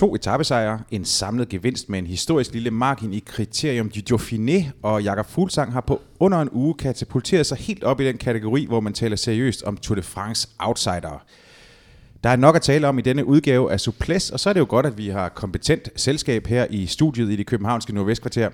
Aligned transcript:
To 0.00 0.14
etappesejre, 0.14 0.80
en 0.90 1.04
samlet 1.04 1.48
gevinst 1.48 1.88
med 1.88 1.98
en 1.98 2.06
historisk 2.06 2.52
lille 2.52 2.70
margin 2.70 3.14
i 3.14 3.18
kriterium 3.26 3.90
du 3.90 4.16
Dauphiné, 4.16 4.64
og 4.82 5.02
Jakob 5.02 5.26
Fuglsang 5.26 5.72
har 5.72 5.80
på 5.80 6.00
under 6.20 6.38
en 6.38 6.48
uge 6.52 6.74
katapulteret 6.74 7.46
sig 7.46 7.58
helt 7.58 7.84
op 7.84 8.00
i 8.00 8.06
den 8.06 8.18
kategori, 8.18 8.66
hvor 8.66 8.80
man 8.80 8.92
taler 8.92 9.16
seriøst 9.16 9.62
om 9.62 9.76
Tour 9.76 9.94
de 9.94 10.02
France 10.02 10.48
outsider. 10.58 11.24
Der 12.24 12.30
er 12.30 12.36
nok 12.36 12.56
at 12.56 12.62
tale 12.62 12.88
om 12.88 12.98
i 12.98 13.02
denne 13.02 13.24
udgave 13.24 13.72
af 13.72 13.80
Suples, 13.80 14.30
og 14.30 14.40
så 14.40 14.48
er 14.48 14.52
det 14.52 14.60
jo 14.60 14.66
godt, 14.68 14.86
at 14.86 14.98
vi 14.98 15.08
har 15.08 15.28
kompetent 15.28 15.88
selskab 15.96 16.46
her 16.46 16.66
i 16.70 16.86
studiet 16.86 17.30
i 17.30 17.36
det 17.36 17.46
københavnske 17.46 17.94
Nordvestkvarter. 17.94 18.50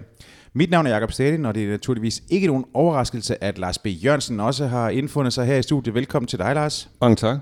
Mit 0.52 0.70
navn 0.70 0.86
er 0.86 0.90
Jakob 0.90 1.12
Stadin, 1.12 1.44
og 1.44 1.54
det 1.54 1.64
er 1.64 1.70
naturligvis 1.70 2.22
ikke 2.30 2.46
nogen 2.46 2.64
overraskelse, 2.74 3.44
at 3.44 3.58
Lars 3.58 3.78
B. 3.78 3.86
Jørgensen 3.86 4.40
også 4.40 4.66
har 4.66 4.90
indfundet 4.90 5.32
sig 5.32 5.46
her 5.46 5.56
i 5.56 5.62
studiet. 5.62 5.94
Velkommen 5.94 6.26
til 6.26 6.38
dig, 6.38 6.54
Lars. 6.54 6.88
Mange 7.00 7.16
tak. 7.16 7.38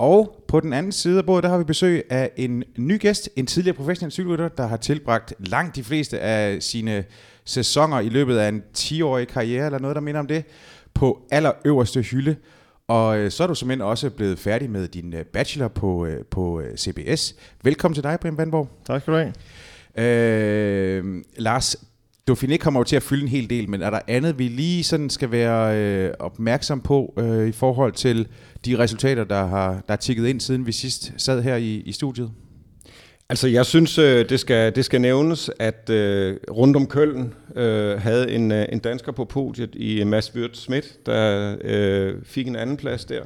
Og 0.00 0.44
på 0.48 0.60
den 0.60 0.72
anden 0.72 0.92
side 0.92 1.18
af 1.18 1.26
bordet, 1.26 1.42
der 1.42 1.50
har 1.50 1.58
vi 1.58 1.64
besøg 1.64 2.04
af 2.10 2.30
en 2.36 2.64
ny 2.78 3.00
gæst, 3.00 3.30
en 3.36 3.46
tidligere 3.46 3.76
professionel 3.76 4.12
cykelrytter, 4.12 4.48
der 4.48 4.66
har 4.66 4.76
tilbragt 4.76 5.34
langt 5.38 5.76
de 5.76 5.84
fleste 5.84 6.20
af 6.20 6.62
sine 6.62 7.04
sæsoner 7.44 8.00
i 8.00 8.08
løbet 8.08 8.36
af 8.36 8.48
en 8.48 8.62
10-årig 8.78 9.28
karriere, 9.28 9.66
eller 9.66 9.78
noget, 9.78 9.94
der 9.94 10.00
minder 10.00 10.20
om 10.20 10.26
det, 10.26 10.44
på 10.94 11.22
allerøverste 11.30 12.02
hylde. 12.02 12.36
Og 12.88 13.18
øh, 13.18 13.30
så 13.30 13.42
er 13.42 13.46
du 13.46 13.54
simpelthen 13.54 13.80
også 13.80 14.10
blevet 14.10 14.38
færdig 14.38 14.70
med 14.70 14.88
din 14.88 15.14
øh, 15.14 15.24
bachelor 15.24 15.68
på, 15.68 16.06
øh, 16.06 16.24
på 16.24 16.62
CBS. 16.76 17.34
Velkommen 17.62 17.94
til 17.94 18.04
dig, 18.04 18.18
Brian 18.20 18.38
Vandborg. 18.38 18.68
Tak 18.86 19.02
skal 19.02 19.12
du 19.14 19.18
have. 19.18 19.32
Øh, 19.96 21.22
Lars, 21.36 21.76
Dauphiné 22.30 22.56
kommer 22.56 22.80
jo 22.80 22.84
til 22.84 22.96
at 22.96 23.02
fylde 23.02 23.22
en 23.22 23.28
hel 23.28 23.50
del, 23.50 23.70
men 23.70 23.82
er 23.82 23.90
der 23.90 24.00
andet, 24.08 24.38
vi 24.38 24.48
lige 24.48 24.84
sådan 24.84 25.10
skal 25.10 25.30
være 25.30 25.76
øh, 25.78 26.14
opmærksom 26.18 26.80
på 26.80 27.14
øh, 27.18 27.48
i 27.48 27.52
forhold 27.52 27.92
til 27.92 28.28
de 28.64 28.78
resultater, 28.78 29.24
der 29.24 29.46
har 29.46 29.82
der 29.88 29.92
er 29.94 29.96
tikket 29.96 30.26
ind, 30.26 30.40
siden 30.40 30.66
vi 30.66 30.72
sidst 30.72 31.12
sad 31.16 31.42
her 31.42 31.56
i, 31.56 31.82
i 31.86 31.92
studiet? 31.92 32.30
Altså, 33.28 33.48
jeg 33.48 33.66
synes, 33.66 33.98
øh, 33.98 34.28
det 34.28 34.40
skal, 34.40 34.74
det 34.74 34.84
skal 34.84 35.00
nævnes, 35.00 35.50
at 35.58 35.90
øh, 35.90 36.36
rundt 36.50 36.76
om 36.76 36.86
Køln 36.86 37.34
øh, 37.56 38.00
havde 38.00 38.30
en, 38.30 38.52
øh, 38.52 38.66
en 38.72 38.78
dansker 38.78 39.12
på 39.12 39.24
podiet 39.24 39.74
i 39.74 40.00
øh, 40.00 40.06
Mads 40.06 40.34
Wirt 40.34 40.56
Schmidt, 40.56 41.06
der 41.06 41.56
øh, 41.64 42.14
fik 42.24 42.46
en 42.46 42.56
anden 42.56 42.76
plads 42.76 43.04
der. 43.04 43.22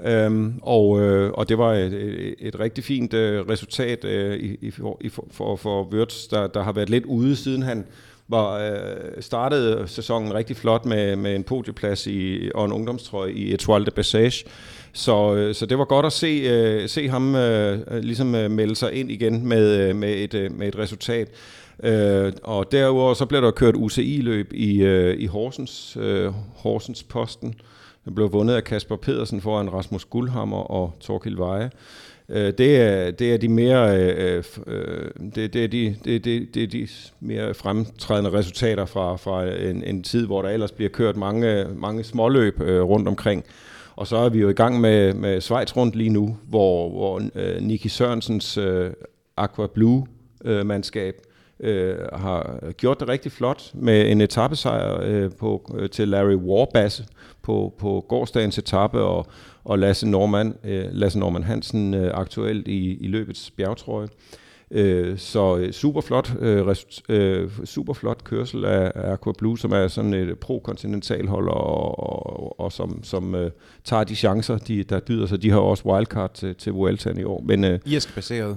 Øhm, 0.00 0.58
og, 0.62 1.00
øh, 1.00 1.30
og 1.32 1.48
det 1.48 1.58
var 1.58 1.72
et, 1.72 1.92
et, 1.92 2.34
et 2.38 2.60
rigtig 2.60 2.84
fint 2.84 3.14
øh, 3.14 3.48
resultat 3.48 4.04
øh, 4.04 4.36
i, 4.36 4.58
i, 4.60 4.70
for, 4.70 4.98
for, 5.30 5.56
for 5.56 5.84
Wirtz, 5.92 6.28
der, 6.28 6.46
der 6.46 6.62
har 6.62 6.72
været 6.72 6.90
lidt 6.90 7.04
ude, 7.04 7.36
siden 7.36 7.62
han 7.62 7.86
var 8.28 8.58
øh, 8.58 9.22
startede 9.22 9.88
sæsonen 9.88 10.34
rigtig 10.34 10.56
flot 10.56 10.84
med, 10.84 11.16
med 11.16 11.36
en 11.36 11.44
podieplads 11.44 12.06
i, 12.06 12.50
og 12.54 12.64
en 12.64 12.72
ungdomstrøje 12.72 13.32
i 13.32 13.54
Etoile 13.54 13.86
de 13.86 13.90
Passage. 13.90 14.44
Så, 14.92 15.34
øh, 15.34 15.54
så 15.54 15.66
det 15.66 15.78
var 15.78 15.84
godt 15.84 16.06
at 16.06 16.12
se, 16.12 16.26
øh, 16.26 16.88
se 16.88 17.08
ham 17.08 17.34
øh, 17.34 17.80
øh, 17.90 17.98
ligesom 18.02 18.34
øh, 18.34 18.50
melde 18.50 18.76
sig 18.76 18.92
ind 18.92 19.10
igen 19.10 19.48
med, 19.48 19.80
øh, 19.80 19.96
med, 19.96 20.14
et, 20.14 20.34
øh, 20.34 20.58
med 20.58 20.68
et 20.68 20.78
resultat. 20.78 21.28
Øh, 21.82 22.32
og 22.42 22.72
derudover 22.72 23.14
så 23.14 23.26
blev 23.26 23.42
der 23.42 23.50
kørt 23.50 23.74
UCI-løb 23.76 24.52
i, 24.52 24.82
øh, 24.82 25.20
i 25.20 25.26
Horsens, 25.26 25.96
øh, 26.00 26.32
Horsens 26.56 27.02
Posten. 27.02 27.54
Den 28.04 28.14
blev 28.14 28.32
vundet 28.32 28.54
af 28.54 28.64
Kasper 28.64 28.96
Pedersen 28.96 29.40
foran 29.40 29.72
Rasmus 29.72 30.04
Guldhammer 30.04 30.58
og 30.58 30.96
Torkild 31.00 31.36
Veje. 31.36 31.70
Øh, 32.28 32.52
det, 32.58 32.76
er, 32.76 33.10
det 33.10 33.34
er 33.34 33.36
de 33.36 33.48
mere 33.48 33.96
øh, 33.96 34.36
øh, 34.36 34.44
øh, 34.66 35.10
det, 35.34 35.52
det, 35.52 35.64
er 35.64 35.68
de, 35.68 35.96
det, 36.04 36.24
det, 36.24 36.54
det 36.54 36.62
er 36.62 36.66
de 36.66 36.88
mere 37.20 37.54
fremtrædende 37.54 38.32
resultater 38.32 38.84
fra, 38.84 39.16
fra 39.16 39.44
en, 39.44 39.84
en 39.84 40.02
tid, 40.02 40.26
hvor 40.26 40.42
der 40.42 40.48
ellers 40.48 40.72
bliver 40.72 40.90
kørt 40.90 41.16
mange, 41.16 41.66
mange 41.74 42.04
småløb 42.04 42.60
øh, 42.60 42.82
rundt 42.82 43.08
omkring. 43.08 43.44
Og 43.96 44.06
så 44.06 44.16
er 44.16 44.28
vi 44.28 44.38
jo 44.40 44.48
i 44.48 44.52
gang 44.52 44.80
med, 44.80 45.14
med 45.14 45.40
Schweiz 45.40 45.76
rundt 45.76 45.96
lige 45.96 46.10
nu, 46.10 46.36
hvor, 46.48 46.90
hvor 46.90 47.22
øh, 47.34 47.60
Niki 47.60 47.88
Sørensens 47.88 48.58
øh, 48.58 48.90
Aqua 49.36 49.66
Blue 49.66 50.06
øh, 50.44 50.66
mandskab 50.66 51.25
øh, 51.60 51.96
har 52.12 52.72
gjort 52.72 53.00
det 53.00 53.08
rigtig 53.08 53.32
flot 53.32 53.70
med 53.74 54.10
en 54.10 54.20
etappesejr 54.20 55.00
øh, 55.02 55.30
på, 55.38 55.74
øh, 55.78 55.90
til 55.90 56.08
Larry 56.08 56.34
Warbasse 56.34 57.04
på, 57.42 57.74
på 57.78 58.04
gårdsdagens 58.08 58.58
etape, 58.58 59.00
og, 59.00 59.26
og 59.64 59.78
Lasse 59.78 60.08
Norman, 60.08 60.54
øh, 60.64 60.84
Lasse 60.90 61.18
Norman 61.18 61.42
Hansen 61.42 61.94
øh, 61.94 62.10
aktuelt 62.14 62.68
i, 62.68 62.96
i 62.96 63.06
løbets 63.06 63.50
bjergtrøje. 63.50 64.08
Øh, 64.70 65.18
så 65.18 65.68
super 65.72 66.00
flot, 66.00 66.32
øh, 66.40 66.66
øh, 67.08 67.42
øh 67.42 67.50
super 67.64 67.92
flot 67.92 68.24
kørsel 68.24 68.64
af, 68.64 68.92
af 68.94 69.12
Aqua 69.12 69.32
Blue, 69.38 69.58
som 69.58 69.72
er 69.72 69.88
sådan 69.88 70.14
et 70.14 70.38
pro-kontinentalhold, 70.38 71.48
og, 71.48 71.98
og, 71.98 72.60
og 72.60 72.72
som, 72.72 73.04
som 73.04 73.34
øh, 73.34 73.50
tager 73.84 74.04
de 74.04 74.16
chancer, 74.16 74.58
de, 74.58 74.82
der 74.82 75.00
byder 75.00 75.26
sig. 75.26 75.42
De 75.42 75.50
har 75.50 75.58
også 75.58 75.88
wildcard 75.88 76.34
til, 76.34 76.54
til 76.54 76.72
Vueltaen 76.72 77.18
i 77.18 77.24
år. 77.24 77.42
Men, 77.46 77.64
øh, 77.64 77.78
Irsk 77.86 78.14
baseret. 78.14 78.56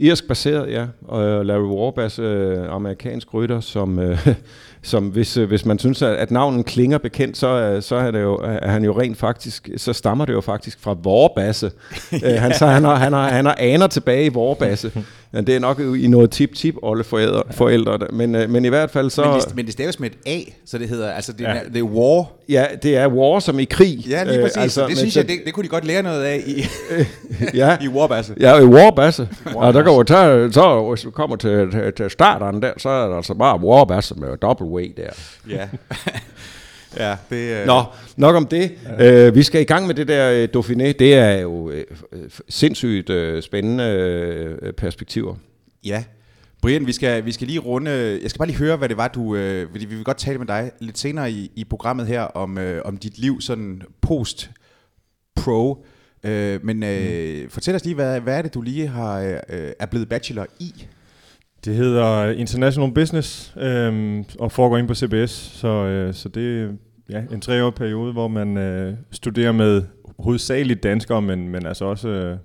Irsk 0.00 0.28
baseret, 0.28 0.70
ja. 0.70 0.86
Og 1.08 1.46
Larry 1.46 1.66
Warbass, 1.66 2.18
øh, 2.18 2.74
amerikansk 2.74 3.34
rytter, 3.34 3.60
som, 3.60 3.98
øh, 3.98 4.28
som 4.82 5.08
hvis, 5.08 5.36
øh, 5.36 5.48
hvis 5.48 5.64
man 5.64 5.78
synes, 5.78 6.02
at, 6.02 6.16
at 6.16 6.30
navnet 6.30 6.66
klinger 6.66 6.98
bekendt, 6.98 7.36
så, 7.36 7.46
øh, 7.46 7.82
så 7.82 7.96
er, 7.96 8.10
det 8.10 8.22
jo, 8.22 8.34
er 8.42 8.68
han 8.70 8.84
jo 8.84 9.00
rent 9.00 9.18
faktisk, 9.18 9.68
så 9.76 9.92
stammer 9.92 10.24
det 10.24 10.32
jo 10.32 10.40
faktisk 10.40 10.80
fra 10.80 10.96
Vorbasse. 11.02 11.70
ja. 12.12 12.34
øh, 12.34 12.40
han, 12.40 12.54
så 12.54 12.66
han 12.66 12.84
har, 12.84 12.94
han, 12.94 13.12
har, 13.12 13.28
han 13.28 13.44
har 13.44 13.56
aner 13.58 13.86
tilbage 13.86 14.26
i 14.26 14.28
Vorbasse. 14.28 14.92
Ja, 15.32 15.40
det 15.40 15.56
er 15.56 15.58
nok 15.58 15.80
i 15.80 16.06
noget 16.06 16.30
tip-tip 16.30 16.74
alle 16.86 17.04
forældre, 17.50 17.98
men, 18.12 18.34
øh, 18.34 18.50
men 18.50 18.64
i 18.64 18.68
hvert 18.68 18.90
fald 18.90 19.10
så... 19.10 19.24
Men 19.24 19.40
det, 19.40 19.56
men 19.56 19.64
det 19.64 19.72
staves 19.72 20.00
med 20.00 20.10
et 20.10 20.16
A, 20.26 20.40
så 20.66 20.78
det 20.78 20.88
hedder, 20.88 21.12
altså 21.12 21.32
det, 21.32 21.40
ja. 21.40 21.58
det 21.72 21.78
er 21.78 21.82
war. 21.82 22.26
Ja, 22.48 22.66
det 22.82 22.96
er 22.96 23.06
war 23.08 23.38
som 23.38 23.58
i 23.58 23.64
krig. 23.64 24.06
Ja, 24.08 24.24
lige 24.24 24.42
præcis. 24.42 24.56
Øh, 24.56 24.62
altså, 24.62 24.86
det 24.86 24.98
synes 24.98 25.16
jeg, 25.16 25.28
det, 25.28 25.38
det 25.44 25.54
kunne 25.54 25.64
de 25.64 25.68
godt 25.68 25.84
lære 25.84 26.02
noget 26.02 26.22
af 26.22 26.42
i, 26.46 26.64
ja. 27.60 27.76
i 27.84 27.88
Warbasse. 27.88 28.34
Ja, 28.40 28.58
i 28.58 28.64
Warbasse. 28.64 29.28
Ja, 29.62 29.72
der 29.72 29.82
kan 29.82 29.92
jo 29.92 30.02
tage, 30.02 30.52
så 30.52 30.88
hvis 30.88 31.06
vi 31.06 31.10
kommer 31.10 31.36
til, 31.36 31.70
til, 31.70 31.92
til 31.96 32.10
starteren 32.10 32.62
der, 32.62 32.72
så 32.76 32.88
er 32.88 33.08
det 33.08 33.16
altså 33.16 33.34
bare 33.34 33.60
Warbasse 33.60 34.14
med 34.14 34.36
double 34.36 34.66
way 34.66 34.92
der. 34.96 35.10
Ja. 35.50 35.68
Ja, 36.96 37.16
det, 37.30 37.60
øh... 37.60 37.66
Nå, 37.66 37.84
nok 38.16 38.36
om 38.36 38.46
det. 38.46 38.72
Ja. 38.98 39.28
Uh, 39.28 39.34
vi 39.34 39.42
skal 39.42 39.60
i 39.60 39.64
gang 39.64 39.86
med 39.86 39.94
det 39.94 40.08
der 40.08 40.42
uh, 40.42 40.48
Dauphiné. 40.56 40.92
Det 40.92 41.14
er 41.14 41.40
jo 41.40 41.50
uh, 41.50 41.72
sindssygt 42.48 43.10
uh, 43.10 43.40
spændende 43.42 44.58
uh, 44.62 44.70
perspektiver. 44.70 45.34
Ja. 45.84 46.04
Brian, 46.62 46.86
vi 46.86 46.92
skal, 46.92 47.24
vi 47.24 47.32
skal 47.32 47.46
lige 47.46 47.58
runde... 47.58 47.90
Jeg 48.22 48.30
skal 48.30 48.38
bare 48.38 48.48
lige 48.48 48.58
høre, 48.58 48.76
hvad 48.76 48.88
det 48.88 48.96
var, 48.96 49.08
du... 49.08 49.22
Uh, 49.22 49.74
vi 49.74 49.84
vil 49.84 50.04
godt 50.04 50.18
tale 50.18 50.38
med 50.38 50.46
dig 50.46 50.70
lidt 50.80 50.98
senere 50.98 51.30
i, 51.30 51.50
i 51.56 51.64
programmet 51.64 52.06
her 52.06 52.20
om, 52.20 52.58
uh, 52.58 52.64
om 52.84 52.96
dit 52.96 53.18
liv 53.18 53.40
sådan 53.40 53.82
post-pro. 54.02 55.84
Uh, 56.24 56.30
men 56.64 56.82
uh, 56.82 57.42
mm. 57.42 57.50
fortæl 57.50 57.74
os 57.74 57.84
lige, 57.84 57.94
hvad, 57.94 58.20
hvad 58.20 58.38
er 58.38 58.42
det, 58.42 58.54
du 58.54 58.62
lige 58.62 58.86
har 58.86 59.20
uh, 59.20 59.70
er 59.78 59.86
blevet 59.86 60.08
bachelor 60.08 60.46
i? 60.60 60.86
Det 61.64 61.74
hedder 61.74 62.30
International 62.30 62.92
Business 62.94 63.54
øhm, 63.56 64.24
og 64.38 64.52
foregår 64.52 64.78
ind 64.78 64.88
på 64.88 64.94
CBS, 64.94 65.30
så, 65.30 65.68
øh, 65.68 66.14
så 66.14 66.28
det 66.28 66.62
er 66.62 66.68
ja, 67.10 67.22
en 67.32 67.40
treårig 67.40 67.74
periode, 67.74 68.12
hvor 68.12 68.28
man 68.28 68.56
øh, 68.56 68.94
studerer 69.10 69.52
med 69.52 69.82
hovedsageligt 70.18 70.82
danskere, 70.82 71.22
men, 71.22 71.48
men 71.48 71.66
altså 71.66 71.84
også, 71.84 72.08
øh, 72.08 72.36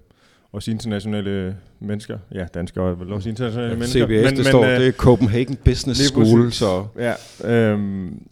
også 0.52 0.72
internationale 0.72 1.56
mennesker. 1.80 2.18
Ja, 2.32 2.46
danskere 2.54 2.90
er 2.90 2.96
vel 2.96 3.14
også 3.14 3.30
internationale 3.30 3.70
ja, 3.70 3.76
mennesker. 3.76 4.06
CBS, 4.06 4.10
men, 4.10 4.26
det 4.26 4.38
men, 4.38 4.46
står, 4.46 4.64
øh, 4.64 4.80
det 4.80 4.88
er 4.88 4.92
Copenhagen 4.92 5.56
Business 5.56 6.02
School. 6.02 6.52
Så. 6.52 6.86
Ja, 6.98 7.14
øhm, 7.44 8.28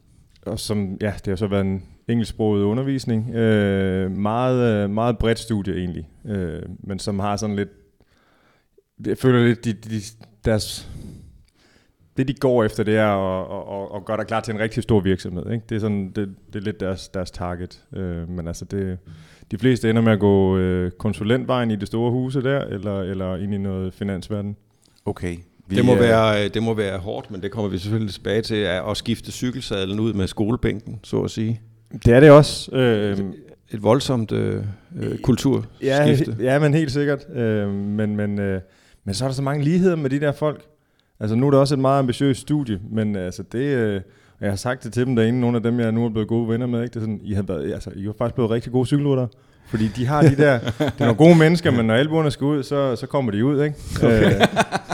og 0.46 0.59
som, 0.59 0.97
ja, 1.02 1.14
det 1.18 1.28
har 1.28 1.36
så 1.36 1.47
været 1.47 1.66
en 1.66 1.84
engelsksproget 2.08 2.64
undervisning. 2.64 3.36
Øh, 3.36 4.12
meget, 4.12 4.84
øh, 4.84 4.90
meget 4.90 5.18
bredt 5.18 5.40
studie 5.40 5.78
egentlig, 5.78 6.09
øh, 6.25 6.62
men 6.80 7.00
som 7.00 7.20
har 7.20 7.38
sådan 7.38 7.56
lidt 7.56 7.70
jeg 9.08 9.18
føler 9.18 9.47
lidt, 9.47 9.66
de, 9.66 9.74
de, 9.74 10.02
deres, 10.46 10.90
det 12.18 12.28
de 12.28 12.34
går 12.34 12.63
efter, 12.63 12.84
det 12.84 12.97
er 12.97 13.07
at, 13.07 13.46
at, 13.57 13.81
at, 13.81 13.96
at 13.96 14.06
gøre 14.06 14.18
dig 14.18 14.28
klar 14.28 14.40
til 14.40 14.53
en 14.53 14.59
rigtig 14.59 14.84
stor 14.84 15.00
virksomhed. 15.00 15.52
Ikke? 15.52 15.66
Det, 15.69 15.75
er 15.75 15.79
sådan, 15.79 16.12
det, 16.16 16.35
det 16.53 16.59
er 16.59 16.64
lidt 16.64 16.79
deres, 16.79 17.09
deres 17.09 17.32
target. 17.32 17.84
Øh, 17.93 18.29
men 18.29 18.47
altså, 18.47 18.66
det, 18.66 18.97
de 19.52 19.58
fleste 19.58 19.90
ender 19.90 20.02
med 20.02 20.11
at 20.11 20.20
gå 20.20 20.58
øh, 20.58 20.91
konsulentvejen 20.91 21.72
i 21.72 21.76
det 21.76 21.88
store 21.88 22.11
huse 22.11 22.41
der, 22.41 22.59
eller, 22.59 23.02
eller 23.02 23.35
ind 23.35 23.53
i 23.53 23.58
noget 23.58 23.93
finansverden. 23.93 24.55
Okay. 25.05 25.38
Vi, 25.67 25.76
det, 25.76 25.85
må 25.85 25.96
være, 25.96 26.47
det 26.47 26.64
må 26.64 26.73
være 26.73 26.97
hårdt, 26.97 27.32
men 27.32 27.41
det 27.41 27.52
kommer 27.52 27.72
vi 27.72 27.78
selvfølgelig 27.78 28.14
tilbage 28.14 28.41
til, 28.41 28.55
at 28.55 28.97
skifte 28.97 29.32
cykelsadlen 29.32 29.99
ud 29.99 30.14
med 30.14 30.28
skolebænken, 30.28 30.99
så 31.03 31.22
at 31.22 31.32
sige. 31.32 31.61
Det 32.05 32.14
er 32.14 32.20
det 32.20 32.32
også. 32.32 32.72
Øh, 32.76 33.11
et, 33.11 33.34
et 33.72 33.84
voldsomt 33.84 34.32
øh, 34.32 34.64
øh, 34.99 35.17
kulturskifte. 35.17 36.35
Ja, 36.40 36.53
ja, 36.53 36.59
men 36.59 36.73
helt 36.73 36.91
sikkert. 36.91 37.26
Øh, 37.35 37.73
men, 37.73 38.16
men 38.16 38.40
øh, 38.40 38.61
men 39.03 39.14
så 39.14 39.26
er 39.26 39.30
der 39.30 39.34
så 39.34 39.42
mange 39.42 39.64
ligheder 39.64 39.96
med 39.96 40.09
de 40.09 40.20
der 40.20 40.32
folk. 40.32 40.66
Altså 41.20 41.36
nu 41.36 41.48
er 41.48 41.52
det 41.52 41.59
også 41.59 41.76
et 41.76 41.80
meget 41.80 42.00
ambitiøst 42.00 42.42
studie, 42.42 42.80
men 42.90 43.16
altså 43.16 43.44
det... 43.44 43.59
Øh, 43.59 44.02
jeg 44.42 44.50
har 44.50 44.56
sagt 44.56 44.84
det 44.84 44.94
til 44.94 45.06
dem 45.06 45.16
derinde, 45.16 45.40
nogle 45.40 45.58
af 45.58 45.64
dem, 45.64 45.80
jeg 45.80 45.92
nu 45.92 46.06
er 46.06 46.09
blevet 46.09 46.28
gode 46.28 46.50
venner 46.50 46.68
med, 46.68 46.84
ikke? 46.84 46.94
Det 46.94 46.96
er 46.96 47.02
sådan, 47.02 47.20
I 47.24 47.34
har, 47.34 47.42
været, 47.42 47.74
altså, 47.74 47.92
I 47.96 48.06
har 48.06 48.14
faktisk 48.18 48.36
blevet 48.36 48.52
rigtig 48.52 48.72
gode 48.72 48.86
cykelrytter. 48.86 49.28
Fordi 49.68 49.88
de 49.88 50.06
har 50.06 50.22
de 50.22 50.36
der, 50.36 50.59
det 50.80 50.80
er 50.80 50.92
nogle 51.00 51.16
gode 51.16 51.36
mennesker, 51.36 51.72
men 51.72 51.86
når 51.86 51.94
albuerne 51.94 52.32
skal 52.32 52.46
ud, 52.46 52.64
så, 52.64 52.96
så 52.96 53.08
kommer 53.08 53.32
de 53.32 53.46
ud, 53.46 53.64
ikke? 53.64 53.76
Okay. 54.03 54.36
Øh, 54.36 54.42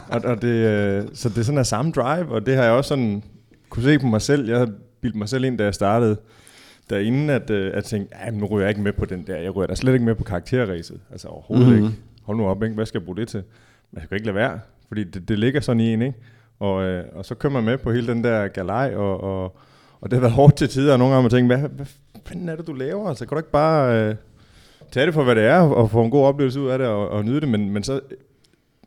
og, 0.10 0.22
og 0.26 0.42
det, 0.42 0.48
øh, 0.48 1.04
så 1.14 1.30
det 1.30 1.38
er 1.38 1.42
sådan 1.42 1.60
en 1.60 1.66
samme 1.66 1.92
drive, 1.92 2.32
og 2.32 2.46
det 2.46 2.56
har 2.56 2.64
jeg 2.64 2.72
også 2.72 2.88
sådan 2.88 3.24
kunne 3.70 3.84
se 3.84 4.00
på 4.00 4.08
mig 4.08 4.22
selv. 4.22 4.48
Jeg 4.48 4.58
havde 4.58 4.74
bildt 5.02 5.16
mig 5.16 5.30
selv 5.30 5.44
ind, 5.44 5.58
da 5.58 5.64
jeg 5.64 5.74
startede 5.74 6.18
derinde, 6.90 7.34
at, 7.34 7.50
øh, 7.50 7.72
at 7.74 7.84
tænke, 7.84 8.10
ja, 8.26 8.32
nu 8.32 8.46
ryger 8.46 8.62
jeg 8.66 8.70
ikke 8.70 8.82
med 8.82 8.94
på 8.94 9.06
den 9.06 9.28
der. 9.28 9.36
Jeg 9.36 9.56
ryger 9.56 9.68
da 9.68 9.76
slet 9.76 9.94
ikke 9.94 10.06
med 10.06 10.16
på 10.16 10.24
karakterræset. 10.24 11.00
Altså 11.12 11.28
overhovedet 11.28 11.68
mm-hmm. 11.68 11.86
ikke. 11.86 11.98
Hold 12.24 12.38
nu 12.38 12.48
op, 12.48 12.64
ikke? 12.64 12.76
Hvad 12.76 12.86
skal 12.86 13.00
jeg 13.00 13.06
bruge 13.06 13.18
det 13.18 13.28
til? 13.28 13.44
Man 13.92 14.04
skal 14.04 14.16
ikke 14.16 14.26
lade 14.26 14.36
være, 14.36 14.60
fordi 14.88 15.04
det, 15.04 15.30
det 15.30 15.40
ligger 15.40 15.62
sådan 15.62 15.80
i 15.80 15.94
en, 15.94 16.02
ikke? 16.02 16.18
Og, 16.60 16.84
øh, 16.84 17.06
og 17.14 17.26
så 17.26 17.36
kører 17.36 17.54
man 17.54 17.64
med 17.64 17.78
på 17.78 17.92
hele 17.92 18.08
den 18.08 18.24
der 18.24 18.48
galej, 18.48 18.94
og, 18.96 19.24
og, 19.24 19.58
og 20.02 20.12
det 20.12 20.14
har 20.14 20.22
været 20.22 20.34
hårdt 20.34 20.56
til 20.56 20.70
tider, 20.70 20.94
og 20.94 21.00
nogle 21.00 21.14
gange 21.14 21.24
man 21.24 21.32
tænker, 21.32 21.58
hvad, 21.58 21.70
hvad 21.70 21.86
fanden 22.26 22.50
er 22.50 22.56
det, 22.56 22.68
du 22.68 22.74
laver? 22.74 23.10
Altså, 23.10 23.26
kan 23.26 23.36
du 23.36 23.40
ikke 23.40 23.52
bare 23.52 24.10
øh, 24.10 24.16
tage 24.92 25.06
det 25.06 25.14
for, 25.14 25.24
hvad 25.24 25.36
det 25.36 25.44
er, 25.44 25.60
og 25.60 25.92
få 25.92 26.04
en 26.04 26.12
god 26.12 26.26
oplevelse 26.26 26.60
ud 26.60 26.68
af 26.68 26.78
det, 26.78 26.88
og, 26.88 27.10
og 27.10 27.26
nyde 27.26 27.42
det, 27.42 27.50
men, 27.50 27.70
men 27.70 27.84
så, 27.84 28.00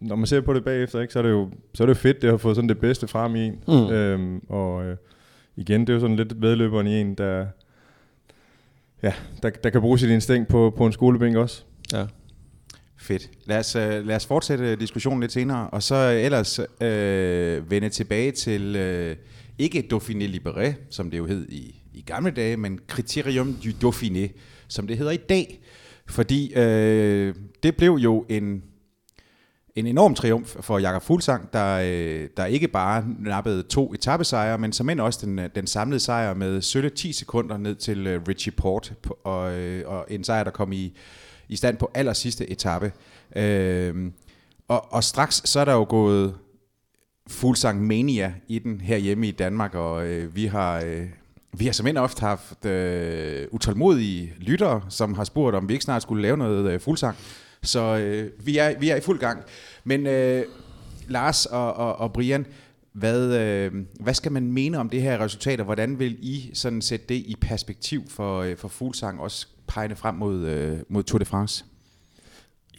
når 0.01 0.17
man 0.17 0.27
ser 0.27 0.41
på 0.41 0.55
det 0.55 0.65
bagefter, 0.65 1.01
ikke, 1.01 1.13
så 1.13 1.19
er 1.19 1.23
det 1.23 1.31
jo 1.31 1.51
så 1.75 1.83
er 1.83 1.87
det 1.87 1.95
jo 1.95 1.99
fedt, 1.99 2.23
det 2.23 2.31
har 2.31 2.37
fået 2.37 2.57
sådan 2.57 2.69
det 2.69 2.79
bedste 2.79 3.09
frem 3.09 3.37
i 3.37 3.47
en. 3.47 3.59
Mm. 3.69 3.91
Øhm, 3.91 4.43
og 4.49 4.85
øh, 4.85 4.97
igen, 5.57 5.81
det 5.81 5.89
er 5.89 5.95
jo 5.95 6.01
sådan 6.01 6.17
lidt 6.17 6.43
vedløberen 6.43 6.87
i 6.87 7.01
en, 7.01 7.15
der, 7.15 7.47
ja, 9.03 9.13
der, 9.43 9.51
der 9.51 9.71
kan 9.71 9.81
bruge 9.81 9.99
sit 9.99 10.11
instinkt 10.11 10.49
på, 10.49 10.75
på 10.77 10.87
en 10.87 10.93
skolebænk 10.93 11.37
også. 11.37 11.65
Ja. 11.93 12.07
Fedt. 13.01 13.31
Lad 13.45 13.59
os, 13.59 13.77
øh, 13.77 14.07
lad 14.07 14.17
os 14.17 14.27
fortsætte 14.27 14.77
diskussionen 14.77 15.21
lidt 15.21 15.33
senere, 15.33 15.71
og 15.71 15.83
så 15.83 15.95
øh, 15.95 16.25
ellers 16.25 16.61
øh, 16.81 17.71
vende 17.71 17.89
tilbage 17.89 18.33
til 18.33 18.77
øh, 18.77 19.17
ikke 19.59 19.89
Dauphiné 19.93 20.37
Libéré, 20.37 20.73
som 20.91 21.11
det 21.11 21.19
jo 21.19 21.27
hed 21.27 21.49
i, 21.49 21.81
i 21.95 22.03
gamle 22.03 22.31
dage, 22.31 22.57
men 22.57 22.79
Criterium 22.89 23.57
du 23.65 23.89
Dauphiné, 23.89 24.29
som 24.69 24.87
det 24.87 24.99
hedder 24.99 25.13
i 25.13 25.17
dag. 25.17 25.61
Fordi 26.07 26.53
øh, 26.55 27.35
det 27.63 27.77
blev 27.77 27.93
jo 27.93 28.27
en 28.29 28.63
en 29.75 29.87
enorm 29.87 30.15
triumf 30.15 30.57
for 30.61 30.79
Jakob 30.79 31.03
Fuglsang, 31.03 31.53
der, 31.53 31.81
øh, 31.85 32.29
der 32.37 32.45
ikke 32.45 32.69
bare 32.69 33.05
nappede 33.19 33.63
to 33.63 33.95
etappesejre, 33.95 34.59
men 34.59 34.73
som 34.73 34.91
end 34.91 35.01
også 35.01 35.27
den, 35.27 35.39
øh, 35.39 35.49
den 35.55 35.67
samlede 35.67 36.01
sejr 36.01 36.35
med 36.35 36.63
sølle 36.63 36.91
10 36.91 37.13
sekunder 37.13 37.57
ned 37.57 37.75
til 37.75 38.07
øh, 38.07 38.23
Richie 38.29 38.53
Port, 38.53 38.93
og, 39.25 39.53
øh, 39.53 39.83
og 39.87 40.07
en 40.11 40.25
sejr, 40.25 40.45
der 40.45 40.51
kom 40.51 40.73
i, 40.73 40.97
i 41.51 41.57
stand 41.57 41.77
på 41.77 41.91
aller 41.95 42.13
sidste 42.13 42.51
etape. 42.51 42.93
Øh, 43.37 44.11
og, 44.69 44.93
og 44.93 45.05
straks 45.05 45.43
så 45.45 45.61
er 45.61 45.65
der 45.65 45.73
jo 45.73 45.87
gået 45.89 46.35
Fuglsang 47.29 47.87
mania 47.87 48.35
i 48.49 48.59
den 48.59 48.81
her 48.81 48.97
hjemme 48.97 49.29
i 49.29 49.31
Danmark, 49.31 49.75
og 49.75 50.07
øh, 50.07 50.37
vi 50.37 50.47
har... 50.47 50.81
Øh, 50.81 51.07
vi 51.53 51.65
har 51.65 51.73
som 51.73 51.97
ofte 51.97 52.21
haft 52.21 52.65
øh, 52.67 53.49
utålmodige 53.51 54.33
lyttere, 54.39 54.83
som 54.89 55.15
har 55.15 55.25
spurgt, 55.25 55.57
om 55.57 55.69
vi 55.69 55.73
ikke 55.73 55.85
snart 55.85 56.03
skulle 56.03 56.23
lave 56.23 56.37
noget 56.37 56.73
øh, 56.73 56.81
fuldsang. 56.81 57.17
Så 57.63 57.97
øh, 57.97 58.31
vi, 58.47 58.59
er, 58.59 58.79
vi 58.79 58.89
er 58.89 58.97
i 58.97 59.01
fuld 59.01 59.19
gang. 59.19 59.43
Men 59.85 60.07
øh, 60.07 60.45
Lars 61.09 61.47
og, 61.47 61.75
og, 61.75 61.97
og 61.97 62.13
Brian, 62.13 62.47
hvad, 62.93 63.39
øh, 63.41 63.73
hvad 64.01 64.15
skal 64.15 64.33
man 64.33 64.53
mene 64.53 64.79
om 64.79 64.91
det 64.91 65.03
her 65.03 65.21
resultat, 65.21 65.61
og 65.61 65.65
hvordan 65.65 65.99
vil 65.99 66.17
I 66.21 66.51
sådan 66.55 66.83
sætte 66.83 67.07
det 67.09 67.15
i 67.15 67.37
perspektiv 67.41 68.09
for, 68.09 68.41
øh, 68.41 68.57
for 68.57 68.69
fuldsang, 68.69 69.21
også 69.21 69.47
pegende 69.71 69.97
frem 69.97 70.15
mod, 70.15 70.41
øh, 70.47 70.79
mod 70.89 71.03
Tour 71.03 71.19
de 71.19 71.25
France? 71.25 71.65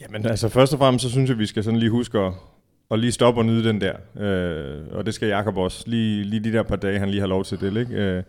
Jamen 0.00 0.26
altså 0.26 0.48
først 0.48 0.72
og 0.72 0.78
fremmest, 0.78 1.02
så 1.02 1.10
synes 1.10 1.30
jeg, 1.30 1.38
vi 1.38 1.46
skal 1.46 1.64
sådan 1.64 1.78
lige 1.78 1.90
huske 1.90 2.18
at, 2.18 2.32
at 2.90 2.98
lige 2.98 3.12
stoppe 3.12 3.40
og 3.40 3.44
nyde 3.44 3.68
den 3.68 3.80
der. 3.80 3.94
Øh, 4.16 4.82
og 4.90 5.06
det 5.06 5.14
skal 5.14 5.28
Jakob 5.28 5.56
også. 5.56 5.84
Lige, 5.86 6.24
lige 6.24 6.44
de 6.44 6.52
der 6.52 6.62
par 6.62 6.76
dage, 6.76 6.98
han 6.98 7.08
lige 7.08 7.20
har 7.20 7.26
lov 7.26 7.44
til 7.44 7.60
det. 7.60 7.76
Ikke? 7.76 7.94
Øh, 7.94 8.22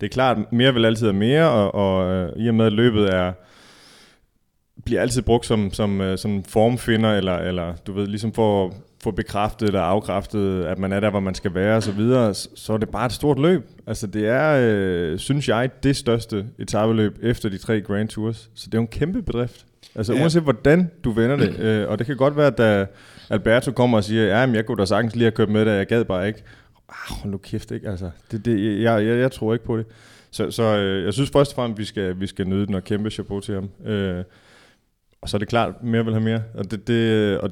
det 0.00 0.06
er 0.06 0.10
klart, 0.10 0.52
mere 0.52 0.74
vil 0.74 0.84
altid 0.84 1.08
er 1.08 1.12
mere, 1.12 1.50
og, 1.50 1.74
og 1.74 2.12
øh, 2.12 2.32
i 2.36 2.48
og 2.48 2.54
med, 2.54 2.66
at 2.66 2.72
løbet 2.72 3.14
er 3.14 3.32
bliver 4.84 5.00
altid 5.00 5.22
brugt 5.22 5.46
som, 5.46 5.72
som, 5.72 6.00
øh, 6.00 6.18
som 6.18 6.44
formfinder, 6.44 7.16
eller, 7.16 7.36
eller 7.36 7.74
du 7.76 7.92
ved, 7.92 8.06
ligesom 8.06 8.32
for 8.32 8.66
at 8.66 8.72
få 9.04 9.10
bekræftet 9.10 9.66
eller 9.66 9.80
afkræftet, 9.80 10.64
at 10.64 10.78
man 10.78 10.92
er 10.92 11.00
der, 11.00 11.10
hvor 11.10 11.20
man 11.20 11.34
skal 11.34 11.54
være, 11.54 11.76
og 11.76 11.82
så 11.82 11.92
videre, 11.92 12.34
så 12.34 12.72
er 12.72 12.76
det 12.76 12.88
bare 12.88 13.06
et 13.06 13.12
stort 13.12 13.38
løb. 13.38 13.68
Altså 13.86 14.06
det 14.06 14.28
er, 14.28 14.58
øh, 14.60 15.18
synes 15.18 15.48
jeg, 15.48 15.70
det 15.82 15.96
største 15.96 16.46
etabeløb 16.58 17.18
efter 17.22 17.48
de 17.48 17.58
tre 17.58 17.80
Grand 17.80 18.08
Tours. 18.08 18.50
Så 18.54 18.66
det 18.66 18.74
er 18.74 18.78
jo 18.78 18.82
en 18.82 18.88
kæmpe 18.88 19.22
bedrift. 19.22 19.66
Altså 19.94 20.14
ja. 20.14 20.20
uanset 20.20 20.42
hvordan 20.42 20.90
du 21.04 21.10
vender 21.10 21.36
det, 21.36 21.58
øh, 21.58 21.88
og 21.88 21.98
det 21.98 22.06
kan 22.06 22.16
godt 22.16 22.36
være, 22.36 22.46
at 22.46 22.58
da 22.58 22.86
Alberto 23.30 23.72
kommer 23.72 23.98
og 23.98 24.04
siger, 24.04 24.24
ja, 24.24 24.46
men 24.46 24.54
jeg 24.54 24.66
kunne 24.66 24.78
da 24.78 24.84
sagtens 24.84 25.14
lige 25.14 25.24
have 25.24 25.32
købt 25.32 25.50
med 25.50 25.64
det, 25.64 25.72
jeg 25.72 25.86
gad 25.86 26.04
bare 26.04 26.26
ikke. 26.26 26.42
Ah, 26.88 27.16
hold 27.20 27.30
nu 27.32 27.38
kæft, 27.38 27.70
ikke? 27.70 27.88
Altså, 27.88 28.10
det, 28.30 28.44
det, 28.44 28.82
jeg, 28.82 29.06
jeg, 29.06 29.18
jeg 29.18 29.32
tror 29.32 29.52
ikke 29.52 29.64
på 29.64 29.76
det. 29.76 29.86
Så, 30.30 30.50
så 30.50 30.62
øh, 30.62 31.04
jeg 31.04 31.12
synes 31.12 31.30
først 31.30 31.50
og 31.52 31.54
fremmest, 31.54 31.78
vi 31.78 31.84
skal, 31.84 32.20
vi 32.20 32.26
skal 32.26 32.48
nyde 32.48 32.66
den 32.66 32.74
og 32.74 32.84
kæmpe 32.84 33.10
chapeau 33.10 33.40
til 33.40 33.54
ham. 33.54 33.92
Øh, 33.92 34.24
og 35.20 35.28
så 35.28 35.36
er 35.36 35.38
det 35.38 35.48
klart, 35.48 35.82
mere 35.82 36.04
vil 36.04 36.14
have 36.14 36.24
mere. 36.24 36.42
Og 36.54 36.70
det, 36.70 36.88
det, 36.88 37.38
og 37.38 37.50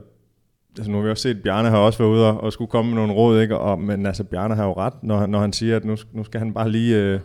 altså 0.78 0.90
nu 0.90 0.98
har 0.98 1.04
vi 1.04 1.10
også 1.10 1.22
set, 1.22 1.36
at 1.36 1.42
Bjarne 1.42 1.68
har 1.68 1.76
også 1.76 1.98
været 1.98 2.10
ude 2.10 2.26
og, 2.26 2.40
og 2.40 2.52
skulle 2.52 2.70
komme 2.70 2.90
med 2.90 2.98
nogle 2.98 3.12
råd, 3.12 3.40
ikke? 3.40 3.58
Og, 3.58 3.80
men 3.80 4.06
altså, 4.06 4.24
Bjarne 4.24 4.54
har 4.54 4.64
jo 4.64 4.72
ret, 4.72 4.92
når, 5.02 5.26
når 5.26 5.40
han 5.40 5.52
siger, 5.52 5.76
at 5.76 5.84
nu, 5.84 5.96
nu 6.12 6.24
skal 6.24 6.38
han 6.38 6.54
bare 6.54 6.70
lige 6.70 6.96
øh, 6.96 7.20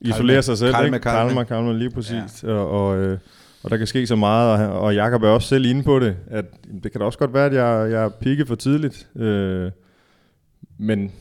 isolere 0.00 0.42
sig 0.42 0.58
selv. 0.58 0.74
Kalme, 0.74 0.96
ikke? 0.96 1.04
Kalme, 1.04 1.44
kalme, 1.44 1.78
lige 1.78 1.90
præcis. 1.90 2.42
Ja. 2.42 2.52
Og, 2.52 2.70
og, 2.70 2.98
øh, 2.98 3.18
og 3.62 3.70
der 3.70 3.76
kan 3.76 3.86
ske 3.86 4.06
så 4.06 4.16
meget, 4.16 4.68
og, 4.68 4.80
og 4.80 4.94
Jakob 4.94 5.22
er 5.22 5.28
også 5.28 5.48
selv 5.48 5.64
inde 5.64 5.82
på 5.82 5.98
det, 5.98 6.16
at 6.26 6.44
det 6.82 6.92
kan 6.92 6.98
da 6.98 7.04
også 7.04 7.18
godt 7.18 7.34
være, 7.34 7.46
at 7.46 7.54
jeg, 7.54 7.90
jeg 7.92 8.04
er 8.04 8.08
pigget 8.08 8.48
for 8.48 8.54
tidligt. 8.54 9.08
Øh, 9.16 9.70
men 10.78 11.12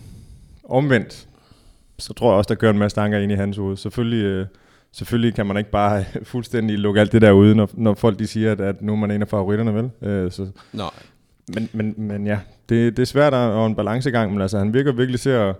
omvendt, 0.63 1.27
så 1.99 2.13
tror 2.13 2.31
jeg 2.31 2.37
også, 2.37 2.47
der 2.47 2.55
kører 2.55 2.73
en 2.73 2.79
masse 2.79 2.95
tanker 2.95 3.17
ind 3.17 3.31
i 3.31 3.35
hans 3.35 3.57
hoved. 3.57 3.77
Selvfølgelig... 3.77 4.23
Øh, 4.23 4.45
selvfølgelig 4.91 5.35
kan 5.35 5.45
man 5.45 5.57
ikke 5.57 5.71
bare 5.71 6.05
fuldstændig 6.23 6.79
lukke 6.79 7.01
alt 7.01 7.11
det 7.11 7.21
der 7.21 7.31
ude, 7.31 7.55
når, 7.55 7.69
når 7.73 7.93
folk 7.93 8.19
de 8.19 8.27
siger, 8.27 8.51
at, 8.51 8.61
at 8.61 8.81
nu 8.81 8.91
er 8.91 8.95
man 8.95 9.11
en 9.11 9.21
af 9.21 9.27
favoritterne, 9.27 9.73
vel? 9.75 10.09
Øh, 10.09 10.31
så. 10.31 10.47
Nej. 10.73 10.89
Men, 11.47 11.69
men, 11.73 11.93
men 11.97 12.27
ja, 12.27 12.39
det, 12.69 12.97
det 12.97 13.01
er 13.01 13.05
svært 13.05 13.33
at 13.33 13.65
en 13.65 13.75
balancegang, 13.75 14.31
men 14.31 14.41
altså, 14.41 14.57
han 14.57 14.73
virker 14.73 14.91
virkelig 14.91 15.19
til 15.19 15.29
at... 15.29 15.55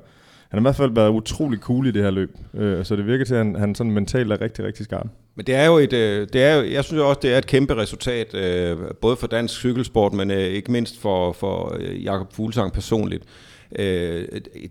Han 0.50 0.58
har 0.58 0.60
i 0.60 0.62
hvert 0.62 0.76
fald 0.76 0.92
været 0.92 1.10
utrolig 1.10 1.60
cool 1.60 1.88
i 1.88 1.92
det 1.92 2.04
her 2.04 2.12
løb, 2.12 2.38
øh, 2.54 2.86
så 2.86 2.96
det 2.96 3.08
virker 3.08 3.26
til, 3.26 3.34
at 3.34 3.46
han, 3.46 3.56
han 3.56 3.76
sådan 3.76 3.92
mentalt 3.92 4.32
er 4.32 4.42
rigtig, 4.42 4.66
rigtig 4.66 4.86
skarp. 4.86 5.08
Men 5.36 5.46
det 5.46 5.56
er 5.56 5.66
jo 5.66 5.78
et, 5.78 5.94
øh, 5.94 6.28
det 6.34 6.44
er 6.44 6.56
jo, 6.56 6.64
jeg 6.72 6.84
synes 6.84 7.02
også, 7.02 7.20
det 7.24 7.34
er 7.34 7.38
et 7.38 7.46
kæmpe 7.46 7.76
resultat, 7.76 8.36
øh, 8.36 8.78
både 9.02 9.16
for 9.16 9.28
dansk 9.28 9.54
cykelsport, 9.54 10.14
men 10.14 10.32
øh, 10.32 10.38
ikke 10.38 10.72
mindst 10.72 11.02
for, 11.02 11.32
for 11.34 11.78
øh, 11.80 12.04
Jakob 12.04 12.34
Fuglsang 12.34 12.74
personligt. 12.74 13.24
Øh, 13.80 14.26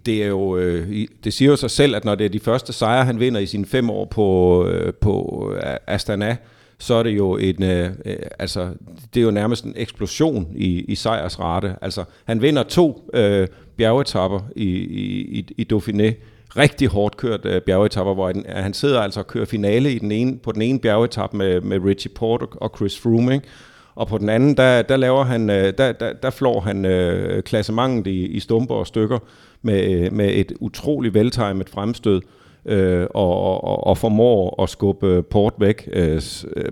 det 0.06 0.22
er 0.22 0.26
jo, 0.26 0.56
øh, 0.56 1.06
det 1.24 1.32
siger 1.32 1.50
jo 1.50 1.56
sig 1.56 1.70
selv, 1.70 1.96
at 1.96 2.04
når 2.04 2.14
det 2.14 2.24
er 2.24 2.28
de 2.28 2.40
første 2.40 2.72
sejre, 2.72 3.04
han 3.04 3.20
vinder 3.20 3.40
i 3.40 3.46
sine 3.46 3.66
fem 3.66 3.90
år 3.90 4.04
på, 4.04 4.66
øh, 4.66 4.94
på 4.94 5.54
Astana, 5.86 6.36
så 6.80 6.94
er 6.94 7.02
det 7.02 7.10
jo 7.10 7.36
en, 7.36 7.62
øh, 7.62 7.90
øh, 8.04 8.16
altså, 8.38 8.68
det 9.14 9.20
er 9.20 9.24
jo 9.24 9.30
nærmest 9.30 9.64
en 9.64 9.74
eksplosion 9.76 10.48
i, 10.56 10.84
i 10.88 10.94
sejrsrate. 10.94 11.76
Altså, 11.82 12.04
han 12.24 12.42
vinder 12.42 12.62
to 12.62 13.10
øh, 13.14 13.48
bjergetapper 13.76 14.40
i, 14.56 14.64
i, 14.64 15.46
i 15.56 15.66
Dauphiné, 15.72 16.12
rigtig 16.56 16.88
hårdt 16.88 17.16
kørt 17.16 17.46
øh, 17.46 17.62
bjergetapper, 17.62 18.14
hvor 18.14 18.26
han, 18.26 18.44
han 18.48 18.74
sidder 18.74 19.00
altså 19.00 19.20
og 19.20 19.26
kører 19.26 19.44
finale 19.44 19.92
i 19.92 19.99
den 19.99 20.12
ene, 20.12 20.38
på 20.38 20.52
den 20.52 20.62
ene 20.62 20.78
bjergetap 20.78 21.34
med, 21.34 21.60
med 21.60 21.84
Richie 21.84 22.12
Porte 22.14 22.46
og 22.52 22.72
Chris 22.76 22.99
Froome, 22.99 23.34
ikke? 23.34 23.46
og 23.94 24.08
på 24.08 24.18
den 24.18 24.28
anden, 24.28 24.56
der, 24.56 24.82
der 24.82 24.96
laver 24.96 25.25
han, 25.25 25.50
øh, 25.50 25.72
der, 25.78 25.92
der, 25.92 26.12
der 26.12 26.30
flår 26.30 26.60
han 26.60 26.84
øh, 26.84 27.42
klassementet 27.42 28.10
i, 28.10 28.26
i 28.26 28.40
stumper 28.40 28.75
og 28.75 28.87
stykker 28.87 29.18
med, 29.62 29.90
øh, 29.90 30.12
med 30.12 30.30
et 30.34 30.52
utroligt 30.60 31.14
veltimet 31.14 31.68
fremstød, 31.68 32.20
øh, 32.67 33.07
og, 33.11 33.64
og, 33.64 33.87
og 33.87 33.99
formår 33.99 34.62
at 34.62 34.69
skubbe 34.69 35.23
Port 35.23 35.55
væk 35.59 35.88
øh, 35.93 36.14
øh 36.57 36.64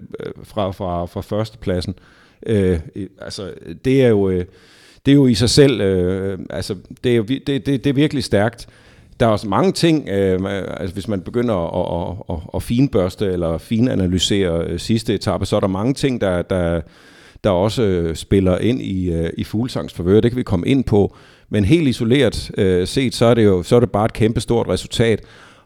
fra, 0.43 0.71
fra, 0.71 1.07
fra 1.07 1.21
førstepladsen. 1.21 1.95
Øh, 2.47 2.81
altså, 3.21 3.53
det 3.85 4.03
er 4.03 4.09
jo... 4.09 4.29
Øh, 4.29 4.45
det 5.07 5.13
er 5.13 5.17
jo 5.17 5.27
i 5.27 5.35
sig 5.35 5.51
selv, 5.51 5.81
øh, 5.81 6.39
altså, 6.51 6.77
det 7.05 7.13
er, 7.13 7.17
jo, 7.17 7.23
det, 7.23 7.47
det, 7.47 7.67
det 7.67 7.87
er 7.87 7.93
virkelig 7.93 8.25
stærkt. 8.25 8.67
Der 9.21 9.27
er 9.27 9.31
også 9.31 9.49
mange 9.49 9.73
ting, 9.73 10.09
øh, 10.09 10.41
altså 10.81 10.95
hvis 10.95 11.09
man 11.09 11.21
begynder 11.21 11.55
at, 11.55 12.19
at, 12.31 12.37
at, 12.37 12.43
at 12.55 12.63
finbørste 12.63 13.27
eller 13.27 13.59
finanalysere 13.59 14.65
øh, 14.65 14.79
sidste 14.79 15.15
etape, 15.15 15.47
så 15.47 15.57
er 15.57 15.61
der 15.61 15.67
mange 15.67 15.95
ting, 15.95 16.21
der, 16.21 16.43
der, 16.43 16.81
der 17.45 17.51
også 17.51 18.11
spiller 18.15 18.59
ind 18.59 18.83
i, 18.83 19.29
i 19.37 19.45
fuglesangs 19.45 19.93
forvør. 19.93 20.21
Det 20.21 20.31
kan 20.31 20.39
vi 20.39 20.43
komme 20.43 20.69
ind 20.69 20.85
på. 20.85 21.17
Men 21.51 21.65
helt 21.65 21.89
isoleret 21.89 22.51
øh, 22.59 22.87
set, 22.87 23.15
så 23.15 23.27
er 23.27 23.35
det 23.35 23.45
jo 23.45 23.63
så 23.63 23.77
er 23.77 23.81
det 23.81 23.91
bare 23.91 24.05
et 24.05 24.13
kæmpestort 24.13 24.69
resultat. 24.69 25.21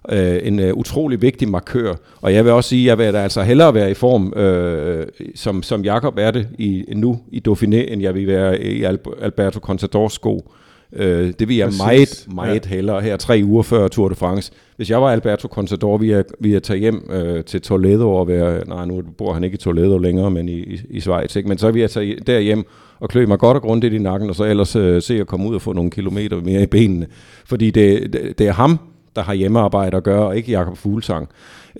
Øh, 0.08 0.38
en 0.42 0.58
øh, 0.60 0.74
utrolig 0.74 1.22
vigtig 1.22 1.48
markør. 1.48 1.94
Og 2.20 2.34
jeg 2.34 2.44
vil 2.44 2.52
også 2.52 2.68
sige, 2.68 2.82
at 2.82 2.86
jeg 2.86 3.06
vil 3.06 3.14
da 3.14 3.22
altså 3.22 3.42
hellere 3.42 3.74
være 3.74 3.90
i 3.90 3.94
form, 3.94 4.32
øh, 4.36 5.06
som, 5.34 5.62
som 5.62 5.84
Jakob 5.84 6.18
er 6.18 6.30
det 6.30 6.48
i, 6.58 6.84
nu 6.94 7.20
i 7.30 7.42
Dauphiné, 7.48 7.92
end 7.92 8.02
jeg 8.02 8.14
vil 8.14 8.26
være 8.26 8.62
i 8.62 8.84
Alberto 9.22 9.60
Contadors 9.60 10.12
sko. 10.12 10.50
Øh, 10.92 11.32
det 11.38 11.48
vil 11.48 11.56
jeg 11.56 11.66
Præcis. 11.66 11.80
meget, 11.80 12.26
meget 12.34 12.66
ja. 12.66 12.74
hellere 12.74 13.00
her 13.00 13.16
tre 13.16 13.40
uger 13.44 13.62
før 13.62 13.88
Tour 13.88 14.08
de 14.08 14.14
France. 14.14 14.52
Hvis 14.76 14.90
jeg 14.90 15.02
var 15.02 15.12
Alberto 15.12 15.48
Contador, 15.48 15.98
ville 15.98 16.14
jeg, 16.14 16.24
ville 16.40 16.54
jeg 16.54 16.62
tage 16.62 16.78
hjem 16.78 17.10
øh, 17.10 17.44
til 17.44 17.60
Toledo 17.60 18.14
og 18.14 18.28
være... 18.28 18.68
Nej, 18.68 18.84
nu 18.84 19.02
bor 19.18 19.32
han 19.32 19.44
ikke 19.44 19.54
i 19.54 19.58
Toledo 19.58 19.98
længere, 19.98 20.30
men 20.30 20.48
i, 20.48 20.58
i, 20.58 20.80
i 20.90 21.00
Schweiz. 21.00 21.36
Ikke? 21.36 21.48
Men 21.48 21.58
så 21.58 21.66
ville 21.66 21.80
jeg 21.80 21.90
tage 21.90 22.16
derhjem 22.26 22.64
og 23.00 23.08
klø 23.08 23.26
mig 23.26 23.38
godt 23.38 23.56
og 23.56 23.62
grundigt 23.62 23.94
i 23.94 23.98
nakken, 23.98 24.28
og 24.28 24.34
så 24.34 24.44
ellers 24.44 24.76
øh, 24.76 25.02
se 25.02 25.20
at 25.20 25.26
komme 25.26 25.48
ud 25.48 25.54
og 25.54 25.62
få 25.62 25.72
nogle 25.72 25.90
kilometer 25.90 26.40
mere 26.40 26.62
i 26.62 26.66
benene. 26.66 27.06
Fordi 27.46 27.70
det, 27.70 28.12
det, 28.12 28.38
det 28.38 28.48
er 28.48 28.52
ham, 28.52 28.78
der 29.16 29.22
har 29.22 29.34
hjemmearbejde 29.34 29.96
at 29.96 30.02
gøre, 30.02 30.26
og 30.26 30.36
ikke 30.36 30.52
Jakob 30.52 30.76
Fuglsang. 30.76 31.28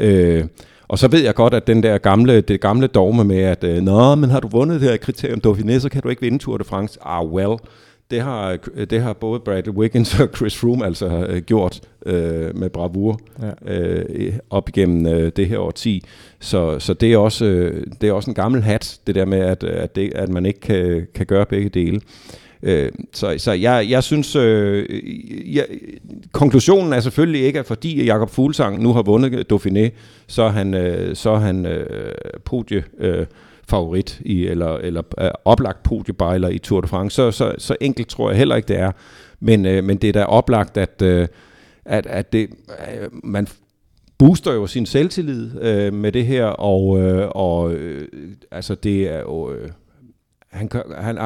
Øh, 0.00 0.44
og 0.88 0.98
så 0.98 1.08
ved 1.08 1.20
jeg 1.20 1.34
godt, 1.34 1.54
at 1.54 1.66
den 1.66 1.82
der 1.82 1.98
gamle, 1.98 2.40
det 2.40 2.60
gamle 2.60 2.86
dogme 2.86 3.24
med, 3.24 3.38
at 3.38 3.64
øh, 3.64 3.82
Nå, 3.82 4.14
men 4.14 4.30
har 4.30 4.40
du 4.40 4.48
vundet 4.48 4.80
det 4.80 4.90
her 4.90 4.96
kriterium 4.96 5.40
Dauphiné, 5.46 5.78
så 5.78 5.88
kan 5.88 6.02
du 6.02 6.08
ikke 6.08 6.22
vinde 6.22 6.38
Tour 6.38 6.58
de 6.58 6.64
France. 6.64 6.98
Ah, 7.02 7.26
well 7.26 7.56
det 8.12 8.20
har, 8.20 8.56
det 8.90 9.02
har 9.02 9.12
både 9.12 9.40
Brad 9.40 9.68
Wiggins 9.68 10.20
og 10.20 10.28
Chris 10.36 10.56
Froome 10.56 10.84
altså 10.84 11.26
øh, 11.28 11.42
gjort 11.42 11.80
øh, 12.06 12.56
med 12.56 12.70
bravur 12.70 13.20
ja. 13.42 13.74
øh, 13.74 14.32
op 14.50 14.68
igennem 14.68 15.06
øh, 15.06 15.32
det 15.36 15.48
her 15.48 15.58
årti. 15.58 16.04
Så, 16.40 16.78
så 16.78 16.94
det, 16.94 17.12
er 17.12 17.18
også, 17.18 17.44
øh, 17.44 17.86
det 18.00 18.08
er 18.08 18.12
også 18.12 18.30
en 18.30 18.34
gammel 18.34 18.62
hat, 18.62 19.00
det 19.06 19.14
der 19.14 19.24
med, 19.24 19.38
at, 19.38 19.64
at, 19.64 19.96
det, 19.96 20.12
at 20.14 20.28
man 20.28 20.46
ikke 20.46 20.60
kan, 20.60 21.06
kan 21.14 21.26
gøre 21.26 21.46
begge 21.46 21.68
dele. 21.68 21.96
Øh, 21.96 22.00
Øh, 22.62 22.92
så 23.12 23.34
så 23.38 23.52
jeg, 23.52 23.86
jeg 23.90 24.02
synes, 24.02 24.36
øh, 24.36 24.86
jeg, 25.54 25.66
konklusionen 26.32 26.92
er 26.92 27.00
selvfølgelig 27.00 27.42
ikke, 27.42 27.58
at 27.58 27.66
fordi 27.66 28.04
Jakob 28.04 28.30
Fuglsang 28.30 28.82
nu 28.82 28.92
har 28.92 29.02
vundet 29.02 29.52
Dauphiné, 29.52 29.90
så 30.26 30.42
er 30.42 30.50
han, 30.50 30.74
øh, 30.74 31.16
så 31.16 31.30
er 31.30 31.38
han 31.38 31.66
øh, 31.66 32.12
podie 32.44 32.84
øh, 32.98 33.26
favorit 33.68 34.20
i, 34.24 34.46
eller, 34.46 34.76
eller 34.76 35.02
øh, 35.20 35.30
oplagt 35.44 35.82
podiebejler 35.82 36.48
i 36.48 36.58
Tour 36.58 36.80
de 36.80 36.88
France. 36.88 37.14
Så, 37.14 37.30
så, 37.30 37.54
så 37.58 37.76
enkelt 37.80 38.08
tror 38.08 38.30
jeg 38.30 38.38
heller 38.38 38.56
ikke, 38.56 38.68
det 38.68 38.78
er. 38.78 38.92
Men, 39.40 39.66
øh, 39.66 39.84
men 39.84 39.96
det 39.96 40.08
er 40.08 40.12
da 40.12 40.24
oplagt, 40.24 40.76
at, 40.76 41.02
øh, 41.02 41.28
at, 41.84 42.06
at 42.06 42.32
det, 42.32 42.50
øh, 42.70 43.08
man 43.24 43.46
booster 44.18 44.52
jo 44.52 44.66
sin 44.66 44.86
selvtillid 44.86 45.62
øh, 45.62 45.94
med 45.94 46.12
det 46.12 46.26
her, 46.26 46.44
og, 46.44 47.00
øh, 47.00 47.28
og 47.28 47.72
øh, 47.72 48.08
altså 48.50 48.74
det 48.74 49.14
er 49.14 49.18
jo... 49.18 49.52
Øh, 49.52 49.68
han, 50.52 50.68
han, 50.98 51.16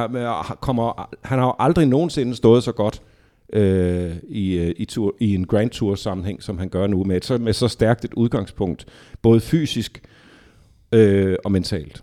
kommer, 0.60 1.08
han 1.22 1.38
har 1.38 1.46
jo 1.46 1.54
aldrig 1.58 1.86
nogensinde 1.86 2.36
stået 2.36 2.64
så 2.64 2.72
godt 2.72 3.02
øh, 3.52 4.16
i, 4.28 4.58
øh, 4.58 4.74
i, 4.76 4.84
tur, 4.84 5.14
i 5.20 5.34
en 5.34 5.46
Grand 5.46 5.70
Tour 5.70 5.94
sammenhæng, 5.94 6.42
som 6.42 6.58
han 6.58 6.68
gør 6.68 6.86
nu, 6.86 7.04
med, 7.04 7.20
så, 7.22 7.38
med 7.38 7.52
så 7.52 7.68
stærkt 7.68 8.04
et 8.04 8.14
udgangspunkt, 8.14 8.86
både 9.22 9.40
fysisk 9.40 10.02
øh, 10.92 11.36
og 11.44 11.52
mentalt. 11.52 12.02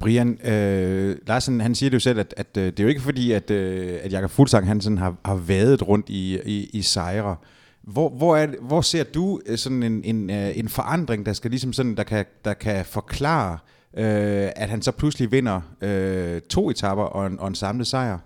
Brian 0.00 0.38
øh, 0.44 1.16
Larsen, 1.26 1.60
han 1.60 1.74
siger 1.74 1.90
det 1.90 1.94
jo 1.94 2.00
selv, 2.00 2.20
at, 2.20 2.34
at 2.36 2.56
øh, 2.56 2.64
det 2.64 2.80
er 2.80 2.84
jo 2.84 2.88
ikke 2.88 3.00
fordi, 3.00 3.32
at, 3.32 3.50
øh, 3.50 3.98
at 4.02 4.12
Jakob 4.12 4.30
Fuglsang 4.30 4.66
han 4.66 4.80
sådan 4.80 4.98
har, 4.98 5.16
har 5.24 5.34
vadet 5.34 5.88
rundt 5.88 6.08
i, 6.08 6.38
i, 6.44 6.70
i 6.72 6.82
sejre. 6.82 7.36
Hvor, 7.82 8.08
hvor, 8.08 8.36
er, 8.36 8.46
hvor 8.60 8.80
ser 8.80 9.04
du 9.04 9.40
øh, 9.46 9.58
sådan 9.58 9.82
en, 9.82 10.04
en, 10.04 10.30
øh, 10.30 10.58
en 10.58 10.68
forandring, 10.68 11.26
der 11.26 11.32
skal 11.32 11.50
ligesom 11.50 11.72
sådan, 11.72 11.96
der 11.96 12.02
kan, 12.02 12.24
der 12.44 12.54
kan 12.54 12.84
forklare, 12.84 13.52
øh, 13.52 13.58
Øh, 13.96 14.50
at 14.56 14.70
han 14.70 14.82
så 14.82 14.92
pludselig 14.92 15.32
vinder 15.32 15.60
øh, 15.80 16.40
to 16.40 16.70
etapper 16.70 17.04
og 17.04 17.26
en, 17.26 17.40
og 17.40 17.48
en 17.48 17.54
samlet 17.54 17.86
sejr? 17.86 18.18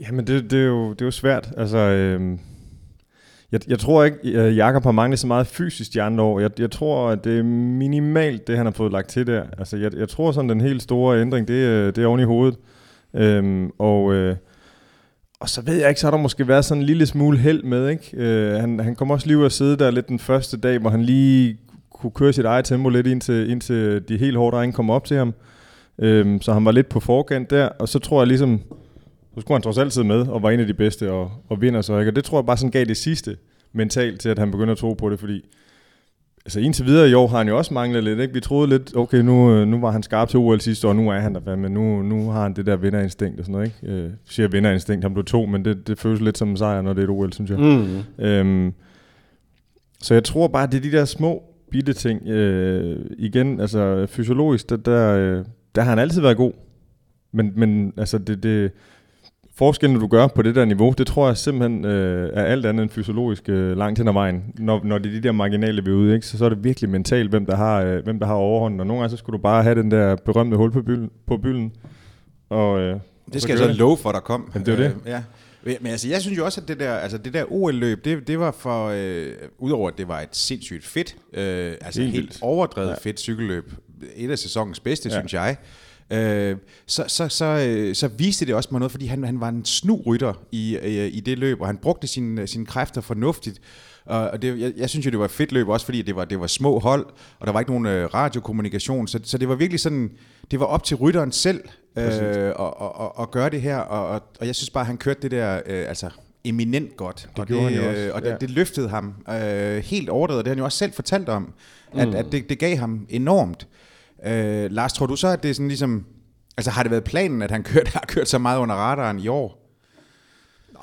Jamen, 0.00 0.26
det, 0.26 0.50
det, 0.50 0.60
er, 0.60 0.64
jo, 0.64 0.92
det 0.92 1.00
er 1.00 1.04
jo 1.04 1.10
svært. 1.10 1.52
Altså, 1.56 1.78
øh, 1.78 2.38
jeg, 3.52 3.60
jeg 3.68 3.78
tror 3.78 4.04
ikke, 4.04 4.38
at 4.38 4.56
Jakob 4.56 4.84
har 4.84 4.92
manglet 4.92 5.18
så 5.18 5.26
meget 5.26 5.46
fysisk 5.46 5.94
de 5.94 6.02
andre 6.02 6.24
år. 6.24 6.40
Jeg, 6.40 6.60
jeg 6.60 6.70
tror, 6.70 7.08
at 7.08 7.24
det 7.24 7.38
er 7.38 7.42
minimalt, 7.42 8.46
det 8.46 8.56
han 8.56 8.66
har 8.66 8.72
fået 8.72 8.92
lagt 8.92 9.08
til 9.08 9.26
der. 9.26 9.44
Altså, 9.58 9.76
jeg, 9.76 9.94
jeg 9.94 10.08
tror 10.08 10.32
sådan, 10.32 10.50
den 10.50 10.60
helt 10.60 10.82
store 10.82 11.20
ændring, 11.20 11.48
det, 11.48 11.54
øh, 11.54 11.86
det 11.86 11.98
er 11.98 12.06
oven 12.06 12.20
i 12.20 12.24
hovedet. 12.24 12.58
Øh, 13.14 13.68
og, 13.78 14.14
øh, 14.14 14.36
og 15.40 15.48
så 15.48 15.62
ved 15.62 15.74
jeg 15.74 15.88
ikke, 15.88 16.00
så 16.00 16.06
har 16.06 16.10
der 16.10 16.22
måske 16.22 16.48
været 16.48 16.64
sådan 16.64 16.80
en 16.80 16.86
lille 16.86 17.06
smule 17.06 17.38
held 17.38 17.62
med, 17.62 17.88
ikke? 17.88 18.10
Øh, 18.16 18.60
han, 18.60 18.80
han 18.80 18.94
kom 18.94 19.10
også 19.10 19.26
lige 19.26 19.38
ud 19.38 19.46
at 19.46 19.52
sidde 19.52 19.76
der 19.76 19.90
lidt 19.90 20.08
den 20.08 20.18
første 20.18 20.56
dag, 20.56 20.78
hvor 20.78 20.90
han 20.90 21.02
lige 21.02 21.58
kunne 22.04 22.24
køre 22.26 22.32
sit 22.32 22.44
eget 22.44 22.64
tempo 22.64 22.88
lidt, 22.88 23.06
indtil, 23.06 23.50
indtil 23.50 24.02
de 24.08 24.16
helt 24.16 24.36
hårde 24.36 24.56
drenge 24.56 24.72
kom 24.72 24.90
op 24.90 25.04
til 25.04 25.16
ham. 25.16 25.34
Øhm, 25.98 26.40
så 26.40 26.52
han 26.52 26.64
var 26.64 26.72
lidt 26.72 26.88
på 26.88 27.00
forkant 27.00 27.50
der, 27.50 27.66
og 27.66 27.88
så 27.88 27.98
tror 27.98 28.20
jeg 28.20 28.26
ligesom, 28.28 28.60
så 29.34 29.40
skulle 29.40 29.54
han 29.54 29.62
trods 29.62 29.78
altid 29.78 30.02
med 30.02 30.26
og 30.26 30.42
var 30.42 30.50
en 30.50 30.60
af 30.60 30.66
de 30.66 30.74
bedste 30.74 31.12
og, 31.12 31.30
og 31.48 31.60
vinder 31.60 31.80
så. 31.80 31.98
Ikke? 31.98 32.10
Og 32.10 32.16
det 32.16 32.24
tror 32.24 32.38
jeg 32.38 32.46
bare 32.46 32.56
sådan 32.56 32.70
gav 32.70 32.84
det 32.84 32.96
sidste 32.96 33.36
mentalt 33.72 34.20
til, 34.20 34.28
at 34.28 34.38
han 34.38 34.50
begynder 34.50 34.72
at 34.72 34.78
tro 34.78 34.92
på 34.92 35.10
det, 35.10 35.20
fordi 35.20 35.44
altså 36.44 36.60
indtil 36.60 36.86
videre 36.86 37.10
i 37.10 37.14
år 37.14 37.26
har 37.26 37.38
han 37.38 37.48
jo 37.48 37.56
også 37.56 37.74
manglet 37.74 38.04
lidt. 38.04 38.20
Ikke? 38.20 38.34
Vi 38.34 38.40
troede 38.40 38.68
lidt, 38.68 38.96
okay, 38.96 39.18
nu, 39.18 39.52
øh, 39.52 39.68
nu 39.68 39.80
var 39.80 39.90
han 39.90 40.02
skarp 40.02 40.28
til 40.28 40.38
OL 40.38 40.60
sidste 40.60 40.88
år, 40.88 40.92
nu 40.92 41.10
er 41.10 41.18
han 41.18 41.34
der, 41.34 41.56
men 41.56 41.72
nu, 41.72 42.02
nu 42.02 42.30
har 42.30 42.42
han 42.42 42.54
det 42.54 42.66
der 42.66 42.76
vinderinstinkt 42.76 43.38
og 43.38 43.44
sådan 43.44 43.52
noget. 43.52 43.72
Ikke? 43.82 43.96
Øh, 43.96 44.10
siger 44.28 44.48
vinderinstinkt, 44.48 45.04
han 45.04 45.14
blev 45.14 45.24
to, 45.24 45.46
men 45.46 45.64
det, 45.64 45.86
det 45.86 45.98
føles 45.98 46.20
lidt 46.20 46.38
som 46.38 46.48
en 46.48 46.56
sejr, 46.56 46.82
når 46.82 46.92
det 46.92 47.00
er 47.00 47.04
et 47.04 47.10
OL, 47.10 47.32
synes 47.32 47.50
jeg. 47.50 47.58
Mm. 47.58 48.24
Øhm, 48.24 48.74
så 50.00 50.14
jeg 50.14 50.24
tror 50.24 50.48
bare, 50.48 50.66
det 50.66 50.74
er 50.74 50.80
de 50.80 50.92
der 50.92 51.04
små 51.04 51.53
bitte 51.74 51.92
ting. 51.92 52.28
Øh, 52.28 52.96
igen, 53.18 53.60
altså 53.60 54.06
fysiologisk, 54.08 54.70
der, 54.70 54.76
der, 54.76 55.16
øh, 55.16 55.44
der 55.74 55.82
har 55.82 55.90
han 55.90 55.98
altid 55.98 56.20
været 56.20 56.36
god. 56.36 56.52
Men, 57.32 57.52
men 57.56 57.92
altså, 57.96 58.18
det, 58.18 58.42
det, 58.42 58.72
forskellen, 59.54 60.00
du 60.00 60.06
gør 60.06 60.26
på 60.26 60.42
det 60.42 60.54
der 60.54 60.64
niveau, 60.64 60.94
det 60.98 61.06
tror 61.06 61.26
jeg 61.26 61.36
simpelthen 61.36 61.84
øh, 61.84 62.30
er 62.34 62.44
alt 62.44 62.66
andet 62.66 62.82
end 62.82 62.90
fysiologisk 62.90 63.48
øh, 63.48 63.76
langt 63.76 63.98
hen 63.98 64.08
ad 64.08 64.12
vejen. 64.12 64.44
Når, 64.58 64.80
når 64.84 64.98
det 64.98 65.06
er 65.06 65.20
de 65.20 65.20
der 65.20 65.32
marginale 65.32 65.84
vi 65.84 65.90
er 65.90 65.94
ude, 65.94 66.14
ikke? 66.14 66.26
Så, 66.26 66.38
så 66.38 66.44
er 66.44 66.48
det 66.48 66.64
virkelig 66.64 66.90
mentalt, 66.90 67.30
hvem 67.30 67.46
der 67.46 67.56
har, 67.56 67.82
øh, 67.82 68.04
hvem 68.04 68.18
der 68.18 68.26
har 68.26 68.34
overhånden. 68.34 68.80
Og 68.80 68.86
nogle 68.86 69.00
gange 69.00 69.10
så 69.10 69.16
skulle 69.16 69.38
du 69.38 69.42
bare 69.42 69.62
have 69.62 69.74
den 69.74 69.90
der 69.90 70.16
berømte 70.16 70.56
hul 70.56 70.70
på 70.70 70.82
bylden. 70.82 71.10
På 71.26 71.36
bylden 71.36 71.72
og, 72.48 72.80
øh, 72.80 72.96
det 73.32 73.42
skal 73.42 73.58
jeg 73.58 73.58
så 73.58 73.72
love 73.72 73.96
for, 73.96 74.12
der 74.12 74.20
kom. 74.20 74.50
Jamen, 74.54 74.66
det 74.66 74.72
er 74.72 74.76
det. 74.76 74.84
Øh, 74.84 75.10
ja. 75.10 75.22
Men 75.66 75.86
altså, 75.86 76.08
jeg 76.08 76.20
synes 76.20 76.38
jo 76.38 76.44
også, 76.44 76.60
at 76.60 76.68
det 76.68 76.80
der, 76.80 76.94
altså 76.94 77.18
det 77.18 77.34
der 77.34 77.52
OL-løb, 77.52 78.04
det, 78.04 78.28
det 78.28 78.38
var 78.38 78.50
for, 78.50 78.88
øh, 78.94 79.32
udover 79.58 79.88
at 79.88 79.98
det 79.98 80.08
var 80.08 80.20
et 80.20 80.36
sindssygt 80.36 80.84
fedt, 80.84 81.16
øh, 81.32 81.74
altså 81.80 82.00
helt, 82.00 82.14
helt 82.14 82.38
overdrevet 82.42 82.88
ja. 82.88 82.94
fedt 82.94 83.20
cykelløb, 83.20 83.72
et 84.16 84.30
af 84.30 84.38
sæsonens 84.38 84.80
bedste, 84.80 85.08
ja. 85.08 85.14
synes 85.14 85.34
jeg, 85.34 85.56
øh, 86.12 86.56
så, 86.86 87.04
så, 87.08 87.28
så, 87.28 87.44
øh, 87.68 87.94
så 87.94 88.08
viste 88.08 88.46
det 88.46 88.54
også 88.54 88.68
mig 88.72 88.78
noget, 88.78 88.92
fordi 88.92 89.06
han, 89.06 89.24
han 89.24 89.40
var 89.40 89.48
en 89.48 89.64
snu 89.64 90.02
rytter 90.06 90.32
i, 90.52 90.76
øh, 90.76 91.10
i 91.12 91.20
det 91.20 91.38
løb, 91.38 91.60
og 91.60 91.66
han 91.66 91.76
brugte 91.76 92.06
sine, 92.06 92.46
sine 92.46 92.66
kræfter 92.66 93.00
fornuftigt. 93.00 93.60
Og 94.06 94.42
det, 94.42 94.60
jeg, 94.60 94.72
jeg 94.76 94.90
synes 94.90 95.06
jo, 95.06 95.10
det 95.10 95.18
var 95.18 95.24
et 95.24 95.30
fedt 95.30 95.52
løb, 95.52 95.68
også 95.68 95.86
fordi 95.86 96.02
det 96.02 96.16
var, 96.16 96.24
det 96.24 96.40
var 96.40 96.46
små 96.46 96.78
hold, 96.78 97.06
og 97.38 97.46
der 97.46 97.52
var 97.52 97.60
ikke 97.60 97.72
nogen 97.72 97.86
øh, 97.86 98.14
radiokommunikation, 98.14 99.08
så, 99.08 99.20
så 99.22 99.38
det 99.38 99.48
var 99.48 99.54
virkelig 99.54 99.80
sådan, 99.80 100.10
det 100.50 100.60
var 100.60 100.66
op 100.66 100.84
til 100.84 100.96
rytteren 100.96 101.32
selv 101.32 101.60
øh, 101.96 102.04
at, 102.04 102.74
at, 103.00 103.10
at 103.20 103.30
gøre 103.30 103.50
det 103.50 103.62
her, 103.62 103.76
og, 103.76 104.08
og, 104.08 104.22
og 104.40 104.46
jeg 104.46 104.54
synes 104.54 104.70
bare, 104.70 104.84
han 104.84 104.96
kørte 104.96 105.22
det 105.22 105.30
der, 105.30 105.60
øh, 105.66 105.88
altså 105.88 106.10
eminent 106.44 106.96
godt. 106.96 107.28
Det 107.30 107.38
og 107.38 107.46
gjorde 107.46 107.66
det, 107.66 107.74
han 107.74 107.84
jo 107.84 107.90
også. 107.90 108.10
Og 108.14 108.22
det, 108.22 108.28
ja. 108.28 108.36
det 108.36 108.50
løftede 108.50 108.88
ham 108.88 109.14
øh, 109.28 109.76
helt 109.76 110.08
overdrevet, 110.08 110.44
det 110.44 110.50
har 110.50 110.54
han 110.54 110.58
jo 110.58 110.64
også 110.64 110.78
selv 110.78 110.92
fortalt 110.92 111.28
om, 111.28 111.52
at, 111.92 112.08
mm. 112.08 112.14
at 112.14 112.26
det, 112.32 112.48
det 112.48 112.58
gav 112.58 112.76
ham 112.76 113.06
enormt. 113.08 113.68
Øh, 114.26 114.70
Lars, 114.70 114.92
tror 114.92 115.06
du 115.06 115.16
så, 115.16 115.28
at 115.28 115.42
det 115.42 115.50
er 115.50 115.54
sådan 115.54 115.68
ligesom... 115.68 116.06
Altså 116.56 116.70
har 116.70 116.82
det 116.82 116.90
været 116.90 117.04
planen, 117.04 117.42
at 117.42 117.50
han 117.50 117.62
kørt, 117.62 117.88
har 117.88 118.04
kørt 118.08 118.28
så 118.28 118.38
meget 118.38 118.58
under 118.58 118.74
radaren 118.74 119.18
i 119.18 119.28
år? 119.28 119.60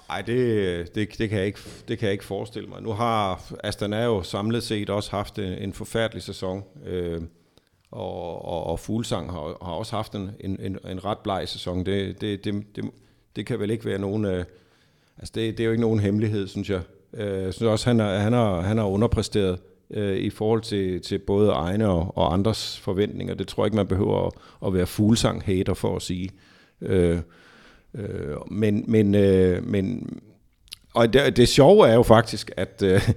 Nej, 0.10 0.22
det, 0.22 0.96
det, 0.96 1.18
det, 1.18 1.30
kan 1.30 1.38
jeg 1.38 1.48
ikke, 1.48 1.60
det 1.88 2.00
kan 2.00 2.06
jeg 2.06 2.12
ikke 2.14 2.26
forestille 2.26 2.70
mig. 2.70 2.82
Nu 2.82 2.92
har 2.92 3.42
Astana 3.64 4.04
jo 4.04 4.24
samlet 4.24 4.64
set 4.64 4.90
også 4.90 5.12
haft 5.12 5.40
en, 5.40 5.46
en 5.46 5.74
forfærdelig 5.74 6.24
sæson. 6.24 6.64
Øh, 6.86 7.22
og, 7.92 8.46
og, 8.46 8.64
og 8.64 8.80
Fuglsang 8.80 9.32
har, 9.32 9.58
har 9.66 9.72
også 9.72 9.96
haft 9.96 10.16
en, 10.16 10.30
en, 10.40 10.78
en 10.90 11.06
ret 11.06 11.18
bleg 11.18 11.44
sæson. 11.46 11.86
Det, 11.86 12.22
det, 12.22 12.46
det, 12.46 12.64
det, 12.76 12.86
det 13.36 13.46
kan 13.46 13.60
vel 13.60 13.72
ikke 13.72 13.86
være 13.86 14.00
nogen... 14.00 14.26
Øh, 14.26 14.46
altså 15.18 15.32
det, 15.36 15.58
det 15.58 15.60
er 15.60 15.66
jo 15.66 15.72
ikke 15.72 15.82
nogen 15.82 16.00
hemmelighed, 16.00 16.48
synes 16.48 16.70
jeg. 16.70 16.82
Øh, 17.14 17.44
jeg 17.44 17.54
synes 17.54 17.68
også, 17.68 17.90
han 17.90 18.00
har, 18.00 18.18
han 18.18 18.34
har, 18.34 18.62
han 18.62 18.78
har 18.78 18.86
underpræsteret 18.86 19.60
øh, 19.90 20.18
i 20.18 20.30
forhold 20.30 20.62
til, 20.62 21.02
til 21.02 21.20
både 21.20 21.50
egne 21.50 21.90
og, 21.90 22.18
og 22.18 22.34
andres 22.34 22.80
forventninger. 22.80 23.34
Det 23.34 23.48
tror 23.48 23.64
jeg 23.64 23.68
ikke, 23.68 23.76
man 23.76 23.88
behøver 23.88 24.28
at, 24.28 24.34
at 24.66 24.74
være 24.74 24.86
fuglsang-hater 24.86 25.74
for 25.74 25.96
at 25.96 26.02
sige. 26.02 26.30
Øh, 26.82 27.20
øh, 27.94 28.52
men, 28.52 28.86
men, 28.88 29.16
øh, 29.16 29.64
men 29.64 30.10
og 30.94 31.14
det, 31.14 31.38
det 31.38 31.50
sjove 31.50 31.88
er 31.88 31.94
jo 31.94 32.04
faktisk, 32.04 32.52
at, 32.58 32.84
øh, 32.86 33.10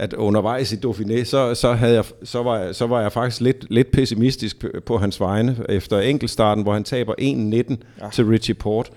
at 0.00 0.12
undervejs 0.12 0.72
i 0.72 0.76
Dauphiné, 0.76 1.24
så, 1.24 1.54
så, 1.54 1.72
havde 1.72 1.94
jeg, 1.94 2.04
så, 2.24 2.42
var, 2.42 2.58
jeg, 2.58 2.74
så 2.74 2.86
var 2.86 3.00
jeg 3.00 3.12
faktisk 3.12 3.40
lidt, 3.40 3.66
lidt 3.70 3.92
pessimistisk 3.92 4.64
på 4.86 4.98
hans 4.98 5.20
vegne 5.20 5.56
efter 5.68 6.00
enkeltstarten, 6.00 6.62
hvor 6.62 6.72
han 6.72 6.84
taber 6.84 7.12
1-19 7.12 7.76
ja. 8.04 8.10
til 8.12 8.24
Richie 8.24 8.54
Port 8.54 8.90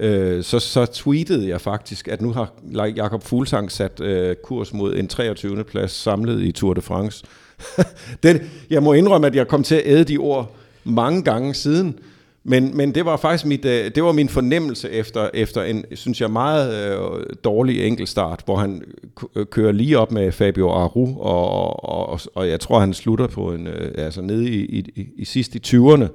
øh, 0.00 0.42
så, 0.44 0.58
så 0.58 0.86
tweetede 0.86 1.48
jeg 1.48 1.60
faktisk, 1.60 2.08
at 2.08 2.20
nu 2.20 2.32
har 2.32 2.52
Jakob 2.96 3.22
Fuglsang 3.22 3.72
sat 3.72 4.00
øh, 4.00 4.36
kurs 4.44 4.72
mod 4.72 4.96
en 4.96 5.08
23. 5.08 5.64
plads 5.64 5.92
samlet 5.92 6.42
i 6.42 6.52
Tour 6.52 6.74
de 6.74 6.80
France. 6.80 7.24
Den, 8.22 8.40
jeg 8.70 8.82
må 8.82 8.92
indrømme, 8.92 9.26
at 9.26 9.34
jeg 9.34 9.48
kom 9.48 9.62
til 9.62 9.74
at 9.74 9.82
æde 9.84 10.04
de 10.04 10.18
ord 10.18 10.56
mange 10.84 11.22
gange 11.22 11.54
siden, 11.54 11.98
men, 12.44 12.76
men 12.76 12.94
det 12.94 13.04
var 13.04 13.16
faktisk 13.16 13.46
mit, 13.46 13.64
øh, 13.64 13.90
det 13.94 14.02
var 14.04 14.12
min 14.12 14.28
fornemmelse 14.28 14.90
efter, 14.90 15.30
efter 15.34 15.62
en, 15.62 15.84
synes 15.94 16.20
jeg, 16.20 16.30
meget 16.30 16.92
øh, 16.92 17.26
dårlig 17.44 17.86
enkeltstart, 17.86 18.42
hvor 18.44 18.56
han 18.56 18.82
øh, 19.36 19.46
kører 19.46 19.72
lige 19.72 19.98
op 19.98 20.12
med 20.12 20.32
Fabio 20.32 20.70
Aru, 20.70 21.20
og, 21.20 22.08
og, 22.08 22.20
og 22.34 22.48
jeg 22.48 22.60
tror, 22.60 22.80
han 22.80 22.94
slutter 22.94 23.26
på 23.26 23.52
en, 23.52 23.66
øh, 23.66 24.04
altså 24.04 24.22
nede 24.22 24.48
i, 24.50 24.64
i, 24.64 24.78
i, 24.96 25.06
i 25.16 25.24
sidst 25.24 25.54
i 25.54 25.76
20'erne. 25.76 26.06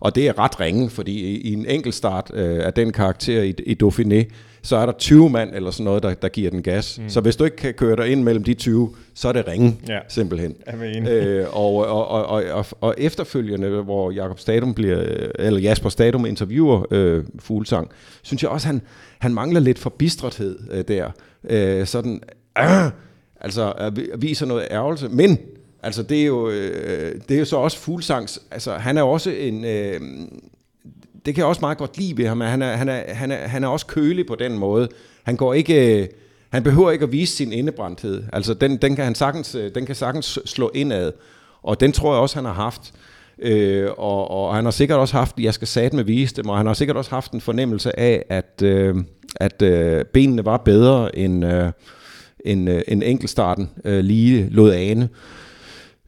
Og 0.00 0.14
det 0.14 0.28
er 0.28 0.38
ret 0.38 0.60
ringe, 0.60 0.90
fordi 0.90 1.12
i, 1.12 1.40
i 1.40 1.52
en 1.52 1.66
enkeltstart 1.66 2.30
øh, 2.34 2.66
af 2.66 2.72
den 2.72 2.92
karakter 2.92 3.42
i, 3.42 3.54
i 3.66 3.76
Dauphiné, 3.82 4.24
så 4.64 4.76
er 4.76 4.86
der 4.86 4.92
20 4.92 5.30
mand 5.30 5.54
eller 5.54 5.70
sådan 5.70 5.84
noget, 5.84 6.02
der, 6.02 6.14
der 6.14 6.28
giver 6.28 6.50
den 6.50 6.62
gas. 6.62 6.98
Mm. 6.98 7.08
Så 7.08 7.20
hvis 7.20 7.36
du 7.36 7.44
ikke 7.44 7.56
kan 7.56 7.74
køre 7.74 7.96
dig 7.96 8.08
ind 8.08 8.22
mellem 8.22 8.44
de 8.44 8.54
20, 8.54 8.90
så 9.14 9.28
er 9.28 9.32
det 9.32 9.48
ringe, 9.48 9.76
ja. 9.88 9.98
simpelthen. 10.08 10.56
Øh, 11.08 11.46
og, 11.56 11.74
og, 11.74 12.08
og, 12.08 12.26
og, 12.26 12.44
og, 12.52 12.66
og 12.80 12.94
efterfølgende, 12.98 13.82
hvor 13.82 14.10
Jakob 14.10 14.38
Stadum 14.38 14.74
bliver, 14.74 15.28
eller 15.38 15.60
Jasper 15.60 15.88
Stadum 15.88 16.26
interviewer 16.26 16.86
øh, 16.90 17.24
Fuglsang, 17.38 17.88
synes 18.22 18.42
jeg 18.42 18.50
også, 18.50 18.66
han, 18.66 18.82
han 19.18 19.34
mangler 19.34 19.60
lidt 19.60 19.78
forbistrethed 19.78 20.58
øh, 20.70 20.84
der. 20.88 21.10
Øh, 21.50 21.86
sådan, 21.86 22.20
øh, 22.58 22.90
altså 23.40 23.92
viser 24.18 24.46
noget 24.46 24.68
ærgelse, 24.70 25.08
men 25.08 25.38
Altså 25.84 26.02
det 26.02 26.22
er 26.22 26.26
jo, 26.26 26.50
øh, 26.50 27.20
det 27.28 27.34
er 27.34 27.38
jo 27.38 27.44
så 27.44 27.56
også 27.56 27.78
Fuglsangs, 27.78 28.42
altså 28.50 28.72
han 28.72 28.98
er 28.98 29.02
også 29.02 29.30
en, 29.30 29.64
øh, 29.64 30.00
det 31.26 31.34
kan 31.34 31.36
jeg 31.36 31.46
også 31.46 31.60
meget 31.60 31.78
godt 31.78 31.98
lide 31.98 32.16
ved 32.16 32.26
ham, 32.26 32.40
han 32.40 32.62
er, 32.62 32.76
han 32.76 32.88
er, 32.88 33.14
han 33.14 33.30
er, 33.30 33.36
han 33.36 33.64
er 33.64 33.68
også 33.68 33.86
kølig 33.86 34.26
på 34.26 34.34
den 34.34 34.58
måde. 34.58 34.88
Han 35.22 35.36
går 35.36 35.54
ikke... 35.54 36.00
Øh, 36.02 36.08
han 36.50 36.62
behøver 36.62 36.90
ikke 36.90 37.02
at 37.02 37.12
vise 37.12 37.36
sin 37.36 37.52
indebrændthed. 37.52 38.22
Altså, 38.32 38.54
den, 38.54 38.76
den, 38.76 38.96
kan 38.96 39.04
han 39.04 39.14
sagtens, 39.14 39.54
øh, 39.54 39.70
den 39.74 39.86
kan 39.86 39.94
sagtens 39.94 40.38
slå 40.44 40.70
indad. 40.74 41.12
Og 41.62 41.80
den 41.80 41.92
tror 41.92 42.12
jeg 42.12 42.20
også, 42.20 42.36
han 42.36 42.44
har 42.44 42.52
haft. 42.52 42.92
Øh, 43.38 43.88
og, 43.98 44.30
og 44.30 44.54
han 44.54 44.64
har 44.64 44.70
sikkert 44.70 44.98
også 44.98 45.16
haft, 45.16 45.38
jeg 45.38 45.54
skal 45.54 45.68
sat 45.68 45.92
med 45.92 46.04
vise 46.04 46.34
dem, 46.34 46.48
og 46.48 46.56
han 46.56 46.66
har 46.66 46.74
sikkert 46.74 46.96
også 46.96 47.10
haft 47.10 47.32
en 47.32 47.40
fornemmelse 47.40 47.98
af, 47.98 48.24
at, 48.28 48.62
øh, 48.62 48.96
at 49.36 49.62
øh, 49.62 50.04
benene 50.04 50.44
var 50.44 50.56
bedre 50.56 51.18
end, 51.18 51.46
øh, 51.46 51.72
end, 52.44 52.70
øh, 52.70 52.82
end 52.88 53.02
enkeltstarten 53.06 53.70
øh, 53.84 54.04
lige 54.04 54.48
lod 54.50 54.72
ane. 54.72 55.08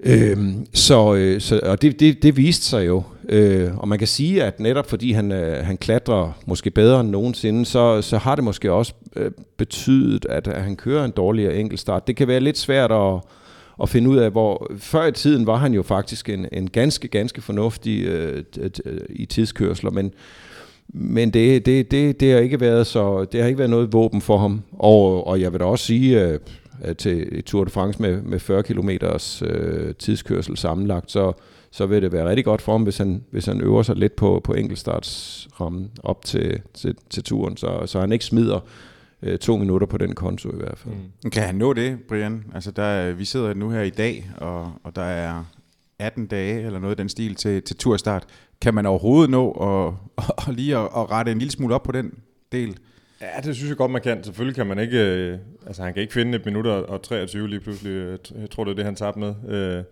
Øhm, 0.01 0.67
så, 0.75 1.15
øh, 1.15 1.41
så, 1.41 1.61
og 1.63 1.83
det, 1.83 2.01
det, 2.01 2.23
det 2.23 2.37
viste 2.37 2.65
sig 2.65 2.87
jo. 2.87 3.03
Øh, 3.29 3.77
og 3.79 3.89
man 3.89 3.99
kan 3.99 4.09
sige, 4.09 4.45
at 4.45 4.61
netop 4.61 4.91
fordi 4.91 5.13
han, 5.13 5.33
øh, 5.33 5.65
han 5.65 5.77
klatrer 5.77 6.33
måske 6.47 6.71
bedre 6.71 7.01
end 7.01 7.11
nogensinde, 7.11 7.65
så, 7.65 8.03
så 8.03 8.19
har 8.19 8.35
det 8.35 8.45
måske 8.45 8.73
også 8.73 8.93
øh, 9.17 9.31
betydet, 9.57 10.27
at, 10.29 10.49
at 10.49 10.63
han 10.63 10.77
kører 10.77 11.05
en 11.05 11.11
dårligere 11.11 11.57
enkeltstart. 11.57 12.07
Det 12.07 12.17
kan 12.17 12.29
være 12.29 12.41
lidt 12.41 12.59
svært 12.59 12.93
at, 12.93 13.21
at 13.83 13.89
finde 13.89 14.11
ud 14.11 14.17
af, 14.17 14.31
hvor 14.31 14.71
før 14.79 15.07
i 15.07 15.13
tiden 15.13 15.47
var 15.47 15.57
han 15.57 15.75
jo 15.75 15.83
faktisk 15.83 16.29
en, 16.29 16.47
en 16.53 16.71
ganske, 16.71 17.09
ganske 17.09 17.43
fornuftig 17.43 18.05
øh, 18.05 18.45
i 19.09 19.27
tidskørsler, 19.27 19.91
men, 19.91 20.13
men 20.89 21.31
det, 21.31 21.67
det, 21.67 21.91
det, 21.91 22.21
det, 22.21 22.33
har 22.33 22.39
ikke 22.39 22.61
været 22.61 22.87
så, 22.87 23.25
det 23.25 23.41
har 23.41 23.47
ikke 23.47 23.59
været 23.59 23.71
noget 23.71 23.93
våben 23.93 24.21
for 24.21 24.39
ham. 24.39 24.63
Og, 24.73 25.27
og 25.27 25.41
jeg 25.41 25.53
vil 25.53 25.61
da 25.61 25.65
også 25.65 25.85
sige, 25.85 26.23
øh, 26.23 26.39
Øh, 26.85 26.97
til 26.97 27.45
Tour 27.45 27.65
de 27.65 27.71
France 27.71 28.03
med, 28.03 28.23
med 28.23 28.39
40 28.39 28.63
km 28.63 28.91
øh, 29.45 29.95
tidskørsel 29.95 30.57
sammenlagt, 30.57 31.11
så, 31.11 31.33
så 31.71 31.87
vil 31.87 32.03
det 32.03 32.13
være 32.13 32.29
rigtig 32.29 32.45
godt 32.45 32.63
for 32.63 32.73
ham, 32.73 32.83
hvis 32.83 32.99
han, 32.99 33.25
hvis 33.31 33.47
han 33.47 33.61
øver 33.61 33.83
sig 33.83 33.97
lidt 33.97 34.17
på, 34.17 34.41
på 34.45 34.55
enkeltstartsrammen 34.55 35.91
op 36.03 36.25
til, 36.25 36.61
til, 36.75 36.95
til 37.11 37.23
turen, 37.23 37.57
så, 37.57 37.83
så 37.87 38.01
han 38.01 38.13
ikke 38.13 38.25
smider 38.25 38.61
øh, 39.23 39.39
to 39.39 39.57
minutter 39.57 39.87
på 39.87 39.99
den 39.99 40.15
konto 40.15 40.49
i 40.49 40.57
hvert 40.57 40.79
fald. 40.79 40.95
Mm. 41.25 41.31
Kan 41.31 41.43
han 41.43 41.55
nå 41.55 41.73
det, 41.73 41.99
Brian? 42.09 42.45
Altså, 42.55 42.71
der, 42.71 43.13
vi 43.13 43.25
sidder 43.25 43.55
nu 43.55 43.71
her 43.71 43.83
i 43.83 43.91
dag, 43.91 44.31
og, 44.37 44.73
og 44.85 44.97
der 44.97 45.03
er 45.03 45.45
18 45.99 46.27
dage 46.27 46.67
eller 46.67 46.79
noget 46.79 46.93
af 46.93 46.97
den 46.97 47.09
stil 47.09 47.35
til, 47.35 47.63
til 47.63 47.77
turstart. 47.77 48.25
Kan 48.61 48.75
man 48.75 48.87
overhovedet 48.87 49.31
nå 49.31 49.51
at, 49.51 49.95
og 50.47 50.53
lige 50.55 50.77
at, 50.77 50.85
at 50.85 51.11
rette 51.11 51.33
en 51.33 51.39
lille 51.39 51.53
smule 51.53 51.75
op 51.75 51.83
på 51.83 51.93
den 51.93 52.13
del? 52.53 52.77
Ja, 53.21 53.41
det 53.45 53.57
synes 53.57 53.69
jeg 53.69 53.77
godt, 53.77 53.91
man 53.91 54.03
kan. 54.03 54.25
Selvfølgelig 54.25 54.57
kan 54.57 54.67
man 54.67 54.79
ikke... 54.79 54.99
Øh, 54.99 55.39
altså, 55.67 55.83
han 55.83 55.95
kan 55.95 56.03
ikke 56.03 56.13
finde 56.15 56.37
et 56.37 56.47
minut 56.47 56.67
og 56.67 57.03
23 57.03 57.49
lige 57.49 57.61
pludselig. 57.61 58.19
Jeg 58.41 58.51
tror, 58.51 58.65
det 58.65 58.71
er 58.71 58.75
det, 58.75 58.85
han 58.85 58.95
tabte 58.95 59.21
med. 59.21 59.35
Øh, 59.49 59.85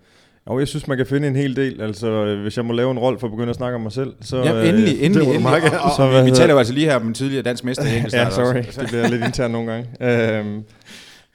og 0.46 0.60
jeg 0.60 0.68
synes, 0.68 0.88
man 0.88 0.96
kan 0.96 1.06
finde 1.06 1.28
en 1.28 1.36
hel 1.36 1.56
del. 1.56 1.80
Altså, 1.80 2.06
øh, 2.06 2.42
hvis 2.42 2.56
jeg 2.56 2.64
må 2.64 2.72
lave 2.72 2.90
en 2.90 2.98
rolle 2.98 3.18
for 3.18 3.26
at 3.26 3.30
begynde 3.30 3.50
at 3.50 3.56
snakke 3.56 3.74
om 3.74 3.80
mig 3.80 3.92
selv, 3.92 4.14
så... 4.20 4.36
Ja, 4.36 4.50
endelig, 4.50 4.68
endelig, 4.68 4.98
øh, 4.98 5.04
endelig. 5.04 5.34
endelig. 5.34 5.46
Og, 5.46 5.78
og, 5.78 5.84
og, 5.84 5.90
så, 5.96 6.24
vi 6.24 6.30
taler 6.30 6.52
jo 6.52 6.58
altså 6.58 6.72
lige 6.72 6.86
her 6.86 6.96
om 6.96 7.06
en 7.06 7.14
tidligere 7.14 7.42
dansk 7.42 7.64
mester 7.64 7.84
Ja, 8.12 8.30
sorry. 8.30 8.58
Også. 8.58 8.80
Det 8.80 8.88
bliver 8.88 9.08
lidt 9.08 9.24
internt 9.24 9.52
nogle 9.52 9.72
gange. 9.72 9.88
Øhm, 10.00 10.54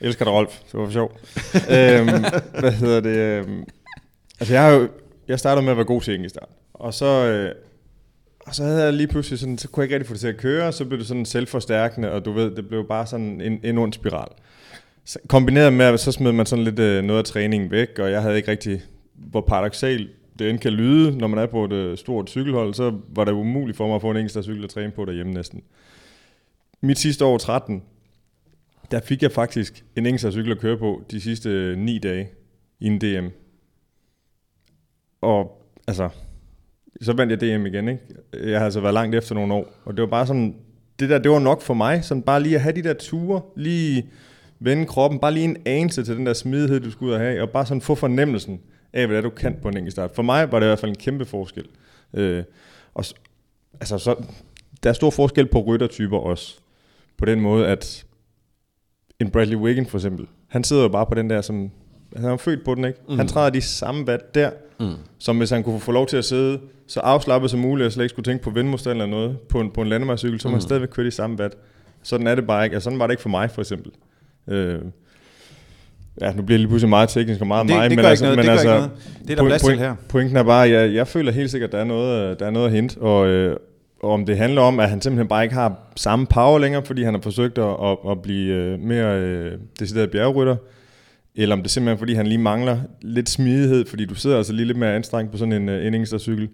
jeg 0.01 0.07
elsker 0.07 0.25
dig, 0.25 0.33
Rolf. 0.33 0.59
Det 0.71 0.79
var 0.79 0.85
for 0.85 0.91
sjov. 0.91 1.17
øhm, 1.55 2.25
hvad 2.59 2.71
hedder 2.71 2.99
det? 2.99 3.17
Øhm, 3.17 3.63
altså, 4.39 4.53
jeg 4.53 4.63
har 4.63 4.69
jo... 4.69 4.87
Jeg 5.27 5.39
startede 5.39 5.63
med 5.63 5.71
at 5.71 5.77
være 5.77 5.85
god 5.85 6.01
til 6.01 6.13
enkeltstart. 6.13 6.49
Og 6.73 6.93
så... 6.93 7.05
Øh, 7.05 7.51
og 8.49 8.55
så 8.55 8.63
havde 8.63 8.83
jeg 8.83 8.93
lige 8.93 9.07
pludselig 9.07 9.39
sådan, 9.39 9.57
så 9.57 9.67
kunne 9.67 9.81
jeg 9.81 9.85
ikke 9.85 9.95
rigtig 9.95 10.07
få 10.07 10.13
det 10.13 10.21
til 10.21 10.27
at 10.27 10.37
køre, 10.37 10.71
så 10.71 10.85
blev 10.85 10.99
det 10.99 11.07
sådan 11.07 11.25
selvforstærkende, 11.25 12.11
og 12.11 12.25
du 12.25 12.31
ved, 12.31 12.55
det 12.55 12.67
blev 12.67 12.87
bare 12.87 13.07
sådan 13.07 13.41
en, 13.41 13.59
en 13.63 13.77
ond 13.77 13.93
spiral. 13.93 14.27
Så, 15.05 15.19
kombineret 15.27 15.73
med, 15.73 15.85
at 15.85 15.99
så 15.99 16.11
smed 16.11 16.31
man 16.31 16.45
sådan 16.45 16.65
lidt 16.65 16.79
øh, 16.79 17.03
noget 17.03 17.19
af 17.19 17.25
træningen 17.25 17.71
væk, 17.71 17.99
og 17.99 18.11
jeg 18.11 18.21
havde 18.21 18.37
ikke 18.37 18.51
rigtig, 18.51 18.81
hvor 19.13 19.41
paradoxalt 19.41 20.09
det 20.39 20.49
end 20.49 20.59
kan 20.59 20.73
lyde, 20.73 21.17
når 21.17 21.27
man 21.27 21.39
er 21.39 21.45
på 21.45 21.65
et 21.65 21.71
øh, 21.71 21.97
stort 21.97 22.29
cykelhold, 22.29 22.73
så 22.73 22.99
var 23.09 23.25
det 23.25 23.31
umuligt 23.31 23.77
for 23.77 23.87
mig 23.87 23.95
at 23.95 24.01
få 24.01 24.11
en 24.11 24.17
engelsk 24.17 24.43
cykel 24.43 24.63
at 24.63 24.69
træne 24.69 24.91
på 24.91 25.05
derhjemme 25.05 25.33
næsten. 25.33 25.63
Mit 26.81 26.99
sidste 26.99 27.25
år 27.25 27.37
13, 27.37 27.83
der 28.91 28.99
fik 29.01 29.21
jeg 29.21 29.31
faktisk 29.31 29.85
en 29.95 30.05
engelsk 30.05 30.31
cykel 30.31 30.51
at 30.51 30.59
køre 30.59 30.77
på 30.77 31.03
de 31.11 31.21
sidste 31.21 31.49
øh, 31.49 32.03
dage 32.03 32.29
i 32.79 32.87
en 32.87 32.99
DM. 33.01 33.27
Og 35.21 35.65
altså, 35.87 36.09
så 37.01 37.13
vandt 37.13 37.31
jeg 37.31 37.41
DM 37.41 37.65
igen, 37.65 37.87
ikke? 37.87 38.01
Jeg 38.33 38.59
har 38.59 38.65
altså 38.65 38.79
været 38.79 38.93
langt 38.93 39.15
efter 39.15 39.35
nogle 39.35 39.53
år, 39.53 39.73
og 39.85 39.97
det 39.97 40.01
var 40.01 40.07
bare 40.07 40.27
sådan, 40.27 40.55
det 40.99 41.09
der, 41.09 41.17
det 41.17 41.31
var 41.31 41.39
nok 41.39 41.61
for 41.61 41.73
mig, 41.73 42.03
sådan 42.03 42.23
bare 42.23 42.43
lige 42.43 42.55
at 42.55 42.61
have 42.61 42.75
de 42.75 42.83
der 42.83 42.93
ture, 42.93 43.41
lige 43.55 44.09
vende 44.59 44.85
kroppen, 44.85 45.19
bare 45.19 45.33
lige 45.33 45.43
en 45.43 45.57
anelse 45.65 46.03
til 46.03 46.17
den 46.17 46.25
der 46.25 46.33
smidighed, 46.33 46.79
du 46.79 46.91
skulle 46.91 47.09
ud 47.09 47.15
og 47.15 47.19
have, 47.19 47.41
og 47.41 47.49
bare 47.49 47.65
sådan 47.65 47.81
få 47.81 47.95
fornemmelsen 47.95 48.61
af, 48.93 49.07
hvad 49.07 49.17
det 49.17 49.25
er, 49.25 49.29
du 49.29 49.35
kan 49.35 49.57
på 49.61 49.67
en 49.67 49.77
enkelt 49.77 49.91
start. 49.91 50.11
For 50.15 50.21
mig 50.23 50.51
var 50.51 50.59
det 50.59 50.65
i 50.65 50.69
hvert 50.69 50.79
fald 50.79 50.91
en 50.91 50.97
kæmpe 50.97 51.25
forskel. 51.25 51.65
Øh, 52.13 52.43
og 52.93 53.05
altså, 53.73 53.97
så, 53.97 54.15
der 54.83 54.89
er 54.89 54.93
stor 54.93 55.09
forskel 55.09 55.45
på 55.45 55.59
ryttertyper 55.59 56.17
også. 56.17 56.59
På 57.17 57.25
den 57.25 57.41
måde, 57.41 57.67
at 57.67 58.05
en 59.19 59.31
Bradley 59.31 59.57
Wiggin 59.57 59.85
for 59.85 59.97
eksempel, 59.97 60.27
han 60.47 60.63
sidder 60.63 60.83
jo 60.83 60.89
bare 60.89 61.05
på 61.05 61.13
den 61.13 61.29
der, 61.29 61.41
som 61.41 61.71
han 62.15 62.25
er 62.25 62.37
født 62.37 62.65
på 62.65 62.75
den, 62.75 62.85
ikke? 62.85 62.99
Mm. 63.09 63.17
Han 63.17 63.27
træder 63.27 63.49
de 63.49 63.61
samme 63.61 64.07
vat 64.07 64.35
der, 64.35 64.51
mm. 64.79 64.93
som 65.19 65.37
hvis 65.37 65.49
han 65.49 65.63
kunne 65.63 65.79
få 65.79 65.91
lov 65.91 66.07
til 66.07 66.17
at 66.17 66.25
sidde 66.25 66.59
så 66.87 66.99
afslappet 66.99 67.51
som 67.51 67.59
muligt, 67.59 67.85
og 67.85 67.91
slet 67.91 68.03
ikke 68.03 68.13
skulle 68.13 68.25
tænke 68.25 68.43
på 68.43 68.49
vindmodstand 68.49 69.01
eller 69.01 69.05
noget, 69.05 69.37
på 69.39 69.59
en, 69.59 69.71
på 69.71 69.81
en 69.81 69.87
landevejscykel, 69.87 70.39
så 70.39 70.47
mm. 70.47 70.51
man 70.51 70.61
stadigvæk 70.61 70.89
køre 70.89 71.05
de 71.05 71.11
samme 71.11 71.37
vat. 71.37 71.55
Sådan 72.03 72.27
er 72.27 72.35
det 72.35 72.47
bare 72.47 72.63
ikke. 72.63 72.73
Altså, 72.73 72.83
sådan 72.83 72.99
var 72.99 73.07
det 73.07 73.11
ikke 73.11 73.21
for 73.21 73.29
mig, 73.29 73.51
for 73.51 73.61
eksempel. 73.61 73.91
Øh, 74.47 74.79
ja, 76.21 76.33
nu 76.33 76.41
bliver 76.41 76.57
det 76.57 76.59
lige 76.59 76.67
pludselig 76.67 76.89
meget 76.89 77.09
teknisk 77.09 77.41
og 77.41 77.47
meget 77.47 77.67
det, 77.67 77.75
mig, 77.75 77.89
det 77.89 77.95
men 77.95 78.05
altså, 78.05 78.25
noget, 78.25 78.37
men 78.37 78.45
det 78.45 78.51
altså, 78.51 78.67
noget. 78.67 78.91
Det 79.21 79.31
er 79.31 79.35
der 79.35 79.45
plads 79.45 79.61
til 79.61 79.79
her. 79.79 79.95
Pointen 80.09 80.37
er 80.37 80.43
bare, 80.43 80.65
at 80.65 80.71
jeg, 80.71 80.93
jeg 80.93 81.07
føler 81.07 81.31
helt 81.31 81.51
sikkert, 81.51 81.67
at 81.67 81.71
der 81.71 81.79
er 81.79 81.83
noget, 81.83 82.39
der 82.39 82.45
er 82.45 82.49
noget 82.49 82.65
at 82.65 82.71
hente, 82.71 82.97
og, 82.97 83.27
øh, 83.27 83.57
og 84.03 84.11
om 84.11 84.25
det 84.25 84.37
handler 84.37 84.61
om, 84.61 84.79
at 84.79 84.89
han 84.89 85.01
simpelthen 85.01 85.27
bare 85.27 85.43
ikke 85.43 85.55
har 85.55 85.79
samme 85.95 86.27
power 86.27 86.59
længere, 86.59 86.85
fordi 86.85 87.03
han 87.03 87.13
har 87.13 87.21
forsøgt 87.21 87.57
at, 87.57 87.75
at, 87.83 87.97
at 88.09 88.21
blive 88.21 88.53
øh, 88.53 88.79
mere 88.79 89.19
øh, 89.19 89.51
decideret 89.79 90.11
bjergrytter, 90.11 90.55
eller 91.43 91.55
om 91.55 91.59
det 91.59 91.67
er 91.67 91.69
simpelthen 91.69 91.97
fordi, 91.97 92.13
han 92.13 92.27
lige 92.27 92.37
mangler 92.37 92.79
lidt 93.01 93.29
smidighed, 93.29 93.85
fordi 93.85 94.05
du 94.05 94.15
sidder 94.15 94.37
altså 94.37 94.53
lige 94.53 94.65
lidt 94.65 94.77
mere 94.77 94.95
anstrengt 94.95 95.31
på 95.31 95.37
sådan 95.37 95.53
en, 95.53 95.69
øh, 95.69 95.93
en 95.93 96.05
cykel. 96.05 96.49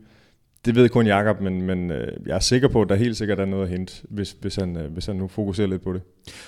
Det 0.65 0.75
ved 0.75 0.89
kun 0.89 1.07
Jakob, 1.07 1.41
men, 1.41 1.61
men 1.61 1.91
øh, 1.91 2.07
jeg 2.25 2.35
er 2.35 2.39
sikker 2.39 2.67
på, 2.67 2.81
at 2.81 2.89
der 2.89 2.95
helt 2.95 3.17
sikkert 3.17 3.39
er 3.39 3.45
noget 3.45 3.63
at 3.63 3.69
hente, 3.69 3.93
hvis, 4.09 4.35
hvis, 4.41 4.55
han, 4.55 4.77
øh, 4.77 4.93
hvis 4.93 5.05
han 5.05 5.15
nu 5.15 5.27
fokuserer 5.27 5.67
lidt 5.67 5.83
på 5.83 5.93
det. 5.93 6.01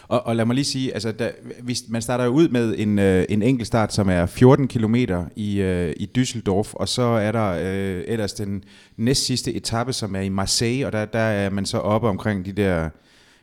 Og, 0.08 0.26
og 0.28 0.36
lad 0.36 0.46
mig 0.46 0.54
lige 0.54 0.66
sige, 0.66 0.94
altså, 0.94 1.12
der, 1.12 1.30
hvis, 1.62 1.84
man 1.90 2.02
starter 2.02 2.26
jo 2.26 2.32
ud 2.32 2.50
med 2.50 2.76
en, 2.78 3.00
øh, 3.00 3.26
en 3.30 3.42
enkelt 3.42 3.68
start, 3.68 3.94
som 3.94 4.10
er 4.10 4.26
14 4.26 4.68
km 4.68 4.96
i, 5.36 5.62
øh, 5.62 5.94
i 5.98 6.10
Düsseldorf, 6.18 6.74
og 6.74 6.88
så 6.88 7.02
er 7.02 7.32
der 7.32 7.50
øh, 7.62 8.04
ellers 8.08 8.34
den 8.34 8.64
næst 8.98 9.26
sidste 9.26 9.54
etape, 9.54 9.94
som 9.94 10.16
er 10.16 10.22
i 10.22 10.30
Marseille, 10.30 10.86
og 10.86 10.92
der, 10.92 11.06
der 11.06 11.20
er 11.20 11.50
man 11.50 11.66
så 11.66 11.78
oppe 11.78 12.08
omkring 12.08 12.46
de 12.46 12.52
der, 12.52 12.90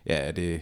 ja, 0.07 0.31
det 0.37 0.61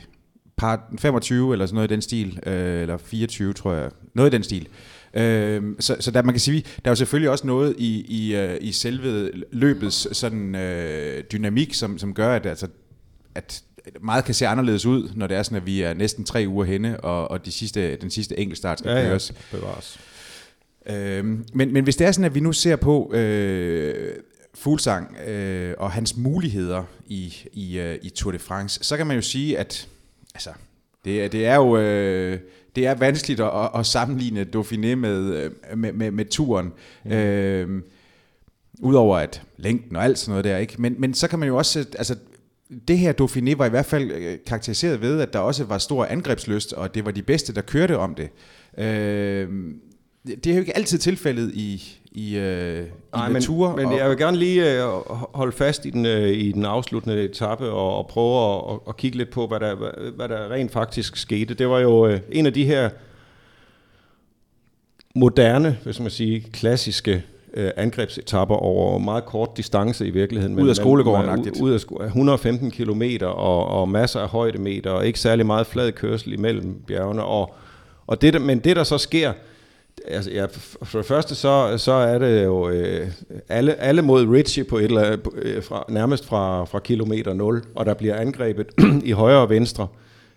par 0.63 0.89
25 0.99 1.53
eller 1.53 1.67
sådan 1.67 1.75
noget 1.75 1.91
i 1.91 1.95
den 1.95 2.03
stil, 2.03 2.41
øh, 2.47 2.83
eller 2.83 2.97
24 2.97 3.53
tror 3.53 3.73
jeg, 3.75 3.91
noget 4.15 4.31
i 4.31 4.37
den 4.37 4.43
stil. 4.43 4.69
Øh, 5.15 5.63
så, 5.81 5.97
så 6.01 6.11
der 6.11 6.23
man 6.23 6.35
kan 6.35 6.41
sige, 6.41 6.61
der 6.61 6.69
er 6.85 6.91
jo 6.91 6.95
selvfølgelig 6.95 7.31
også 7.31 7.47
noget 7.47 7.75
i, 7.79 8.05
i, 8.09 8.45
uh, 8.45 8.55
i 8.61 8.73
selve 8.73 9.31
løbets 9.53 10.17
sådan 10.17 10.55
øh, 10.55 11.25
dynamik, 11.33 11.75
som, 11.75 11.99
som 11.99 12.15
gør, 12.15 12.35
at, 12.37 12.47
altså, 12.47 12.69
at 13.35 13.63
meget 14.01 14.25
kan 14.25 14.35
se 14.35 14.47
anderledes 14.47 14.87
ud, 14.87 15.11
når 15.15 15.27
det 15.27 15.37
er 15.37 15.43
sådan, 15.43 15.57
at 15.57 15.67
vi 15.67 15.83
er 15.83 15.95
næsten 15.95 16.25
tre 16.25 16.45
uger 16.49 16.65
henne, 16.65 17.01
og, 17.01 17.31
og 17.31 17.47
de 17.47 17.53
sidste, 17.53 17.97
den 17.97 18.11
sidste 18.11 18.39
enkeltstart 18.39 18.79
skal 18.79 18.91
ja, 18.91 19.03
køres. 19.03 19.33
Ja, 19.53 19.57
bevares. 19.57 20.01
Øh, 20.87 21.25
men, 21.55 21.73
men 21.73 21.85
hvis 21.85 21.97
det 21.97 22.07
er 22.07 22.13
sådan, 22.13 22.25
at 22.25 22.35
vi 22.35 22.41
nu 22.41 22.53
ser 22.53 22.77
på 22.77 23.13
øh, 23.15 24.15
Fuglsang 24.55 25.17
øh, 25.27 25.75
og 25.79 25.91
hans 25.91 26.17
muligheder 26.17 26.85
i, 27.07 27.35
i, 27.53 27.81
uh, 27.81 27.95
i 28.03 28.11
Tour 28.11 28.33
de 28.33 28.39
France, 28.39 28.85
så 28.85 28.97
kan 28.97 29.07
man 29.07 29.17
jo 29.17 29.23
sige, 29.23 29.59
at 29.59 29.89
altså, 30.35 30.51
det, 31.05 31.33
det 31.33 31.47
er 31.47 31.57
jo 31.57 31.77
øh, 31.77 32.39
det 32.77 32.87
er 32.87 32.95
vanskeligt 32.95 33.41
at, 33.41 33.71
at 33.75 33.87
sammenligne 33.87 34.47
Dauphiné 34.57 34.95
med, 34.95 35.35
øh, 35.35 35.51
med, 35.79 35.93
med, 35.93 36.11
med 36.11 36.25
turen. 36.25 36.73
Mm. 37.05 37.13
Øh, 37.13 37.83
Udover 38.81 39.17
at 39.17 39.43
længden 39.57 39.97
og 39.97 40.05
alt 40.05 40.19
sådan 40.19 40.31
noget 40.31 40.45
der, 40.45 40.57
ikke? 40.57 40.83
Men, 40.83 40.95
men 40.99 41.15
så 41.15 41.29
kan 41.29 41.39
man 41.39 41.49
jo 41.49 41.57
også, 41.57 41.79
altså 41.79 42.17
det 42.89 42.99
her 42.99 43.13
Dauphiné 43.21 43.57
var 43.57 43.67
i 43.67 43.71
hvert 43.71 43.87
fald 43.87 44.11
øh, 44.11 44.39
karakteriseret 44.47 45.01
ved, 45.01 45.21
at 45.21 45.33
der 45.33 45.39
også 45.39 45.65
var 45.65 45.79
stor 45.79 46.05
angrebsløst, 46.05 46.73
og 46.73 46.95
det 46.95 47.05
var 47.05 47.11
de 47.11 47.23
bedste, 47.23 47.55
der 47.55 47.61
kørte 47.61 47.99
om 47.99 48.15
det. 48.15 48.29
Øh, 48.79 49.49
det 50.27 50.47
er 50.47 50.55
jo 50.55 50.61
ikke 50.61 50.77
altid 50.77 50.99
tilfældet 50.99 51.55
i, 51.55 51.99
i, 52.15 52.37
øh, 52.37 52.87
Nej, 53.15 53.29
i 53.29 53.33
natur. 53.33 53.77
Men, 53.77 53.89
men 53.89 53.99
jeg 53.99 54.11
vil 54.11 54.19
gerne 54.19 54.37
lige 54.37 54.83
øh, 54.83 54.89
holde 55.35 55.53
fast 55.53 55.87
i 55.87 55.91
den, 55.91 56.07
øh, 56.07 56.29
i 56.29 56.53
den 56.53 56.65
afsluttende 56.65 57.25
etape 57.25 57.71
og, 57.71 57.97
og 57.97 58.07
prøve 58.07 58.29
at 58.29 58.81
og, 58.87 58.97
kigge 58.97 59.19
lidt 59.19 59.31
på, 59.31 59.47
hvad 59.47 59.61
der, 59.61 59.75
hvad, 59.75 59.91
hvad 60.17 60.29
der 60.29 60.51
rent 60.51 60.73
faktisk 60.73 61.17
skete. 61.17 61.55
Det 61.55 61.69
var 61.69 61.79
jo 61.79 62.07
øh, 62.07 62.21
en 62.33 62.47
af 62.47 62.53
de 62.53 62.65
her 62.65 62.91
moderne, 65.15 65.79
hvis 65.85 66.01
man 66.01 66.11
siger, 66.11 66.41
klassiske 66.53 67.23
øh, 67.55 67.71
angrebsetapper 67.77 68.55
over 68.55 68.99
meget 68.99 69.25
kort 69.25 69.57
distance 69.57 70.07
i 70.07 70.11
virkeligheden. 70.11 70.61
Ud 70.61 70.69
af 70.69 70.77
skolegården 70.77 71.53
Ud 71.63 71.73
af 71.73 71.81
sko- 71.81 72.03
115 72.05 72.71
km 72.71 73.03
og, 73.23 73.67
og 73.67 73.89
masser 73.89 74.21
af 74.21 74.29
højdemeter 74.29 74.91
og 74.91 75.07
ikke 75.07 75.21
særlig 75.21 75.47
meget 75.47 75.67
flad 75.67 75.93
kørsel 75.93 76.33
imellem 76.33 76.83
bjergene. 76.87 77.25
Og, 77.25 77.55
og 78.07 78.23
det, 78.23 78.43
men 78.43 78.59
det 78.59 78.77
der 78.77 78.85
så 78.85 78.99
sker, 78.99 79.33
Altså, 80.07 80.31
ja, 80.31 80.47
for 80.83 80.99
det 80.99 81.07
første, 81.07 81.35
så, 81.35 81.75
så 81.79 81.93
er 81.93 82.19
det 82.19 82.45
jo 82.45 82.69
øh, 82.69 83.11
alle, 83.49 83.75
alle 83.75 84.03
mod 84.03 84.27
Richie 84.27 84.65
på 84.65 84.79
et 84.79 84.85
eller, 84.85 85.17
øh, 85.35 85.63
fra, 85.63 85.85
nærmest 85.89 86.27
fra, 86.27 86.65
fra 86.65 86.79
kilometer 86.79 87.35
0, 87.35 87.63
og 87.75 87.87
der 87.87 87.95
bliver 87.95 88.17
angrebet 88.17 88.67
i 89.05 89.13
højre 89.13 89.39
og 89.41 89.51
venstre. 89.51 89.89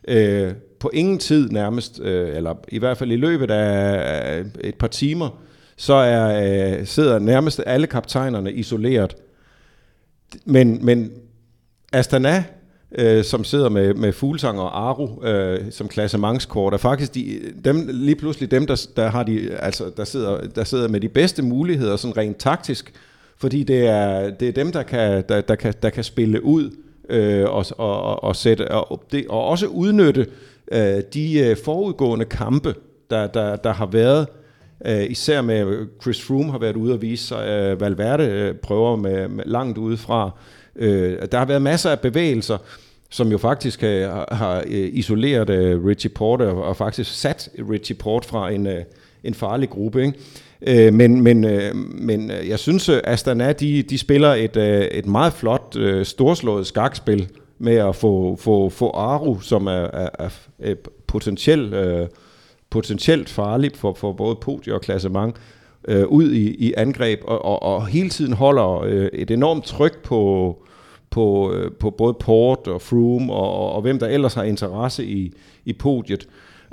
Øh, 0.07 0.53
på 0.79 0.89
ingen 0.93 1.17
tid 1.19 1.49
nærmest, 1.49 1.99
øh, 2.01 2.35
eller 2.35 2.55
i 2.67 2.79
hvert 2.79 2.97
fald 2.97 3.11
i 3.11 3.15
løbet 3.15 3.51
af 3.51 4.43
et 4.61 4.75
par 4.75 4.87
timer, 4.87 5.29
så 5.77 5.93
er, 5.93 6.79
øh, 6.79 6.85
sidder 6.85 7.19
nærmest 7.19 7.61
alle 7.65 7.87
kaptajnerne 7.87 8.53
isoleret. 8.53 9.15
Men, 10.45 10.85
men 10.85 11.11
Astana 11.93 12.43
øh, 12.91 13.23
som 13.23 13.43
sidder 13.43 13.69
med, 13.69 13.93
med 13.93 14.13
Fuglsang 14.13 14.59
og 14.59 14.79
Aru 14.79 15.23
øh, 15.23 15.59
som 15.71 15.87
klassementskort, 15.87 16.73
er 16.73 16.77
faktisk 16.77 17.15
de, 17.15 17.39
dem, 17.65 17.89
lige 17.91 18.15
pludselig 18.15 18.51
dem, 18.51 18.67
der, 18.67 18.87
der, 18.95 19.09
har 19.09 19.23
de, 19.23 19.49
altså, 19.59 19.91
der, 19.97 20.03
sidder, 20.03 20.47
der 20.55 20.63
sidder 20.63 20.87
med 20.87 20.99
de 21.01 21.09
bedste 21.09 21.41
muligheder, 21.41 21.95
sådan 21.95 22.17
rent 22.17 22.37
taktisk, 22.37 22.93
fordi 23.37 23.63
det 23.63 23.87
er, 23.87 24.29
det 24.29 24.47
er 24.47 24.51
dem, 24.51 24.71
der 24.71 24.83
kan, 24.83 25.23
der, 25.29 25.41
der, 25.41 25.55
kan, 25.55 25.73
der 25.81 25.89
kan 25.89 26.03
spille 26.03 26.43
ud 26.43 26.71
øh, 27.09 27.49
og, 27.49 27.65
og, 27.77 28.23
og, 28.23 28.35
sætte, 28.35 28.71
og, 28.71 29.03
det, 29.11 29.27
og 29.29 29.45
også 29.45 29.67
udnytte 29.67 30.27
øh, 30.71 31.01
de 31.13 31.39
øh, 31.39 31.57
forudgående 31.65 32.25
kampe, 32.25 32.75
der, 33.09 33.27
der, 33.27 33.55
der 33.55 33.73
har 33.73 33.85
været, 33.85 34.27
øh, 34.85 35.11
især 35.11 35.41
med 35.41 35.87
Chris 36.01 36.21
Froome 36.21 36.51
har 36.51 36.59
været 36.59 36.75
ude 36.75 36.93
og 36.93 37.01
vise 37.01 37.27
sig, 37.27 37.47
øh, 37.47 37.81
Valverde 37.81 38.23
øh, 38.23 38.55
prøver 38.55 38.95
med, 38.95 39.27
med 39.27 39.43
langt 39.45 39.77
udefra, 39.77 40.31
øh, 40.75 41.17
der 41.31 41.37
har 41.37 41.45
været 41.45 41.61
masser 41.61 41.89
af 41.89 41.99
bevægelser, 41.99 42.57
som 43.09 43.31
jo 43.31 43.37
faktisk 43.37 43.81
har, 43.81 44.35
har 44.35 44.57
øh, 44.67 44.89
isoleret 44.93 45.49
øh, 45.49 45.85
Richie 45.85 46.09
Porter 46.09 46.47
og, 46.47 46.63
og 46.63 46.77
faktisk 46.77 47.19
sat 47.19 47.49
Richie 47.71 47.95
Port 47.95 48.25
fra 48.25 48.49
en, 48.49 48.67
øh, 48.67 48.83
en 49.23 49.33
farlig 49.33 49.69
gruppe. 49.69 50.05
Ikke? 50.05 50.13
Øh, 50.67 50.93
men, 50.93 51.21
men, 51.21 51.43
øh, 51.43 51.75
men 51.75 52.31
øh, 52.31 52.49
jeg 52.49 52.59
synes, 52.59 52.89
at 52.89 53.01
Astana 53.03 53.53
de, 53.53 53.83
de 53.83 53.97
spiller 53.97 54.33
et, 54.33 54.57
øh, 54.57 54.81
et 54.81 55.05
meget 55.05 55.33
flot, 55.33 55.75
øh, 55.77 56.05
storslået 56.05 56.67
skakspil 56.67 57.29
med 57.59 57.75
at 57.75 57.95
få, 57.95 58.35
få, 58.35 58.69
få 58.69 58.89
Aru, 58.89 59.39
som 59.39 59.67
er, 59.67 59.71
er, 59.71 60.09
er, 60.19 60.29
er 60.59 60.75
potentielt, 61.07 61.73
øh, 61.73 62.07
potentielt 62.69 63.29
farlig 63.29 63.71
for, 63.75 63.93
for 63.93 64.13
både 64.13 64.35
podie 64.35 64.73
og 64.73 64.81
klassement, 64.81 65.35
øh, 65.87 66.07
ud 66.07 66.31
i, 66.31 66.55
i 66.55 66.73
angreb, 66.77 67.19
og, 67.23 67.45
og, 67.45 67.63
og 67.63 67.87
hele 67.87 68.09
tiden 68.09 68.33
holder 68.33 68.79
øh, 68.79 69.09
et 69.13 69.31
enormt 69.31 69.63
tryk 69.63 70.03
på, 70.03 70.55
på, 71.09 71.53
øh, 71.53 71.71
på 71.79 71.89
både 71.89 72.13
Port 72.13 72.67
og 72.67 72.81
Froome 72.81 73.33
og, 73.33 73.53
og, 73.53 73.71
og 73.71 73.81
hvem 73.81 73.99
der 73.99 74.07
ellers 74.07 74.33
har 74.33 74.43
interesse 74.43 75.05
i, 75.05 75.33
i 75.65 75.73
podiet. 75.73 76.27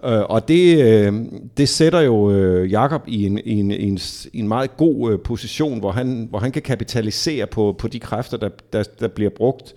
Øh, 0.04 0.20
og 0.22 0.48
det, 0.48 0.84
øh, 0.84 1.12
det 1.56 1.68
sætter 1.68 2.00
jo 2.00 2.30
øh, 2.30 2.72
Jakob 2.72 3.02
i 3.06 3.26
en, 3.26 3.38
i 3.44 3.60
en, 3.60 3.70
i 3.70 3.88
en, 3.88 3.98
i 4.32 4.38
en 4.38 4.48
meget 4.48 4.76
god 4.76 5.12
øh, 5.12 5.18
position, 5.24 5.78
hvor 5.78 5.90
han, 5.90 6.26
hvor 6.30 6.38
han 6.38 6.52
kan 6.52 6.62
kapitalisere 6.62 7.46
på, 7.46 7.74
på 7.78 7.88
de 7.88 8.00
kræfter, 8.00 8.36
der, 8.36 8.48
der, 8.72 8.82
der 9.00 9.08
bliver 9.08 9.30
brugt 9.30 9.74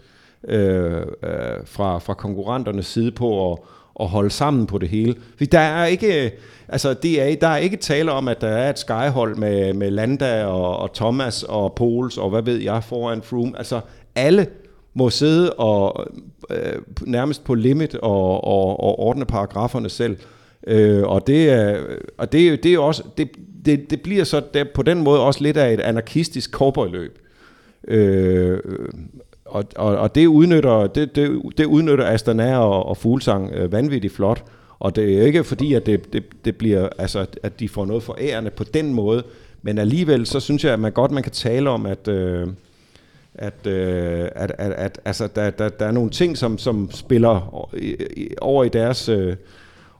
øh, 0.48 0.94
øh, 1.24 1.66
fra, 1.66 2.00
fra 2.00 2.14
konkurrenternes 2.14 2.86
side 2.86 3.12
på 3.12 3.52
at, 3.52 3.60
at 4.00 4.08
holde 4.08 4.30
sammen 4.30 4.68
på 4.68 4.78
det 4.78 4.90
hele. 4.90 5.16
Fordi 5.32 5.46
der 5.46 5.60
er 5.60 5.86
ikke, 5.86 6.32
altså 6.68 6.94
det 6.94 7.22
er, 7.22 7.36
der 7.36 7.48
er 7.48 7.58
ikke 7.58 7.78
tale 7.78 8.12
om, 8.12 8.28
at 8.28 8.42
der 8.42 8.48
er 8.48 8.70
et 8.70 8.80
skyhold 8.80 9.36
med, 9.36 9.74
med 9.74 9.92
Landa 9.92 10.46
og, 10.46 10.78
og 10.78 10.94
Thomas 10.94 11.44
og 11.44 11.74
Pols 11.76 12.18
og 12.18 12.30
hvad 12.30 12.42
ved 12.42 12.58
jeg 12.58 12.84
foran 12.84 13.22
Froome. 13.22 13.58
Altså 13.58 13.82
alle 14.16 14.48
må 14.94 15.10
sidde 15.10 15.54
og 15.54 16.08
øh, 16.50 16.82
nærmest 17.02 17.44
på 17.44 17.54
limit 17.54 17.96
og, 17.96 18.44
og, 18.44 18.84
og 18.84 19.00
ordne 19.00 19.26
paragraferne 19.26 19.90
selv. 19.90 20.18
Øh, 20.68 21.04
og 21.04 21.28
det 21.28 21.50
er, 21.50 21.80
og 22.18 22.32
det, 22.32 22.64
det 22.64 22.74
er 22.74 22.80
også, 22.80 23.04
det, 23.18 23.30
det, 23.66 23.90
det 23.90 24.02
bliver 24.02 24.24
så 24.24 24.42
der, 24.54 24.64
på 24.74 24.84
den 24.84 25.04
måde 25.04 25.22
også 25.22 25.44
lidt 25.44 25.58
af 25.58 25.74
et 25.74 25.80
anarkistisk 25.80 26.52
cowboyløb. 26.52 27.20
Øh, 27.88 28.60
og, 29.56 29.66
og, 29.76 29.98
og 29.98 30.16
det 30.16 30.26
udnytter, 30.26 30.88
det, 30.88 31.16
det, 31.16 31.42
det 31.58 31.66
udnytter 31.66 32.06
Astana 32.06 32.58
og, 32.58 32.86
og 32.86 32.98
Fuglsang 32.98 33.52
øh, 33.54 33.72
vanvittigt 33.72 34.14
flot. 34.14 34.44
Og 34.80 34.96
det 34.96 35.18
er 35.18 35.26
ikke 35.26 35.44
fordi, 35.44 35.74
at 35.74 35.86
det, 35.86 36.14
det, 36.14 36.24
det 36.46 36.56
bliver, 36.56 36.90
altså, 36.98 37.26
at 37.44 37.60
de 37.60 37.70
får 37.70 37.86
noget 37.86 38.04
for 38.04 38.18
ærende 38.20 38.50
på 38.50 38.64
den 38.64 38.94
måde, 38.94 39.24
men 39.62 39.78
alligevel 39.78 40.26
så 40.26 40.40
synes 40.40 40.64
jeg, 40.64 40.74
at 40.74 40.80
man 40.80 40.92
godt 40.92 41.12
man 41.12 41.24
kan 41.24 41.32
tale 41.32 41.70
om, 41.70 41.86
at, 41.86 42.08
øh, 42.08 42.48
at, 43.36 43.68
øh, 43.68 44.30
at, 44.36 44.52
at, 44.58 44.72
at 44.72 45.00
altså, 45.06 45.28
der, 45.36 45.50
der, 45.50 45.70
der 45.70 45.86
er 45.86 45.92
nogle 45.92 46.10
ting, 46.10 46.38
som, 46.38 46.58
som 46.58 46.90
spiller 46.92 47.68
over 48.42 48.64
i 48.64 48.70
deres, 48.70 49.10
øh, 49.10 49.36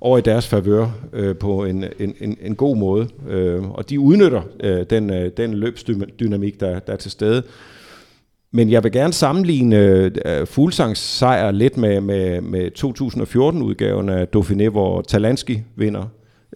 over 0.02 0.18
i 0.18 0.22
deres 0.22 0.48
favør 0.48 0.88
øh, 1.14 1.36
på 1.36 1.66
en, 1.66 1.84
en, 2.00 2.16
en, 2.20 2.38
en 2.42 2.56
god 2.56 2.78
måde. 2.78 3.08
Øh, 3.30 3.70
og 3.70 3.90
de 3.90 4.00
udnytter 4.00 4.42
øh, 4.60 4.86
den, 4.90 5.10
øh, 5.10 5.32
den 5.38 5.54
løbsdynamik, 5.54 6.60
der, 6.60 6.80
der 6.80 6.94
er 6.94 6.98
til 6.98 7.12
stede. 7.12 7.44
Men 8.56 8.72
jeg 8.72 8.84
vil 8.84 8.92
gerne 8.92 9.14
sammenligne 9.14 9.78
øh, 10.26 10.48
Fuglsangs 10.48 11.00
sejr 11.00 11.52
lidt 11.52 11.78
med, 11.78 12.02
med, 12.02 12.42
med 12.42 12.72
2014-udgaven 12.80 14.10
af 14.10 14.28
Dauphiné, 14.36 14.70
hvor 14.70 15.02
Talanski 15.02 15.62
vinder 15.76 16.04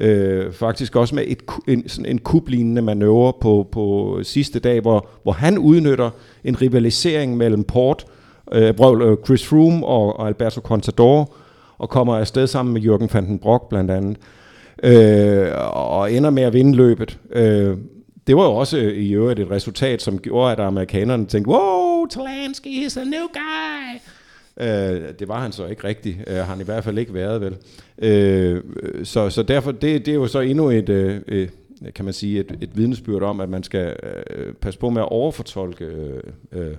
Øh, 0.02 0.54
faktisk 0.54 0.96
også 0.96 1.16
med 1.16 1.24
et, 1.28 1.44
en, 1.68 1.90
sådan 1.90 2.12
en 2.12 2.20
kublignende 2.20 2.82
manøvre 2.82 3.34
på, 3.42 3.68
på 3.72 4.20
sidste 4.24 4.60
dag, 4.60 4.82
hvor, 4.82 5.08
hvor 5.24 5.32
han 5.32 5.58
udnytter 5.58 6.10
en 6.44 6.62
rivalisering 6.62 7.38
mellem 7.38 7.64
Port, 7.64 8.06
øh, 8.52 8.74
øh, 8.80 9.18
Chris 9.26 9.48
Froome 9.48 9.86
og, 9.86 10.20
og 10.20 10.28
Alberto 10.28 10.62
Contador, 10.62 11.34
og 11.78 11.90
kommer 11.90 12.18
afsted 12.18 12.48
sammen 12.48 12.74
med 12.74 12.82
Jürgen 12.82 13.14
van 13.14 13.26
den 13.26 13.40
Brock 13.40 13.70
blandt 13.70 13.92
andet, 13.92 14.18
øh, 14.84 15.48
og 15.74 16.14
ender 16.14 16.30
med 16.30 16.44
at 16.44 16.54
vinde 16.54 16.76
løbet. 16.76 17.20
Øh, 17.32 17.78
det 18.28 18.38
var 18.38 18.44
jo 18.44 18.52
også 18.52 18.78
øh, 18.78 18.94
i 18.94 19.12
øvrigt 19.14 19.40
et 19.40 19.52
resultat, 19.52 20.02
som 20.02 20.20
gjorde, 20.20 20.52
at 20.52 20.60
amerikanerne 20.60 21.26
tænkte, 21.26 21.50
wow, 21.50 21.88
Talansky 22.08 22.86
is 22.86 22.98
a 22.98 23.04
new 23.04 23.28
guy. 23.34 24.00
Øh, 24.60 25.14
det 25.20 25.28
var 25.28 25.42
han 25.42 25.52
så 25.52 25.66
ikke 25.66 25.84
rigtigt. 25.84 26.18
Øh, 26.28 26.36
har 26.36 26.44
han 26.44 26.62
i 26.62 26.64
hvert 26.64 26.84
fald 26.84 26.98
ikke 26.98 27.14
været, 27.14 27.42
vel. 27.42 27.58
Øh, 27.98 28.64
så, 29.04 29.30
så 29.30 29.44
derfor, 29.44 29.72
det, 29.72 30.06
det 30.06 30.12
er 30.12 30.16
jo 30.16 30.28
så 30.28 30.40
endnu 30.40 30.70
et, 30.70 30.90
øh, 30.90 31.22
øh 31.28 31.50
kan 31.96 32.06
man 32.06 32.14
sige, 32.14 32.40
et, 32.40 32.58
et 32.62 32.78
vidnesbyrd 32.78 33.24
om, 33.24 33.40
at 33.40 33.50
man 33.50 33.64
skal 33.64 33.96
øh, 34.30 34.54
passe 34.54 34.80
på 34.80 34.90
med 34.90 35.02
at 35.02 35.10
overfortolke 35.10 35.86
øh, 35.86 36.24
øh 36.52 36.76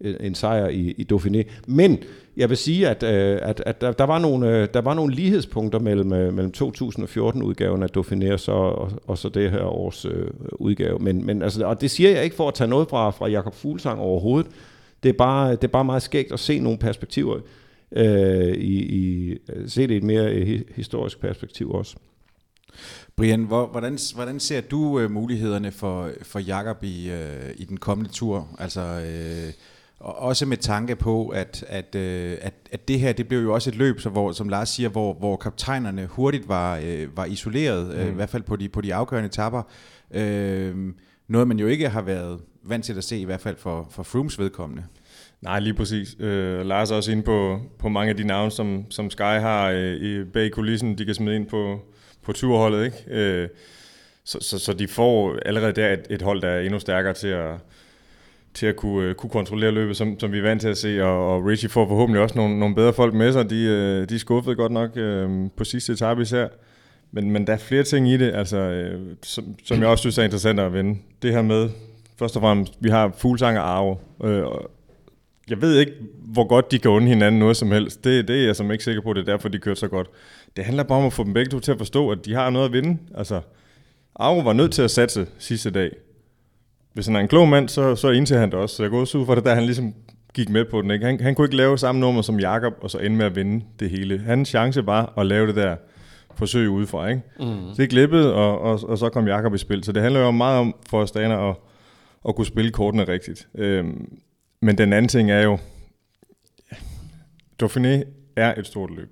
en 0.00 0.34
sejr 0.34 0.68
i, 0.68 0.94
i 0.98 1.06
Dauphiné. 1.12 1.42
Men 1.66 1.98
jeg 2.36 2.48
vil 2.48 2.56
sige, 2.56 2.88
at, 2.88 3.02
øh, 3.02 3.38
at, 3.42 3.62
at 3.66 3.80
der, 3.80 3.92
der, 3.92 4.04
var 4.04 4.18
nogle, 4.18 4.58
øh, 4.58 4.68
der 4.74 4.80
var 4.80 4.94
nogle 4.94 5.14
lighedspunkter 5.14 5.78
mellem, 5.78 6.12
øh, 6.12 6.34
mellem 6.34 6.52
2014-udgaven 6.56 7.82
af 7.82 7.88
Dauphiné 7.96 8.32
og 8.32 8.40
så, 8.40 8.52
og, 8.52 8.92
og 9.06 9.18
så 9.18 9.28
det 9.28 9.50
her 9.50 9.64
års 9.64 10.04
øh, 10.04 10.26
udgave. 10.52 10.98
Men, 10.98 11.26
men 11.26 11.42
altså, 11.42 11.66
og 11.66 11.80
det 11.80 11.90
siger 11.90 12.10
jeg 12.10 12.24
ikke 12.24 12.36
for 12.36 12.48
at 12.48 12.54
tage 12.54 12.68
noget 12.68 12.88
fra, 12.88 13.10
fra 13.10 13.28
Jakob 13.28 13.54
Fuglsang 13.54 14.00
overhovedet. 14.00 14.50
Det 15.02 15.08
er 15.08 15.12
bare, 15.12 15.52
det 15.52 15.64
er 15.64 15.68
bare 15.68 15.84
meget 15.84 16.02
skægt 16.02 16.32
at 16.32 16.40
se 16.40 16.58
nogle 16.58 16.78
perspektiver, 16.78 17.40
øh, 17.92 18.54
i, 18.54 18.82
i, 18.82 19.36
se 19.66 19.82
det 19.82 19.90
i 19.90 19.96
et 19.96 20.02
mere 20.02 20.44
historisk 20.74 21.20
perspektiv 21.20 21.70
også. 21.70 21.96
Brian, 23.16 23.44
hvor, 23.44 23.66
hvordan, 23.66 23.98
hvordan 24.14 24.40
ser 24.40 24.60
du 24.60 25.00
øh, 25.00 25.10
mulighederne 25.10 25.72
for, 25.72 26.10
for 26.22 26.38
Jakob 26.38 26.84
i, 26.84 27.10
øh, 27.10 27.50
i 27.56 27.64
den 27.64 27.76
kommende 27.76 28.10
tur? 28.10 28.48
Altså, 28.58 28.80
øh, 28.80 29.52
og 30.04 30.18
også 30.18 30.46
med 30.46 30.56
tanke 30.56 30.96
på, 30.96 31.28
at, 31.28 31.64
at, 31.68 31.94
øh, 31.94 32.36
at, 32.40 32.54
at 32.72 32.88
det 32.88 33.00
her 33.00 33.12
det 33.12 33.28
blev 33.28 33.42
jo 33.42 33.54
også 33.54 33.70
et 33.70 33.76
løb, 33.76 34.00
så 34.00 34.08
hvor, 34.08 34.32
som 34.32 34.48
Lars 34.48 34.68
siger, 34.68 34.88
hvor, 34.88 35.14
hvor 35.14 35.36
kaptajnerne 35.36 36.06
hurtigt 36.06 36.48
var, 36.48 36.80
øh, 36.84 37.16
var 37.16 37.24
isoleret, 37.24 37.94
øh, 37.94 38.06
mm. 38.06 38.12
i 38.12 38.14
hvert 38.14 38.28
fald 38.28 38.42
på 38.42 38.56
de, 38.56 38.68
på 38.68 38.80
de 38.80 38.94
afgørende 38.94 39.26
etapper. 39.26 39.62
Øh, 40.14 40.76
noget 41.28 41.48
man 41.48 41.58
jo 41.58 41.66
ikke 41.66 41.88
har 41.88 42.02
været 42.02 42.40
vant 42.62 42.84
til 42.84 42.98
at 42.98 43.04
se, 43.04 43.18
i 43.18 43.24
hvert 43.24 43.40
fald 43.40 43.56
for, 43.56 43.88
for 43.90 44.02
Frooms 44.02 44.38
vedkommende. 44.38 44.84
Nej, 45.40 45.60
lige 45.60 45.74
præcis. 45.74 46.16
Øh, 46.20 46.66
Lars 46.66 46.90
er 46.90 46.96
også 46.96 47.12
inde 47.12 47.22
på, 47.22 47.60
på 47.78 47.88
mange 47.88 48.10
af 48.10 48.16
de 48.16 48.24
navne, 48.24 48.50
som, 48.50 48.84
som 48.90 49.10
Sky 49.10 49.22
har 49.22 49.70
øh, 49.70 49.94
i, 49.94 50.24
bag 50.24 50.50
kulissen, 50.50 50.98
de 50.98 51.04
kan 51.04 51.14
smide 51.14 51.36
ind 51.36 51.46
på, 51.46 51.80
på 52.22 52.32
turholdet. 52.32 52.84
Ikke? 52.84 53.04
Øh, 53.06 53.48
så, 54.24 54.38
så, 54.40 54.58
så 54.58 54.72
de 54.72 54.88
får 54.88 55.38
allerede 55.46 55.72
der 55.72 55.92
et, 55.92 56.06
et 56.10 56.22
hold, 56.22 56.42
der 56.42 56.48
er 56.48 56.60
endnu 56.60 56.78
stærkere 56.78 57.14
til 57.14 57.28
at, 57.28 57.54
til 58.54 58.66
at 58.66 58.76
kunne, 58.76 59.08
øh, 59.08 59.14
kunne 59.14 59.30
kontrollere 59.30 59.70
løbet, 59.70 59.96
som, 59.96 60.20
som 60.20 60.32
vi 60.32 60.38
er 60.38 60.42
vant 60.42 60.60
til 60.60 60.68
at 60.68 60.78
se, 60.78 61.04
og, 61.04 61.34
og 61.34 61.46
Richie 61.46 61.68
får 61.68 61.88
forhåbentlig 61.88 62.22
også 62.22 62.38
nogle, 62.38 62.58
nogle 62.58 62.74
bedre 62.74 62.92
folk 62.92 63.14
med 63.14 63.32
sig. 63.32 63.50
De, 63.50 63.64
øh, 63.64 64.08
de 64.08 64.18
skuffede 64.18 64.18
skuffet 64.18 64.56
godt 64.56 64.72
nok 64.72 64.96
øh, 64.96 65.30
på 65.56 65.64
sidste 65.64 65.92
etape 65.92 66.22
især. 66.22 66.48
Men, 67.12 67.30
men 67.30 67.46
der 67.46 67.52
er 67.52 67.58
flere 67.58 67.82
ting 67.82 68.08
i 68.08 68.16
det, 68.16 68.32
altså, 68.34 68.56
øh, 68.56 69.00
som, 69.22 69.44
som 69.64 69.80
jeg 69.80 69.88
også 69.88 70.02
synes 70.02 70.18
er 70.18 70.22
interessant 70.22 70.60
at 70.60 70.72
vende. 70.72 70.98
Det 71.22 71.32
her 71.32 71.42
med, 71.42 71.68
først 72.18 72.36
og 72.36 72.42
fremmest, 72.42 72.72
vi 72.80 72.88
har 72.88 73.14
Fuglsang 73.18 73.58
og 73.58 73.68
Arvo, 73.68 73.96
øh, 74.24 74.44
og 74.44 74.70
jeg 75.48 75.60
ved 75.60 75.78
ikke, 75.78 75.92
hvor 76.32 76.46
godt 76.46 76.70
de 76.70 76.78
kan 76.78 76.90
unde 76.90 77.08
hinanden 77.08 77.38
noget 77.38 77.56
som 77.56 77.70
helst. 77.70 78.04
Det, 78.04 78.28
det 78.28 78.40
er 78.40 78.46
jeg 78.46 78.56
som 78.56 78.70
ikke 78.70 78.84
sikker 78.84 79.02
på, 79.02 79.12
det 79.12 79.20
er 79.20 79.32
derfor, 79.32 79.48
de 79.48 79.58
kører 79.58 79.74
så 79.74 79.88
godt. 79.88 80.10
Det 80.56 80.64
handler 80.64 80.82
bare 80.82 80.98
om 80.98 81.06
at 81.06 81.12
få 81.12 81.24
dem 81.24 81.34
begge 81.34 81.50
to 81.50 81.60
til 81.60 81.72
at 81.72 81.78
forstå, 81.78 82.10
at 82.10 82.18
de 82.24 82.34
har 82.34 82.50
noget 82.50 82.66
at 82.66 82.72
vinde. 82.72 82.98
Altså, 83.14 83.40
Arve 84.16 84.44
var 84.44 84.52
nødt 84.52 84.72
til 84.72 84.82
at 84.82 84.90
satse 84.90 85.26
sidste 85.38 85.70
dag. 85.70 85.90
Hvis 86.94 87.06
han 87.06 87.16
er 87.16 87.20
en 87.20 87.28
klog 87.28 87.48
mand, 87.48 87.68
så, 87.68 87.96
så 87.96 88.10
indser 88.10 88.38
han 88.38 88.50
det 88.50 88.58
også. 88.58 88.76
Så 88.76 88.82
jeg 88.82 88.90
går 88.90 89.00
også 89.00 89.18
ud 89.18 89.26
fra 89.26 89.34
det, 89.34 89.44
der 89.44 89.54
han 89.54 89.64
ligesom 89.64 89.94
gik 90.34 90.48
med 90.48 90.64
på 90.64 90.82
den. 90.82 90.90
Ikke? 90.90 91.06
Han, 91.06 91.20
han 91.20 91.34
kunne 91.34 91.44
ikke 91.44 91.56
lave 91.56 91.78
samme 91.78 92.00
nummer 92.00 92.22
som 92.22 92.40
Jakob 92.40 92.72
og 92.80 92.90
så 92.90 92.98
ende 92.98 93.16
med 93.16 93.26
at 93.26 93.36
vinde 93.36 93.64
det 93.80 93.90
hele. 93.90 94.18
Hans 94.18 94.48
chance 94.48 94.86
var 94.86 95.12
at 95.18 95.26
lave 95.26 95.46
det 95.46 95.56
der 95.56 95.76
forsøg 96.34 96.68
udefra. 96.68 97.08
Ikke? 97.08 97.22
Mm. 97.40 97.74
Det 97.76 97.90
glippede, 97.90 98.34
og, 98.34 98.60
og, 98.60 98.80
og 98.88 98.98
så 98.98 99.08
kom 99.08 99.26
Jakob 99.26 99.54
i 99.54 99.58
spil. 99.58 99.84
Så 99.84 99.92
det 99.92 100.02
handler 100.02 100.20
jo 100.20 100.30
meget 100.30 100.58
om 100.58 100.74
for 100.90 101.02
Astana 101.02 101.50
at, 101.50 101.56
at 102.28 102.36
kunne 102.36 102.46
spille 102.46 102.70
kortene 102.70 103.04
rigtigt. 103.08 103.48
Øhm, 103.54 104.18
men 104.60 104.78
den 104.78 104.92
anden 104.92 105.08
ting 105.08 105.30
er 105.30 105.42
jo, 105.42 105.58
Dauphiné 107.62 108.04
er 108.36 108.54
et 108.58 108.66
stort 108.66 108.90
løb. 108.90 109.10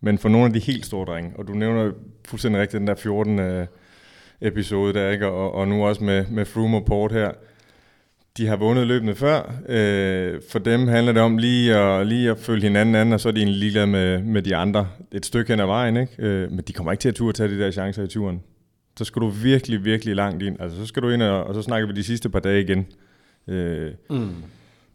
Men 0.00 0.18
for 0.18 0.28
nogle 0.28 0.46
af 0.46 0.52
de 0.52 0.58
helt 0.58 0.86
store 0.86 1.06
drenge, 1.06 1.32
og 1.38 1.48
du 1.48 1.52
nævner 1.52 1.92
fuldstændig 2.24 2.60
rigtigt 2.60 2.80
den 2.80 2.86
der 2.86 2.94
14. 2.94 3.38
Episode 4.42 4.92
der, 4.92 5.10
ikke? 5.10 5.26
Og, 5.26 5.54
og 5.54 5.68
nu 5.68 5.86
også 5.86 6.04
med, 6.04 6.24
med 6.30 6.44
Froome 6.44 6.76
og 6.76 6.84
Port 6.84 7.12
her, 7.12 7.30
de 8.36 8.46
har 8.46 8.56
vundet 8.56 8.86
løbende 8.86 9.14
før. 9.14 9.52
Øh, 9.68 10.40
for 10.50 10.58
dem 10.58 10.88
handler 10.88 11.12
det 11.12 11.22
om 11.22 11.38
lige 11.38 11.76
at, 11.76 12.06
lige 12.06 12.30
at 12.30 12.38
følge 12.38 12.62
hinanden 12.62 12.94
an, 12.94 13.12
og 13.12 13.20
så 13.20 13.28
er 13.28 13.32
de 13.32 13.38
egentlig 13.38 13.58
ligeglade 13.58 13.86
med, 13.86 14.22
med 14.22 14.42
de 14.42 14.56
andre 14.56 14.88
et 15.12 15.26
stykke 15.26 15.52
hen 15.52 15.60
ad 15.60 15.66
vejen. 15.66 15.96
Ikke? 15.96 16.12
Øh, 16.18 16.52
men 16.52 16.64
de 16.68 16.72
kommer 16.72 16.92
ikke 16.92 17.02
til 17.02 17.08
at 17.08 17.14
turde 17.14 17.36
tage 17.36 17.48
de 17.48 17.58
der 17.58 17.70
chancer 17.70 18.02
i 18.02 18.06
turen. 18.06 18.42
Så 18.98 19.04
skal 19.04 19.22
du 19.22 19.28
virkelig, 19.28 19.84
virkelig 19.84 20.16
langt 20.16 20.42
ind. 20.42 20.60
Altså, 20.60 20.78
så 20.78 20.86
skal 20.86 21.02
du 21.02 21.08
ind, 21.08 21.22
og, 21.22 21.44
og 21.44 21.54
så 21.54 21.62
snakker 21.62 21.88
vi 21.88 21.94
de 21.94 22.02
sidste 22.02 22.28
par 22.28 22.40
dage 22.40 22.62
igen. 22.62 22.86
Øh, 23.48 23.90
mm. 24.10 24.34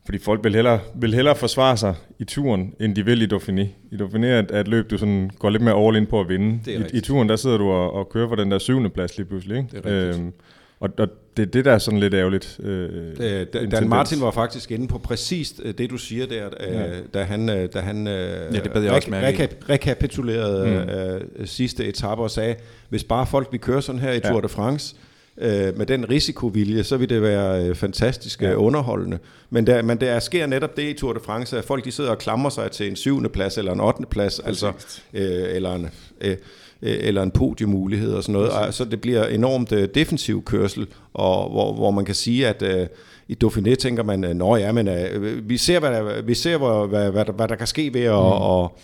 Fordi 0.06 0.18
folk 0.18 0.44
vil 0.44 0.56
hellere, 0.56 0.80
vil 0.96 1.14
hellere 1.14 1.36
forsvare 1.36 1.78
sig 1.78 1.96
i 2.20 2.24
turen, 2.24 2.74
end 2.80 2.96
de 2.96 3.06
vil 3.06 3.22
i 3.22 3.26
Dauphiné. 3.36 3.62
I 3.92 3.96
Dauphiné 3.96 4.26
er, 4.26 4.44
er 4.50 4.60
et 4.60 4.68
løb, 4.68 4.90
du 4.90 4.98
sådan 4.98 5.32
går 5.40 5.50
lidt 5.50 5.64
mere 5.64 5.88
all 5.88 5.96
in 5.96 6.06
på 6.06 6.20
at 6.20 6.30
vinde. 6.30 6.60
I, 6.72 6.98
I 6.98 7.02
turen, 7.02 7.30
der 7.30 7.36
sidder 7.36 7.58
du 7.58 7.70
og, 7.72 7.94
og 7.94 8.10
kører 8.10 8.28
for 8.28 8.36
den 8.36 8.52
der 8.52 8.60
syvende 8.60 8.90
plads 8.90 9.18
lige 9.18 9.28
pludselig. 9.28 9.58
Ikke? 9.58 9.70
Det 9.78 9.86
er 9.86 10.16
øhm, 10.16 10.34
og, 10.80 10.90
og 10.98 11.08
det 11.38 11.44
er 11.44 11.48
det, 11.48 11.66
der 11.66 11.72
er 11.72 11.78
sådan 11.78 12.00
lidt 12.00 12.14
ærgerligt. 12.14 12.60
Øh, 12.64 12.90
det, 13.18 13.54
Dan 13.54 13.62
tendens. 13.62 13.88
Martin 13.88 14.22
var 14.22 14.32
faktisk 14.32 14.72
inde 14.72 14.88
på 14.88 14.98
præcis 14.98 15.54
øh, 15.64 15.74
det, 15.78 15.90
du 15.90 15.98
siger 15.98 16.26
der, 16.26 16.50
øh, 16.68 16.74
ja. 16.74 16.86
da 17.14 17.24
han, 17.24 17.50
øh, 17.50 17.70
da 17.74 17.80
han 17.80 18.08
ja, 18.08 18.12
det 18.52 18.84
jeg 18.84 18.92
også 18.92 19.10
rekap- 19.12 19.70
rekapitulerede 19.70 21.22
mm. 21.38 21.42
uh, 21.42 21.46
sidste 21.48 21.86
etape 21.86 22.22
og 22.22 22.32
sagde, 22.32 22.56
hvis 22.90 23.04
bare 23.04 23.26
folk 23.26 23.48
vil 23.52 23.60
køre 23.60 23.82
sådan 23.82 24.02
her 24.02 24.12
i 24.12 24.20
Tour 24.20 24.36
ja. 24.36 24.42
de 24.42 24.50
France, 24.50 24.96
øh, 25.38 25.78
med 25.78 25.86
den 25.86 26.10
risikovilje, 26.10 26.84
så 26.84 26.98
vil 26.98 27.10
det 27.10 27.22
være 27.22 27.66
øh, 27.66 27.76
fantastisk 27.76 28.42
ja. 28.42 28.54
underholdende. 28.54 29.20
Men 29.50 29.68
der, 29.68 29.82
men 29.82 30.00
der 30.00 30.20
sker 30.20 30.46
netop 30.46 30.78
det 30.78 30.84
i 30.84 30.94
Tour 30.94 31.14
de 31.14 31.20
France, 31.20 31.58
at 31.58 31.66
folk 31.66 31.86
de 31.86 31.92
sidder 31.92 32.10
og 32.10 32.18
klamrer 32.18 32.50
sig 32.50 32.72
til 32.72 32.90
en 32.90 32.96
syvende 32.96 33.30
plads 33.30 33.58
eller 33.58 33.72
en 33.72 33.80
ottende 33.80 34.10
plads, 34.10 34.40
altså, 34.40 34.68
øh, 35.14 35.56
eller 35.56 35.76
en... 35.76 35.90
Øh, 36.22 36.38
eller 36.82 37.24
en 37.24 37.32
podiumulighed 37.32 38.14
og 38.14 38.24
sådan 38.24 38.34
noget. 38.34 38.52
Præcis. 38.52 38.76
Så 38.76 38.86
det 38.86 39.02
bliver 39.02 39.26
enormt 39.26 39.72
øh, 39.72 39.90
defensiv 39.96 40.44
kørsel, 40.44 40.88
og 41.14 41.50
hvor, 41.50 41.74
hvor 41.74 41.92
man 41.92 42.06
kan 42.06 42.16
sige, 42.16 42.48
at 42.48 42.62
øh, 42.62 42.88
i 43.28 43.38
Dauphiné 43.44 43.76
tænker 43.76 44.04
man, 44.04 44.24
øh, 44.24 44.34
nå 44.34 44.56
ja, 44.56 44.72
men 44.72 44.88
øh, 44.88 45.50
vi 45.50 45.58
ser, 45.58 45.80
hvad 45.80 45.92
der, 45.92 46.22
vi 46.22 46.34
ser 46.34 46.58
hvad, 46.58 46.88
hvad, 46.88 47.12
hvad, 47.12 47.26
der, 47.26 47.32
hvad 47.32 47.48
der 47.48 47.56
kan 47.56 47.68
ske 47.68 47.94
ved 47.94 48.02
at 48.02 48.12
mm. 48.12 48.18
og, 48.18 48.78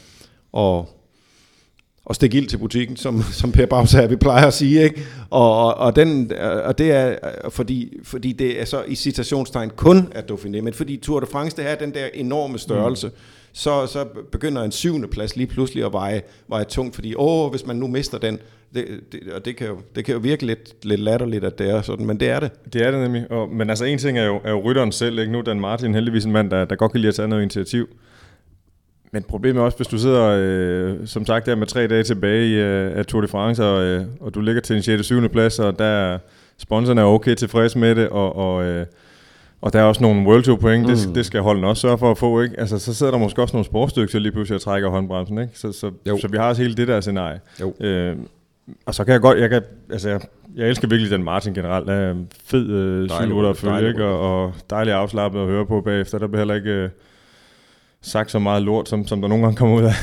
og, 0.51 0.89
og 2.05 2.15
stikke 2.15 2.37
ild 2.37 2.47
til 2.47 2.57
butikken, 2.57 2.97
som, 2.97 3.23
som 3.31 3.51
Per 3.51 3.65
Baus 3.65 3.95
vi 4.09 4.15
plejer 4.15 4.47
at 4.47 4.53
sige. 4.53 4.83
Ikke? 4.83 5.01
Og, 5.29 5.75
og, 5.75 5.95
den, 5.95 6.31
og 6.63 6.77
det 6.77 6.91
er, 6.91 7.15
fordi, 7.49 7.97
fordi 8.03 8.31
det 8.31 8.61
er 8.61 8.65
så 8.65 8.83
i 8.87 8.95
citationstegn 8.95 9.69
kun 9.75 10.07
at 10.11 10.31
Dauphiné, 10.31 10.61
men 10.61 10.73
fordi 10.73 10.97
Tour 10.97 11.19
de 11.19 11.25
France, 11.25 11.57
det 11.57 11.69
er 11.69 11.75
den 11.75 11.93
der 11.93 12.05
enorme 12.13 12.59
størrelse, 12.59 13.07
mm. 13.07 13.13
så, 13.53 13.85
så 13.87 14.05
begynder 14.31 14.63
en 14.63 14.71
syvende 14.71 15.07
plads 15.07 15.35
lige 15.35 15.47
pludselig 15.47 15.85
at 15.85 15.93
veje, 15.93 16.21
veje 16.47 16.63
tungt, 16.63 16.95
fordi 16.95 17.13
åh, 17.17 17.49
hvis 17.51 17.65
man 17.65 17.75
nu 17.75 17.87
mister 17.87 18.17
den, 18.17 18.39
det, 18.73 18.87
det, 19.11 19.19
og 19.35 19.45
det 19.45 19.55
kan, 19.55 19.67
jo, 19.67 19.77
det 19.95 20.05
kan 20.05 20.13
jo 20.13 20.19
virke 20.19 20.45
lidt, 20.45 20.85
lidt 20.85 20.99
latterligt, 20.99 21.43
at 21.43 21.59
det 21.59 21.69
er 21.69 21.81
sådan, 21.81 22.05
men 22.05 22.19
det 22.19 22.29
er 22.29 22.39
det. 22.39 22.73
Det 22.73 22.81
er 22.81 22.91
det 22.91 22.99
nemlig, 22.99 23.31
og, 23.31 23.49
men 23.49 23.69
altså 23.69 23.85
en 23.85 23.97
ting 23.97 24.17
er 24.17 24.25
jo, 24.25 24.41
er 24.43 24.51
jo 24.51 24.61
rytteren 24.61 24.91
selv, 24.91 25.19
ikke? 25.19 25.31
nu 25.31 25.41
Dan 25.41 25.59
Martin 25.59 25.93
heldigvis 25.93 26.25
en 26.25 26.31
mand, 26.31 26.51
der, 26.51 26.65
der 26.65 26.75
godt 26.75 26.91
kan 26.91 27.01
lide 27.01 27.09
at 27.09 27.15
tage 27.15 27.27
noget 27.27 27.41
initiativ, 27.41 27.87
men 29.11 29.23
problemet 29.23 29.61
er 29.61 29.65
også, 29.65 29.77
hvis 29.77 29.87
du 29.87 29.97
sidder, 29.97 30.37
øh, 30.39 31.07
som 31.07 31.25
sagt, 31.25 31.45
der 31.45 31.55
med 31.55 31.67
tre 31.67 31.87
dage 31.87 32.03
tilbage 32.03 32.47
i, 32.47 32.53
øh, 32.53 32.97
af 32.97 33.05
Tour 33.05 33.21
de 33.21 33.27
France, 33.27 33.65
og, 33.65 33.83
øh, 33.83 34.05
og 34.19 34.35
du 34.35 34.41
ligger 34.41 34.61
til 34.61 34.75
en 34.75 34.83
6. 34.83 35.05
7. 35.05 35.29
plads, 35.29 35.59
og 35.59 35.79
der 35.79 36.17
sponsorerne 36.57 37.01
er 37.01 37.05
okay 37.05 37.35
tilfreds 37.35 37.75
med 37.75 37.95
det, 37.95 38.09
og, 38.09 38.35
og, 38.35 38.63
øh, 38.63 38.85
og 39.61 39.73
der 39.73 39.79
er 39.79 39.83
også 39.83 40.01
nogle 40.01 40.27
World 40.27 40.43
Tour 40.43 40.57
point, 40.57 40.87
mm. 40.87 40.95
det, 40.95 41.15
det 41.15 41.25
skal 41.25 41.41
holden 41.41 41.63
også 41.63 41.81
sørge 41.81 41.97
for 41.97 42.11
at 42.11 42.17
få, 42.17 42.41
ikke? 42.41 42.59
Altså, 42.59 42.79
så 42.79 42.93
sidder 42.93 43.11
der 43.11 43.19
måske 43.19 43.41
også 43.41 43.55
nogle 43.55 43.65
sportsstykker 43.65 44.19
lige 44.19 44.31
pludselig 44.31 44.55
og 44.55 44.61
trækker 44.61 44.89
håndbremsen, 44.89 45.37
ikke? 45.37 45.59
Så, 45.59 45.71
så, 45.71 45.91
så 46.21 46.27
vi 46.27 46.37
har 46.37 46.49
også 46.49 46.61
hele 46.61 46.75
det 46.75 46.87
der 46.87 47.01
scenarie. 47.01 47.39
Jo. 47.61 47.73
Øh, 47.79 48.15
og 48.85 48.95
så 48.95 49.03
kan 49.03 49.13
jeg 49.13 49.21
godt, 49.21 49.39
jeg 49.39 49.49
kan, 49.49 49.61
altså 49.91 50.09
jeg, 50.09 50.21
jeg 50.55 50.69
elsker 50.69 50.87
virkelig 50.87 51.11
den 51.11 51.23
Martin 51.23 51.53
generelt. 51.53 51.87
Der 51.87 51.93
er 51.93 52.15
fed 52.45 52.69
øh, 52.69 53.49
at 53.49 53.57
følge, 53.57 53.87
ikke? 53.87 54.05
Og, 54.05 54.43
og 54.45 54.53
dejligt 54.69 54.95
afslappet 54.95 55.39
at 55.39 55.47
høre 55.47 55.65
på 55.65 55.81
bagefter. 55.81 56.17
Der 56.17 56.27
bliver 56.27 56.39
heller 56.39 56.55
ikke... 56.55 56.69
Øh, 56.69 56.89
sagt 58.01 58.31
så 58.31 58.39
meget 58.39 58.61
lort, 58.63 58.89
som, 58.89 59.07
som 59.07 59.21
der 59.21 59.27
nogle 59.27 59.43
gange 59.43 59.57
kommer 59.57 59.77
ud 59.77 59.83
af, 59.83 59.93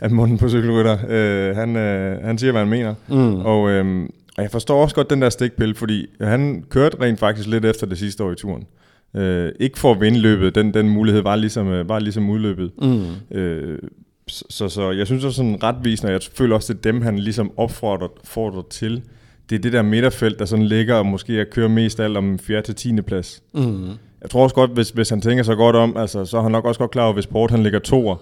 af 0.00 0.10
munden 0.10 0.38
på 0.38 0.48
cykelrytter. 0.48 0.98
Øh, 1.08 1.56
han, 1.56 1.76
øh, 1.76 2.24
han 2.24 2.38
siger, 2.38 2.52
hvad 2.52 2.60
han 2.60 2.70
mener. 2.70 2.94
Mm. 3.08 3.34
Og, 3.34 3.70
øh, 3.70 4.08
og 4.36 4.42
jeg 4.42 4.50
forstår 4.50 4.82
også 4.82 4.94
godt 4.94 5.10
den 5.10 5.22
der 5.22 5.30
stikpille, 5.30 5.74
fordi 5.74 6.06
han 6.20 6.64
kørte 6.68 7.00
rent 7.00 7.18
faktisk 7.18 7.48
lidt 7.48 7.64
efter 7.64 7.86
det 7.86 7.98
sidste 7.98 8.24
år 8.24 8.32
i 8.32 8.34
turen. 8.34 8.64
Øh, 9.16 9.52
ikke 9.60 9.78
for 9.78 9.92
at 9.92 10.00
vinde 10.00 10.18
løbet, 10.18 10.54
den, 10.54 10.74
den 10.74 10.88
mulighed 10.88 11.22
var 11.22 11.36
ligesom, 11.36 11.68
øh, 11.68 11.88
var 11.88 11.98
ligesom 11.98 12.30
udløbet. 12.30 12.70
Mm. 12.82 13.36
Øh, 13.38 13.78
så, 14.28 14.68
så 14.68 14.90
jeg 14.90 15.06
synes 15.06 15.24
også 15.24 15.36
sådan 15.36 15.62
retvisende, 15.62 16.10
og 16.10 16.12
jeg 16.12 16.20
føler 16.34 16.54
også, 16.54 16.72
det 16.72 16.86
er 16.86 16.92
dem, 16.92 17.02
han 17.02 17.18
ligesom 17.18 17.52
opfordrer 17.56 18.62
til. 18.70 19.02
Det 19.50 19.56
er 19.56 19.62
det 19.62 19.72
der 19.72 19.82
midterfelt, 19.82 20.38
der 20.38 20.44
sådan 20.44 20.64
ligger 20.64 20.94
og 20.94 21.06
måske 21.06 21.32
at 21.32 21.50
køre 21.50 21.68
mest 21.68 22.00
alt 22.00 22.16
om 22.16 22.38
4. 22.38 22.62
til 22.62 22.74
10. 22.74 23.00
plads. 23.00 23.42
Mm 23.54 23.90
jeg 24.22 24.30
tror 24.30 24.42
også 24.42 24.54
godt, 24.54 24.70
hvis, 24.70 24.90
hvis 24.90 25.10
han 25.10 25.20
tænker 25.20 25.42
sig 25.42 25.56
godt 25.56 25.76
om, 25.76 25.96
altså, 25.96 26.24
så 26.24 26.38
er 26.38 26.42
han 26.42 26.52
nok 26.52 26.64
også 26.64 26.78
godt 26.78 26.90
klar 26.90 27.04
over, 27.04 27.12
hvis 27.12 27.26
Port 27.26 27.50
han 27.50 27.62
ligger 27.62 27.78
toer, 27.78 28.16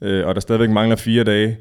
øh, 0.00 0.26
og 0.26 0.34
der 0.34 0.40
stadigvæk 0.40 0.70
mangler 0.70 0.96
fire 0.96 1.24
dage, 1.24 1.56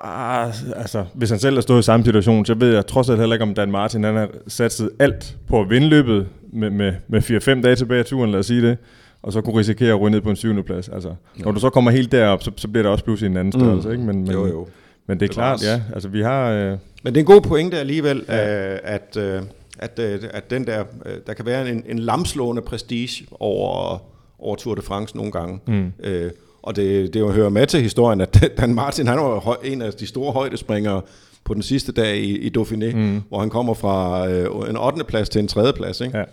Ah, 0.00 0.52
altså, 0.76 1.04
hvis 1.14 1.30
han 1.30 1.38
selv 1.38 1.56
har 1.56 1.60
stået 1.60 1.78
i 1.78 1.82
samme 1.82 2.04
situation, 2.04 2.46
så 2.46 2.54
ved 2.54 2.74
jeg 2.74 2.86
trods 2.86 3.10
alt 3.10 3.18
heller 3.18 3.34
ikke, 3.34 3.42
om 3.42 3.54
Dan 3.54 3.70
Martin 3.70 4.04
han 4.04 4.16
har 4.16 4.28
satset 4.48 4.90
alt 4.98 5.36
på 5.48 5.60
at 5.60 5.70
vinde 5.70 5.88
løbet 5.88 6.26
med, 6.52 6.70
med, 6.70 6.92
med 7.08 7.22
4-5 7.58 7.62
dage 7.62 7.76
tilbage 7.76 7.98
af 7.98 8.04
turen, 8.04 8.30
lad 8.30 8.38
os 8.38 8.46
sige 8.46 8.62
det, 8.62 8.78
og 9.22 9.32
så 9.32 9.40
kunne 9.40 9.58
risikere 9.58 9.88
at 9.88 10.00
ryge 10.00 10.10
ned 10.10 10.20
på 10.20 10.30
en 10.30 10.36
syvende 10.36 10.62
plads. 10.62 10.88
Altså, 10.88 11.14
når 11.36 11.52
du 11.52 11.60
så 11.60 11.70
kommer 11.70 11.90
helt 11.90 12.12
derop, 12.12 12.42
så, 12.42 12.50
så 12.56 12.68
bliver 12.68 12.82
det 12.82 12.92
også 12.92 13.04
pludselig 13.04 13.30
en 13.30 13.36
anden 13.36 13.52
størrelse. 13.52 13.88
Mm. 13.88 13.92
Ikke? 13.92 14.04
Men, 14.04 14.16
men, 14.22 14.30
jo, 14.32 14.46
jo. 14.46 14.66
men 15.06 15.20
det 15.20 15.24
er 15.24 15.28
det 15.28 15.34
klart, 15.34 15.62
ja. 15.62 15.82
Altså, 15.94 16.08
vi 16.08 16.22
har, 16.22 16.50
øh... 16.50 16.78
Men 17.02 17.14
det 17.14 17.16
er 17.16 17.20
en 17.20 17.26
god 17.26 17.40
pointe 17.40 17.78
alligevel, 17.78 18.24
ja. 18.28 18.72
øh, 18.72 18.78
at... 18.82 19.16
Øh, 19.16 19.42
at, 19.80 19.98
øh, 19.98 20.20
at 20.30 20.50
den 20.50 20.66
der, 20.66 20.84
øh, 21.06 21.16
der 21.26 21.34
kan 21.34 21.46
være 21.46 21.70
en, 21.70 21.84
en 21.88 21.98
lamslående 21.98 22.62
prestige 22.62 23.26
over, 23.40 23.98
over 24.38 24.56
Tour 24.56 24.74
de 24.74 24.82
France 24.82 25.16
nogle 25.16 25.32
gange. 25.32 25.60
Mm. 25.66 25.92
Øh, 26.02 26.30
og 26.62 26.76
det, 26.76 27.14
det 27.14 27.20
jo 27.20 27.30
hører 27.30 27.48
med 27.48 27.66
til 27.66 27.82
historien, 27.82 28.20
at 28.20 28.50
Dan 28.58 28.74
Martin, 28.74 29.06
han 29.06 29.18
var 29.18 29.58
en 29.64 29.82
af 29.82 29.92
de 29.92 30.06
store 30.06 30.32
højdespringere 30.32 31.02
på 31.44 31.54
den 31.54 31.62
sidste 31.62 31.92
dag 31.92 32.16
i, 32.16 32.38
i 32.38 32.52
Dauphiné, 32.58 32.96
mm. 32.96 33.22
hvor 33.28 33.38
han 33.38 33.50
kommer 33.50 33.74
fra 33.74 34.28
øh, 34.28 34.68
en 34.70 34.76
8. 34.76 35.04
plads 35.04 35.28
til 35.28 35.38
en 35.38 35.48
3. 35.48 35.72
plads. 35.72 36.00
Ikke? 36.00 36.18
Ja. 36.18 36.24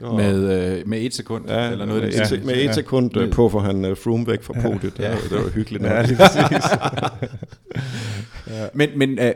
Og 0.00 0.14
med, 0.14 0.76
øh, 0.78 0.88
med 0.88 1.00
et 1.00 1.14
sekund, 1.14 1.48
ja, 1.48 1.70
eller 1.70 1.84
noget 1.84 2.02
med, 2.02 2.08
et, 2.08 2.32
ja. 2.32 2.44
med 2.44 2.54
et 2.54 2.64
ja. 2.64 2.72
sekund 2.72 3.16
øh, 3.16 3.30
på, 3.30 3.48
for 3.48 3.60
han 3.60 3.84
uh, 3.84 3.96
Froome 3.96 4.26
væk 4.26 4.42
fra 4.42 4.54
podiet. 4.62 4.98
Ja. 4.98 5.10
Det, 5.10 5.30
var, 5.30 5.36
det 5.36 5.44
var 5.44 5.50
hyggeligt. 5.50 5.84
Ja, 5.84 6.02
lige 6.02 6.16
præcis. 6.16 6.40
ja. 8.50 8.66
Men, 8.74 8.90
men 8.96 9.18
øh, 9.18 9.32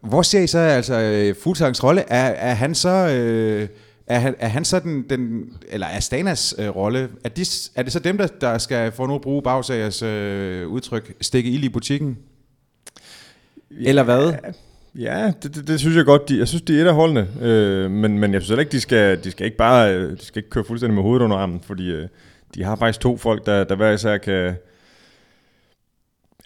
hvor 0.00 0.22
ser 0.22 0.40
I 0.40 0.46
så 0.46 0.58
altså 0.58 1.00
øh, 1.00 1.34
Fuglsangs 1.42 1.84
rolle? 1.84 2.00
Er, 2.08 2.50
er 2.50 2.54
han 2.54 2.74
så... 2.74 2.88
Øh, 2.88 3.68
er 4.06 4.18
han, 4.18 4.34
er 4.38 4.48
han 4.48 4.64
så 4.64 4.78
den, 4.78 5.04
den 5.10 5.52
eller 5.68 5.86
er 5.86 6.00
Stanas 6.00 6.54
øh, 6.58 6.68
rolle, 6.68 7.08
er, 7.24 7.28
de, 7.28 7.44
er 7.74 7.82
det 7.82 7.92
så 7.92 7.98
dem, 7.98 8.18
der, 8.18 8.26
der 8.26 8.58
skal, 8.58 8.92
for 8.92 9.06
nu 9.06 9.14
at 9.14 9.20
bruge 9.20 9.42
Bagsagers 9.42 10.02
øh, 10.02 10.68
udtryk, 10.68 11.14
stikke 11.20 11.50
ild 11.50 11.64
i 11.64 11.68
butikken? 11.68 12.18
Ja, 13.70 13.88
eller 13.88 14.02
hvad? 14.02 14.32
Ja, 14.98 15.32
det, 15.42 15.54
det, 15.54 15.68
det 15.68 15.80
synes 15.80 15.96
jeg 15.96 16.04
godt. 16.04 16.28
De, 16.28 16.38
jeg 16.38 16.48
synes, 16.48 16.62
de 16.62 16.78
er 16.78 16.82
et 16.82 16.88
af 16.88 16.94
holdene. 16.94 17.28
Øh, 17.40 17.90
men, 17.90 18.18
men 18.18 18.32
jeg 18.32 18.42
synes 18.42 18.48
heller 18.48 18.60
ikke, 18.60 18.72
de 18.72 18.80
skal, 18.80 19.24
de 19.24 19.30
skal 19.30 19.44
ikke 19.44 19.56
bare 19.56 19.94
øh, 19.94 20.10
de 20.10 20.24
skal 20.24 20.40
ikke 20.40 20.50
køre 20.50 20.64
fuldstændig 20.64 20.94
med 20.94 21.02
hovedet 21.02 21.24
under 21.24 21.36
armen, 21.36 21.60
fordi 21.60 21.90
øh, 21.90 22.08
de 22.54 22.64
har 22.64 22.76
faktisk 22.76 23.00
to 23.00 23.16
folk, 23.16 23.46
der, 23.46 23.64
der 23.64 23.76
hver 23.76 23.90
især 23.90 24.16
kan... 24.16 24.54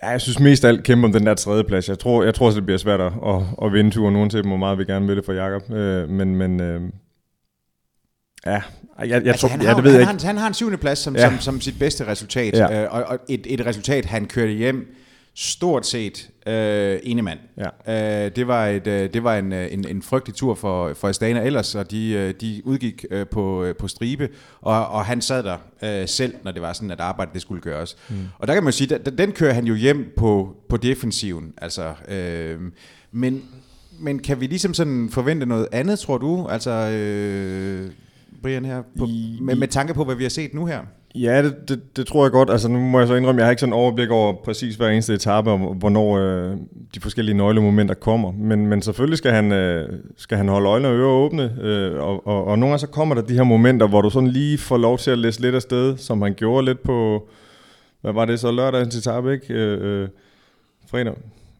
Ja, 0.03 0.09
jeg 0.09 0.21
synes 0.21 0.41
mest 0.41 0.65
af 0.65 0.69
alt 0.69 0.85
kæmpe 0.85 1.05
om 1.05 1.13
den 1.13 1.27
der 1.27 1.35
tredje 1.35 1.65
plads. 1.65 1.89
Jeg 1.89 1.99
tror, 1.99 2.25
jeg 2.25 2.35
tror 2.35 2.51
det 2.51 2.65
bliver 2.65 2.79
svært 2.79 3.01
at, 3.01 3.13
at, 3.27 3.43
at 3.65 3.73
vinde 3.73 3.91
turen, 3.91 4.17
uanset 4.17 4.47
hvor 4.47 4.57
meget 4.57 4.79
vi 4.79 4.85
gerne 4.85 5.07
vil 5.07 5.17
det 5.17 5.25
for 5.25 5.33
Jakob. 5.33 5.73
Øh, 5.73 6.09
men, 6.09 6.37
men 6.37 6.61
øh, 6.61 6.81
ja, 8.47 8.51
jeg, 8.51 8.63
jeg 9.09 9.27
altså, 9.27 9.41
tror, 9.41 9.49
han, 9.49 9.61
har, 9.61 9.69
ja, 9.69 9.75
det 9.75 9.85
ved 9.85 9.91
han, 9.91 10.01
jeg 10.01 10.13
ikke. 10.13 10.25
Han, 10.25 10.35
han 10.35 10.39
har 10.39 10.49
en 10.49 10.55
syvende 10.55 10.79
plads 10.79 10.99
som, 10.99 11.17
ja. 11.17 11.29
som, 11.29 11.39
som 11.39 11.61
sit 11.61 11.79
bedste 11.79 12.07
resultat, 12.07 12.55
ja. 12.55 12.83
øh, 12.83 12.95
og, 12.95 13.05
og 13.05 13.19
et, 13.29 13.47
et 13.47 13.67
resultat, 13.67 14.05
han 14.05 14.27
kørte 14.27 14.53
hjem 14.53 14.95
stort 15.35 15.87
set 15.87 16.31
øh, 16.47 16.99
ene 17.03 17.23
mand. 17.23 17.39
Ja. 17.87 18.25
Øh, 18.27 18.31
det 18.37 18.47
var, 18.47 18.67
et, 18.67 18.87
øh, 18.87 19.13
det 19.13 19.25
var 19.25 19.37
en, 19.37 19.53
øh, 19.53 19.73
en, 19.73 19.89
en 19.89 20.03
frygtelig 20.03 20.35
tur 20.35 20.55
for, 20.55 20.95
for 20.95 21.09
Astana 21.09 21.45
ellers, 21.45 21.75
og 21.75 21.91
de, 21.91 22.13
øh, 22.13 22.35
de 22.41 22.63
udgik 22.65 23.05
øh, 23.11 23.27
på, 23.27 23.65
øh, 23.65 23.77
på 23.77 23.89
stribe, 23.89 24.29
og, 24.61 24.89
og 24.89 25.05
han 25.05 25.21
sad 25.21 25.43
der 25.43 25.57
øh, 25.83 26.09
selv, 26.09 26.35
når 26.45 26.53
det 26.53 26.63
var 26.63 26.73
sådan, 26.73 26.91
at 26.91 27.01
arbejdet 27.01 27.35
det 27.35 27.43
skulle 27.43 27.63
gøres. 27.63 27.97
Mm. 28.11 28.17
Og 28.39 28.49
der 28.49 28.55
kan 28.55 28.65
man 28.65 28.73
sige, 28.73 28.95
at 28.95 29.19
den 29.19 29.33
kører 29.33 29.53
han 29.53 29.65
jo 29.65 29.75
hjem 29.75 30.13
på, 30.17 30.57
på 30.69 30.77
defensiven. 30.77 31.53
Altså, 31.57 31.95
øh, 32.09 32.61
men, 33.13 33.43
men 33.99 34.19
kan 34.19 34.41
vi 34.41 34.47
ligesom 34.47 34.75
sådan 34.75 35.11
forvente 35.11 35.47
noget 35.47 35.69
andet, 35.73 35.99
tror 35.99 36.19
du? 36.19 36.47
Altså, 36.47 36.71
øh, 36.71 37.91
Brian 38.43 38.65
her, 38.65 38.83
på, 38.99 39.07
med, 39.41 39.57
med 39.57 39.69
tanke 39.69 39.95
på, 39.95 40.05
hvad 40.05 40.15
vi 40.15 40.25
har 40.25 40.31
set 40.31 40.55
nu 40.55 40.67
her? 40.67 40.81
Ja, 41.15 41.43
det, 41.43 41.69
det, 41.69 41.97
det 41.97 42.07
tror 42.07 42.25
jeg 42.25 42.33
godt. 42.33 42.51
Altså 42.51 42.69
nu 42.69 42.79
må 42.79 42.99
jeg 42.99 43.09
så 43.09 43.15
indrømme, 43.15 43.39
jeg 43.39 43.47
har 43.47 43.51
ikke 43.51 43.61
sådan 43.61 43.73
overblik 43.73 44.11
over 44.11 44.33
præcis 44.45 44.77
hver 44.77 44.89
eneste 44.89 45.15
etape, 45.15 45.51
og 45.51 45.59
hvornår 45.59 46.19
øh, 46.19 46.57
de 46.95 47.01
forskellige 47.01 47.37
nøglemomenter 47.37 47.95
kommer. 47.95 48.33
Men, 48.33 48.67
men 48.67 48.83
selvfølgelig 48.83 49.19
skal 49.19 49.33
han, 49.33 49.53
øh, 49.53 49.89
skal 50.17 50.39
han 50.39 50.49
holde 50.49 50.69
øjne 50.69 50.89
og 50.89 50.95
ører 50.95 51.09
åbne, 51.09 51.57
øh, 51.63 52.01
og, 52.03 52.27
og, 52.27 52.45
og 52.45 52.59
nogle 52.59 52.73
gange 52.73 52.79
så 52.79 52.87
kommer 52.87 53.15
der 53.15 53.23
de 53.23 53.35
her 53.35 53.43
momenter, 53.43 53.87
hvor 53.87 54.03
du 54.03 54.11
sådan 54.11 54.29
lige 54.29 54.59
får 54.59 54.77
lov 54.77 54.99
til 54.99 55.11
at 55.11 55.19
læse 55.19 55.41
lidt 55.41 55.55
af 55.55 55.63
sted, 55.63 55.97
som 55.97 56.23
han 56.23 56.35
gjorde 56.35 56.65
lidt 56.65 56.83
på, 56.83 57.29
hvad 58.01 58.13
var 58.13 58.25
det 58.25 58.41
så, 58.41 58.51
lørdagens 58.51 58.97
etape, 58.97 59.33
ikke? 59.33 59.55
Øh, 59.55 60.03
øh, 60.03 60.09
fredag? 60.91 61.15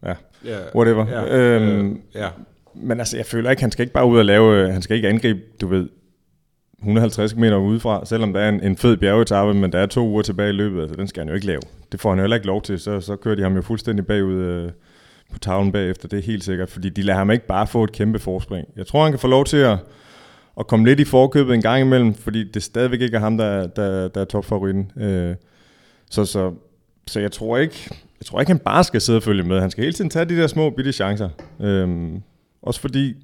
Ja, 0.05 0.13
Ja, 0.45 0.57
whatever. 0.75 1.05
Ja, 1.07 1.37
Øhm, 1.37 1.91
øh, 1.91 1.95
ja. 2.15 2.27
Men 2.75 2.99
altså, 2.99 3.17
jeg 3.17 3.25
føler 3.25 3.49
ikke, 3.49 3.61
han 3.61 3.71
skal 3.71 3.83
ikke 3.83 3.93
bare 3.93 4.05
ud 4.05 4.17
og 4.17 4.25
lave, 4.25 4.57
øh, 4.57 4.69
han 4.73 4.81
skal 4.81 4.95
ikke 4.95 5.09
angribe, 5.09 5.39
du 5.61 5.67
ved, 5.67 5.89
150 6.83 7.35
meter 7.35 7.57
udefra, 7.57 8.05
selvom 8.05 8.33
der 8.33 8.39
er 8.39 8.49
en, 8.49 8.63
en 8.63 8.77
fed 8.77 8.97
bjergetappe, 8.97 9.53
men 9.53 9.71
der 9.71 9.79
er 9.79 9.85
to 9.85 10.07
uger 10.07 10.21
tilbage 10.21 10.49
i 10.49 10.53
løbet, 10.53 10.81
altså 10.81 10.95
den 10.95 11.07
skal 11.07 11.21
han 11.21 11.29
jo 11.29 11.35
ikke 11.35 11.47
lave. 11.47 11.61
Det 11.91 12.01
får 12.01 12.09
han 12.09 12.19
heller 12.19 12.35
ikke 12.35 12.47
lov 12.47 12.61
til, 12.61 12.79
så, 12.79 13.01
så 13.01 13.15
kører 13.15 13.35
de 13.35 13.43
ham 13.43 13.55
jo 13.55 13.61
fuldstændig 13.61 14.05
bagud 14.07 14.35
øh, 14.35 14.71
på 15.33 15.39
tavlen 15.39 15.71
bagefter, 15.71 16.07
det 16.07 16.19
er 16.19 16.23
helt 16.23 16.43
sikkert, 16.43 16.69
fordi 16.69 16.89
de 16.89 17.01
lader 17.01 17.17
ham 17.17 17.31
ikke 17.31 17.47
bare 17.47 17.67
få 17.67 17.83
et 17.83 17.91
kæmpe 17.91 18.19
forspring. 18.19 18.67
Jeg 18.75 18.87
tror, 18.87 19.03
han 19.03 19.11
kan 19.11 19.19
få 19.19 19.27
lov 19.27 19.45
til 19.45 19.57
at, 19.57 19.77
at 20.59 20.67
komme 20.67 20.85
lidt 20.85 20.99
i 20.99 21.03
forkøbet 21.05 21.53
en 21.53 21.61
gang 21.61 21.81
imellem, 21.81 22.13
fordi 22.13 22.43
det 22.43 22.63
stadigvæk 22.63 23.01
ikke 23.01 23.15
er 23.17 23.21
ham, 23.21 23.37
der, 23.37 23.67
der, 23.67 24.07
der 24.07 24.21
er 24.21 24.25
topfavoritten. 24.25 24.91
Øh, 24.97 25.35
så, 26.09 26.25
så, 26.25 26.53
så 27.07 27.19
jeg 27.19 27.31
tror 27.31 27.57
ikke, 27.57 27.89
jeg 28.19 28.25
tror 28.25 28.39
ikke, 28.39 28.49
han 28.49 28.59
bare 28.59 28.83
skal 28.83 29.01
sidde 29.01 29.17
og 29.17 29.23
følge 29.23 29.43
med. 29.43 29.61
Han 29.61 29.71
skal 29.71 29.83
hele 29.83 29.93
tiden 29.93 30.09
tage 30.09 30.25
de 30.25 30.37
der 30.37 30.47
små 30.47 30.69
bitte 30.69 30.91
chancer. 30.91 31.29
Øhm, 31.61 32.21
også 32.61 32.79
fordi, 32.79 33.15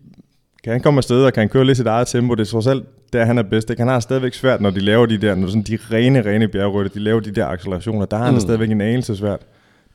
kan 0.63 0.71
han 0.71 0.81
komme 0.81 0.97
afsted, 0.97 1.23
og 1.23 1.33
kan 1.33 1.41
han 1.41 1.49
køre 1.49 1.65
lidt 1.65 1.77
sit 1.77 1.87
eget 1.87 2.07
tempo, 2.07 2.35
det 2.35 2.41
er 2.41 2.45
trods 2.51 2.67
alt 2.67 2.83
der, 3.13 3.25
han 3.25 3.37
er 3.37 3.43
bedst. 3.43 3.69
Ikke? 3.69 3.81
Han 3.81 3.87
har 3.87 3.99
stadigvæk 3.99 4.33
svært, 4.33 4.61
når 4.61 4.69
de 4.69 4.79
laver 4.79 5.05
de 5.05 5.17
der, 5.17 5.35
når 5.35 5.47
sådan 5.47 5.61
de 5.61 5.77
rene, 5.91 6.21
rene 6.21 6.47
bjergrytter, 6.47 6.91
de 6.91 6.99
laver 6.99 7.19
de 7.19 7.31
der 7.31 7.45
accelerationer, 7.47 8.05
der 8.05 8.17
har 8.17 8.25
han 8.25 8.33
mm. 8.33 8.39
stadigvæk 8.39 8.69
en 8.71 8.81
anelse 8.81 9.15
svært. 9.15 9.39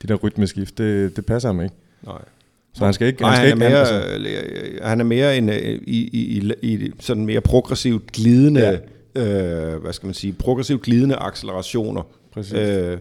De 0.01 0.07
der 0.07 0.15
rytmeskift, 0.15 0.77
det, 0.77 1.15
det 1.15 1.25
passer 1.25 1.49
ham 1.49 1.61
ikke. 1.61 1.75
Nej. 2.05 2.21
Så 2.73 2.85
han 2.85 2.93
skal 2.93 3.07
ikke... 3.07 3.21
Nej, 3.21 3.35
han, 3.35 3.37
skal 3.37 3.49
han, 3.49 3.61
er 3.61 3.65
ikke, 3.65 3.99
mere, 4.19 4.49
altså, 4.49 4.73
øh, 4.73 4.79
han 4.83 4.99
er 4.99 5.03
mere 5.03 5.37
en, 5.37 5.49
øh, 5.49 5.55
i, 5.57 5.79
i, 5.87 6.51
i, 6.61 6.73
i 6.73 6.91
sådan 6.99 7.25
mere 7.25 7.41
progressivt 7.41 8.11
glidende, 8.11 8.79
ja. 9.15 9.21
øh, 9.73 9.81
hvad 9.81 9.93
skal 9.93 10.07
man 10.07 10.13
sige, 10.13 10.33
progressivt 10.33 10.81
glidende 10.81 11.15
accelerationer. 11.15 12.01
Præcis. 12.33 12.53
Øh, 12.53 12.97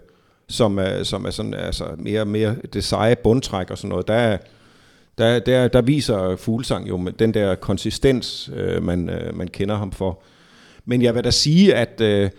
som 0.49 0.79
er, 0.79 1.03
som 1.03 1.25
er 1.25 1.31
sådan, 1.31 1.55
altså 1.55 1.85
mere, 1.99 2.25
mere 2.25 2.55
det 2.73 2.85
seje 2.85 3.17
bundtræk 3.17 3.71
og 3.71 3.79
sådan 3.79 3.89
noget. 3.89 4.09
Der, 4.09 4.15
er- 4.15 4.39
der, 5.19 5.39
der, 5.39 5.69
der 5.69 5.83
viser 5.83 6.37
Fuglsang 6.37 6.89
jo 6.89 6.97
med 6.97 7.13
den 7.13 7.35
der 7.35 7.55
konsistens, 7.55 8.51
øh, 8.57 8.83
man, 8.83 9.11
øh, 9.11 9.37
man 9.37 9.49
kender 9.49 9.77
ham 9.77 9.93
for. 9.93 10.23
Men 10.85 11.03
jeg 11.03 11.15
vil 11.15 11.25
da 11.25 11.31
sige, 11.31 11.75
at 11.75 12.01
øh, 12.01 12.31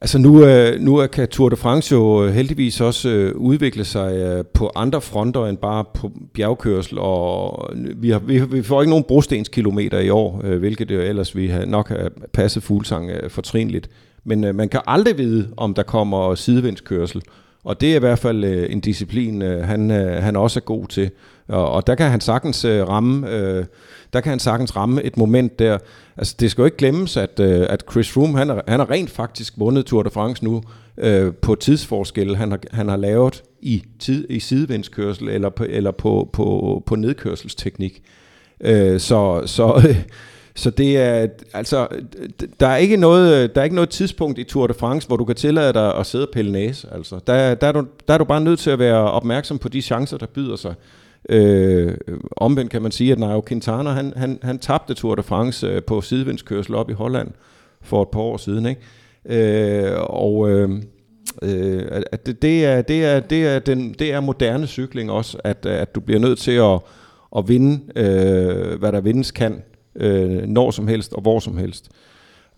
altså 0.00 0.18
nu, 0.18 0.44
øh, 0.44 0.80
nu 0.80 1.06
kan 1.06 1.28
Tour 1.28 1.48
de 1.48 1.56
France 1.56 1.92
jo 1.92 2.24
øh, 2.24 2.32
heldigvis 2.32 2.80
også 2.80 3.08
øh, 3.08 3.36
udvikle 3.36 3.84
sig 3.84 4.16
øh, 4.16 4.44
på 4.54 4.72
andre 4.74 5.00
fronter 5.00 5.46
end 5.46 5.58
bare 5.58 5.84
på 5.94 6.12
bjergkørsel. 6.34 6.98
Og 6.98 7.70
øh, 7.74 8.02
vi, 8.02 8.10
har, 8.10 8.18
vi, 8.18 8.40
vi 8.40 8.62
får 8.62 8.82
ikke 8.82 8.90
nogen 8.90 9.04
brostenskilometer 9.08 9.98
i 9.98 10.10
år, 10.10 10.40
øh, 10.44 10.58
hvilket 10.58 10.90
jo 10.90 11.00
ellers 11.00 11.36
vi 11.36 11.46
har 11.46 11.64
nok 11.64 11.88
har 11.88 12.10
passet 12.32 12.62
Fuglsang 12.62 13.10
øh, 13.10 13.30
fortrinligt. 13.30 13.90
Men 14.24 14.44
øh, 14.44 14.54
man 14.54 14.68
kan 14.68 14.80
aldrig 14.86 15.18
vide, 15.18 15.48
om 15.56 15.74
der 15.74 15.82
kommer 15.82 16.34
sidevindskørsel. 16.34 17.22
Og 17.64 17.80
det 17.80 17.92
er 17.92 17.96
i 17.96 17.98
hvert 17.98 18.18
fald 18.18 18.44
øh, 18.44 18.72
en 18.72 18.80
disciplin, 18.80 19.42
øh, 19.42 19.64
han, 19.64 19.90
øh, 19.90 20.22
han 20.22 20.36
også 20.36 20.60
er 20.60 20.64
god 20.64 20.86
til. 20.86 21.10
Og, 21.48 21.72
og 21.72 21.86
der 21.86 21.94
kan 21.94 22.10
han 22.10 22.20
sagtens 22.20 22.64
øh, 22.64 22.88
ramme, 22.88 23.30
øh, 23.30 23.64
der 24.12 24.20
kan 24.20 24.30
han 24.30 24.38
sagtens 24.38 24.76
ramme 24.76 25.02
et 25.02 25.16
moment 25.16 25.58
der. 25.58 25.78
Altså 26.16 26.36
det 26.40 26.50
skal 26.50 26.62
jo 26.62 26.64
ikke 26.64 26.76
glemmes, 26.76 27.16
at, 27.16 27.40
øh, 27.40 27.66
at 27.68 27.84
Chris 27.90 28.12
Froome, 28.12 28.38
han 28.38 28.48
har, 28.48 28.64
han 28.68 28.80
har 28.80 28.90
rent 28.90 29.10
faktisk 29.10 29.54
vundet 29.56 29.86
Tour 29.86 30.02
de 30.02 30.10
France 30.10 30.44
nu 30.44 30.62
øh, 30.98 31.34
på 31.34 31.54
tidsforskel, 31.54 32.36
han 32.36 32.50
har, 32.50 32.58
han 32.70 32.88
har 32.88 32.96
lavet 32.96 33.42
i, 33.60 33.84
tid, 33.98 34.26
i 34.30 34.40
sidevindskørsel 34.40 35.28
eller 35.28 35.48
på, 35.48 35.64
eller 35.68 35.90
på, 35.90 36.30
på, 36.32 36.82
på 36.86 36.96
nedkørselsteknik. 36.96 38.02
Øh, 38.60 39.00
så, 39.00 39.42
så, 39.46 39.94
så 40.54 40.70
det 40.70 40.96
er, 40.96 41.26
altså, 41.54 41.88
der 42.60 42.66
er, 42.66 42.76
ikke 42.76 42.96
noget, 42.96 43.54
der 43.54 43.60
er 43.60 43.64
ikke 43.64 43.76
noget 43.76 43.90
tidspunkt 43.90 44.38
i 44.38 44.44
Tour 44.44 44.66
de 44.66 44.74
France, 44.74 45.06
hvor 45.06 45.16
du 45.16 45.24
kan 45.24 45.36
tillade 45.36 45.72
dig 45.72 45.94
at 45.94 46.06
sidde 46.06 46.26
og 46.26 46.32
pille 46.32 46.52
næse. 46.52 46.88
Altså, 46.92 47.20
der, 47.26 47.54
der, 47.54 47.66
er 47.66 47.72
du, 47.72 47.86
der 48.08 48.14
er 48.14 48.18
du 48.18 48.24
bare 48.24 48.40
nødt 48.40 48.58
til 48.58 48.70
at 48.70 48.78
være 48.78 49.10
opmærksom 49.10 49.58
på 49.58 49.68
de 49.68 49.82
chancer, 49.82 50.16
der 50.16 50.26
byder 50.26 50.56
sig. 50.56 50.74
Øh, 51.28 51.96
omvendt 52.36 52.70
kan 52.70 52.82
man 52.82 52.90
sige, 52.90 53.12
at 53.12 53.18
Nairo 53.18 53.42
Quintana, 53.48 53.90
han, 53.90 54.12
han, 54.16 54.38
han 54.42 54.58
tabte 54.58 54.94
Tour 54.94 55.14
de 55.14 55.22
France 55.22 55.66
øh, 55.66 55.82
på 55.82 56.00
sidevindskørsel 56.00 56.74
op 56.74 56.90
i 56.90 56.92
Holland 56.92 57.30
for 57.82 58.02
et 58.02 58.08
par 58.08 58.20
år 58.20 58.36
siden. 58.36 58.66
Ikke? 58.66 58.80
Øh, 59.28 59.92
og 60.00 60.50
øh, 60.50 60.70
øh, 61.42 61.82
at 62.12 62.26
det, 62.26 62.42
det, 62.42 62.64
er, 62.64 62.82
det, 62.82 63.04
er, 63.04 63.20
det, 63.20 63.46
er 63.46 63.58
den, 63.58 63.92
det 63.98 64.12
er 64.12 64.20
moderne 64.20 64.66
cykling 64.66 65.10
også, 65.10 65.38
at, 65.44 65.66
at 65.66 65.94
du 65.94 66.00
bliver 66.00 66.20
nødt 66.20 66.38
til 66.38 66.52
at, 66.52 66.80
at 67.36 67.48
vinde, 67.48 67.80
øh, 67.96 68.78
hvad 68.78 68.92
der 68.92 69.00
vindes 69.00 69.30
kan, 69.30 69.62
øh, 69.96 70.42
når 70.42 70.70
som 70.70 70.88
helst 70.88 71.12
og 71.12 71.22
hvor 71.22 71.40
som 71.40 71.56
helst. 71.56 71.90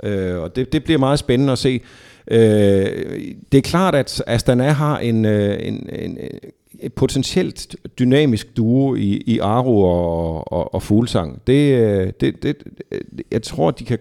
Øh, 0.02 0.38
og 0.38 0.56
det, 0.56 0.72
det 0.72 0.84
bliver 0.84 0.98
meget 0.98 1.18
spændende 1.18 1.52
at 1.52 1.58
se. 1.58 1.80
Øh, 2.30 3.20
det 3.52 3.58
er 3.58 3.62
klart, 3.62 3.94
at 3.94 4.22
Astana 4.26 4.70
har 4.70 4.98
en, 4.98 5.24
en, 5.24 5.88
en, 5.90 5.90
en, 5.90 6.18
et 6.80 6.92
potentielt 6.92 7.76
dynamisk 7.98 8.56
duo 8.56 8.94
i, 8.94 9.22
i 9.26 9.38
Aro 9.38 9.82
og, 9.82 10.52
og, 10.52 10.74
og 10.74 10.82
Fuglsang. 10.82 11.42
Det, 11.46 11.78
øh, 11.78 12.12
det, 12.20 12.42
det, 12.42 12.56
øh, 12.92 13.00
jeg 13.30 13.42
tror, 13.42 13.70
de 13.70 13.84
kan 13.84 13.98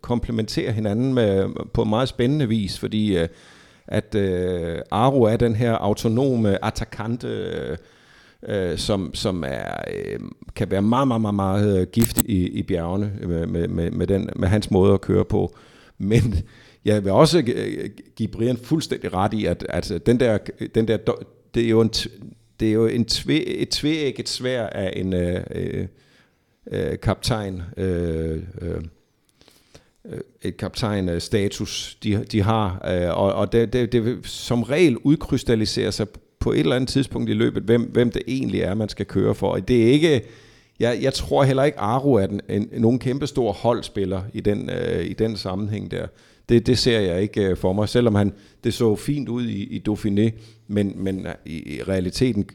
komplementere 0.00 0.72
hinanden 0.72 1.14
med, 1.14 1.46
på 1.72 1.84
meget 1.84 2.08
spændende 2.08 2.48
vis, 2.48 2.78
fordi 2.78 3.16
at 3.88 4.14
øh, 4.14 4.78
Aro 4.90 5.22
er 5.22 5.36
den 5.36 5.56
her 5.56 5.72
autonome, 5.72 6.64
attackante, 6.64 7.28
øh, 7.28 7.76
øh, 8.48 8.78
som, 8.78 9.10
som 9.14 9.44
er, 9.46 9.74
øh, 9.94 10.20
kan 10.56 10.70
være 10.70 10.82
meget, 10.82 11.08
meget, 11.08 11.20
meget, 11.20 11.34
meget 11.34 11.92
gift 11.92 12.22
i, 12.24 12.48
i 12.48 12.62
bjergene 12.62 13.12
med, 13.20 13.46
med, 13.46 13.68
med, 13.68 13.90
med, 13.90 14.06
den, 14.06 14.30
med 14.36 14.48
hans 14.48 14.70
måde 14.70 14.94
at 14.94 15.00
køre 15.00 15.24
på. 15.24 15.54
Men 15.98 16.34
jeg 16.84 17.04
vil 17.04 17.12
også 17.12 17.42
øh, 17.54 17.90
give 18.16 18.28
Brian 18.28 18.56
fuldstændig 18.56 19.14
ret 19.14 19.34
i, 19.34 19.44
at, 19.44 19.66
at 19.68 19.90
øh, 19.90 20.00
den 20.06 20.20
der, 20.20 20.38
den 20.74 20.88
der, 20.88 20.98
det 21.54 21.64
er 21.64 21.68
jo 21.68 21.80
en, 21.80 21.88
det 22.60 22.68
er 22.68 22.72
jo 22.72 22.86
en 22.86 23.04
tve, 23.04 23.44
et 23.44 23.68
tveægget 23.68 24.28
svær 24.28 24.66
af 24.66 24.92
en 24.96 25.12
øh, 25.12 25.44
øh, 25.50 25.86
øh 26.72 26.98
kaptajn, 27.02 27.62
øh, 27.76 28.42
øh, 28.60 28.80
et 30.42 30.56
kaptajn 30.56 31.20
status, 31.20 31.98
de, 32.02 32.24
de 32.32 32.42
har, 32.42 32.88
øh, 32.88 33.18
og, 33.18 33.32
og 33.32 33.52
det, 33.52 33.72
det, 33.72 33.92
det 33.92 34.26
som 34.26 34.62
regel 34.62 34.96
udkrystalliserer 34.96 35.90
sig 35.90 36.06
på 36.38 36.52
et 36.52 36.58
eller 36.58 36.76
andet 36.76 36.88
tidspunkt 36.88 37.30
i 37.30 37.34
løbet, 37.34 37.62
hvem, 37.62 37.82
hvem 37.82 38.10
det 38.10 38.22
egentlig 38.26 38.60
er, 38.60 38.74
man 38.74 38.88
skal 38.88 39.06
køre 39.06 39.34
for. 39.34 39.50
Og 39.50 39.68
det 39.68 39.82
er 39.82 39.92
ikke, 39.92 40.24
jeg, 40.80 40.98
jeg 41.02 41.14
tror 41.14 41.44
heller 41.44 41.64
ikke, 41.64 41.80
Aro 41.80 42.14
er 42.14 42.26
den, 42.26 42.40
en, 42.48 42.68
nogen 42.72 42.98
kæmpe 42.98 43.26
stor 43.26 43.52
holdspiller 43.52 44.22
i 44.34 44.40
den, 44.40 44.70
øh, 44.70 45.04
i 45.04 45.12
den 45.12 45.36
sammenhæng 45.36 45.90
der. 45.90 46.06
Det, 46.48 46.66
det 46.66 46.78
ser 46.78 47.00
jeg 47.00 47.22
ikke 47.22 47.42
øh, 47.42 47.56
for 47.56 47.72
mig, 47.72 47.88
selvom 47.88 48.14
han, 48.14 48.32
det 48.64 48.74
så 48.74 48.96
fint 48.96 49.28
ud 49.28 49.46
i, 49.46 49.62
i 49.62 49.82
Dauphiné, 49.88 50.30
men, 50.68 50.92
men 50.96 51.26
i, 51.46 51.76
i 51.76 51.82
realiteten 51.82 52.48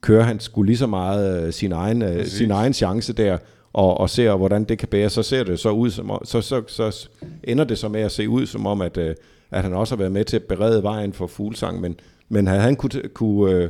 kører 0.00 0.22
han 0.22 0.40
sgu 0.40 0.62
lige 0.62 0.76
så 0.76 0.86
meget 0.86 1.46
øh, 1.46 1.52
sin, 1.52 1.72
egen, 1.72 2.02
øh, 2.02 2.26
sin 2.26 2.50
egen 2.50 2.72
chance 2.72 3.12
der, 3.12 3.38
og, 3.72 4.00
og 4.00 4.10
ser, 4.10 4.36
hvordan 4.36 4.64
det 4.64 4.78
kan 4.78 4.88
bære, 4.88 5.10
så 5.10 5.22
ser 5.22 5.44
det 5.44 5.58
så 5.58 5.70
ud 5.70 5.90
som 5.90 6.10
om, 6.10 6.24
så, 6.24 6.40
så, 6.40 6.62
så 6.66 7.08
ender 7.44 7.64
det 7.64 7.78
så 7.78 7.88
med 7.88 8.00
at 8.00 8.12
se 8.12 8.28
ud 8.28 8.46
som 8.46 8.66
om, 8.66 8.80
at, 8.80 8.96
øh, 8.96 9.14
at 9.50 9.62
han 9.62 9.74
også 9.74 9.94
har 9.94 9.98
været 9.98 10.12
med 10.12 10.24
til 10.24 10.36
at 10.36 10.44
berede 10.44 10.82
vejen 10.82 11.12
for 11.12 11.26
fuglsang, 11.26 11.80
men, 11.80 12.00
men 12.28 12.46
havde 12.46 12.60
han 12.60 12.76
kunne, 12.76 13.08
kunne, 13.14 13.52
øh, 13.52 13.68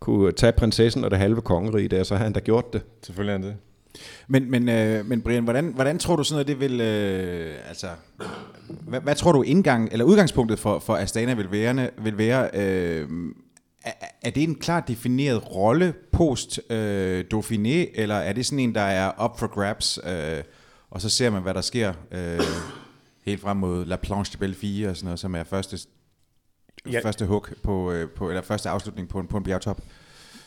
kunne 0.00 0.32
tage 0.32 0.52
prinsessen 0.52 1.04
og 1.04 1.10
det 1.10 1.18
halve 1.18 1.40
kongerige 1.40 1.88
der, 1.88 2.02
så 2.02 2.14
havde 2.14 2.24
han 2.24 2.32
da 2.32 2.40
gjort 2.40 2.72
det. 2.72 2.82
Selvfølgelig 3.02 3.34
han 3.34 3.42
det. 3.42 3.56
Men, 4.28 4.50
men, 4.50 4.68
øh, 4.68 5.06
men 5.06 5.22
Brian, 5.22 5.44
hvordan, 5.44 5.72
hvordan 5.74 5.98
tror 5.98 6.16
du 6.16 6.24
sådan 6.24 6.34
noget, 6.34 6.48
det 6.48 6.60
vil, 6.60 6.80
øh, 6.80 7.56
altså, 7.68 7.86
hvad, 8.68 9.00
hvad 9.00 9.14
tror 9.14 9.32
du 9.32 9.42
indgang, 9.42 9.88
eller 9.92 10.04
udgangspunktet 10.04 10.58
for, 10.58 10.78
for 10.78 10.96
Astana 10.96 11.34
vil 11.34 11.52
være, 11.52 11.90
vil 11.98 12.18
være 12.18 12.50
øh, 12.54 13.08
er, 13.84 13.92
er 14.22 14.30
det 14.30 14.42
en 14.42 14.54
klart 14.54 14.88
defineret 14.88 15.54
rolle 15.54 15.94
post 16.12 16.60
øh, 16.70 17.24
Dauphiné, 17.34 17.90
eller 17.94 18.14
er 18.14 18.32
det 18.32 18.46
sådan 18.46 18.58
en, 18.58 18.74
der 18.74 18.80
er 18.80 19.24
up 19.24 19.38
for 19.38 19.46
grabs, 19.46 19.98
øh, 20.06 20.42
og 20.90 21.00
så 21.00 21.08
ser 21.08 21.30
man, 21.30 21.42
hvad 21.42 21.54
der 21.54 21.60
sker 21.60 21.92
øh, 22.12 22.40
helt 23.24 23.40
frem 23.40 23.56
mod 23.56 23.84
La 23.84 23.96
Planche 23.96 24.32
de 24.32 24.38
Belleville 24.38 24.90
og 24.90 24.96
sådan 24.96 25.06
noget, 25.06 25.18
som 25.18 25.34
er 25.34 25.44
første, 25.44 25.78
Ja. 26.92 26.92
ja. 26.92 27.04
første 27.04 27.24
hook 27.24 27.52
på, 27.62 27.92
øh, 27.92 28.08
på, 28.08 28.28
eller 28.28 28.42
første 28.42 28.68
afslutning 28.68 29.08
på 29.08 29.18
en, 29.18 29.26
på 29.26 29.36
en 29.36 29.44
bjergtop? 29.44 29.80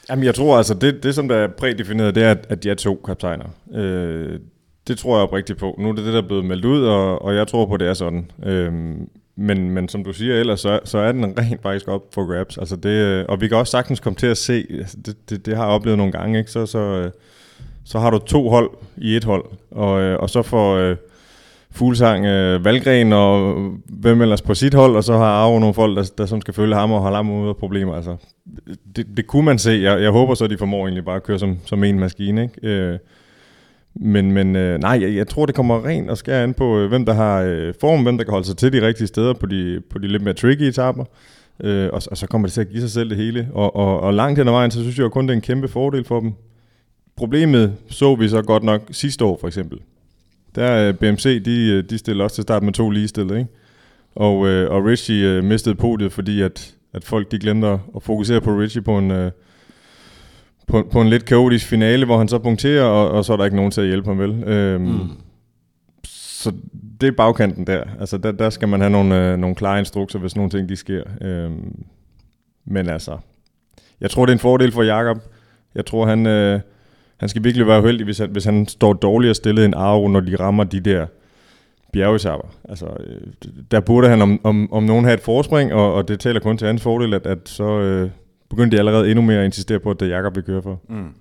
Jamen, 0.09 0.25
jeg 0.25 0.35
tror 0.35 0.57
altså, 0.57 0.73
det, 0.73 1.03
det 1.03 1.15
som 1.15 1.27
der 1.27 1.35
er 1.35 1.47
prædefineret, 1.47 2.15
det 2.15 2.23
er, 2.23 2.35
at, 2.49 2.63
de 2.63 2.69
er 2.69 2.75
to 2.75 3.01
kaptajner. 3.05 3.45
Øh, 3.73 4.39
det 4.87 4.97
tror 4.97 5.17
jeg 5.17 5.23
oprigtigt 5.23 5.59
på. 5.59 5.75
Nu 5.79 5.89
er 5.89 5.93
det 5.93 6.05
det, 6.05 6.13
der 6.13 6.21
er 6.21 6.27
blevet 6.27 6.45
meldt 6.45 6.65
ud, 6.65 6.85
og, 6.85 7.21
og 7.21 7.35
jeg 7.35 7.47
tror 7.47 7.65
på, 7.65 7.77
det 7.77 7.87
er 7.87 7.93
sådan. 7.93 8.31
Øh, 8.43 8.73
men, 9.35 9.71
men 9.71 9.89
som 9.89 10.03
du 10.03 10.13
siger 10.13 10.35
ellers, 10.35 10.59
så, 10.59 10.79
så 10.83 10.97
er 10.97 11.11
den 11.11 11.37
rent 11.39 11.61
faktisk 11.61 11.87
op 11.87 12.01
for 12.13 12.33
grabs. 12.33 12.57
Altså 12.57 12.75
det, 12.75 12.89
øh, 12.89 13.25
og 13.29 13.41
vi 13.41 13.47
kan 13.47 13.57
også 13.57 13.71
sagtens 13.71 13.99
komme 13.99 14.17
til 14.17 14.27
at 14.27 14.37
se, 14.37 14.65
altså 14.69 14.97
det, 15.05 15.29
det, 15.29 15.45
det 15.45 15.55
har 15.55 15.63
jeg 15.63 15.73
oplevet 15.73 15.97
nogle 15.97 16.11
gange, 16.11 16.39
ikke? 16.39 16.51
Så, 16.51 16.65
så, 16.65 16.79
øh, 16.79 17.11
så 17.85 17.99
har 17.99 18.09
du 18.09 18.19
to 18.19 18.49
hold 18.49 18.69
i 18.97 19.15
et 19.15 19.23
hold, 19.23 19.45
og, 19.71 19.91
og 19.93 20.29
så 20.29 20.41
får, 20.41 20.95
Fuglsang, 21.71 22.25
øh, 22.25 22.65
Valgren 22.65 23.13
og 23.13 23.55
hvem 23.85 24.21
ellers 24.21 24.41
på 24.41 24.53
sit 24.53 24.73
hold, 24.73 24.95
og 24.95 25.03
så 25.03 25.13
har 25.13 25.25
Arvo 25.25 25.59
nogle 25.59 25.73
folk, 25.73 25.97
der, 25.97 26.11
der 26.17 26.25
som 26.25 26.41
skal 26.41 26.53
følge 26.53 26.75
ham 26.75 26.91
og 26.91 27.01
holde 27.01 27.15
ham 27.15 27.31
ud 27.31 27.49
af 27.49 27.57
problemer. 27.57 27.95
Altså, 27.95 28.15
det, 28.95 29.07
det 29.17 29.27
kunne 29.27 29.45
man 29.45 29.57
se. 29.57 29.71
Jeg, 29.71 30.01
jeg 30.01 30.11
håber 30.11 30.33
så, 30.33 30.43
at 30.43 30.49
de 30.49 30.57
formår 30.57 30.85
egentlig 30.85 31.05
bare 31.05 31.15
at 31.15 31.23
køre 31.23 31.39
som, 31.39 31.57
som 31.65 31.83
en 31.83 31.99
maskine. 31.99 32.43
Ikke? 32.43 32.67
Øh, 32.67 32.97
men, 33.95 34.31
men 34.31 34.55
øh, 34.55 34.79
nej, 34.79 34.99
jeg, 35.01 35.15
jeg 35.15 35.27
tror, 35.27 35.45
det 35.45 35.55
kommer 35.55 35.85
rent 35.85 36.09
og 36.09 36.17
skære 36.17 36.43
an 36.43 36.53
på, 36.53 36.79
øh, 36.79 36.89
hvem 36.89 37.05
der 37.05 37.13
har 37.13 37.41
øh, 37.41 37.73
form, 37.81 38.03
hvem 38.03 38.17
der 38.17 38.23
kan 38.23 38.31
holde 38.31 38.47
sig 38.47 38.57
til 38.57 38.73
de 38.73 38.87
rigtige 38.87 39.07
steder 39.07 39.33
på 39.33 39.45
de, 39.45 39.81
på 39.89 39.99
de 39.99 40.07
lidt 40.07 40.23
mere 40.23 40.33
tricky 40.33 40.61
etaper. 40.61 41.03
Øh, 41.63 41.89
og, 41.93 42.01
og 42.11 42.17
så 42.17 42.27
kommer 42.27 42.47
det 42.47 42.53
til 42.53 42.61
at 42.61 42.69
give 42.69 42.81
sig 42.81 42.91
selv 42.91 43.09
det 43.09 43.17
hele. 43.17 43.49
Og, 43.53 43.75
og, 43.75 43.99
og 43.99 44.13
langt 44.13 44.39
hen 44.39 44.47
ad 44.47 44.53
vejen, 44.53 44.71
så 44.71 44.81
synes 44.81 44.99
jeg 44.99 45.11
kun, 45.11 45.27
det 45.27 45.31
er 45.31 45.35
en 45.35 45.41
kæmpe 45.41 45.67
fordel 45.67 46.03
for 46.03 46.19
dem. 46.19 46.33
Problemet 47.15 47.73
så 47.89 48.15
vi 48.15 48.27
så 48.27 48.41
godt 48.41 48.63
nok 48.63 48.81
sidste 48.91 49.25
år 49.25 49.37
for 49.41 49.47
eksempel. 49.47 49.79
Der 50.55 50.87
øh, 50.87 50.93
BMC, 50.93 51.43
de, 51.43 51.69
øh, 51.69 51.83
de 51.89 51.97
stillede 51.97 52.23
også 52.23 52.35
til 52.35 52.41
start 52.41 52.63
med 52.63 52.73
to 52.73 52.89
ligestillede, 52.89 53.39
ikke? 53.39 53.51
Og, 54.15 54.47
øh, 54.47 54.71
og 54.71 54.85
Richie 54.85 55.27
øh, 55.27 55.43
mistede 55.43 55.75
podiet, 55.75 56.11
fordi 56.11 56.41
at, 56.41 56.75
at 56.93 57.03
folk 57.03 57.31
de 57.31 57.39
glemte 57.39 57.67
at 57.67 57.79
fokusere 57.99 58.41
på 58.41 58.51
Richie 58.51 58.81
på 58.81 58.97
en, 58.97 59.11
øh, 59.11 59.31
på, 60.67 60.87
på 60.91 61.01
en 61.01 61.09
lidt 61.09 61.25
kaotisk 61.25 61.67
finale, 61.67 62.05
hvor 62.05 62.17
han 62.17 62.27
så 62.27 62.39
punkterer, 62.39 62.83
og, 62.83 63.11
og 63.11 63.25
så 63.25 63.33
er 63.33 63.37
der 63.37 63.45
ikke 63.45 63.55
nogen 63.55 63.71
til 63.71 63.81
at 63.81 63.87
hjælpe 63.87 64.07
ham 64.07 64.19
vel. 64.19 64.43
Øhm, 64.43 64.83
mm. 64.83 65.09
Så 66.05 66.51
det 67.01 67.07
er 67.07 67.11
bagkanten 67.11 67.67
der. 67.67 67.83
Altså 67.99 68.17
der, 68.17 68.31
der 68.31 68.49
skal 68.49 68.67
man 68.67 68.79
have 68.79 68.91
nogle, 68.91 69.31
øh, 69.31 69.37
nogle 69.37 69.55
klare 69.55 69.79
instrukser, 69.79 70.19
hvis 70.19 70.35
nogle 70.35 70.51
ting 70.51 70.69
de 70.69 70.75
sker. 70.75 71.03
Øhm, 71.21 71.83
men 72.65 72.89
altså, 72.89 73.17
jeg 74.01 74.11
tror 74.11 74.25
det 74.25 74.31
er 74.31 74.35
en 74.35 74.39
fordel 74.39 74.71
for 74.71 74.83
Jakob. 74.83 75.17
Jeg 75.75 75.85
tror 75.85 76.05
han, 76.05 76.25
øh, 76.25 76.59
han 77.21 77.29
skal 77.29 77.43
virkelig 77.43 77.67
være 77.67 77.81
uheldig, 77.81 78.05
hvis 78.05 78.17
han, 78.17 78.29
hvis 78.29 78.45
han 78.45 78.67
står 78.67 78.93
dårligere 78.93 79.35
stillet 79.35 79.65
end 79.65 79.75
Aro, 79.75 80.07
når 80.07 80.19
de 80.19 80.35
rammer 80.35 80.63
de 80.63 80.79
der 80.79 81.05
bjergetapper. 81.93 82.47
Altså, 82.69 82.85
øh, 82.85 83.21
der 83.71 83.79
burde 83.79 84.09
han 84.09 84.21
om, 84.21 84.39
om, 84.43 84.73
om 84.73 84.83
nogen 84.83 85.05
have 85.05 85.13
et 85.13 85.19
forspring, 85.19 85.73
og, 85.73 85.93
og 85.93 86.07
det 86.07 86.19
taler 86.19 86.39
kun 86.39 86.57
til 86.57 86.67
hans 86.67 86.81
fordel, 86.81 87.13
at, 87.13 87.25
at 87.25 87.37
så 87.45 87.63
øh, 87.63 88.09
begyndte 88.49 88.77
de 88.77 88.79
allerede 88.79 89.09
endnu 89.09 89.21
mere 89.21 89.39
at 89.39 89.45
insistere 89.45 89.79
på, 89.79 89.91
at 89.91 89.99
det 89.99 90.05
er 90.05 90.15
Jakob, 90.15 90.35
vi 90.35 90.41
kører 90.41 90.61
for. 90.61 90.81
Mm. 90.89 91.13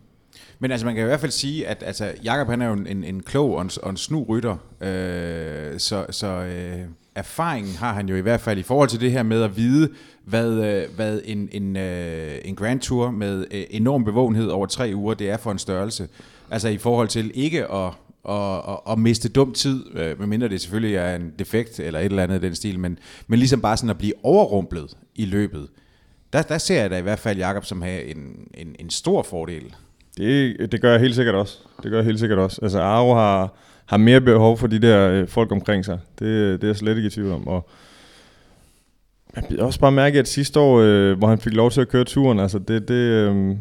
Men 0.59 0.71
altså, 0.71 0.87
man 0.87 0.95
kan 0.95 1.05
i 1.05 1.07
hvert 1.07 1.21
fald 1.21 1.33
sige, 1.33 1.67
at 1.67 1.83
altså, 1.87 2.13
Jakob 2.25 2.49
han 2.49 2.63
er 2.63 2.67
jo 2.67 2.73
en, 2.73 2.87
en, 2.87 3.05
en 3.05 3.23
klog 3.23 3.55
og 3.55 3.63
en, 3.63 3.71
og 3.83 3.91
en 3.91 3.97
snu 3.97 4.27
rytter, 4.29 4.57
øh, 4.81 5.79
så, 5.79 6.07
så 6.11 6.27
øh, 6.27 6.81
erfaringen 7.15 7.75
har 7.75 7.93
han 7.93 8.09
jo 8.09 8.17
i 8.17 8.21
hvert 8.21 8.41
fald 8.41 8.59
i 8.59 8.63
forhold 8.63 8.89
til 8.89 9.01
det 9.01 9.13
her 9.13 9.23
med 9.23 9.43
at 9.43 9.57
vide, 9.57 9.89
hvad, 10.25 10.51
øh, 10.51 10.95
hvad 10.97 11.21
en, 11.25 11.49
en, 11.53 11.77
øh, 11.77 12.39
en 12.45 12.57
Grand 12.57 12.81
Tour 12.81 13.11
med 13.11 13.45
øh, 13.51 13.65
enorm 13.71 14.05
bevågenhed 14.05 14.49
over 14.49 14.67
tre 14.67 14.93
uger, 14.95 15.15
det 15.15 15.31
er 15.31 15.37
for 15.37 15.53
en 15.53 15.59
størrelse. 15.59 16.09
Altså 16.51 16.69
i 16.69 16.79
forhold 16.79 17.09
til 17.09 17.31
ikke 17.35 17.73
at, 17.73 17.93
at, 18.29 18.57
at, 18.69 18.79
at 18.91 18.99
miste 18.99 19.29
dum 19.29 19.53
tid, 19.53 19.85
medmindre 19.95 20.49
det 20.49 20.61
selvfølgelig 20.61 20.97
er 20.97 21.17
en 21.17 21.33
defekt 21.39 21.81
eller 21.81 22.01
et 22.01 22.05
eller 22.05 22.23
andet 22.23 22.45
i 22.45 22.47
den 22.47 22.55
stil, 22.55 22.79
men, 22.79 22.99
men 23.27 23.39
ligesom 23.39 23.61
bare 23.61 23.77
sådan 23.77 23.91
at 23.91 23.99
blive 23.99 24.15
overrumplet 24.23 24.97
i 25.15 25.25
løbet. 25.25 25.69
Der, 26.33 26.43
der 26.43 26.59
ser 26.59 26.81
jeg 26.81 26.91
da 26.91 26.99
i 26.99 27.03
hvert 27.03 27.19
fald 27.19 27.39
Jakob 27.39 27.65
som 27.65 27.83
have 27.83 28.05
en, 28.05 28.49
en, 28.55 28.77
en 28.79 28.91
stor 28.91 29.23
fordel. 29.23 29.75
Det, 30.17 30.73
det 30.73 30.81
gør 30.81 30.93
jeg 30.93 31.01
helt 31.01 31.15
sikkert 31.15 31.35
også. 31.35 31.59
Det 31.83 31.91
gør 31.91 31.99
jeg 31.99 32.07
helt 32.07 32.21
sikkert 32.21 32.39
også. 32.39 32.59
Altså 32.63 32.81
Aro 32.81 33.15
har, 33.15 33.55
har 33.91 33.97
mere 33.97 34.21
behov 34.21 34.59
for 34.59 34.67
de 34.67 34.79
der 34.79 35.11
øh, 35.11 35.29
folk 35.29 35.53
omkring 35.53 35.85
sig. 35.85 35.99
Det, 36.19 36.61
det 36.61 36.65
er 36.65 36.69
jeg 36.69 36.77
slet 36.77 36.97
ikke 36.97 37.07
i 37.07 37.11
tvivl 37.11 37.33
om. 37.33 37.49
Og 37.49 37.69
jeg 39.37 39.45
bliver 39.49 39.65
også 39.65 39.81
bare 39.81 39.93
mærke, 39.93 40.19
at 40.19 40.29
sidste 40.29 40.61
år, 40.61 40.81
øh, 40.81 41.19
hvor 41.19 41.29
han 41.29 41.39
fik 41.39 41.53
lov 41.53 41.71
til 41.71 41.81
at 41.81 41.89
køre 41.89 42.05
turen, 42.05 42.39
altså 42.39 42.59
det, 42.59 42.89
det, 42.89 42.95
øh, 42.95 43.57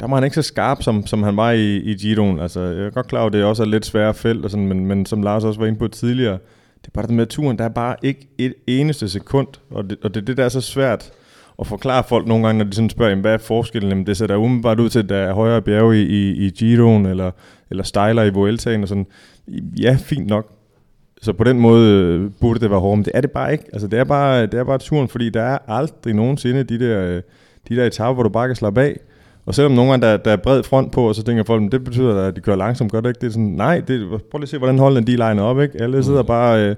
der 0.00 0.08
var 0.08 0.14
han 0.14 0.24
ikke 0.24 0.34
så 0.34 0.42
skarp, 0.42 0.82
som, 0.82 1.06
som 1.06 1.22
han 1.22 1.36
var 1.36 1.50
i, 1.50 1.76
i 1.76 1.94
Giroen. 1.94 2.38
Altså, 2.38 2.60
jeg 2.60 2.86
er 2.86 2.90
godt 2.90 3.06
klar 3.06 3.20
over, 3.20 3.26
at 3.26 3.32
det 3.32 3.44
også 3.44 3.62
er 3.62 3.66
lidt 3.66 3.86
svære 3.86 4.14
felt, 4.14 4.44
og 4.44 4.50
sådan, 4.50 4.66
men, 4.66 4.86
men 4.86 5.06
som 5.06 5.22
Lars 5.22 5.44
også 5.44 5.60
var 5.60 5.66
inde 5.66 5.78
på 5.78 5.88
tidligere, 5.88 6.38
det 6.80 6.86
er 6.86 6.94
bare 6.94 7.06
det 7.06 7.14
med 7.14 7.26
turen, 7.26 7.58
der 7.58 7.64
er 7.64 7.68
bare 7.68 7.96
ikke 8.02 8.28
et 8.38 8.54
eneste 8.66 9.08
sekund, 9.08 9.48
og 9.70 9.90
det, 9.90 9.98
og 10.02 10.14
det, 10.14 10.26
det 10.26 10.36
der 10.36 10.44
er 10.44 10.48
så 10.48 10.60
svært 10.60 11.10
at 11.58 11.66
forklare 11.66 12.04
folk 12.08 12.26
nogle 12.26 12.46
gange, 12.46 12.58
når 12.58 12.70
de 12.70 12.74
sådan 12.74 12.90
spørger, 12.90 13.10
jamen, 13.10 13.20
hvad 13.20 13.34
er 13.34 13.38
forskellen? 13.38 13.88
Jamen, 13.88 14.06
det 14.06 14.16
ser 14.16 14.26
da 14.26 14.36
umiddelbart 14.36 14.80
ud 14.80 14.88
til, 14.88 14.98
at 14.98 15.08
der 15.08 15.16
er 15.16 15.32
højere 15.32 15.62
bjerge 15.62 16.02
i, 16.02 16.06
i, 16.06 16.46
i 16.46 16.50
Giroen, 16.50 17.06
eller, 17.06 17.30
eller 17.70 17.84
stejler 17.84 18.22
i 18.22 18.30
Vueltaen, 18.30 18.82
og 18.82 18.88
sådan. 18.88 19.06
Ja, 19.80 19.96
fint 20.00 20.26
nok. 20.26 20.52
Så 21.22 21.32
på 21.32 21.44
den 21.44 21.60
måde 21.60 21.90
øh, 21.90 22.30
burde 22.40 22.60
det 22.60 22.70
være 22.70 22.80
hårdt, 22.80 22.98
men 22.98 23.04
det 23.04 23.12
er 23.14 23.20
det 23.20 23.30
bare 23.30 23.52
ikke. 23.52 23.64
Altså, 23.72 23.88
det 23.88 23.98
er 23.98 24.04
bare, 24.04 24.42
det 24.42 24.54
er 24.54 24.64
bare 24.64 24.78
turen, 24.78 25.08
fordi 25.08 25.30
der 25.30 25.42
er 25.42 25.58
aldrig 25.68 26.14
nogensinde 26.14 26.62
de 26.62 26.78
der, 26.78 27.02
øh, 27.02 27.22
de 27.68 27.76
der 27.76 27.86
etaper, 27.86 28.14
hvor 28.14 28.22
du 28.22 28.28
bare 28.28 28.48
kan 28.48 28.56
slappe 28.56 28.82
af. 28.82 29.00
Og 29.46 29.54
selvom 29.54 29.72
nogle 29.72 29.90
gange 29.90 30.06
der, 30.06 30.16
der 30.16 30.32
er 30.32 30.36
bred 30.36 30.62
front 30.62 30.92
på, 30.92 31.08
og 31.08 31.14
så 31.14 31.22
tænker 31.22 31.44
folk, 31.44 31.72
det 31.72 31.84
betyder, 31.84 32.22
at 32.22 32.36
de 32.36 32.40
kører 32.40 32.56
langsomt, 32.56 32.92
gør 32.92 33.00
det 33.00 33.08
ikke? 33.08 33.20
Det 33.20 33.26
er 33.26 33.30
sådan, 33.30 33.44
nej, 33.44 33.82
det, 33.88 34.08
prøv 34.08 34.38
lige 34.38 34.42
at 34.42 34.48
se, 34.48 34.58
hvordan 34.58 34.78
holdene 34.78 35.06
de 35.06 35.12
liner 35.12 35.42
op, 35.42 35.60
ikke? 35.60 35.82
Alle 35.82 36.04
sidder 36.04 36.22
mm. 36.22 36.26
bare 36.26 36.68
øh, 36.68 36.76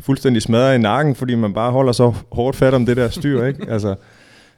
fuldstændig 0.00 0.42
smadret 0.42 0.74
i 0.74 0.78
nakken, 0.78 1.14
fordi 1.14 1.34
man 1.34 1.52
bare 1.52 1.72
holder 1.72 1.92
så 1.92 2.12
hårdt 2.32 2.56
fat 2.56 2.74
om 2.74 2.86
det 2.86 2.96
der 2.96 3.08
styr, 3.08 3.44
ikke? 3.46 3.66
Altså, 3.68 3.94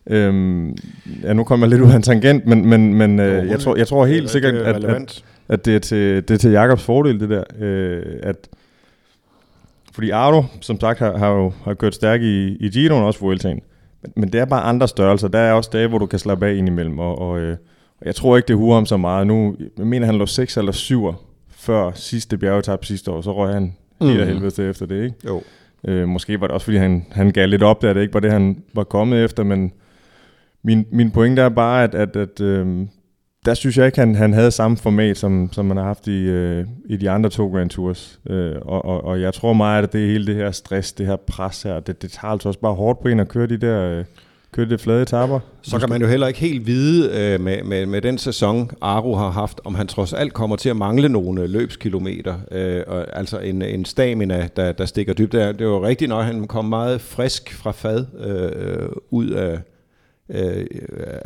øhm, 0.07 0.77
ja, 1.23 1.33
nu 1.33 1.45
kommer 1.45 1.67
jeg 1.67 1.71
lidt 1.71 1.83
ud 1.83 1.93
af 1.93 1.97
en 1.97 2.03
tangent, 2.03 2.47
men, 2.47 2.69
men, 2.69 2.95
men 2.95 3.21
øh, 3.21 3.49
jeg, 3.49 3.61
tror, 3.61 3.77
jeg 3.77 3.87
tror 3.87 4.07
helt 4.07 4.31
sikkert, 4.31 4.55
at, 4.55 4.85
at, 4.85 5.25
at 5.53 5.65
det, 5.65 5.75
er 5.75 5.79
til, 5.79 6.29
det 6.29 6.31
er 6.31 6.39
til 6.39 6.51
Jakobs 6.51 6.83
fordel, 6.85 7.21
det 7.21 7.31
der. 7.31 7.45
Øh, 7.59 8.03
at, 8.23 8.49
fordi 9.93 10.11
Ardo, 10.11 10.45
som 10.61 10.81
sagt, 10.81 10.99
har, 10.99 11.17
har 11.17 11.29
jo 11.29 11.53
har 11.65 11.75
kørt 11.75 11.95
stærk 11.95 12.23
i, 12.23 12.57
i 12.57 12.69
Giroen, 12.69 13.03
også 13.03 13.21
Vueltaen. 13.21 13.61
Men, 14.03 14.13
men 14.17 14.33
det 14.33 14.41
er 14.41 14.45
bare 14.45 14.63
andre 14.63 14.89
størrelser. 14.89 15.29
Der 15.29 15.39
er 15.39 15.53
også 15.53 15.71
dage, 15.73 15.89
hvor 15.89 15.99
du 15.99 16.07
kan 16.07 16.19
slappe 16.19 16.47
af 16.47 16.55
indimellem. 16.55 16.99
Og, 16.99 17.19
og, 17.19 17.41
øh, 17.41 17.57
og 18.01 18.07
jeg 18.07 18.15
tror 18.15 18.37
ikke, 18.37 18.49
det 18.49 18.57
huer 18.57 18.75
ham 18.75 18.87
så 18.87 18.97
meget. 18.97 19.27
Nu, 19.27 19.57
jeg 19.79 19.87
mener, 19.87 20.07
han 20.07 20.15
lå 20.15 20.27
6 20.27 20.57
eller 20.57 20.73
7 20.73 21.15
før 21.51 21.91
sidste 21.95 22.39
bjergetap 22.39 22.85
sidste 22.85 23.11
år. 23.11 23.21
Så 23.21 23.35
røg 23.35 23.55
han 23.55 23.77
helt 24.01 24.21
af 24.21 24.27
helvede 24.27 24.69
efter 24.69 24.87
det, 24.87 25.05
ikke? 25.05 25.17
Jo. 25.27 25.43
Øh, 25.85 26.09
måske 26.09 26.41
var 26.41 26.47
det 26.47 26.55
også, 26.55 26.65
fordi 26.65 26.77
han, 26.77 27.07
han 27.11 27.31
gav 27.31 27.49
lidt 27.49 27.63
op, 27.63 27.83
da 27.83 27.95
det 27.95 28.01
ikke 28.01 28.15
var 28.15 28.21
det, 28.21 28.33
han 28.33 28.63
var 28.75 28.85
kommet 28.85 29.25
efter, 29.25 29.45
men 29.45 29.73
min, 30.63 30.87
min 30.91 31.11
pointe 31.11 31.43
er 31.43 31.49
bare, 31.49 31.85
at, 31.85 31.95
at, 31.95 32.17
at 32.17 32.41
øh, 32.41 32.87
der 33.45 33.55
synes 33.55 33.79
jeg 33.79 33.87
ikke, 33.87 33.99
han, 33.99 34.15
han 34.15 34.33
havde 34.33 34.51
samme 34.51 34.77
format, 34.77 35.19
som, 35.19 35.49
som 35.53 35.65
man 35.65 35.77
har 35.77 35.85
haft 35.85 36.07
i, 36.07 36.21
øh, 36.23 36.67
i 36.85 36.97
de 36.97 37.11
andre 37.11 37.31
to 37.31 37.49
Grand 37.49 37.71
Tours. 37.71 38.21
Øh, 38.31 38.57
og, 38.63 38.85
og, 38.85 39.05
og 39.05 39.21
jeg 39.21 39.35
tror 39.35 39.53
meget, 39.53 39.83
at 39.83 39.93
det 39.93 40.01
hele 40.01 40.27
det 40.27 40.35
her 40.35 40.51
stress, 40.51 40.93
det 40.93 41.07
her 41.07 41.17
pres 41.17 41.63
her, 41.63 41.81
det, 41.81 42.03
det 42.03 42.11
tager 42.11 42.33
altså 42.33 42.49
også 42.49 42.61
bare 42.61 42.75
hårdt 42.75 43.01
på 43.03 43.09
en 43.09 43.21
at 43.21 43.29
køre 43.29 43.47
de 43.47 43.57
der... 43.57 43.83
Øh, 43.83 44.05
køre 44.53 44.69
det 44.69 44.81
flade 44.81 45.03
etapper. 45.03 45.41
Så 45.63 45.79
kan 45.79 45.89
man 45.89 46.01
jo 46.01 46.07
heller 46.07 46.27
ikke 46.27 46.41
helt 46.41 46.67
vide 46.67 47.11
øh, 47.19 47.41
med, 47.41 47.63
med, 47.63 47.87
med 47.87 48.01
den 48.01 48.19
sæson, 48.19 48.71
Aru 48.81 49.15
har 49.15 49.31
haft, 49.31 49.61
om 49.65 49.75
han 49.75 49.87
trods 49.87 50.13
alt 50.13 50.33
kommer 50.33 50.57
til 50.57 50.69
at 50.69 50.77
mangle 50.77 51.09
nogle 51.09 51.43
øh, 51.43 51.51
løbskilometer. 51.51 52.35
Øh, 52.51 52.83
og, 52.87 53.19
altså 53.19 53.39
en, 53.39 53.63
en 53.63 53.85
stamina, 53.85 54.49
der, 54.57 54.73
der 54.73 54.85
stikker 54.85 55.15
dybt. 55.15 55.33
Det, 55.33 55.59
det 55.59 55.65
jo 55.65 55.87
rigtigt, 55.87 56.09
når 56.09 56.23
han 56.23 56.47
kom 56.47 56.65
meget 56.65 57.01
frisk 57.01 57.55
fra 57.55 57.71
fad 57.71 58.07
øh, 58.19 58.83
øh 58.83 58.89
ud 59.11 59.29
af, 59.29 59.59
øh, 60.29 60.67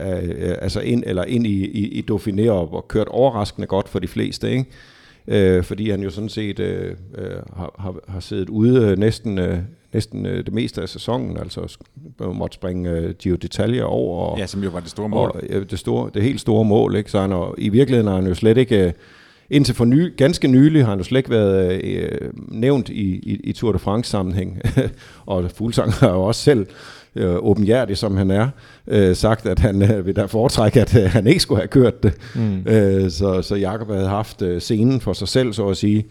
øh, 0.00 0.54
altså 0.62 0.80
ind, 0.80 1.02
eller 1.06 1.24
ind 1.24 1.46
i, 1.46 1.64
i, 1.64 1.88
i 1.88 2.04
Dauphiné 2.10 2.50
og, 2.50 2.74
og 2.74 2.88
kørt 2.88 3.08
overraskende 3.08 3.66
godt 3.66 3.88
for 3.88 3.98
de 3.98 4.08
fleste, 4.08 4.50
ikke? 4.50 4.64
Øh, 5.28 5.64
fordi 5.64 5.90
han 5.90 6.02
jo 6.02 6.10
sådan 6.10 6.28
set 6.28 6.58
øh, 6.58 6.94
øh 7.18 7.30
har, 7.56 7.74
har, 7.78 7.94
har 8.08 8.20
siddet 8.20 8.48
ude 8.48 8.86
øh, 8.86 8.98
næsten, 8.98 9.38
øh, 9.38 9.58
næsten 9.92 10.26
øh, 10.26 10.44
det 10.46 10.52
meste 10.54 10.82
af 10.82 10.88
sæsonen, 10.88 11.36
altså 11.36 11.78
måtte 12.34 12.54
springe 12.54 12.90
øh, 12.90 13.14
Gio 13.14 13.36
Detalje 13.36 13.84
over. 13.84 14.30
Og, 14.30 14.38
ja, 14.38 14.46
som 14.46 14.62
jo 14.62 14.70
var 14.70 14.80
det 14.80 14.90
store 14.90 15.08
mål. 15.08 15.30
Og, 15.34 15.40
øh, 15.48 15.70
det, 15.70 15.78
store, 15.78 16.10
det 16.14 16.22
helt 16.22 16.40
store 16.40 16.64
mål, 16.64 16.96
ikke? 16.96 17.10
Så 17.10 17.20
han, 17.20 17.32
og, 17.32 17.54
i 17.58 17.68
virkeligheden 17.68 18.08
har 18.08 18.16
han 18.16 18.26
jo 18.26 18.34
slet 18.34 18.58
ikke... 18.58 18.86
Øh, 18.86 18.92
indtil 19.50 19.74
for 19.74 19.84
ny, 19.84 20.16
ganske 20.16 20.48
nylig 20.48 20.82
har 20.82 20.90
han 20.90 20.98
jo 20.98 21.04
slet 21.04 21.18
ikke 21.18 21.30
været 21.30 21.84
øh, 21.84 22.30
nævnt 22.48 22.88
i, 22.88 23.14
i, 23.14 23.40
i 23.44 23.52
Tour 23.52 23.72
de 23.72 23.78
France 23.78 24.10
sammenhæng. 24.10 24.60
og 25.26 25.50
Fuglsang 25.50 25.92
har 25.92 26.10
jo 26.10 26.22
også 26.22 26.42
selv 26.42 26.66
øh, 27.16 27.36
åbenhjertig 27.36 27.96
som 27.96 28.16
han 28.16 28.30
er, 28.30 28.48
øh, 28.86 29.16
sagt, 29.16 29.46
at 29.46 29.58
han 29.58 29.82
øh, 29.92 30.06
vil 30.06 30.16
da 30.16 30.24
foretrække, 30.24 30.80
at 30.80 30.96
øh, 30.96 31.10
han 31.10 31.26
ikke 31.26 31.40
skulle 31.40 31.60
have 31.60 31.68
kørt 31.68 32.02
det. 32.02 32.12
Mm. 32.34 32.58
Øh, 32.66 33.10
så, 33.10 33.42
så 33.42 33.54
Jakob 33.54 33.90
havde 33.90 34.08
haft 34.08 34.42
øh, 34.42 34.60
scenen 34.60 35.00
for 35.00 35.12
sig 35.12 35.28
selv, 35.28 35.52
så 35.52 35.68
at 35.68 35.76
sige. 35.76 36.06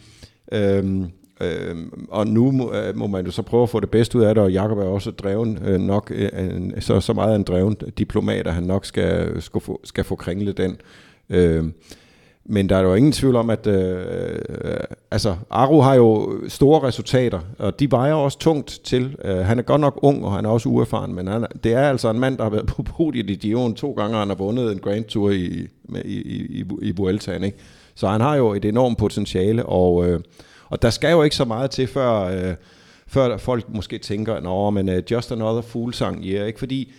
Øhm, 0.51 1.05
øh, 1.41 1.75
og 2.09 2.27
nu 2.27 2.51
må, 2.51 2.73
øh, 2.73 2.97
må 2.97 3.07
man 3.07 3.25
jo 3.25 3.31
så 3.31 3.41
prøve 3.41 3.63
at 3.63 3.69
få 3.69 3.79
det 3.79 3.89
bedste 3.89 4.17
ud 4.17 4.23
af 4.23 4.35
det, 4.35 4.43
og 4.43 4.51
Jakob 4.51 4.77
er 4.77 4.83
også 4.83 5.11
dreven 5.11 5.59
øh, 5.65 5.79
nok, 5.79 6.11
øh, 6.15 6.61
så, 6.79 6.99
så 6.99 7.13
meget 7.13 7.35
en 7.35 7.43
dreven 7.43 7.75
diplomat, 7.97 8.47
at 8.47 8.53
han 8.53 8.63
nok 8.63 8.85
skal, 8.85 9.41
skal, 9.41 9.61
få, 9.61 9.81
skal 9.83 10.03
få 10.03 10.15
kringlet 10.15 10.57
den. 10.57 10.77
Øh, 11.29 11.63
men 12.45 12.69
der 12.69 12.77
er 12.77 12.81
jo 12.81 12.93
ingen 12.93 13.11
tvivl 13.11 13.35
om, 13.35 13.49
at 13.49 13.67
øh, 13.67 14.05
øh, 14.63 14.77
altså, 15.11 15.35
Aru 15.49 15.81
har 15.81 15.95
jo 15.95 16.39
store 16.47 16.87
resultater, 16.87 17.39
og 17.59 17.79
de 17.79 17.91
vejer 17.91 18.13
også 18.13 18.39
tungt 18.39 18.79
til. 18.83 19.15
Øh, 19.23 19.37
han 19.37 19.59
er 19.59 19.63
godt 19.63 19.81
nok 19.81 19.99
ung, 20.01 20.25
og 20.25 20.31
han 20.31 20.45
er 20.45 20.49
også 20.49 20.69
uerfaren, 20.69 21.15
men 21.15 21.27
han, 21.27 21.45
det 21.63 21.73
er 21.73 21.89
altså 21.89 22.09
en 22.09 22.19
mand, 22.19 22.37
der 22.37 22.43
har 22.43 22.49
været 22.49 22.65
på 22.65 22.83
podiet 22.83 23.29
i 23.29 23.35
Dion 23.35 23.75
to 23.75 23.91
gange, 23.91 24.15
og 24.15 24.19
han 24.19 24.27
har 24.27 24.35
vundet 24.35 24.71
en 24.71 24.79
Grand 24.79 25.03
Tour 25.03 25.29
i, 25.29 25.67
i, 26.05 26.21
i, 26.49 26.65
i 26.81 26.91
Vueltaen. 26.91 27.43
Ikke? 27.43 27.57
Så 27.95 28.07
han 28.07 28.21
har 28.21 28.35
jo 28.35 28.53
et 28.53 28.65
enormt 28.65 28.97
potentiale, 28.97 29.65
og, 29.65 30.07
øh, 30.07 30.19
og 30.69 30.81
der 30.81 30.89
skal 30.89 31.11
jo 31.11 31.23
ikke 31.23 31.35
så 31.35 31.45
meget 31.45 31.71
til, 31.71 31.87
før, 31.87 32.21
øh, 32.21 32.55
før 33.07 33.37
folk 33.37 33.65
måske 33.69 33.97
tænker, 33.97 34.39
nå, 34.39 34.69
men 34.69 34.89
øh, 34.89 35.03
just 35.11 35.31
another 35.31 35.61
fool 35.61 35.93
sang, 35.93 36.25
yeah, 36.25 36.47
ikke? 36.47 36.59
Fordi 36.59 36.91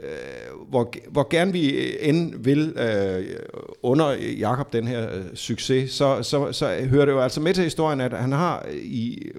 øh, 0.00 0.68
hvor, 0.68 0.92
hvor 1.10 1.26
gerne 1.30 1.52
vi 1.52 1.92
end 2.00 2.34
vil 2.38 2.74
øh, 2.78 3.26
under 3.82 4.12
Jakob 4.38 4.72
den 4.72 4.86
her 4.86 5.14
øh, 5.14 5.24
succes, 5.34 5.92
så, 5.92 6.22
så, 6.22 6.52
så 6.52 6.86
hører 6.88 7.04
det 7.04 7.12
jo 7.12 7.20
altså 7.20 7.40
med 7.40 7.54
til 7.54 7.64
historien, 7.64 8.00
at 8.00 8.12
han 8.12 8.32
har 8.32 8.66
i, 8.82 9.32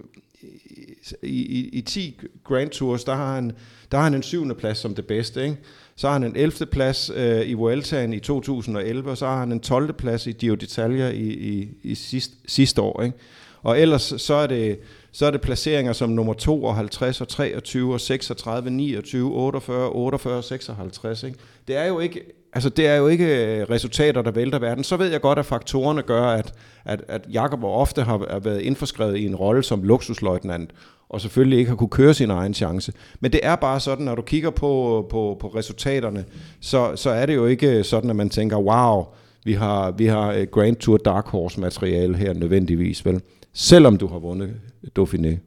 i, 1.24 1.30
i, 1.32 1.70
i 1.74 1.82
10 1.82 2.20
Grand 2.44 2.70
Tours, 2.70 3.04
der 3.04 3.16
har 3.16 3.36
han, 3.36 3.52
der 3.92 3.98
har 3.98 4.04
han 4.04 4.14
en 4.14 4.24
syvende 4.24 4.56
plads 4.56 4.78
som 4.78 4.96
det 4.96 5.06
bedste, 5.06 5.44
ikke? 5.44 5.58
Så 5.96 6.08
har 6.08 6.14
han 6.14 6.24
en 6.24 6.36
11. 6.36 6.66
plads 6.66 7.12
øh, 7.16 7.50
i 7.50 7.54
Vueltaen 7.54 8.14
i 8.14 8.20
2011, 8.20 9.10
og 9.10 9.18
så 9.18 9.26
har 9.26 9.40
han 9.40 9.52
en 9.52 9.60
12. 9.60 9.94
plads 9.94 10.28
i 10.28 10.32
Giro 10.32 10.56
d'Italia 10.64 11.14
i, 11.14 11.30
i, 11.30 11.70
i 11.84 11.96
sidst, 11.96 12.32
sidste 12.46 12.82
år, 12.82 13.04
ikke? 13.04 13.18
Og 13.64 13.80
ellers 13.80 14.14
så 14.18 14.34
er 14.34 14.48
det 14.48 14.80
så 15.12 15.26
er 15.26 15.32
det 15.32 15.42
placeringer 15.42 15.94
som 15.94 16.10
nummer 16.10 16.34
52 16.34 17.22
og 17.22 17.28
23 17.28 17.94
og 17.94 18.02
36, 18.02 18.70
29, 18.70 19.32
48, 19.32 19.90
48, 19.90 20.44
56. 20.44 21.24
Ikke? 21.24 21.38
Det 21.68 21.78
er 21.78 21.86
jo 21.86 22.00
ikke 22.00 22.22
Altså, 22.54 22.70
det 22.70 22.88
er 22.88 22.96
jo 22.96 23.08
ikke 23.08 23.46
øh, 23.46 23.70
resultater, 23.70 24.22
der 24.22 24.32
vælter 24.32 24.60
verden. 24.60 24.84
Så 24.84 24.98
ved 24.98 25.12
jeg 25.12 25.22
godt, 25.22 25.40
at 25.40 25.46
faktorerne 25.46 26.02
gør, 26.02 26.24
at, 26.24 26.54
at, 26.86 27.04
at 27.08 27.22
Jakob 27.32 27.64
ofte 27.64 28.02
har 28.04 28.40
været 28.40 28.62
indforskrevet 28.62 29.18
i 29.18 29.26
en 29.26 29.36
rolle 29.36 29.64
som 29.64 29.84
luksusløjtnant, 29.84 30.72
og 31.10 31.22
selvfølgelig 31.22 31.60
ikke 31.60 31.70
har 31.70 31.76
kunne 31.76 31.90
køre 31.90 32.14
sin 32.14 32.32
egen 32.32 32.54
chance. 32.54 32.94
Men 33.20 33.32
det 33.32 33.40
er 33.44 33.56
bare 33.56 33.80
sådan, 33.80 34.06
når 34.06 34.16
du 34.16 34.22
kigger 34.22 34.50
på, 34.50 35.06
på, 35.10 35.38
på 35.40 35.48
resultaterne, 35.48 36.26
så, 36.62 36.92
så 36.96 37.10
er 37.10 37.26
det 37.26 37.36
jo 37.36 37.46
ikke 37.46 37.84
sådan, 37.84 38.10
at 38.10 38.16
man 38.16 38.30
tænker, 38.30 38.58
wow, 38.58 39.06
vi 39.44 39.54
har, 39.54 39.92
vi 39.92 40.06
har 40.06 40.32
øh, 40.32 40.48
Grand 40.52 40.76
Tour 40.76 40.98
Dark 40.98 41.28
Horse 41.28 41.60
materiale 41.60 42.18
her 42.18 42.34
nødvendigvis, 42.34 43.06
vel? 43.06 43.22
Selvom 43.54 43.98
du 43.98 44.08
har 44.08 44.20
vundet 44.20 44.54
Dauphiné. 45.00 45.38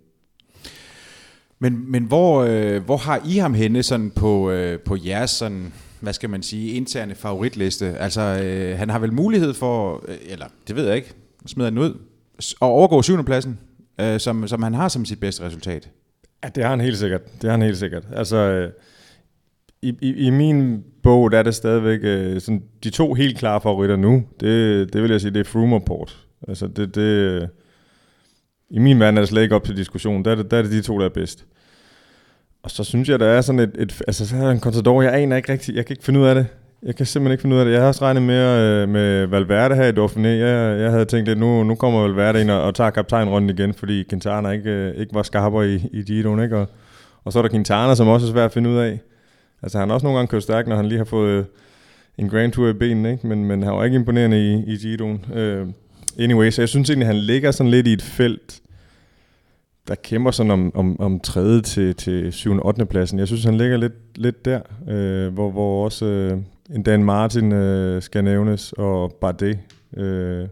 Men, 1.58 1.92
men 1.92 2.04
hvor, 2.04 2.42
øh, 2.42 2.84
hvor 2.84 2.96
har 2.96 3.22
I 3.28 3.38
ham 3.38 3.54
henne 3.54 3.82
sådan 3.82 4.10
på, 4.10 4.50
øh, 4.50 4.78
på 4.78 4.96
jeres 5.04 5.30
sådan, 5.30 5.72
hvad 6.00 6.12
skal 6.12 6.30
man 6.30 6.42
sige, 6.42 6.72
interne 6.72 7.14
favoritliste? 7.14 7.86
Altså, 7.86 8.20
øh, 8.20 8.78
han 8.78 8.90
har 8.90 8.98
vel 8.98 9.12
mulighed 9.12 9.54
for, 9.54 10.04
øh, 10.08 10.16
eller 10.26 10.46
det 10.68 10.76
ved 10.76 10.86
jeg 10.86 10.96
ikke, 10.96 11.14
smider 11.46 11.70
den 11.70 11.78
ud, 11.78 11.98
at 12.38 12.54
overgå 12.60 13.02
syvende 13.02 13.24
pladsen, 13.24 13.58
øh, 14.00 14.20
som, 14.20 14.48
som 14.48 14.62
han 14.62 14.74
har 14.74 14.88
som 14.88 15.04
sit 15.04 15.20
bedste 15.20 15.46
resultat. 15.46 15.90
Ja, 16.44 16.48
det 16.48 16.62
har 16.62 16.70
han 16.70 16.80
helt 16.80 16.98
sikkert. 16.98 17.20
Det 17.34 17.44
har 17.44 17.50
han 17.50 17.62
helt 17.62 17.78
sikkert. 17.78 18.08
Altså, 18.12 18.36
øh, 18.36 18.70
i, 19.82 19.94
i, 20.00 20.26
i 20.26 20.30
min 20.30 20.84
bog, 21.02 21.32
der 21.32 21.38
er 21.38 21.42
det 21.42 21.54
stadigvæk 21.54 22.00
øh, 22.02 22.40
sådan, 22.40 22.62
de 22.84 22.90
to 22.90 23.14
helt 23.14 23.38
klare 23.38 23.60
favoritter 23.60 23.96
nu. 23.96 24.24
Det, 24.40 24.92
det 24.92 25.02
vil 25.02 25.10
jeg 25.10 25.20
sige, 25.20 25.30
det 25.30 25.40
er 25.40 25.44
Froome 25.44 25.76
og 25.76 25.84
Port. 25.84 26.26
Altså, 26.48 26.66
det, 26.66 26.94
det, 26.94 27.48
i 28.74 28.78
min 28.78 29.00
verden 29.00 29.16
er 29.16 29.20
det 29.22 29.28
slet 29.28 29.42
ikke 29.42 29.54
op 29.54 29.64
til 29.64 29.76
diskussion. 29.76 30.24
Der 30.24 30.30
er 30.30 30.34
det, 30.34 30.50
der 30.50 30.56
er 30.56 30.62
det 30.62 30.70
de 30.70 30.82
to, 30.82 30.98
der 30.98 31.04
er 31.04 31.08
bedst. 31.14 31.44
Og 32.62 32.70
så 32.70 32.84
synes 32.84 33.08
jeg, 33.08 33.20
der 33.20 33.26
er 33.26 33.40
sådan 33.40 33.58
et, 33.58 33.70
et 33.78 34.02
altså 34.06 34.28
så 34.28 34.36
er 34.36 34.40
der 34.40 34.50
en 34.50 34.60
Contador, 34.60 35.02
jeg 35.02 35.14
aner 35.14 35.36
ikke 35.36 35.52
rigtigt, 35.52 35.76
jeg 35.76 35.86
kan 35.86 35.94
ikke 35.94 36.04
finde 36.04 36.20
ud 36.20 36.26
af 36.26 36.34
det. 36.34 36.46
Jeg 36.82 36.96
kan 36.96 37.06
simpelthen 37.06 37.32
ikke 37.32 37.42
finde 37.42 37.56
ud 37.56 37.60
af 37.60 37.66
det. 37.66 37.72
Jeg 37.72 37.80
har 37.80 37.88
også 37.88 38.04
regnet 38.04 38.22
med, 38.22 38.60
øh, 38.60 38.88
med 38.88 39.26
Valverde 39.26 39.74
her 39.74 39.84
i 39.84 39.92
Dauphiné. 39.92 40.28
Jeg, 40.28 40.80
jeg 40.80 40.90
havde 40.90 41.04
tænkt, 41.04 41.28
lidt, 41.28 41.38
nu, 41.38 41.64
nu 41.64 41.74
kommer 41.74 42.02
Valverde 42.02 42.40
ind 42.40 42.50
og, 42.50 42.62
og 42.62 42.74
tager 42.74 42.90
kaptajnrunden 42.90 43.50
igen, 43.50 43.74
fordi 43.74 44.04
Quintana 44.10 44.50
ikke, 44.50 44.70
øh, 44.70 44.94
ikke 44.94 45.14
var 45.14 45.22
skarpere 45.22 45.70
i, 45.70 45.88
i 45.92 46.02
Giroen. 46.02 46.42
Ikke? 46.42 46.56
Og, 46.56 46.66
og 47.24 47.32
så 47.32 47.38
er 47.38 47.42
der 47.42 47.50
Quintana, 47.50 47.94
som 47.94 48.08
også 48.08 48.26
er 48.26 48.30
svært 48.30 48.44
at 48.44 48.52
finde 48.52 48.70
ud 48.70 48.76
af. 48.76 49.00
Altså 49.62 49.78
han 49.78 49.88
har 49.88 49.94
også 49.94 50.06
nogle 50.06 50.18
gange 50.18 50.30
kørt 50.30 50.42
stærkt, 50.42 50.68
når 50.68 50.76
han 50.76 50.86
lige 50.86 50.98
har 50.98 51.04
fået 51.04 51.30
øh, 51.30 51.44
en 52.18 52.28
Grand 52.28 52.52
Tour 52.52 52.68
i 52.68 52.72
benene, 52.72 53.12
ikke? 53.12 53.26
Men, 53.26 53.44
men 53.44 53.62
han 53.62 53.72
var 53.72 53.84
ikke 53.84 53.94
imponerende 53.94 54.52
i, 54.52 54.74
i 54.74 54.76
Giroen. 54.76 55.24
Øh, 55.34 55.66
anyway, 56.18 56.50
så 56.50 56.62
jeg 56.62 56.68
synes 56.68 56.90
egentlig, 56.90 57.06
han 57.06 57.16
ligger 57.16 57.50
sådan 57.50 57.70
lidt 57.70 57.86
i 57.86 57.92
et 57.92 58.02
felt, 58.02 58.60
der 59.88 59.94
kæmper 59.94 60.30
sådan 60.30 60.50
om, 60.50 60.72
om, 60.74 61.00
om 61.00 61.20
tredje 61.20 61.60
til, 61.60 61.94
til 61.94 62.32
7. 62.32 62.52
og 62.52 62.66
8. 62.66 62.86
pladsen. 62.86 63.18
Jeg 63.18 63.26
synes, 63.26 63.44
han 63.44 63.56
ligger 63.56 63.76
lidt, 63.76 63.92
lidt 64.14 64.44
der, 64.44 64.60
øh, 64.88 65.34
hvor, 65.34 65.50
hvor 65.50 65.84
også 65.84 66.06
øh, 66.06 66.38
en 66.74 66.82
Dan 66.82 67.04
Martin 67.04 67.52
øh, 67.52 68.02
skal 68.02 68.24
nævnes, 68.24 68.72
og 68.72 69.12
Bardet. 69.20 69.58
Øh, 69.96 70.48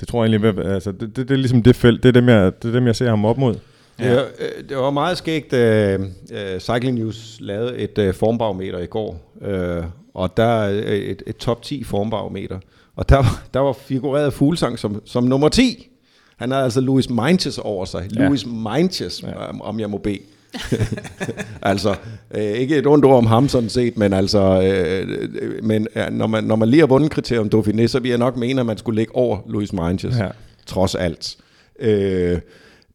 det 0.00 0.08
tror 0.08 0.24
jeg 0.24 0.32
egentlig, 0.32 0.64
altså, 0.64 0.92
det, 0.92 1.00
det, 1.00 1.16
det, 1.16 1.30
er 1.30 1.36
ligesom 1.38 1.62
det 1.62 1.76
felt, 1.76 2.02
det 2.02 2.08
er 2.08 2.12
dem, 2.12 2.28
jeg, 2.28 2.52
det 2.62 2.68
er 2.68 2.72
dem, 2.72 2.86
jeg 2.86 2.96
ser 2.96 3.08
ham 3.08 3.24
op 3.24 3.38
mod. 3.38 3.54
Ja. 3.98 4.14
Det, 4.14 4.24
øh, 4.38 4.68
det 4.68 4.76
var 4.76 4.90
meget 4.90 5.18
skægt, 5.18 5.52
uh, 5.52 6.04
uh, 6.04 6.58
Cycling 6.58 6.98
News 6.98 7.36
lavede 7.40 7.76
et 7.78 7.98
uh, 7.98 8.14
formbarometer 8.14 8.78
i 8.78 8.86
går, 8.86 9.32
uh, 9.34 9.84
og 10.14 10.36
der 10.36 10.44
er 10.44 10.68
et, 10.86 11.22
et 11.26 11.36
top 11.36 11.62
10 11.62 11.84
formbarometer, 11.84 12.58
og 12.96 13.08
der, 13.08 13.22
der 13.54 13.60
var 13.60 13.72
figureret 13.72 14.32
Fuglsang 14.32 14.78
som, 14.78 15.02
som 15.04 15.24
nummer 15.24 15.48
10. 15.48 15.90
Han 16.36 16.50
har 16.50 16.58
altså 16.58 16.80
Louis 16.80 17.10
Minches 17.10 17.58
over 17.58 17.84
sig. 17.84 18.08
Ja. 18.16 18.24
Louis 18.24 18.46
Minches, 18.46 19.22
ja. 19.22 19.60
om 19.60 19.80
jeg 19.80 19.90
må 19.90 19.98
bede. 19.98 20.18
altså, 21.62 21.96
øh, 22.34 22.42
ikke 22.42 22.76
et 22.76 22.86
ondt 22.86 23.04
ord 23.04 23.16
om 23.16 23.26
ham 23.26 23.48
sådan 23.48 23.68
set, 23.68 23.96
men 23.96 24.12
altså, 24.12 24.62
øh, 24.62 25.64
men 25.64 25.88
ja, 25.94 26.10
når, 26.10 26.26
man, 26.26 26.44
når 26.44 26.56
man 26.56 26.68
lige 26.68 26.80
har 26.80 26.86
vundet 26.86 27.10
kriterium 27.10 27.50
Dauphiné, 27.54 27.86
så 27.86 28.00
vil 28.00 28.08
jeg 28.08 28.18
nok 28.18 28.36
mene, 28.36 28.60
at 28.60 28.66
man 28.66 28.78
skulle 28.78 29.00
ligge 29.00 29.16
over 29.16 29.38
Louis 29.46 29.72
Minches, 29.72 30.16
ja. 30.18 30.28
trods 30.66 30.94
alt. 30.94 31.36
Øh, 31.78 32.38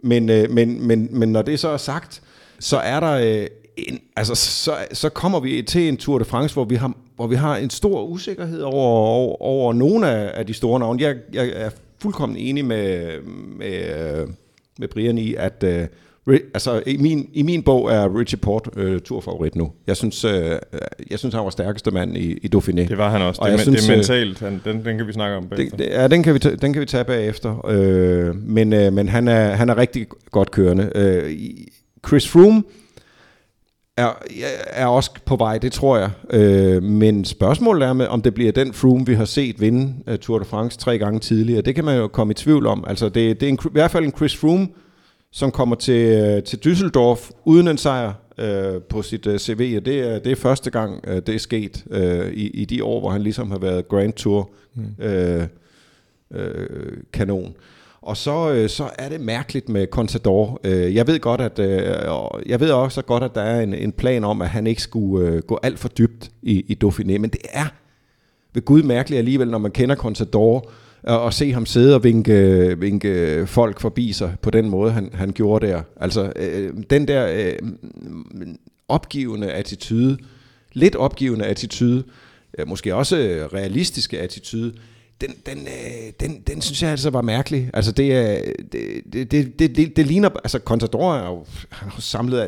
men, 0.04 0.30
øh, 0.30 0.52
men, 0.52 0.88
men, 0.88 1.08
men 1.12 1.32
når 1.32 1.42
det 1.42 1.60
så 1.60 1.70
er 1.70 1.78
sagt, 1.78 2.22
så 2.60 2.78
er 2.78 3.00
der 3.00 3.12
øh, 3.12 3.48
en, 3.78 4.00
altså, 4.16 4.36
så, 4.36 4.74
så 4.94 5.10
kommer 5.10 5.40
vi 5.40 5.62
til 5.62 5.88
en 5.88 5.98
Tour 5.98 6.20
de 6.20 6.26
France, 6.26 6.54
hvor 6.54 6.66
vi 6.66 6.76
har, 6.76 6.94
hvor 7.16 7.28
vi 7.28 7.36
har 7.36 7.58
en 7.58 7.70
stor 7.70 8.04
usikkerhed 8.04 8.62
over, 8.62 8.86
over, 8.86 9.42
over 9.42 9.74
nogle 9.74 10.10
af, 10.10 10.32
af 10.34 10.46
de 10.46 10.54
store 10.54 10.80
navne. 10.80 11.02
Jeg, 11.04 11.16
jeg 11.34 11.52
er 11.56 11.70
fuldkommen 12.02 12.38
enig 12.38 12.66
med, 12.66 13.22
med, 13.58 14.28
med 14.80 14.88
Brian 14.88 15.18
i, 15.18 15.36
at 15.36 15.64
uh, 16.28 16.34
altså, 16.54 16.84
i, 16.88 16.98
min, 16.98 17.30
i 17.34 17.44
min 17.44 17.64
bog 17.64 17.92
er 17.92 18.20
Richie 18.20 18.38
Port 18.38 18.70
uh, 18.78 18.98
turfavorit 18.98 19.56
nu. 19.56 19.72
Jeg 19.88 19.98
synes, 19.98 20.26
uh, 20.26 20.32
jeg 21.12 21.20
synes, 21.20 21.36
han 21.36 21.44
var 21.44 21.50
stærkeste 21.50 21.92
mand 21.92 22.18
i, 22.18 22.32
i 22.32 22.50
Dauphiné. 22.56 22.88
Det 22.88 22.98
var 22.98 23.10
han 23.10 23.22
også. 23.22 23.42
Og 23.42 23.48
det, 23.48 23.52
jeg 23.52 23.60
synes, 23.60 23.86
det 23.86 23.92
er 23.92 23.96
mentalt. 23.96 24.40
Han, 24.40 24.62
den, 24.66 24.86
den 24.86 24.98
kan 24.98 25.08
vi 25.08 25.14
snakke 25.14 25.38
om 25.38 25.48
bagefter. 25.48 25.78
Det, 25.78 25.86
ja, 25.86 26.08
den 26.08 26.24
kan 26.24 26.34
vi, 26.34 26.40
den 26.40 26.74
kan 26.74 26.80
vi 26.80 26.86
tage 26.86 27.04
bagefter. 27.04 27.66
Uh, 28.30 28.36
men 28.36 28.74
uh, 28.74 28.94
men 28.94 29.10
han, 29.10 29.28
er, 29.28 29.50
han 29.50 29.70
er 29.70 29.78
rigtig 29.78 30.08
godt 30.32 30.52
kørende. 30.52 30.92
Uh, 30.96 31.32
Chris 32.08 32.28
Froome 32.28 32.64
er, 33.98 34.12
er 34.66 34.86
også 34.86 35.12
på 35.26 35.36
vej, 35.36 35.58
det 35.58 35.72
tror 35.72 35.98
jeg. 35.98 36.10
Øh, 36.30 36.84
men 36.84 37.26
spørgsmålet 37.26 37.88
er, 37.88 37.94
med, 37.94 38.08
om 38.08 38.22
det 38.22 38.34
bliver 38.34 38.52
den 38.52 38.74
Froome, 38.74 39.06
vi 39.06 39.14
har 39.14 39.26
set 39.26 39.62
vinde 39.62 39.94
uh, 40.12 40.16
Tour 40.16 40.40
de 40.40 40.46
France 40.46 40.78
tre 40.78 40.98
gange 40.98 41.20
tidligere. 41.20 41.62
Det 41.62 41.76
kan 41.76 41.86
man 41.86 41.98
jo 41.98 42.08
komme 42.08 42.32
i 42.32 42.34
tvivl 42.34 42.66
om. 42.66 42.84
Altså, 42.88 43.10
det, 43.10 43.40
det 43.42 43.44
er 43.44 43.50
en, 43.50 43.60
i 43.66 43.70
hvert 43.72 43.92
fald 43.92 44.06
en 44.06 44.14
Chris 44.18 44.38
Froome, 44.38 44.68
som 45.32 45.52
kommer 45.52 45.76
til, 45.76 46.36
uh, 46.38 46.44
til 46.44 46.58
Düsseldorf 46.66 47.32
uden 47.46 47.68
en 47.68 47.78
sejr 47.78 48.14
uh, 48.42 48.82
på 48.90 49.02
sit 49.02 49.28
uh, 49.28 49.38
CV. 49.38 49.74
Og 49.78 49.86
det 49.86 50.00
er, 50.00 50.20
det 50.20 50.32
er 50.32 50.36
første 50.36 50.70
gang, 50.70 51.08
uh, 51.08 51.14
det 51.14 51.30
er 51.30 51.40
sket 51.40 51.86
uh, 51.86 52.32
i, 52.34 52.48
i 52.48 52.66
de 52.66 52.84
år, 52.84 53.00
hvor 53.00 53.10
han 53.10 53.22
ligesom 53.22 53.52
har 53.52 53.60
været 53.60 53.88
Grand 53.88 54.14
Tour 54.14 54.50
mm. 54.76 54.84
uh, 55.00 55.44
uh, 56.40 56.98
kanon. 57.14 57.56
Og 58.02 58.18
så, 58.18 58.52
øh, 58.52 58.70
så 58.70 58.90
er 59.00 59.10
det 59.10 59.22
mærkeligt 59.22 59.70
med 59.70 59.88
Contador. 59.88 60.60
Øh, 60.64 60.96
jeg 60.96 61.08
ved 61.08 61.20
godt, 61.20 61.42
at 61.42 61.60
øh, 61.60 61.82
jeg 62.46 62.60
ved 62.60 62.72
også 62.72 63.02
godt, 63.02 63.24
at 63.24 63.36
der 63.36 63.42
er 63.42 63.62
en, 63.62 63.74
en 63.74 63.92
plan 63.92 64.24
om, 64.24 64.42
at 64.42 64.50
han 64.50 64.68
ikke 64.68 64.82
skulle 64.82 65.28
øh, 65.28 65.42
gå 65.42 65.60
alt 65.64 65.80
for 65.80 65.88
dybt 65.88 66.32
i, 66.42 66.60
i 66.68 66.78
Dauphiné, 66.84 67.18
men 67.18 67.30
det 67.30 67.42
er 67.50 67.66
ved 68.54 68.66
Gud 68.66 68.84
mærkeligt 68.84 69.20
alligevel, 69.20 69.50
når 69.50 69.58
man 69.58 69.72
kender 69.72 69.96
Contador, 69.96 70.72
og, 71.04 71.22
og 71.22 71.34
se 71.34 71.52
ham 71.54 71.66
sidde 71.66 71.96
og 71.96 72.04
vinke, 72.04 72.76
vinke 72.80 73.44
folk 73.48 73.80
forbi 73.80 74.14
sig 74.14 74.36
på 74.42 74.50
den 74.50 74.70
måde, 74.70 74.92
han, 74.92 75.10
han 75.14 75.32
gjorde 75.32 75.68
der. 75.68 75.82
Altså, 75.96 76.34
øh, 76.36 76.74
den 76.90 77.08
der 77.08 77.28
øh, 77.28 77.70
opgivende 78.88 79.52
attitude, 79.52 80.18
lidt 80.74 80.96
opgivende 80.96 81.46
attitude, 81.46 82.04
øh, 82.58 82.68
måske 82.68 82.96
også 82.96 83.18
øh, 83.18 83.46
realistiske 83.46 84.20
attitude, 84.20 84.74
den, 85.22 85.36
den, 85.46 85.68
øh, 85.68 86.14
den, 86.20 86.40
den 86.48 86.62
synes 86.62 86.84
jeg 86.84 86.92
altså 86.92 87.10
var 87.10 87.22
mærkelig. 87.22 87.70
Altså 87.74 87.92
det, 87.92 88.16
er, 88.16 88.42
det, 88.72 89.14
det, 89.14 89.60
det, 89.60 89.76
det, 89.76 89.96
det, 89.96 90.08
ligner, 90.08 90.30
altså 90.30 90.60
Contador 90.60 91.14
er 91.14 91.28
jo 91.28 91.46
samlet 92.00 92.40
af 92.40 92.48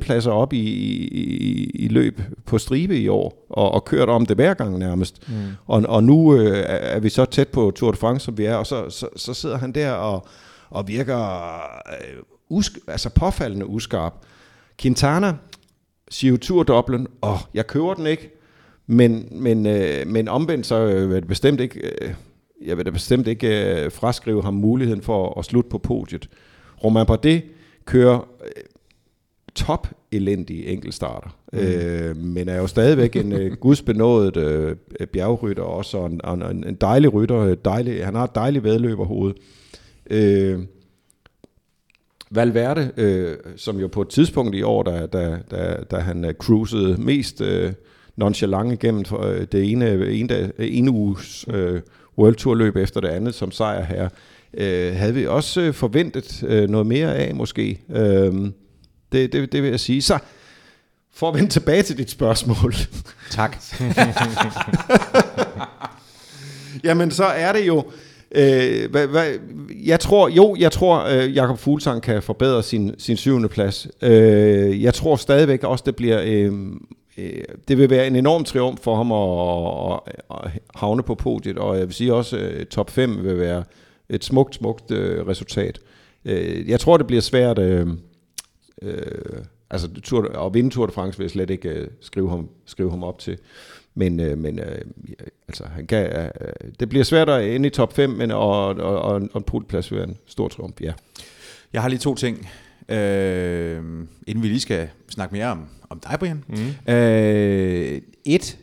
pladser 0.00 0.30
op 0.30 0.52
i, 0.52 0.58
i, 0.58 1.70
i 1.74 1.88
løb 1.88 2.20
på 2.46 2.58
stribe 2.58 2.98
i 2.98 3.08
år, 3.08 3.46
og, 3.50 3.70
og 3.74 3.84
kørt 3.84 4.08
om 4.08 4.26
det 4.26 4.36
hver 4.36 4.54
gang 4.54 4.78
nærmest. 4.78 5.28
Mm. 5.28 5.34
Og, 5.66 5.82
og 5.88 6.04
nu 6.04 6.36
øh, 6.36 6.64
er 6.66 7.00
vi 7.00 7.08
så 7.08 7.24
tæt 7.24 7.48
på 7.48 7.72
Tour 7.76 7.90
de 7.90 7.96
France, 7.96 8.24
som 8.24 8.38
vi 8.38 8.44
er, 8.44 8.54
og 8.54 8.66
så, 8.66 8.90
så, 8.90 9.08
så 9.16 9.34
sidder 9.34 9.58
han 9.58 9.72
der 9.72 9.92
og, 9.92 10.26
og 10.70 10.88
virker 10.88 11.18
øh, 11.86 12.22
usk, 12.48 12.78
altså 12.86 13.08
påfaldende 13.08 13.66
uskarp. 13.66 14.14
Quintana 14.80 15.34
siger 16.10 16.30
jo 16.30 16.36
Tour 16.36 16.62
Dublin, 16.62 17.06
og 17.20 17.38
jeg 17.54 17.66
køber 17.66 17.94
den 17.94 18.06
ikke, 18.06 18.33
men, 18.86 19.28
men, 19.30 19.66
øh, 19.66 20.06
men 20.06 20.28
omvendt 20.28 20.66
så 20.66 20.76
øh, 20.76 21.10
vil 21.10 21.16
det 21.16 21.28
bestemt 21.28 21.60
ikke, 21.60 21.80
øh, 21.80 22.14
jeg 22.64 22.76
vil 22.76 22.86
da 22.86 22.90
bestemt 22.90 23.26
ikke 23.26 23.82
øh, 23.84 23.92
fraskrive 23.92 24.42
ham 24.42 24.54
muligheden 24.54 25.02
for 25.02 25.38
at 25.38 25.44
slutte 25.44 25.70
på 25.70 25.78
podiet. 25.78 26.28
Romain 26.84 27.06
Bardet 27.06 27.42
kører 27.84 28.28
øh, 28.44 28.62
top 29.54 29.88
elendige 30.12 30.66
enkeltstarter, 30.66 31.38
mm. 31.52 31.58
øh, 31.58 32.16
men 32.16 32.48
er 32.48 32.56
jo 32.56 32.66
stadigvæk 32.66 33.16
en 33.16 33.32
øh, 33.32 33.52
gudsbenået 33.52 34.36
øh, 34.36 34.76
bjergrytter 35.12 35.62
også, 35.62 35.98
og 35.98 36.34
en, 36.34 36.42
en, 36.42 36.64
en 36.64 36.74
dejlig 36.74 37.14
rytter, 37.14 37.54
dejlig, 37.54 38.04
han 38.04 38.14
har 38.14 38.24
et 38.24 38.34
dejligt 38.34 38.64
vedløberhoved. 38.64 39.34
Øh, 40.10 40.60
Valverde, 42.30 42.90
øh, 42.96 43.36
som 43.56 43.80
jo 43.80 43.88
på 43.88 44.02
et 44.02 44.08
tidspunkt 44.08 44.54
i 44.54 44.62
år, 44.62 44.82
da, 44.82 45.06
da, 45.06 45.38
da, 45.50 45.76
da 45.90 45.96
han 45.96 46.24
uh, 46.24 46.30
cruisede 46.30 47.02
mest 47.02 47.40
øh, 47.40 47.72
nonchalant 48.16 48.72
igennem 48.72 49.04
øh, 49.22 49.46
det 49.52 49.72
ene, 49.72 50.10
ene, 50.10 50.28
dag, 50.28 50.50
ene 50.58 50.90
uges 50.90 51.44
øh, 51.48 51.80
World 52.18 52.34
Tour 52.34 52.54
løb 52.54 52.76
efter 52.76 53.00
det 53.00 53.08
andet 53.08 53.34
som 53.34 53.50
sejr 53.50 53.84
her, 53.84 54.08
øh, 54.54 54.96
havde 54.96 55.14
vi 55.14 55.26
også 55.26 55.60
øh, 55.60 55.74
forventet 55.74 56.44
øh, 56.46 56.68
noget 56.68 56.86
mere 56.86 57.16
af 57.16 57.34
måske. 57.34 57.80
Øh, 57.90 58.32
det, 59.12 59.32
det, 59.32 59.52
det 59.52 59.62
vil 59.62 59.70
jeg 59.70 59.80
sige. 59.80 60.02
Så 60.02 60.18
for 61.14 61.28
at 61.28 61.34
vende 61.34 61.48
tilbage 61.48 61.82
til 61.82 61.98
dit 61.98 62.10
spørgsmål. 62.10 62.74
Tak. 63.30 63.56
Jamen 66.84 67.10
så 67.10 67.24
er 67.24 67.52
det 67.52 67.66
jo, 67.66 67.84
øh, 68.34 68.90
hvad, 68.90 69.06
hvad, 69.06 69.32
jeg 69.84 70.00
tror, 70.00 70.28
jo, 70.28 70.56
jeg 70.58 70.72
tror, 70.72 71.04
øh, 71.04 71.36
Jakob 71.36 71.58
Fuglsang 71.58 72.02
kan 72.02 72.22
forbedre 72.22 72.62
sin, 72.62 72.94
sin 72.98 73.16
syvende 73.16 73.48
plads. 73.48 73.86
Øh, 74.02 74.82
jeg 74.82 74.94
tror 74.94 75.16
stadigvæk 75.16 75.64
også, 75.64 75.82
det 75.86 75.96
bliver, 75.96 76.20
øh, 76.24 76.52
øh, 77.18 77.44
det 77.68 77.78
vil 77.78 77.90
være 77.90 78.06
en 78.06 78.16
enorm 78.16 78.44
triumf 78.44 78.80
for 78.80 78.96
ham 78.96 79.12
at, 79.12 80.00
at, 80.30 80.44
at 80.44 80.62
havne 80.74 81.02
på 81.02 81.14
podiet, 81.14 81.58
og 81.58 81.78
jeg 81.78 81.86
vil 81.86 81.94
sige 81.94 82.14
også, 82.14 82.36
at 82.36 82.68
top 82.68 82.90
5 82.90 83.24
vil 83.24 83.38
være 83.38 83.64
et 84.08 84.24
smukt, 84.24 84.54
smukt 84.54 84.90
øh, 84.90 85.26
resultat. 85.26 85.80
Øh, 86.24 86.68
jeg 86.68 86.80
tror, 86.80 86.96
det 86.96 87.06
bliver 87.06 87.22
svært, 87.22 87.58
øh, 87.58 87.86
øh, 88.82 89.44
altså 89.70 89.88
tur, 90.02 90.46
at 90.46 90.54
vinde 90.54 90.70
Tour 90.70 90.86
de 90.86 90.92
France 90.92 91.18
vil 91.18 91.24
jeg 91.24 91.30
slet 91.30 91.50
ikke 91.50 91.68
øh, 91.68 91.88
skrive, 92.00 92.30
ham, 92.30 92.48
skrive 92.66 92.90
ham 92.90 93.04
op 93.04 93.18
til. 93.18 93.38
Men, 93.94 94.20
øh, 94.20 94.38
men 94.38 94.58
øh, 94.58 94.78
altså, 95.48 95.64
han 95.64 95.86
kan, 95.86 96.06
øh, 96.06 96.24
øh, 96.24 96.72
det 96.80 96.88
bliver 96.88 97.04
svært 97.04 97.28
at 97.28 97.54
ende 97.54 97.66
i 97.66 97.70
top 97.70 97.92
5, 97.92 98.10
men 98.10 98.30
og, 98.30 98.68
og, 98.68 98.76
og, 98.78 99.12
og 99.12 99.36
en 99.36 99.42
pultplads 99.42 99.90
vil 99.90 99.98
være 99.98 100.08
en 100.08 100.18
stor 100.26 100.48
triumf, 100.48 100.80
ja. 100.80 100.92
Jeg 101.72 101.82
har 101.82 101.88
lige 101.88 101.98
to 101.98 102.14
ting, 102.14 102.48
øh, 102.88 103.76
inden 104.26 104.42
vi 104.42 104.48
lige 104.48 104.60
skal 104.60 104.88
snakke 105.08 105.34
mere 105.34 105.46
om, 105.46 105.68
om 105.94 106.00
dig, 106.00 106.18
Brian. 106.18 106.44
Mm. 106.48 106.92
Øh, 106.92 108.00
et, 108.24 108.58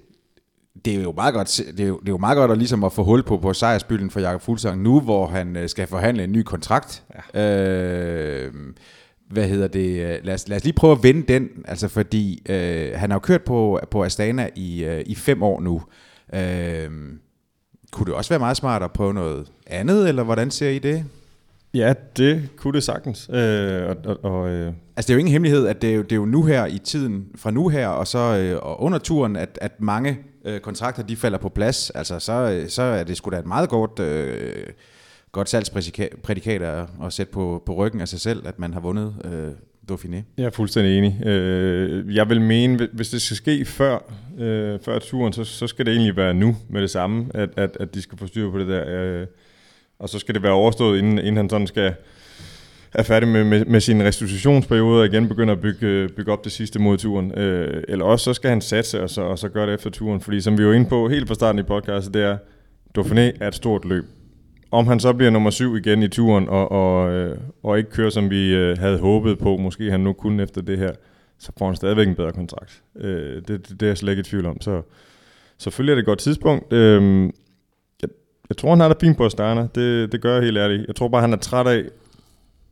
det 0.86 0.96
er 0.96 1.02
jo 1.02 1.12
meget 1.12 1.34
godt, 1.34 1.62
det 1.78 1.80
er 1.80 1.88
jo, 1.88 2.00
det 2.00 2.08
er 2.08 2.12
jo 2.12 2.18
meget 2.18 2.36
godt 2.36 2.52
at, 2.52 2.58
ligesom 2.58 2.84
at 2.84 2.94
få 2.94 3.04
hul 3.04 3.24
på, 3.24 3.38
på 3.38 3.54
sejrsbylden 3.54 4.10
for 4.10 4.20
Jakob 4.20 4.42
Fuglsang 4.42 4.82
nu, 4.82 5.00
hvor 5.00 5.28
han 5.28 5.56
øh, 5.56 5.70
skal 5.70 5.88
forhandle 5.88 6.24
en 6.24 6.32
ny 6.32 6.44
kontrakt. 6.44 7.04
Ja. 7.36 7.42
Øh, 7.42 8.54
hvad 9.30 9.48
hedder 9.48 9.68
det, 9.68 10.20
lad 10.24 10.34
os, 10.34 10.48
lad 10.48 10.58
os 10.58 10.64
lige 10.64 10.74
prøve 10.74 10.92
at 10.92 11.04
vende 11.04 11.34
den, 11.34 11.50
altså 11.66 11.88
fordi 11.88 12.42
øh, 12.50 12.92
han 12.96 13.12
har 13.12 13.16
jo 13.16 13.20
kørt 13.20 13.42
på, 13.42 13.80
på 13.92 14.04
Astana 14.04 14.50
i, 14.56 14.84
øh, 14.84 15.04
i 15.06 15.16
fem 15.16 15.44
år 15.44 15.62
nu. 15.62 15.82
Øh, 16.34 16.90
kunne 17.92 18.06
det 18.06 18.14
også 18.14 18.30
være 18.30 18.40
meget 18.40 18.58
smart 18.58 18.84
at 18.84 18.92
prøve 18.92 19.14
noget 19.14 19.52
andet, 19.68 20.10
eller 20.10 20.24
hvordan 20.24 20.52
ser 20.52 20.70
I 20.70 20.80
det? 20.80 21.06
Ja, 21.74 21.94
det 22.18 22.50
kunne 22.58 22.74
det 22.74 22.84
sagtens. 22.84 23.30
Øh, 23.34 23.90
og, 23.90 23.96
og, 24.06 24.24
og, 24.24 24.50
øh. 24.50 24.74
Altså 24.96 25.08
det 25.08 25.10
er 25.10 25.14
jo 25.14 25.20
ingen 25.20 25.32
hemmelighed, 25.32 25.68
at 25.68 25.82
det 25.82 25.90
er 25.90 25.96
jo, 25.96 26.02
det 26.02 26.12
er 26.12 26.16
jo 26.16 26.26
nu 26.26 26.44
her 26.44 26.66
i 26.66 26.78
tiden, 26.78 27.26
fra 27.36 27.52
nu 27.52 27.68
her 27.68 27.88
og 27.88 28.08
så 28.08 28.38
øh, 28.38 28.60
og 28.62 28.82
under 28.82 28.98
turen, 29.00 29.36
at, 29.36 29.60
at 29.62 29.82
mange 29.82 30.18
øh, 30.46 30.60
kontrakter 30.60 31.04
de 31.04 31.16
falder 31.16 31.38
på 31.38 31.50
plads. 31.50 31.90
Altså 31.90 32.20
så, 32.20 32.66
så 32.68 32.82
er 32.82 33.04
det 33.04 33.18
sgu 33.18 33.32
da 33.32 33.38
et 33.38 33.46
meget 33.46 33.70
godt... 33.70 34.00
Øh, 34.00 34.66
godt 35.32 35.50
salgsprædikat 35.50 36.62
at, 36.62 36.86
at 37.04 37.14
sætte 37.14 37.34
på, 37.34 37.64
på 37.66 37.74
ryggen 37.74 38.02
af 38.02 38.08
sig 38.08 38.20
selv, 38.20 38.48
at 38.48 38.60
man 38.60 38.74
har 38.74 38.80
vundet 38.80 39.16
øh, 39.26 39.52
Dauphiné. 39.92 40.16
Jeg 40.38 40.46
er 40.46 40.50
fuldstændig 40.50 40.98
enig. 40.98 41.26
Øh, 41.26 42.16
jeg 42.16 42.30
vil 42.30 42.42
mene, 42.42 42.90
hvis 42.94 43.10
det 43.10 43.22
skal 43.22 43.38
ske 43.38 43.66
før, 43.66 44.14
øh, 44.40 44.80
før 44.86 45.00
turen, 45.00 45.34
så, 45.34 45.44
så 45.44 45.68
skal 45.68 45.86
det 45.86 45.92
egentlig 45.92 46.16
være 46.16 46.34
nu 46.34 46.56
med 46.70 46.82
det 46.82 46.90
samme, 46.90 47.26
at, 47.34 47.50
at, 47.58 47.78
at 47.80 47.96
de 47.96 48.02
skal 48.02 48.18
få 48.18 48.28
styr 48.28 48.52
på 48.52 48.60
det 48.60 48.68
der. 48.68 48.84
Øh, 48.88 49.28
og 50.02 50.10
så 50.10 50.20
skal 50.20 50.36
det 50.36 50.44
være 50.44 50.52
overstået, 50.52 50.98
inden, 50.98 51.18
inden 51.18 51.38
han 51.38 51.50
sådan 51.50 51.68
skal 51.68 51.94
er 52.94 53.04
færdig 53.04 53.30
med, 53.30 53.44
med, 53.44 53.66
med 53.66 53.80
sin 53.80 54.04
restitutionsperiode 54.04 55.02
og 55.02 55.06
igen 55.06 55.28
begynder 55.28 55.54
at 55.54 55.62
bygge, 55.62 56.10
bygge 56.16 56.32
op 56.32 56.44
det 56.44 56.52
sidste 56.52 56.80
mod 56.80 56.98
turen. 56.98 57.38
Øh, 57.38 57.84
eller 57.88 58.06
også 58.06 58.24
så 58.24 58.34
skal 58.34 58.50
han 58.50 58.62
satse 58.62 59.02
og 59.02 59.10
så, 59.10 59.22
og 59.22 59.40
så 59.40 59.50
gøre 59.50 59.68
det 59.68 59.74
efter 59.74 59.90
turen. 59.90 60.22
Fordi 60.22 60.42
som 60.42 60.58
vi 60.58 60.66
var 60.66 60.74
inde 60.74 60.90
på 60.90 61.10
helt 61.10 61.28
fra 61.28 61.36
starten 61.36 61.60
i 61.60 61.64
podcastet, 61.64 62.14
det 62.14 62.24
er, 62.24 62.38
Dauphiné 62.98 63.38
er 63.42 63.48
et 63.48 63.56
stort 63.56 63.86
løb 63.86 64.06
om 64.72 64.88
han 64.88 65.00
så 65.00 65.14
bliver 65.14 65.32
nummer 65.32 65.50
syv 65.50 65.76
igen 65.76 66.04
i 66.04 66.08
turen, 66.08 66.50
og, 66.50 66.72
og, 66.72 67.12
øh, 67.12 67.38
og 67.64 67.78
ikke 67.78 67.90
kører, 67.90 68.10
som 68.10 68.30
vi 68.30 68.56
øh, 68.56 68.78
havde 68.78 69.00
håbet 69.00 69.40
på, 69.40 69.58
måske 69.58 69.92
han 69.92 70.00
nu 70.00 70.14
kunne 70.14 70.44
efter 70.44 70.62
det 70.62 70.78
her, 70.78 70.92
så 71.40 71.52
får 71.58 71.66
han 71.66 71.76
stadigvæk 71.76 72.08
en 72.08 72.16
bedre 72.16 72.32
kontrakt. 72.32 72.84
Øh, 72.96 73.36
det, 73.36 73.48
det, 73.48 73.70
det 73.70 73.82
er 73.82 73.88
jeg 73.88 73.98
slet 73.98 74.12
ikke 74.12 74.20
i 74.20 74.24
tvivl 74.24 74.46
om. 74.46 74.62
Så 74.62 74.82
selvfølgelig 75.58 75.92
er 75.92 75.96
det 75.96 76.02
et 76.02 76.06
godt 76.06 76.20
tidspunkt. 76.20 76.74
Øh, 76.74 77.30
jeg, 78.52 78.58
tror, 78.58 78.70
han 78.70 78.80
har 78.80 78.88
det 78.88 78.98
fint 79.02 79.18
på 79.18 79.26
Astana. 79.26 79.68
Det, 79.76 80.12
det 80.12 80.22
gør 80.22 80.34
jeg 80.34 80.44
helt 80.44 80.58
ærligt. 80.58 80.88
Jeg 80.88 80.96
tror 80.96 81.08
bare, 81.08 81.22
han 81.22 81.34
er 81.34 81.38
træt 81.38 81.68
af 81.68 81.84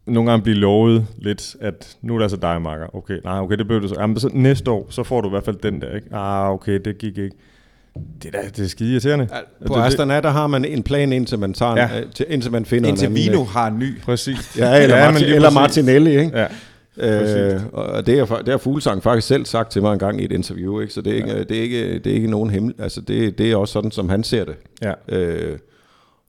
nogle 0.05 0.29
gange 0.29 0.43
blive 0.43 0.57
lovet 0.57 1.05
lidt, 1.17 1.55
at 1.61 1.97
nu 2.01 2.13
er 2.13 2.17
det 2.17 2.23
altså 2.23 2.37
dig, 2.37 2.61
Marker. 2.61 2.95
Okay, 2.95 3.17
nej, 3.23 3.39
okay, 3.39 3.57
det 3.57 3.67
blev 3.67 3.81
det 3.81 3.89
så. 3.89 3.95
Jamen, 3.99 4.19
så 4.19 4.29
næste 4.33 4.71
år, 4.71 4.87
så 4.89 5.03
får 5.03 5.21
du 5.21 5.27
i 5.27 5.29
hvert 5.29 5.45
fald 5.45 5.55
den 5.63 5.81
der, 5.81 5.95
ikke? 5.95 6.15
Ah, 6.15 6.49
okay, 6.49 6.79
det 6.85 6.97
gik 6.97 7.17
ikke. 7.17 7.35
Det 8.23 8.35
er, 8.35 8.49
det 8.55 8.65
er 8.65 8.67
skide 8.67 8.91
irriterende. 8.91 9.27
Ja, 9.31 9.67
på 9.67 9.75
det, 9.75 9.81
Astana, 9.81 10.21
der 10.21 10.29
har 10.29 10.47
man 10.47 10.65
en 10.65 10.83
plan, 10.83 11.13
indtil 11.13 11.39
man, 11.39 11.53
tager 11.53 11.77
ja. 11.77 11.89
en, 11.97 12.11
til, 12.13 12.25
indtil 12.29 12.51
man 12.51 12.65
finder 12.65 12.89
indtil 12.89 13.05
en 13.05 13.17
anden. 13.17 13.31
Vino 13.31 13.43
har 13.43 13.67
en 13.67 13.79
ny. 13.79 14.01
Præcis. 14.01 14.57
Ja, 14.57 14.83
eller, 14.83 14.97
ja, 14.97 15.11
Martin, 15.11 15.27
eller 15.27 15.51
Martinelli, 15.51 16.19
ikke? 16.19 16.37
Ja. 16.37 16.47
Øh, 16.97 17.61
og 17.73 18.07
det, 18.07 18.19
er, 18.19 18.25
det 18.25 18.47
har 18.47 18.57
Fuglsang 18.57 19.03
faktisk 19.03 19.27
selv 19.27 19.45
sagt 19.45 19.71
til 19.71 19.81
mig 19.81 19.93
en 19.93 19.99
gang 19.99 20.21
i 20.21 20.25
et 20.25 20.31
interview, 20.31 20.79
ikke? 20.79 20.93
så 20.93 21.01
det 21.01 21.13
er 21.13 21.17
ikke, 21.17 21.29
ja. 21.29 21.43
det 21.43 21.57
er 21.57 21.61
ikke, 21.61 21.99
det 21.99 22.07
er 22.07 22.13
ikke 22.13 22.27
nogen 22.27 22.49
hemmel. 22.49 22.73
Altså, 22.79 23.01
det, 23.01 23.37
det 23.37 23.51
er 23.51 23.55
også 23.55 23.71
sådan, 23.71 23.91
som 23.91 24.09
han 24.09 24.23
ser 24.23 24.45
det. 24.45 24.55
Ja. 24.81 24.93
Øh, 25.17 25.57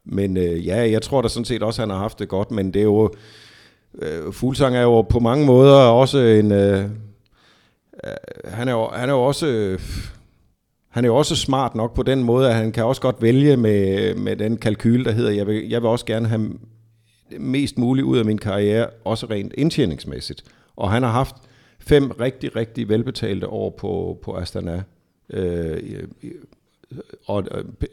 men 0.04 0.36
øh, 0.36 0.66
ja, 0.66 0.90
jeg 0.90 1.02
tror 1.02 1.22
da 1.22 1.28
sådan 1.28 1.44
set 1.44 1.62
også, 1.62 1.82
at 1.82 1.88
han 1.88 1.94
har 1.94 2.02
haft 2.02 2.18
det 2.18 2.28
godt, 2.28 2.50
men 2.50 2.74
det 2.74 2.80
er 2.80 2.84
jo... 2.84 3.10
Øh, 4.02 4.32
Fuglsang 4.32 4.76
er 4.76 4.82
jo 4.82 5.02
på 5.02 5.20
mange 5.20 5.46
måder 5.46 5.76
også 5.76 6.18
en... 6.18 6.52
Øh, 6.52 6.84
øh 6.84 6.88
han, 8.44 8.68
er 8.68 8.72
jo, 8.72 8.88
han 8.92 9.08
er 9.08 9.12
jo 9.12 9.22
også... 9.22 9.46
Øh, 9.46 9.80
han 10.90 11.04
er 11.04 11.08
jo 11.08 11.16
også 11.16 11.36
smart 11.36 11.74
nok 11.74 11.94
på 11.94 12.02
den 12.02 12.22
måde, 12.22 12.48
at 12.48 12.54
han 12.54 12.72
kan 12.72 12.84
også 12.84 13.02
godt 13.02 13.22
vælge 13.22 13.56
med, 13.56 14.14
med 14.14 14.36
den 14.36 14.56
kalkyl, 14.56 15.04
der 15.04 15.12
hedder, 15.12 15.30
jeg 15.30 15.46
vil, 15.46 15.68
jeg 15.68 15.82
vil 15.82 15.88
også 15.88 16.06
gerne 16.06 16.28
have 16.28 16.50
mest 17.38 17.78
muligt 17.78 18.04
ud 18.04 18.18
af 18.18 18.24
min 18.24 18.38
karriere, 18.38 18.86
også 19.04 19.26
rent 19.26 19.54
indtjeningsmæssigt. 19.58 20.44
Og 20.76 20.90
han 20.90 21.02
har 21.02 21.10
haft 21.10 21.36
fem 21.78 22.10
rigtig, 22.10 22.56
rigtig 22.56 22.88
velbetalte 22.88 23.48
år 23.48 23.70
på, 23.70 24.18
på 24.22 24.36
Astana. 24.36 24.82
Øh, 25.30 26.02
og 27.26 27.44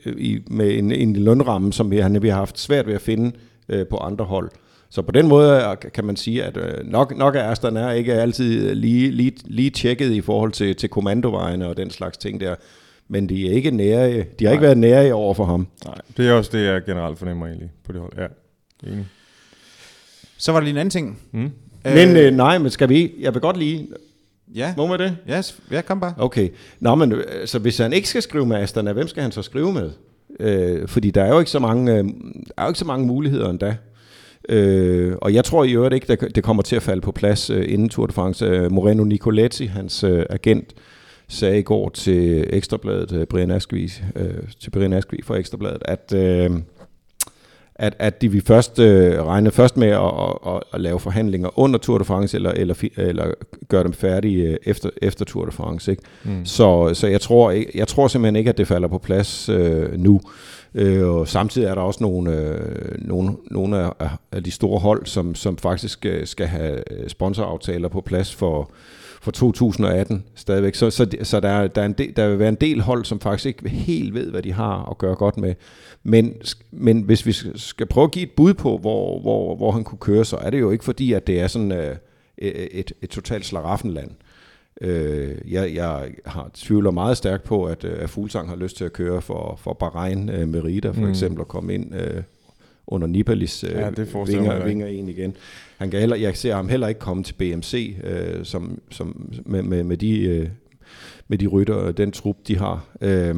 øh, 0.05 0.13
i, 0.17 0.39
med 0.47 0.77
en, 0.77 0.91
en 0.91 1.15
lønramme, 1.15 1.73
som 1.73 1.91
vi, 1.91 1.97
han, 1.97 2.21
vi 2.21 2.29
har 2.29 2.37
haft 2.37 2.59
svært 2.59 2.87
ved 2.87 2.93
at 2.93 3.01
finde 3.01 3.31
øh, 3.69 3.87
på 3.87 3.97
andre 3.97 4.25
hold. 4.25 4.49
Så 4.89 5.01
på 5.01 5.11
den 5.11 5.27
måde 5.27 5.77
kan 5.93 6.05
man 6.05 6.15
sige, 6.15 6.43
at 6.43 6.57
øh, 6.57 6.91
nok, 6.91 7.17
nok 7.17 7.35
er 7.35 7.43
Astana 7.43 7.89
ikke 7.89 8.13
altid 8.13 8.75
lige, 8.75 9.11
lige, 9.11 9.33
lige 9.45 9.69
tjekket 9.69 10.11
i 10.11 10.21
forhold 10.21 10.51
til, 10.51 10.75
til 10.75 10.89
kommandovejene 10.89 11.67
og 11.67 11.77
den 11.77 11.89
slags 11.89 12.17
ting 12.17 12.39
der 12.39 12.55
men 13.09 13.29
de 13.29 13.47
er 13.49 13.53
ikke 13.53 13.71
nære, 13.71 14.09
de 14.09 14.15
har 14.15 14.25
Nej. 14.41 14.51
ikke 14.51 14.61
været 14.61 14.77
nære 14.77 15.13
over 15.13 15.33
for 15.33 15.45
ham. 15.45 15.67
Nej, 15.85 15.97
det 16.17 16.27
er 16.27 16.33
også 16.33 16.57
det, 16.57 16.65
jeg 16.65 16.83
generelt 16.85 17.19
fornemmer 17.19 17.47
egentlig 17.47 17.69
på 17.83 17.91
det 17.91 18.01
hold. 18.01 18.13
Ja, 18.17 18.27
enig. 18.91 19.07
Så 20.37 20.51
var 20.51 20.59
der 20.59 20.63
lige 20.63 20.71
en 20.71 20.77
anden 20.77 20.89
ting. 20.89 21.19
Mm. 21.31 21.51
Men 21.83 22.17
øh, 22.17 22.31
nej, 22.31 22.57
men 22.57 22.71
skal 22.71 22.89
vi, 22.89 23.11
jeg 23.19 23.33
vil 23.33 23.41
godt 23.41 23.57
lige, 23.57 23.87
Ja. 24.55 24.73
Må 24.77 24.87
man 24.87 24.99
det? 24.99 25.17
Yes. 25.31 25.59
Ja, 25.71 25.81
kom 25.81 25.99
bare. 25.99 26.13
Okay. 26.17 26.49
Nå, 26.79 26.95
men 26.95 27.11
så 27.11 27.17
altså, 27.17 27.59
hvis 27.59 27.77
han 27.77 27.93
ikke 27.93 28.09
skal 28.09 28.21
skrive 28.21 28.45
med 28.45 28.57
Astana, 28.57 28.93
hvem 28.93 29.07
skal 29.07 29.23
han 29.23 29.31
så 29.31 29.41
skrive 29.41 29.73
med? 29.73 29.91
Øh, 30.39 30.87
fordi 30.87 31.11
der 31.11 31.23
er 31.23 31.33
jo 31.33 31.39
ikke 31.39 31.51
så 31.51 31.59
mange, 31.59 31.93
øh, 31.93 32.05
er 32.57 32.63
jo 32.63 32.67
ikke 32.67 32.79
så 32.79 32.85
mange 32.85 33.07
muligheder 33.07 33.49
endda. 33.49 33.75
Øh, 34.49 35.15
og 35.21 35.33
jeg 35.33 35.45
tror 35.45 35.63
i 35.63 35.71
øvrigt 35.71 35.93
ikke, 35.93 36.07
det, 36.07 36.35
det 36.35 36.43
kommer 36.43 36.63
til 36.63 36.75
at 36.75 36.83
falde 36.83 37.01
på 37.01 37.11
plads 37.11 37.49
øh, 37.49 37.73
inden 37.73 37.89
Tour 37.89 38.05
de 38.05 38.13
France. 38.13 38.45
Øh, 38.45 38.71
Moreno 38.71 39.03
Nicoletti, 39.03 39.65
hans 39.65 40.03
øh, 40.03 40.25
agent, 40.29 40.73
sagde 41.27 41.59
i 41.59 41.61
går 41.61 41.89
til 41.89 42.47
Ekstrabladet, 42.49 43.11
øh, 43.11 43.25
Brian 43.25 43.51
Askvig, 43.51 43.91
øh, 44.15 44.33
til 44.59 44.69
Brian 44.69 44.93
Askvig 44.93 45.19
fra 45.23 45.35
Ekstrabladet, 45.35 45.81
at, 45.85 46.13
øh, 46.15 46.51
at, 47.79 47.95
at 47.99 48.21
de 48.21 48.31
vil 48.31 48.41
først 48.45 48.79
øh, 48.79 49.23
regne 49.23 49.51
først 49.51 49.77
med 49.77 49.87
at, 49.87 50.53
at, 50.53 50.63
at, 50.73 50.81
lave 50.81 50.99
forhandlinger 50.99 51.59
under 51.59 51.79
Tour 51.79 51.97
de 51.97 52.05
France, 52.05 52.37
eller, 52.37 52.51
eller, 52.51 52.75
eller 52.97 53.31
gøre 53.67 53.83
dem 53.83 53.93
færdige 53.93 54.43
øh, 54.43 54.57
efter, 54.63 54.89
efter 55.01 55.25
Tour 55.25 55.45
de 55.45 55.51
France. 55.51 55.91
Ikke? 55.91 56.03
Mm. 56.23 56.45
Så, 56.45 56.93
så 56.93 57.07
jeg, 57.07 57.21
tror, 57.21 57.53
jeg 57.75 57.87
tror 57.87 58.07
simpelthen 58.07 58.35
ikke, 58.35 58.49
at 58.49 58.57
det 58.57 58.67
falder 58.67 58.87
på 58.87 58.97
plads 58.97 59.49
øh, 59.49 59.99
nu. 59.99 60.21
Øh, 60.75 61.07
og 61.07 61.27
samtidig 61.27 61.67
er 61.67 61.75
der 61.75 61.81
også 61.81 62.03
nogle, 62.03 62.31
øh, 62.31 63.07
nogle, 63.07 63.31
nogle 63.51 63.77
af, 63.77 64.09
af 64.31 64.43
de 64.43 64.51
store 64.51 64.79
hold, 64.79 65.05
som, 65.05 65.35
som 65.35 65.57
faktisk 65.57 66.05
øh, 66.05 66.27
skal 66.27 66.47
have 66.47 66.83
sponsoraftaler 67.07 67.87
på 67.87 68.01
plads 68.01 68.35
for 68.35 68.71
for 69.27 69.31
2018 69.31 70.23
stadigvæk. 70.35 70.75
Så, 70.75 70.89
så, 70.89 71.07
så 71.23 71.39
der, 71.39 71.67
der, 71.67 71.81
er 71.81 71.85
en 71.85 71.93
del, 71.93 72.15
der 72.15 72.29
vil 72.29 72.39
være 72.39 72.49
en 72.49 72.55
del 72.55 72.81
hold, 72.81 73.05
som 73.05 73.19
faktisk 73.19 73.45
ikke 73.45 73.69
helt 73.69 74.13
ved, 74.13 74.31
hvad 74.31 74.41
de 74.41 74.51
har 74.51 74.89
at 74.89 74.97
gøre 74.97 75.15
godt 75.15 75.37
med. 75.37 75.55
Men, 76.03 76.33
men 76.71 77.01
hvis 77.01 77.25
vi 77.25 77.31
skal 77.55 77.85
prøve 77.85 78.03
at 78.03 78.11
give 78.11 78.23
et 78.23 78.31
bud 78.31 78.53
på, 78.53 78.77
hvor, 78.77 79.19
hvor, 79.19 79.55
hvor 79.55 79.71
han 79.71 79.83
kunne 79.83 79.99
køre, 79.99 80.25
så 80.25 80.37
er 80.37 80.49
det 80.49 80.59
jo 80.59 80.71
ikke 80.71 80.83
fordi, 80.83 81.13
at 81.13 81.27
det 81.27 81.39
er 81.39 81.47
sådan 81.47 81.71
uh, 81.71 81.95
et, 82.37 82.91
et, 83.01 83.09
totalt 83.09 83.45
slaraffenland. 83.45 84.11
Uh, 84.81 85.51
jeg, 85.53 85.75
jeg 85.75 86.11
har 86.25 86.51
tvivler 86.53 86.91
meget 86.91 87.17
stærkt 87.17 87.43
på, 87.43 87.65
at, 87.65 87.83
uh, 87.83 87.91
at 87.97 88.09
Fuglsang 88.09 88.49
har 88.49 88.55
lyst 88.55 88.77
til 88.77 88.85
at 88.85 88.93
køre 88.93 89.21
for, 89.21 89.59
for 89.63 89.73
Bahrain 89.73 90.29
uh, 90.29 90.47
Merida 90.47 90.89
for 90.89 91.01
mm. 91.01 91.09
eksempel, 91.09 91.41
og 91.41 91.47
komme 91.47 91.73
ind 91.73 91.95
uh, 91.95 92.23
under 92.87 93.07
Nibalis 93.07 93.63
øh, 93.63 93.71
Ja, 93.71 93.89
det 93.89 94.13
vinger, 94.27 94.65
vinger 94.65 94.87
en 94.87 95.09
igen. 95.09 95.35
Han 95.77 95.91
kan 95.91 95.99
heller, 95.99 96.15
jeg 96.15 96.37
ser 96.37 96.55
ham 96.55 96.69
heller 96.69 96.87
ikke 96.87 96.99
komme 96.99 97.23
til 97.23 97.33
BMC 97.33 97.95
øh, 98.03 98.45
som, 98.45 98.81
som 98.91 99.33
med, 99.45 99.63
med, 99.63 99.83
med, 99.83 99.97
de, 99.97 100.21
øh, 100.23 100.49
med 101.27 101.37
de 101.37 101.47
rytter, 101.47 101.91
den 101.91 102.11
trup, 102.11 102.35
de 102.47 102.57
har. 102.57 102.87
Øh, 103.01 103.35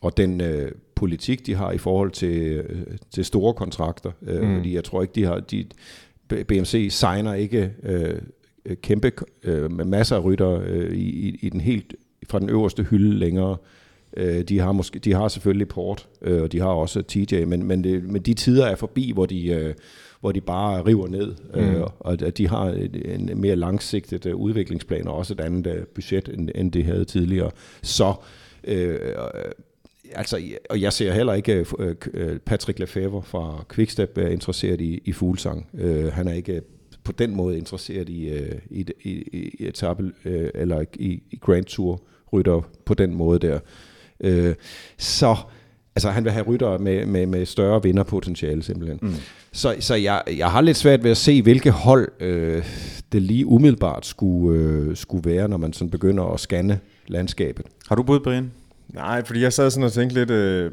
og 0.00 0.16
den 0.16 0.40
øh, 0.40 0.72
politik, 0.94 1.46
de 1.46 1.54
har 1.54 1.72
i 1.72 1.78
forhold 1.78 2.10
til, 2.10 2.42
øh, 2.42 2.86
til 3.10 3.24
store 3.24 3.54
kontrakter. 3.54 4.10
Øh, 4.22 4.42
Mm. 4.42 4.56
Fordi 4.56 4.74
jeg 4.74 4.84
tror 4.84 5.02
ikke, 5.02 5.12
de 5.14 5.24
har... 5.24 5.40
De, 5.40 5.64
BMC 6.48 6.88
signer 6.90 7.34
ikke 7.34 7.72
øh, 7.82 8.14
kæmpe 8.82 9.12
øh, 9.44 9.70
med 9.72 9.84
masser 9.84 10.16
af 10.16 10.24
rytter 10.24 10.60
øh, 10.66 10.92
i, 10.92 11.28
i, 11.28 11.38
i 11.42 11.48
den 11.48 11.60
helt 11.60 11.94
fra 12.28 12.38
den 12.38 12.50
øverste 12.50 12.82
hylde 12.82 13.18
længere. 13.18 13.50
Øh, 13.50 13.79
de 14.48 14.58
har 14.58 14.72
måske 14.72 14.98
de 14.98 15.12
har 15.12 15.28
selvfølgelig 15.28 15.68
Port, 15.68 16.08
øh, 16.22 16.42
og 16.42 16.52
de 16.52 16.60
har 16.60 16.68
også 16.68 17.02
TJ, 17.02 17.44
men 17.44 17.62
men, 17.62 17.84
det, 17.84 18.04
men 18.04 18.22
de 18.22 18.34
tider 18.34 18.66
er 18.66 18.74
forbi, 18.74 19.10
hvor 19.14 19.26
de 19.26 19.46
øh, 19.46 19.74
hvor 20.20 20.32
de 20.32 20.40
bare 20.40 20.86
river 20.86 21.08
ned, 21.08 21.34
mm. 21.54 21.60
øh, 21.60 21.86
og 22.00 22.12
at 22.22 22.38
de 22.38 22.48
har 22.48 22.70
en, 22.70 23.30
en 23.30 23.40
mere 23.40 23.56
langsigtet 23.56 24.26
øh, 24.26 24.36
udviklingsplan 24.36 25.08
og 25.08 25.16
også 25.16 25.34
et 25.34 25.40
andet 25.40 25.66
øh, 25.66 25.86
budget 25.86 26.28
end, 26.28 26.50
end 26.54 26.72
det 26.72 26.84
havde 26.84 27.04
tidligere. 27.04 27.50
Så 27.82 28.14
øh, 28.64 28.94
øh, 28.94 29.14
altså, 30.12 30.40
og 30.70 30.80
jeg 30.80 30.92
ser 30.92 31.12
heller 31.12 31.32
ikke 31.32 31.66
øh, 31.78 31.94
øh, 32.14 32.38
Patrick 32.38 32.78
Lefebvre 32.78 33.22
fra 33.22 33.64
Quickstep 33.74 34.18
er 34.18 34.28
interesseret 34.28 34.80
i, 34.80 35.02
i 35.04 35.12
fuglsang. 35.12 35.66
Øh, 35.74 36.12
han 36.12 36.28
er 36.28 36.32
ikke 36.32 36.62
på 37.04 37.12
den 37.12 37.36
måde 37.36 37.58
interesseret 37.58 38.08
i, 38.08 38.28
øh, 38.28 38.58
i, 38.70 38.86
i, 39.02 39.10
i 39.10 39.66
etape, 39.66 40.12
øh, 40.24 40.50
eller 40.54 40.84
i, 40.94 41.22
i 41.30 41.36
Grand 41.36 41.64
Tour 41.64 42.02
rytter 42.32 42.70
på 42.84 42.94
den 42.94 43.14
måde 43.14 43.38
der. 43.38 43.58
Øh, 44.20 44.54
så 44.98 45.36
altså, 45.96 46.10
han 46.10 46.24
vil 46.24 46.32
have 46.32 46.44
rytter 46.46 46.78
med, 46.78 47.06
med, 47.06 47.26
med 47.26 47.46
større 47.46 47.82
vinderpotentiale 47.82 48.62
simpelthen. 48.62 48.98
Mm. 49.02 49.14
Så, 49.52 49.76
så 49.80 49.94
jeg, 49.94 50.22
jeg 50.36 50.50
har 50.50 50.60
lidt 50.60 50.76
svært 50.76 51.04
ved 51.04 51.10
at 51.10 51.16
se, 51.16 51.42
hvilke 51.42 51.70
hold 51.70 52.08
øh, 52.20 52.64
det 53.12 53.22
lige 53.22 53.46
umiddelbart 53.46 54.06
skulle, 54.06 54.60
øh, 54.60 54.96
skulle 54.96 55.30
være, 55.30 55.48
når 55.48 55.56
man 55.56 55.72
sådan 55.72 55.90
begynder 55.90 56.24
at 56.24 56.40
scanne 56.40 56.80
landskabet. 57.06 57.66
Har 57.88 57.94
du 57.96 58.02
bud, 58.02 58.20
Brian? 58.20 58.50
Nej, 58.88 59.24
fordi 59.24 59.42
jeg 59.42 59.52
sad 59.52 59.70
sådan 59.70 59.84
og 59.84 59.92
tænkte 59.92 60.14
lidt, 60.14 60.30
øh, 60.30 60.70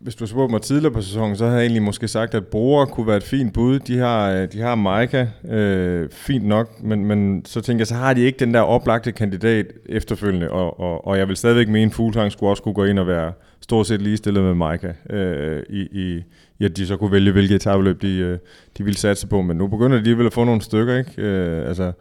hvis 0.00 0.14
du 0.14 0.26
spurgte 0.26 0.52
mig 0.52 0.62
tidligere 0.62 0.92
på 0.92 1.00
sæsonen, 1.00 1.36
så 1.36 1.44
havde 1.44 1.56
jeg 1.56 1.64
egentlig 1.64 1.82
måske 1.82 2.08
sagt, 2.08 2.34
at 2.34 2.46
Brugere 2.46 2.86
kunne 2.86 3.06
være 3.06 3.16
et 3.16 3.22
fint 3.22 3.52
bud. 3.52 3.78
De 3.78 3.98
har, 3.98 4.30
øh, 4.30 4.52
de 4.52 4.60
har 4.60 4.74
Maika, 4.74 5.26
øh, 5.48 6.08
fint 6.10 6.44
nok, 6.44 6.82
men, 6.82 7.04
men 7.04 7.44
så 7.44 7.60
tænker 7.60 7.80
jeg, 7.80 7.86
så 7.86 7.94
har 7.94 8.14
de 8.14 8.20
ikke 8.20 8.38
den 8.38 8.54
der 8.54 8.60
oplagte 8.60 9.12
kandidat 9.12 9.66
efterfølgende, 9.86 10.50
og, 10.50 10.80
og, 10.80 11.06
og 11.06 11.18
jeg 11.18 11.28
vil 11.28 11.36
stadigvæk 11.36 11.68
mene, 11.68 11.86
at 11.86 11.94
Fuglsang 11.94 12.32
skulle 12.32 12.50
også 12.50 12.62
kunne 12.62 12.74
gå 12.74 12.84
ind 12.84 12.98
og 12.98 13.06
være 13.06 13.32
stort 13.60 13.86
set 13.86 14.02
ligestillet 14.02 14.42
med 14.42 14.54
Maika, 14.54 14.92
øh, 15.10 15.62
i, 15.68 15.80
i, 15.80 16.22
i 16.58 16.64
at 16.64 16.76
de 16.76 16.86
så 16.86 16.96
kunne 16.96 17.12
vælge, 17.12 17.32
hvilket 17.32 17.56
etabeløb 17.56 18.02
de, 18.02 18.16
øh, 18.18 18.38
de 18.78 18.84
ville 18.84 18.98
satse 18.98 19.26
på. 19.26 19.42
Men 19.42 19.56
nu 19.56 19.66
begynder 19.66 19.96
de 19.96 19.96
alligevel 19.96 20.26
at 20.26 20.32
få 20.32 20.44
nogle 20.44 20.62
stykker, 20.62 20.96
ikke? 20.96 21.12
Øh, 21.22 21.68
altså, 21.68 21.92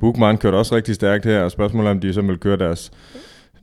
Bukman 0.00 0.38
kørte 0.38 0.54
også 0.54 0.76
rigtig 0.76 0.94
stærkt 0.94 1.24
her, 1.24 1.42
og 1.42 1.50
spørgsmålet 1.50 1.86
er, 1.86 1.90
om 1.90 2.00
de 2.00 2.12
så 2.12 2.22
vil 2.22 2.38
køre 2.38 2.56
deres 2.56 2.90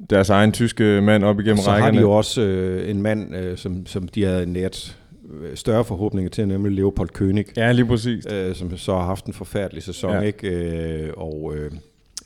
deres 0.09 0.29
egen 0.29 0.51
tyske 0.51 1.01
mand 1.01 1.23
op 1.23 1.39
igennem 1.39 1.57
Så 1.57 1.69
har 1.69 1.75
rækkerne. 1.77 1.97
de 1.97 2.01
jo 2.01 2.11
også 2.11 2.41
øh, 2.41 2.89
en 2.89 3.01
mand, 3.01 3.35
øh, 3.35 3.57
som, 3.57 3.85
som 3.85 4.07
de 4.07 4.23
havde 4.23 4.45
nært 4.45 4.97
øh, 5.41 5.55
større 5.55 5.85
forhåbninger 5.85 6.29
til, 6.29 6.47
nemlig 6.47 6.71
Leopold 6.71 7.09
König, 7.21 7.53
Ja, 7.57 7.71
lige 7.71 7.85
præcis. 7.85 8.25
øh, 8.31 8.55
som 8.55 8.77
så 8.77 8.93
har 8.93 9.05
haft 9.05 9.25
en 9.25 9.33
forfærdelig 9.33 9.83
sæson, 9.83 10.11
Ja. 10.13 10.19
ikke? 10.21 10.47
Øh, 10.49 11.09
og, 11.17 11.53
øh, 11.57 11.71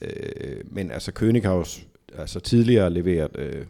øh, 0.01 0.09
men 0.71 0.91
altså 0.91 1.11
König 1.19 1.43
har 1.47 1.53
jo 1.53 1.65
altså, 2.17 2.39
tidligere 2.39 2.89
leveret 2.93 3.29
øh, 3.37 3.61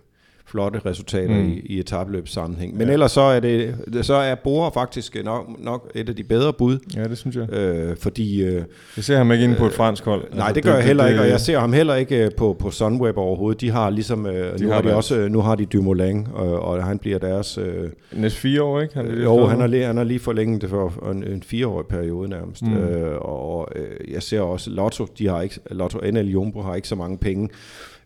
flotte 0.53 0.79
resultater 0.85 1.35
Mm. 1.35 1.47
i, 1.49 1.59
i 1.65 1.79
etabløbssammenhæng. 1.79 2.77
Men 2.77 2.87
Ja. 2.87 2.93
ellers 2.93 3.11
så 3.11 3.21
er 3.21 3.39
det 3.39 3.75
så 4.01 4.13
er 4.13 4.35
Bora 4.35 4.69
faktisk 4.69 5.17
nok, 5.23 5.63
nok 5.63 5.91
et 5.95 6.09
af 6.09 6.15
de 6.15 6.23
bedre 6.23 6.53
bud, 6.53 6.77
Ja, 6.95 7.03
det 7.03 7.17
synes 7.17 7.35
jeg. 7.35 7.53
øh, 7.53 7.97
fordi 7.97 8.43
øh, 8.43 8.53
Jeg 8.97 9.03
ser 9.03 9.17
ham 9.17 9.31
ikke 9.31 9.43
inde 9.43 9.55
på 9.55 9.65
et 9.65 9.73
fransk 9.73 10.05
hold. 10.05 10.23
Nej, 10.35 10.51
det 10.51 10.63
gør 10.63 10.75
jeg 10.75 10.83
heller 10.83 11.07
ikke, 11.07 11.21
og 11.21 11.27
jeg 11.27 11.39
ser 11.39 11.59
ham 11.59 11.73
heller 11.73 11.95
ikke 11.95 12.25
øh, 12.25 12.31
på, 12.37 12.55
på 12.59 12.71
Sunweb 12.71 13.17
overhovedet. 13.17 13.61
De 13.61 13.69
har 13.71 13.89
ligesom, 13.89 14.25
øh, 14.25 14.59
nu, 14.61 14.67
har 14.67 14.73
har 14.75 14.81
de 14.81 14.95
også, 14.95 15.15
øh, 15.17 15.31
nu 15.31 15.41
har 15.41 15.55
de 15.55 15.65
Dumoulin, 15.65 16.27
og, 16.33 16.59
og 16.59 16.83
han 16.83 16.99
bliver 16.99 17.17
deres... 17.19 17.57
Øh, 17.57 17.89
Næste 18.11 18.39
fire 18.39 18.63
år, 18.63 18.81
ikke? 18.81 18.95
Han, 18.95 19.05
øh, 19.07 19.23
jo, 19.23 19.45
han 19.45 19.59
har, 19.59 19.67
lige, 19.67 19.85
han 19.85 19.97
har 19.97 20.03
lige 20.03 20.19
forlænget 20.19 20.61
det 20.61 20.69
for 20.69 21.09
en, 21.11 21.23
en 21.23 21.43
fireårig 21.43 21.85
periode 21.87 22.29
nærmest. 22.29 22.61
Mm. 22.61 22.77
Øh, 22.77 23.15
og 23.21 23.67
øh, 23.75 24.13
jeg 24.13 24.23
ser 24.23 24.41
også 24.41 24.69
Lotto, 24.69 25.07
de 25.19 25.27
har 25.27 25.41
ikke, 25.41 25.59
Lotto 25.71 25.99
NL 26.11 26.27
Jumbo 26.29 26.61
har 26.61 26.75
ikke 26.75 26.87
så 26.87 26.95
mange 26.95 27.17
penge. 27.17 27.49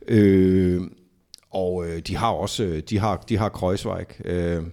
Øh, 0.07 0.81
og 1.51 1.85
øh, 1.87 1.99
de 1.99 2.15
har 2.15 2.29
også, 2.31 2.63
øh, 2.63 2.79
de 2.89 2.99
har, 2.99 3.17
de 3.29 3.37
har 3.37 3.49
Kreuzweig, 3.49 4.05
øh, 4.25 4.63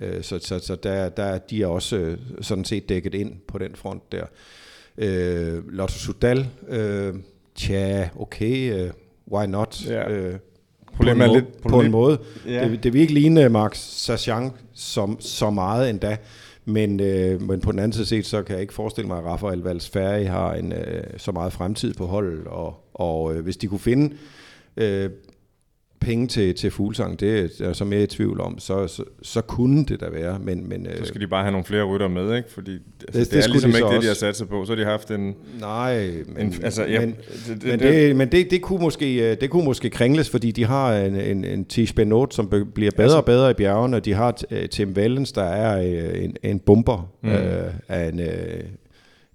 øh, 0.00 0.22
så, 0.22 0.38
så, 0.38 0.58
så 0.58 0.74
der, 0.74 1.08
der, 1.08 1.38
de 1.38 1.62
er 1.62 1.66
også 1.66 1.96
øh, 1.96 2.18
sådan 2.40 2.64
set 2.64 2.88
dækket 2.88 3.14
ind 3.14 3.32
på 3.48 3.58
den 3.58 3.70
front 3.74 4.12
der. 4.12 4.24
Øh, 4.98 5.68
Lotto 5.72 5.98
Sudal, 5.98 6.46
øh, 6.68 7.14
tja, 7.54 8.08
okay, 8.18 8.74
øh, 8.74 8.90
why 9.32 9.46
not? 9.46 9.86
Ja. 9.88 10.10
Øh, 10.10 10.38
Problemet 10.96 11.26
på, 11.26 11.32
er 11.32 11.34
lidt- 11.34 11.62
på 11.62 11.68
problem- 11.68 11.86
en 11.86 11.92
måde. 11.92 12.18
Ja. 12.46 12.68
Det, 12.68 12.82
det 12.82 12.92
vil 12.92 13.00
ikke 13.00 13.14
ligne 13.14 13.48
Max 13.48 13.78
Sachan 13.78 14.50
som, 14.74 15.20
så 15.20 15.50
meget 15.50 15.90
endda, 15.90 16.16
men, 16.64 17.00
øh, 17.00 17.42
men 17.42 17.60
på 17.60 17.72
den 17.72 17.78
anden 17.78 17.92
side 17.92 18.06
set, 18.06 18.26
så 18.26 18.42
kan 18.42 18.52
jeg 18.54 18.62
ikke 18.62 18.74
forestille 18.74 19.08
mig, 19.08 19.18
at 19.18 19.24
Rafael 19.24 19.58
Valls 19.58 19.88
Ferri 19.90 20.24
har 20.24 20.54
en, 20.54 20.72
øh, 20.72 21.04
så 21.16 21.32
meget 21.32 21.52
fremtid 21.52 21.94
på 21.94 22.06
holdet, 22.06 22.46
og, 22.46 22.74
og 22.94 23.34
øh, 23.34 23.44
hvis 23.44 23.56
de 23.56 23.66
kunne 23.66 23.80
finde 23.80 24.14
øh, 24.76 25.10
penge 26.04 26.26
til, 26.26 26.54
til 26.54 26.70
fuglsang, 26.70 27.20
det 27.20 27.38
er 27.60 27.64
jeg 27.66 27.76
så 27.76 27.84
mere 27.84 28.02
i 28.02 28.06
tvivl 28.06 28.40
om, 28.40 28.58
så, 28.58 28.86
så, 28.86 29.04
så 29.22 29.40
kunne 29.40 29.84
det 29.84 30.00
da 30.00 30.06
være, 30.08 30.38
men, 30.38 30.68
men 30.68 30.86
øh, 30.86 30.98
Så 30.98 31.04
skal 31.04 31.20
de 31.20 31.26
bare 31.26 31.42
have 31.42 31.52
nogle 31.52 31.64
flere 31.64 31.84
rytter 31.84 32.08
med, 32.08 32.36
ikke? 32.36 32.52
Fordi 32.52 32.70
altså, 32.72 32.80
det, 33.06 33.14
det, 33.14 33.30
det 33.30 33.44
er 33.44 33.48
ligesom 33.48 33.70
de 33.70 33.76
ikke 33.76 33.88
det, 33.88 34.00
de 34.00 34.06
har 34.06 34.10
også. 34.10 34.20
sat 34.20 34.36
sig 34.36 34.48
på. 34.48 34.64
Så 34.64 34.72
har 34.72 34.76
de 34.76 34.84
haft 34.84 35.10
en... 35.10 35.34
nej, 35.60 36.10
men, 36.26 36.46
en 36.46 36.54
altså, 36.64 36.84
ja, 36.84 37.00
men, 37.00 37.16
det, 37.48 37.62
det, 37.62 37.70
men, 37.70 37.78
det, 37.78 38.16
men 38.16 38.32
det, 38.32 38.50
det, 38.50 38.62
kunne 38.62 38.80
måske, 38.80 39.30
øh, 39.30 39.36
det 39.40 39.50
kunne 39.50 39.64
måske 39.64 39.90
kringles, 39.90 40.30
fordi 40.30 40.50
de 40.50 40.64
har 40.64 40.96
en, 40.96 41.16
en, 41.16 41.44
en 41.44 41.64
Tish 41.64 41.94
Benot, 41.94 42.34
som 42.34 42.48
bliver 42.74 42.90
bedre 42.90 43.02
Altså- 43.02 43.16
og 43.16 43.24
bedre 43.24 43.50
i 43.50 43.54
bjergene, 43.54 43.96
og 43.96 44.04
de 44.04 44.14
har 44.14 44.42
øh, 44.50 44.68
Tim 44.68 44.96
Vellens, 44.96 45.32
der 45.32 45.44
er 45.44 45.80
en, 46.14 46.36
en 46.42 46.58
bomber 46.58 47.10
mm. 47.22 47.30
øh, 47.30 47.64
af 47.88 48.08
en, 48.08 48.20
øh, 48.20 48.60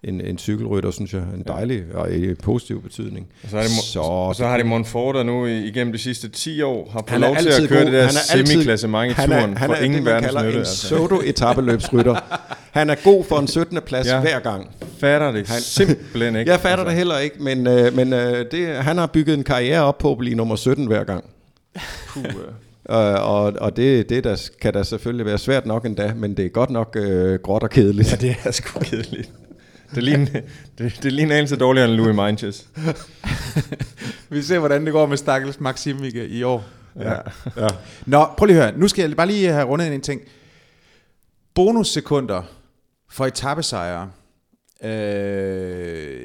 en, 0.04 0.22
en 0.22 0.38
cykelrytter, 0.38 0.92
synes 0.92 1.14
jeg. 1.14 1.22
En 1.36 1.44
dejlig 1.48 1.84
og 1.94 2.12
i 2.12 2.34
positiv 2.34 2.82
betydning. 2.84 3.28
Og 3.44 3.50
så, 3.50 3.58
er 3.58 3.62
det, 3.62 3.72
så, 3.72 4.00
og 4.00 4.36
så 4.36 4.48
har 4.48 4.58
de 4.58 4.64
Monfort, 4.64 5.16
der 5.16 5.24
nu 5.24 5.46
igennem 5.46 5.94
de 5.94 5.98
sidste 6.00 6.30
10 6.30 6.62
år 6.62 6.90
har 6.92 7.04
fået 7.08 7.22
lov 7.22 7.36
til 7.36 7.50
at 7.50 7.70
køre 7.70 7.80
god. 7.80 7.86
det 7.86 7.94
der 7.94 8.06
Han 8.06 8.16
er 8.16 8.34
altid- 8.34 8.46
semiklassement 8.54 9.12
i 9.12 9.14
han 9.14 9.32
er, 9.32 9.40
turen 9.40 9.58
han 9.58 9.68
for 9.70 9.76
er 9.76 9.82
ingen 9.82 9.98
det, 9.98 10.06
verdens 10.06 10.26
kalder 10.26 10.42
nytte. 10.44 10.54
en 10.54 10.60
Altså. 10.60 10.88
pseudo-etabeløbsrytter. 10.88 12.16
Han 12.72 12.90
er 12.90 12.96
god 13.04 13.24
for 13.24 13.40
en 13.40 13.48
17. 13.48 13.80
plads 13.86 14.08
Ja. 14.08 14.20
hver 14.20 14.40
gang. 14.40 14.70
Fatter 15.00 15.32
det 15.32 15.48
Han- 15.48 15.62
simpelthen 15.62 16.36
ikke. 16.36 16.52
Jeg 16.52 16.60
fatter 16.60 16.86
det 16.86 16.94
heller 16.94 17.18
ikke, 17.18 17.36
men, 17.44 17.68
øh, 17.68 17.96
men 17.96 18.14
øh, 18.14 18.46
det, 18.52 18.68
han 18.76 18.98
har 18.98 19.08
bygget 19.08 19.38
en 19.38 19.44
karriere 19.44 19.82
op 19.82 19.98
på 19.98 20.12
at 20.12 20.18
blive 20.18 20.36
nummer 20.36 20.56
17 20.56 20.86
hver 20.88 21.04
gang. 21.04 21.24
Puh, 22.10 22.24
øh. 22.24 22.32
Øh, 22.92 23.30
og 23.30 23.54
og 23.62 23.78
det, 23.78 24.10
det 24.10 24.24
der, 24.24 24.50
kan 24.62 24.74
da 24.74 24.84
selvfølgelig 24.84 25.26
være 25.26 25.38
svært 25.38 25.66
nok 25.66 25.86
endda, 25.86 26.14
men 26.16 26.38
det 26.38 26.46
er 26.46 26.50
godt 26.50 26.70
nok 26.70 26.96
øh, 27.00 27.40
gråt 27.44 27.64
og 27.64 27.70
kedeligt. 27.70 28.12
Ja, 28.12 28.28
det 28.28 28.36
er 28.46 28.52
sgu 28.52 28.80
kedeligt. 28.80 29.30
Det 29.96 30.04
ligner, 30.04 30.26
det, 30.78 31.00
det 31.04 31.14
ligner 31.14 31.36
altid 31.36 31.58
dårligere 31.58 31.90
end 31.90 31.98
Louis 31.98 32.16
Manches. 32.16 32.68
Vi 34.30 34.42
ser, 34.42 34.60
hvordan 34.60 34.86
det 34.86 34.94
går 34.94 35.06
med 35.06 35.18
Stakkels 35.18 35.60
Maxim 35.60 36.04
i, 36.04 36.10
i 36.10 36.44
år. 36.44 36.64
Ja. 36.96 37.14
ja. 37.58 37.68
Nå, 38.06 38.26
prøv 38.38 38.46
lige 38.46 38.58
at 38.58 38.64
høre. 38.64 38.80
Nu 38.80 38.88
skal 38.88 39.08
jeg 39.08 39.18
bare 39.18 39.28
lige 39.28 39.48
have 39.48 39.66
rundet 39.66 39.94
en 39.94 40.02
ting. 40.02 40.22
Bonussekunder 41.56 42.44
for 43.10 43.26
etappesejre. 43.26 44.12
Øh, 44.84 46.20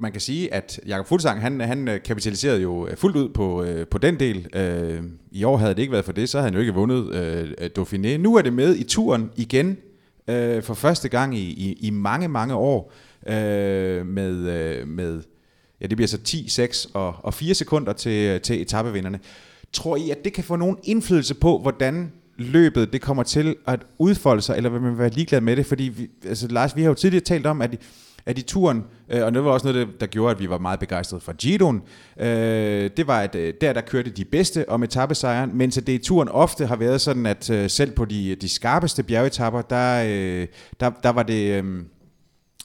man 0.00 0.12
kan 0.12 0.20
sige, 0.20 0.54
at 0.54 0.80
Jakob 0.86 1.06
Fuglsang, 1.06 1.40
han, 1.40 1.60
han 1.60 1.88
øh, 1.88 2.02
kapitaliserede 2.02 2.62
jo 2.62 2.86
øh, 2.86 2.96
fuldt 2.96 3.16
ud 3.16 3.28
på, 3.28 3.62
øh, 3.62 3.86
på 3.86 3.98
den 3.98 4.20
del. 4.20 4.56
Øh, 4.56 5.02
I 5.30 5.44
år 5.44 5.56
havde 5.56 5.74
det 5.74 5.82
ikke 5.82 5.92
været 5.92 6.04
for 6.04 6.12
det, 6.12 6.28
så 6.28 6.38
havde 6.38 6.46
han 6.46 6.54
jo 6.54 6.60
ikke 6.60 6.74
vundet 6.74 7.14
øh, 7.14 7.70
Dauphiné. 7.78 8.16
Nu 8.16 8.36
er 8.36 8.42
det 8.42 8.52
med 8.52 8.76
i 8.76 8.84
turen 8.84 9.30
igen, 9.36 9.76
øh, 10.28 10.62
for 10.62 10.74
første 10.74 11.08
gang 11.08 11.36
i, 11.36 11.42
i, 11.42 11.72
i 11.80 11.90
mange, 11.90 12.28
mange 12.28 12.54
år, 12.54 12.92
øh, 13.26 14.06
med, 14.06 14.34
øh, 14.34 14.88
med 14.88 15.22
ja, 15.80 15.86
det 15.86 15.96
bliver 15.96 16.08
så 16.08 16.18
10, 16.18 16.48
6 16.48 16.88
og, 16.94 17.14
og 17.18 17.34
4 17.34 17.54
sekunder 17.54 17.92
til, 17.92 18.40
til 18.40 18.62
etappevinderne. 18.62 19.20
Tror 19.72 19.96
I, 19.96 20.10
at 20.10 20.24
det 20.24 20.32
kan 20.32 20.44
få 20.44 20.56
nogen 20.56 20.78
indflydelse 20.84 21.34
på, 21.34 21.58
hvordan 21.58 22.12
løbet 22.36 22.92
det 22.92 23.00
kommer 23.00 23.22
til 23.22 23.56
at 23.66 23.80
udfolde 23.98 24.42
sig, 24.42 24.56
eller 24.56 24.70
vil 24.70 24.80
man 24.80 24.98
være 24.98 25.10
ligeglad 25.10 25.40
med 25.40 25.56
det? 25.56 25.66
Fordi, 25.66 25.84
vi, 25.84 26.10
altså 26.26 26.48
Lars, 26.48 26.76
vi 26.76 26.82
har 26.82 26.88
jo 26.88 26.94
tidligere 26.94 27.24
talt 27.24 27.46
om, 27.46 27.62
at, 27.62 27.76
at 28.26 28.38
i 28.38 28.42
turen, 28.42 28.84
øh, 29.08 29.24
og 29.24 29.34
det 29.34 29.44
var 29.44 29.50
også 29.50 29.72
noget, 29.72 29.88
der, 30.00 30.06
gjorde, 30.06 30.30
at 30.30 30.40
vi 30.40 30.48
var 30.48 30.58
meget 30.58 30.80
begejstrede 30.80 31.20
for 31.20 31.32
Giroen, 31.32 31.82
øh, 32.20 32.90
det 32.96 33.06
var, 33.06 33.20
at 33.20 33.34
øh, 33.34 33.54
der, 33.60 33.72
der 33.72 33.80
kørte 33.80 34.10
de 34.10 34.24
bedste 34.24 34.68
om 34.68 34.82
etappesejren, 34.82 35.50
mens 35.54 35.78
at 35.78 35.86
det 35.86 35.92
i 35.92 35.98
turen 35.98 36.28
ofte 36.28 36.66
har 36.66 36.76
været 36.76 37.00
sådan, 37.00 37.26
at 37.26 37.50
øh, 37.50 37.70
selv 37.70 37.90
på 37.90 38.04
de, 38.04 38.34
de 38.34 38.48
skarpeste 38.48 39.02
bjergetapper, 39.02 39.62
der, 39.62 40.04
øh, 40.06 40.46
der, 40.80 40.90
der 41.02 41.10
var 41.10 41.22
det... 41.22 41.62
Øh, 41.64 41.82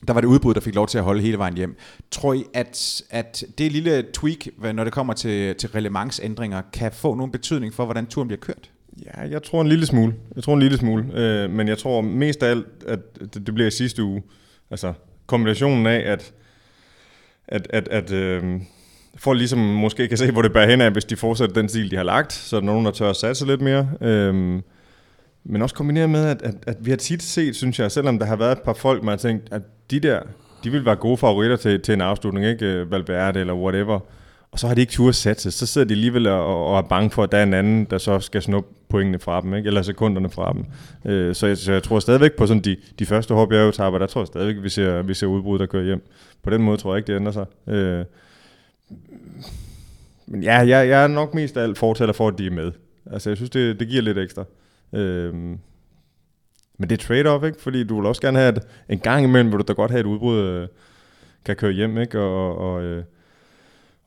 der 0.07 0.13
var 0.13 0.21
det 0.21 0.27
udbud, 0.27 0.53
der 0.53 0.59
fik 0.59 0.75
lov 0.75 0.87
til 0.87 0.97
at 0.97 1.03
holde 1.03 1.21
hele 1.21 1.37
vejen 1.37 1.57
hjem. 1.57 1.75
Tror 2.11 2.33
I, 2.33 2.43
at, 2.53 3.01
at 3.09 3.43
det 3.57 3.71
lille 3.71 4.05
tweak, 4.13 4.47
når 4.73 4.83
det 4.83 4.93
kommer 4.93 5.13
til, 5.13 5.55
til 5.55 5.69
relevantsændringer, 5.69 6.61
kan 6.73 6.91
få 6.91 7.15
nogen 7.15 7.31
betydning 7.31 7.73
for, 7.73 7.85
hvordan 7.85 8.05
turen 8.05 8.27
bliver 8.27 8.39
kørt? 8.39 8.71
Ja, 9.05 9.21
jeg 9.29 9.43
tror 9.43 9.61
en 9.61 9.67
lille 9.67 9.85
smule. 9.85 10.13
Jeg 10.35 10.43
tror 10.43 10.53
en 10.53 10.59
lille 10.59 10.77
smule. 10.77 11.05
Øh, 11.13 11.49
men 11.49 11.67
jeg 11.67 11.77
tror 11.77 12.01
mest 12.01 12.43
af 12.43 12.49
alt, 12.49 12.67
at 12.87 12.99
det, 13.19 13.45
det 13.45 13.53
bliver 13.53 13.67
i 13.67 13.71
sidste 13.71 14.03
uge. 14.03 14.23
Altså 14.71 14.93
kombinationen 15.27 15.87
af, 15.87 16.11
at, 16.11 16.33
at, 17.47 17.67
at, 17.69 17.87
at 17.87 18.11
øh, 18.11 18.43
folk 19.17 19.37
ligesom 19.37 19.59
måske 19.59 20.07
kan 20.07 20.17
se, 20.17 20.31
hvor 20.31 20.41
det 20.41 20.53
bærer 20.53 20.69
hen 20.69 20.81
af, 20.81 20.91
hvis 20.91 21.05
de 21.05 21.15
fortsætter 21.15 21.53
den 21.55 21.69
stil, 21.69 21.91
de 21.91 21.95
har 21.95 22.03
lagt, 22.03 22.33
så 22.33 22.55
er 22.55 22.59
der 22.59 22.65
nogen, 22.65 22.85
der 22.85 22.91
tør 22.91 23.09
at 23.09 23.15
satse 23.15 23.45
lidt 23.45 23.61
mere. 23.61 23.89
Øh, 24.01 24.61
men 25.43 25.61
også 25.61 25.75
kombineret 25.75 26.09
med, 26.09 26.25
at, 26.25 26.41
at, 26.41 26.55
at 26.67 26.77
vi 26.79 26.89
har 26.89 26.97
tit 26.97 27.23
set, 27.23 27.55
synes 27.55 27.79
jeg, 27.79 27.91
selvom 27.91 28.19
der 28.19 28.25
har 28.25 28.35
været 28.35 28.51
et 28.51 28.61
par 28.61 28.73
folk, 28.73 29.03
man 29.03 29.09
har 29.09 29.17
tænkt, 29.17 29.47
at 29.51 29.61
de 29.91 29.99
der, 29.99 30.19
de 30.63 30.71
vil 30.71 30.85
være 30.85 30.95
gode 30.95 31.17
favoritter 31.17 31.55
til, 31.55 31.81
til 31.81 31.93
en 31.93 32.01
afslutning, 32.01 32.45
ikke? 32.45 32.91
Valverde 32.91 33.39
eller 33.39 33.53
whatever. 33.53 33.99
Og 34.57 34.61
så 34.61 34.67
har 34.67 34.75
de 34.75 34.81
ikke 34.81 34.91
tur 34.91 35.11
satse. 35.11 35.51
Så 35.51 35.65
sidder 35.65 35.87
de 35.87 35.93
alligevel 35.93 36.27
og, 36.27 36.67
og 36.67 36.77
er 36.77 36.81
bange 36.81 37.09
for, 37.09 37.23
at 37.23 37.31
der 37.31 37.37
er 37.37 37.43
en 37.43 37.53
anden, 37.53 37.85
der 37.85 37.97
så 37.97 38.19
skal 38.19 38.41
snuppe 38.41 38.69
pointene 38.89 39.19
fra 39.19 39.41
dem, 39.41 39.53
ikke? 39.53 39.67
eller 39.67 39.81
sekunderne 39.81 40.29
fra 40.29 40.53
dem. 40.53 40.65
Øh, 41.11 41.35
så, 41.35 41.47
jeg, 41.47 41.57
så 41.57 41.73
jeg 41.73 41.83
tror 41.83 41.99
stadigvæk 41.99 42.33
på 42.33 42.47
sådan 42.47 42.63
de, 42.63 42.77
de 42.99 43.05
første 43.05 43.33
hoppjergetapper, 43.33 43.99
der 43.99 44.07
tror 44.07 44.21
jeg 44.21 44.27
stadigvæk, 44.27 44.63
vi 44.63 44.69
ser, 44.69 45.01
vi 45.01 45.13
ser 45.13 45.27
udbrud, 45.27 45.59
der 45.59 45.65
kører 45.65 45.83
hjem. 45.83 46.07
På 46.43 46.49
den 46.49 46.61
måde 46.61 46.77
tror 46.77 46.93
jeg 46.93 46.97
ikke, 46.97 47.07
det 47.07 47.15
ændrer 47.15 47.31
sig. 47.31 47.45
Øh, 47.67 48.05
men 50.25 50.43
ja, 50.43 50.57
jeg, 50.57 50.89
jeg 50.89 51.03
er 51.03 51.07
nok 51.07 51.33
mest 51.33 51.57
af 51.57 51.63
alt 51.63 51.77
fortæller 51.77 52.13
for, 52.13 52.27
at 52.27 52.37
de 52.37 52.45
er 52.47 52.51
med. 52.51 52.71
Altså, 53.11 53.29
jeg 53.29 53.37
synes, 53.37 53.49
det, 53.49 53.79
det 53.79 53.87
giver 53.87 54.01
lidt 54.01 54.17
ekstra. 54.17 54.43
Øh, 54.93 55.33
men 56.77 56.89
det 56.89 56.91
er 56.91 57.03
trade-off, 57.03 57.45
ikke? 57.45 57.61
Fordi 57.61 57.83
du 57.83 57.95
vil 57.95 58.05
også 58.05 58.21
gerne 58.21 58.39
have, 58.39 58.55
at 58.55 58.67
en 58.89 58.99
gang 58.99 59.23
imellem 59.23 59.51
vil 59.51 59.59
du 59.59 59.65
da 59.67 59.73
godt 59.73 59.91
have 59.91 60.01
et 60.01 60.05
udbrud, 60.05 60.39
øh, 60.39 60.67
kan 61.45 61.55
køre 61.55 61.71
hjem, 61.71 61.97
ikke? 61.97 62.19
Og, 62.19 62.57
og, 62.57 62.83
øh, 62.83 63.03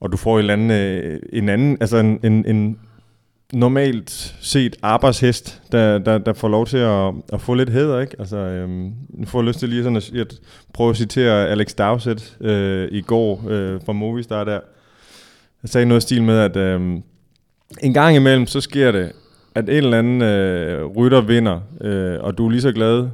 og 0.01 0.13
du 0.13 0.17
får 0.17 0.35
en, 0.35 0.39
eller 0.39 0.53
anden, 0.53 0.71
øh, 0.71 1.21
en 1.33 1.49
anden, 1.49 1.77
altså 1.81 1.97
en, 1.97 2.21
en, 2.23 2.45
en 2.47 2.79
normalt 3.53 4.37
set 4.41 4.77
arbejdshest, 4.83 5.63
der, 5.73 5.99
der, 5.99 6.19
der 6.19 6.33
får 6.33 6.49
lov 6.49 6.67
til 6.67 6.79
at, 6.79 7.15
at 7.33 7.41
få 7.41 7.55
lidt 7.55 7.71
hæder, 7.71 8.01
ikke? 8.01 8.17
Altså, 8.19 8.37
øhm, 8.37 8.93
nu 9.09 9.27
får 9.27 9.41
jeg 9.41 9.47
lyst 9.47 9.59
til 9.59 9.69
lige 9.69 9.83
sådan 9.83 9.97
at, 9.97 10.13
at 10.15 10.41
prøve 10.75 10.91
at 10.91 10.97
citere 10.97 11.49
Alex 11.49 11.75
Dowsett 11.75 12.37
øh, 12.41 12.89
i 12.93 13.01
går 13.01 13.45
øh, 13.49 13.81
fra 13.87 13.93
Movistar 13.93 14.45
der. 14.45 14.61
Jeg 15.63 15.71
sagde 15.71 15.87
noget 15.87 16.03
stil 16.03 16.23
med, 16.23 16.39
at 16.39 16.57
øh, 16.57 16.81
en 17.83 17.95
gang 17.95 18.17
imellem, 18.17 18.47
så 18.47 18.61
sker 18.61 18.93
det, 18.93 19.13
at 19.55 19.65
en 19.65 19.71
eller 19.71 19.99
anden 19.99 20.23
øh, 20.23 20.87
rytter 20.87 21.21
vinder, 21.21 21.61
øh, 21.81 22.17
og 22.21 22.39
du 22.39 22.47
er 22.47 22.51
lige 22.51 22.61
så 22.61 22.73
glad, 22.73 23.09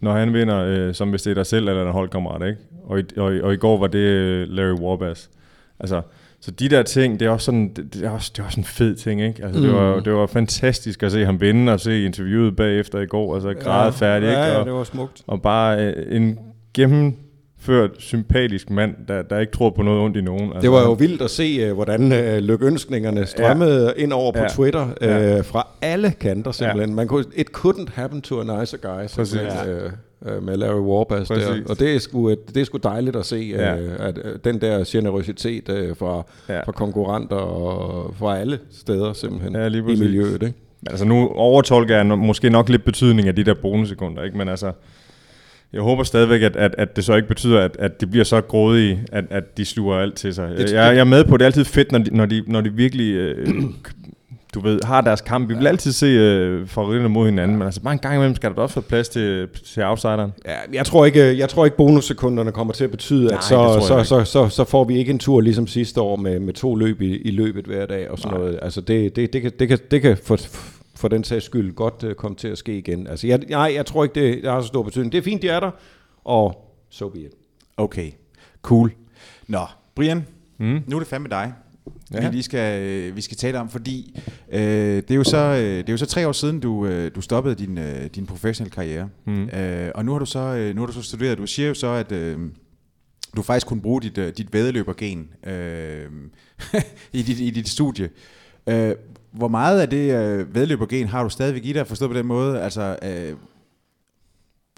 når 0.00 0.12
han 0.12 0.32
vinder, 0.32 0.58
øh, 0.58 0.94
som 0.94 1.10
hvis 1.10 1.22
det 1.22 1.30
er 1.30 1.34
dig 1.34 1.46
selv 1.46 1.68
eller 1.68 1.86
en 1.86 1.92
holdkammerat, 1.92 2.48
ikke? 2.48 2.60
Og 2.84 3.00
i, 3.00 3.02
og, 3.16 3.32
og 3.42 3.52
i 3.52 3.56
går 3.56 3.78
var 3.78 3.86
det 3.86 3.98
øh, 3.98 4.48
Larry 4.48 4.80
Warbass. 4.80 5.30
Altså, 5.80 6.02
så 6.42 6.50
de 6.50 6.68
der 6.68 6.82
ting, 6.82 7.20
det 7.20 7.26
er 7.26 7.30
også 7.30 7.44
sådan, 7.44 7.72
det, 7.76 7.94
det 7.94 8.04
er 8.04 8.10
også, 8.10 8.32
det 8.36 8.42
er 8.42 8.46
også 8.46 8.60
en 8.60 8.64
fed 8.64 8.94
ting, 8.94 9.22
ikke? 9.22 9.44
Altså, 9.44 9.60
mm. 9.60 9.66
det, 9.66 9.74
var, 9.74 10.00
det 10.00 10.12
var 10.12 10.26
fantastisk 10.26 11.02
at 11.02 11.12
se 11.12 11.24
ham 11.24 11.40
vinde, 11.40 11.72
og 11.72 11.80
se 11.80 12.04
interviewet 12.04 12.56
bagefter 12.56 13.00
i 13.00 13.06
går, 13.06 13.34
altså 13.34 13.54
græde 13.54 13.84
ja, 13.84 13.90
færdig, 13.90 14.28
ikke? 14.28 14.40
Ja, 14.40 14.58
ja, 14.58 14.64
det 14.64 14.72
var 14.72 14.84
smukt. 14.84 15.22
Og 15.26 15.42
bare 15.42 15.84
øh, 15.84 16.16
en 16.16 16.38
gennem 16.74 17.16
ført, 17.58 17.90
sympatisk 17.98 18.70
mand, 18.70 18.94
der, 19.08 19.22
der 19.22 19.38
ikke 19.38 19.52
tror 19.52 19.70
på 19.70 19.82
noget 19.82 20.00
ondt 20.00 20.16
i 20.16 20.20
nogen. 20.20 20.44
Altså, 20.44 20.60
det 20.60 20.70
var 20.70 20.82
jo 20.82 20.92
vildt 20.92 21.22
at 21.22 21.30
se, 21.30 21.70
uh, 21.70 21.74
hvordan 21.74 22.12
uh, 22.12 22.36
lykønskningerne 22.36 23.26
strømmede 23.26 23.94
ja. 23.96 24.02
ind 24.02 24.12
over 24.12 24.32
på 24.32 24.38
ja. 24.38 24.48
Twitter 24.48 24.84
uh, 24.84 24.92
ja. 25.00 25.40
fra 25.40 25.66
alle 25.82 26.12
kanter 26.20 26.52
simpelthen. 26.52 26.90
Ja. 26.90 26.94
Man 26.94 27.08
kunne, 27.08 27.24
it 27.36 27.48
couldn't 27.56 27.94
happen 27.94 28.22
to 28.22 28.40
a 28.40 28.60
nicer 28.60 28.78
guy. 28.78 29.06
Præcis. 29.14 29.34
Ja. 29.34 29.84
Uh, 29.84 29.92
med 30.42 30.56
Larry 30.56 30.80
Warbass 30.80 31.28
Præcis. 31.28 31.46
der. 31.46 31.60
Og 31.68 31.78
det 31.78 31.94
er, 31.94 31.98
sgu, 31.98 32.30
det 32.30 32.56
er 32.56 32.64
sgu 32.64 32.78
dejligt 32.82 33.16
at 33.16 33.26
se, 33.26 33.36
ja. 33.36 33.74
uh, 33.74 33.80
at 33.98 34.18
uh, 34.18 34.24
den 34.44 34.60
der 34.60 34.84
generøsitet 34.86 35.68
uh, 35.68 35.96
fra, 35.96 36.26
ja. 36.48 36.60
fra 36.60 36.72
konkurrenter 36.72 37.36
og 37.36 38.14
fra 38.14 38.38
alle 38.38 38.58
steder 38.70 39.12
simpelthen 39.12 39.54
ja, 39.54 39.66
i 39.66 39.80
miljøet. 39.80 40.42
Ikke? 40.42 40.54
Altså 40.86 41.04
nu 41.04 41.28
overtolker 41.28 41.96
jeg 41.96 42.06
måske 42.06 42.50
nok 42.50 42.68
lidt 42.68 42.84
betydning 42.84 43.28
af 43.28 43.36
de 43.36 43.44
der 43.44 43.54
bonussekunder, 43.54 44.22
ikke? 44.22 44.38
men 44.38 44.48
altså 44.48 44.72
jeg 45.72 45.82
håber 45.82 46.02
stadigvæk, 46.02 46.42
at, 46.42 46.56
at, 46.56 46.74
at 46.78 46.96
det 46.96 47.04
så 47.04 47.14
ikke 47.14 47.28
betyder, 47.28 47.60
at, 47.60 47.76
at 47.78 48.00
det 48.00 48.10
bliver 48.10 48.24
så 48.24 48.40
grådige, 48.40 49.00
at, 49.12 49.24
at 49.30 49.56
de 49.56 49.64
sluger 49.64 49.96
alt 49.96 50.14
til 50.14 50.34
sig. 50.34 50.54
Jeg, 50.58 50.72
jeg 50.72 50.96
er 50.96 51.04
med 51.04 51.24
på, 51.24 51.34
at 51.34 51.40
det 51.40 51.44
er 51.44 51.46
altid 51.46 51.64
fedt, 51.64 51.92
når 51.92 51.98
de, 51.98 52.16
når 52.16 52.26
de, 52.26 52.42
når 52.46 52.60
de 52.60 52.72
virkelig 52.72 53.14
øh, 53.14 53.46
du 54.54 54.60
ved, 54.60 54.80
har 54.84 55.00
deres 55.00 55.20
kamp. 55.20 55.48
Vi 55.48 55.54
vil 55.54 55.66
altid 55.66 55.92
se 55.92 56.06
øh, 56.06 56.66
favoritterne 56.66 57.08
mod 57.08 57.26
hinanden, 57.26 57.56
men 57.56 57.66
altså 57.66 57.80
bare 57.80 57.92
en 57.92 57.98
gang 57.98 58.14
imellem 58.14 58.34
skal 58.34 58.54
der 58.54 58.62
også 58.62 58.74
være 58.74 58.82
plads 58.88 59.08
til, 59.08 59.48
til 59.64 59.82
outsideren. 59.82 60.32
Ja, 60.46 60.56
jeg 60.72 60.86
tror 60.86 61.06
ikke, 61.06 61.38
jeg 61.38 61.48
tror 61.48 61.64
ikke 61.64 61.76
bonussekunderne 61.76 62.52
kommer 62.52 62.72
til 62.72 62.84
at 62.84 62.90
betyde, 62.90 63.24
Nej, 63.26 63.36
at 63.36 63.44
så, 63.44 63.84
så, 63.88 64.04
så, 64.04 64.24
så, 64.24 64.48
så, 64.48 64.64
får 64.64 64.84
vi 64.84 64.98
ikke 64.98 65.10
en 65.10 65.18
tur 65.18 65.40
ligesom 65.40 65.66
sidste 65.66 66.00
år 66.00 66.16
med, 66.16 66.40
med 66.40 66.54
to 66.54 66.74
løb 66.74 67.00
i, 67.00 67.16
i 67.16 67.30
løbet 67.30 67.64
hver 67.64 67.86
dag 67.86 68.10
og 68.10 68.18
sådan 68.18 68.32
Nej. 68.32 68.40
noget. 68.40 68.58
Altså 68.62 68.80
det, 68.80 69.16
det, 69.16 69.32
det, 69.32 69.42
kan, 69.42 69.52
det, 69.58 69.68
kan, 69.68 69.78
det 69.90 70.02
kan 70.02 70.16
få, 70.24 70.36
for 70.96 71.08
den 71.08 71.24
sags 71.24 71.44
skyld 71.44 71.74
godt 71.74 72.04
uh, 72.04 72.12
komme 72.12 72.36
til 72.36 72.48
at 72.48 72.58
ske 72.58 72.78
igen. 72.78 73.06
Altså, 73.06 73.26
jeg, 73.26 73.38
nej, 73.38 73.72
jeg 73.74 73.86
tror 73.86 74.04
ikke, 74.04 74.14
det, 74.14 74.42
det 74.42 74.50
har 74.50 74.60
så 74.60 74.66
stor 74.66 74.82
betydning. 74.82 75.12
Det 75.12 75.18
er 75.18 75.22
fint, 75.22 75.42
de 75.42 75.48
er 75.48 75.60
der, 75.60 75.70
og 76.24 76.74
so 76.90 77.08
be 77.08 77.18
it. 77.18 77.32
Okay, 77.76 78.10
cool. 78.62 78.92
Nå, 79.48 79.66
Brian, 79.94 80.26
mm. 80.58 80.82
nu 80.86 80.96
er 80.96 81.00
det 81.00 81.08
fandme 81.08 81.28
dig. 81.28 81.52
Ja. 82.14 82.28
Vi, 82.28 82.34
lige 82.34 82.42
skal, 82.42 82.82
øh, 82.82 83.16
vi 83.16 83.20
skal 83.20 83.36
tale 83.36 83.58
om, 83.60 83.68
fordi 83.68 84.20
øh, 84.52 84.60
det, 84.96 85.10
er 85.10 85.14
jo 85.14 85.24
så, 85.24 85.36
øh, 85.36 85.78
det 85.78 85.88
er 85.88 85.92
jo 85.92 85.96
så 85.96 86.06
tre 86.06 86.28
år 86.28 86.32
siden, 86.32 86.60
du, 86.60 86.86
øh, 86.86 87.14
du 87.14 87.20
stoppede 87.20 87.54
din, 87.54 87.78
øh, 87.78 88.06
din 88.06 88.26
professionelle 88.26 88.74
karriere. 88.74 89.08
Mm. 89.26 89.44
Øh, 89.44 89.90
og 89.94 90.04
nu 90.04 90.12
har, 90.12 90.18
du 90.18 90.26
så, 90.26 90.38
øh, 90.38 90.74
nu 90.74 90.80
har 90.80 90.86
du 90.86 90.92
så 90.92 91.02
studeret, 91.02 91.38
du 91.38 91.46
siger 91.46 91.68
jo 91.68 91.74
så, 91.74 91.86
at 91.86 92.12
øh, 92.12 92.38
du 93.36 93.42
faktisk 93.42 93.66
kunne 93.66 93.80
bruge 93.80 94.02
dit, 94.02 94.18
øh, 94.18 94.32
dit 94.32 94.52
vædeløbergen 94.52 95.28
øh, 95.46 96.06
i, 97.12 97.22
dit, 97.22 97.40
i 97.40 97.50
dit 97.50 97.68
studie. 97.68 98.10
Øh, 98.66 98.94
hvor 99.32 99.48
meget 99.48 99.80
af 99.80 99.88
det 99.88 100.14
øh, 100.14 100.54
vedløbergen 100.54 101.08
har 101.08 101.22
du 101.22 101.28
stadigvæk 101.28 101.64
i 101.64 101.72
dig, 101.72 101.86
forstået 101.86 102.10
på 102.10 102.16
den 102.16 102.26
måde? 102.26 102.62
Altså, 102.62 102.98
øh, 103.02 103.36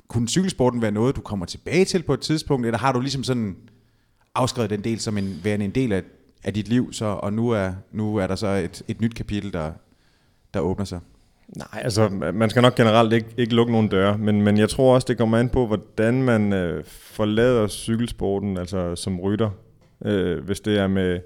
kunne 0.09 0.29
cykelsporten 0.29 0.83
være 0.83 0.91
noget, 0.91 1.17
du 1.17 1.21
kommer 1.21 1.47
tilbage 1.47 1.85
til 1.85 2.03
på 2.03 2.15
et 2.15 2.21
tidspunkt, 2.21 2.67
eller 2.67 2.79
har 2.79 2.93
du 2.93 3.01
ligesom 3.01 3.25
sådan 3.25 3.57
afskrevet 4.35 4.71
den 4.71 4.85
del 4.85 5.01
som 5.01 5.19
en, 5.19 5.41
værende 5.45 5.65
en 5.65 5.71
del 5.71 5.93
af, 5.93 6.03
af 6.45 6.55
dit 6.55 6.69
liv, 6.69 6.93
så, 6.93 7.05
og 7.05 7.33
nu 7.33 7.51
er, 7.51 7.73
nu 7.93 8.17
er 8.17 8.27
der 8.27 8.35
så 8.35 8.47
et, 8.47 8.83
et 8.89 9.01
nyt 9.01 9.15
kapitel, 9.15 9.53
der, 9.53 9.73
der 10.55 10.61
åbner 10.61 10.85
sig? 10.85 11.01
Nej, 11.57 11.83
altså 11.83 12.09
man 12.35 12.51
skal 12.51 12.63
nok 12.63 12.75
generelt 12.75 13.13
ikke, 13.13 13.29
ikke 13.37 13.55
lukke 13.55 13.73
nogen 13.73 13.89
døre, 13.89 14.19
men, 14.19 14.43
men 14.43 14.59
jeg 14.59 14.69
tror 14.69 14.95
også, 14.95 15.07
det 15.09 15.19
kommer 15.19 15.39
an 15.39 15.49
på, 15.49 15.67
hvordan 15.67 16.23
man 16.23 16.53
øh, 16.53 16.85
forlader 16.87 17.69
cykelsporten, 17.69 18.57
altså 18.57 18.97
som 18.97 19.21
rytter. 19.21 19.51
Øh, 20.05 20.45
hvis 20.45 20.61
det 20.61 20.79
er 20.79 20.87
med 20.87 21.21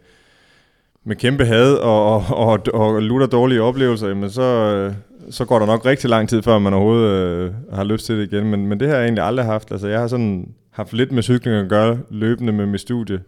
med 1.06 1.16
kæmpe 1.16 1.44
had 1.44 1.74
og, 1.74 2.06
og, 2.06 2.24
og, 2.28 2.60
og 2.74 3.02
lutter 3.02 3.26
dårlige 3.26 3.62
oplevelser, 3.62 4.14
men 4.14 4.30
så, 4.30 4.42
øh, 4.42 4.94
så 5.30 5.44
går 5.44 5.58
der 5.58 5.66
nok 5.66 5.86
rigtig 5.86 6.10
lang 6.10 6.28
tid, 6.28 6.42
før 6.42 6.58
man 6.58 6.74
overhovedet 6.74 7.10
øh, 7.10 7.52
har 7.72 7.84
lyst 7.84 8.06
til 8.06 8.18
det 8.18 8.32
igen. 8.32 8.50
Men, 8.50 8.66
men 8.66 8.80
det 8.80 8.88
har 8.88 8.94
jeg 8.94 9.04
egentlig 9.04 9.24
aldrig 9.24 9.46
haft. 9.46 9.72
Altså, 9.72 9.88
jeg 9.88 10.00
har 10.00 10.06
sådan 10.06 10.54
haft 10.70 10.92
lidt 10.92 11.12
med 11.12 11.22
cykling 11.22 11.56
at 11.56 11.68
gøre 11.68 11.98
løbende 12.10 12.52
med 12.52 12.66
mit 12.66 12.80
studie 12.80 13.20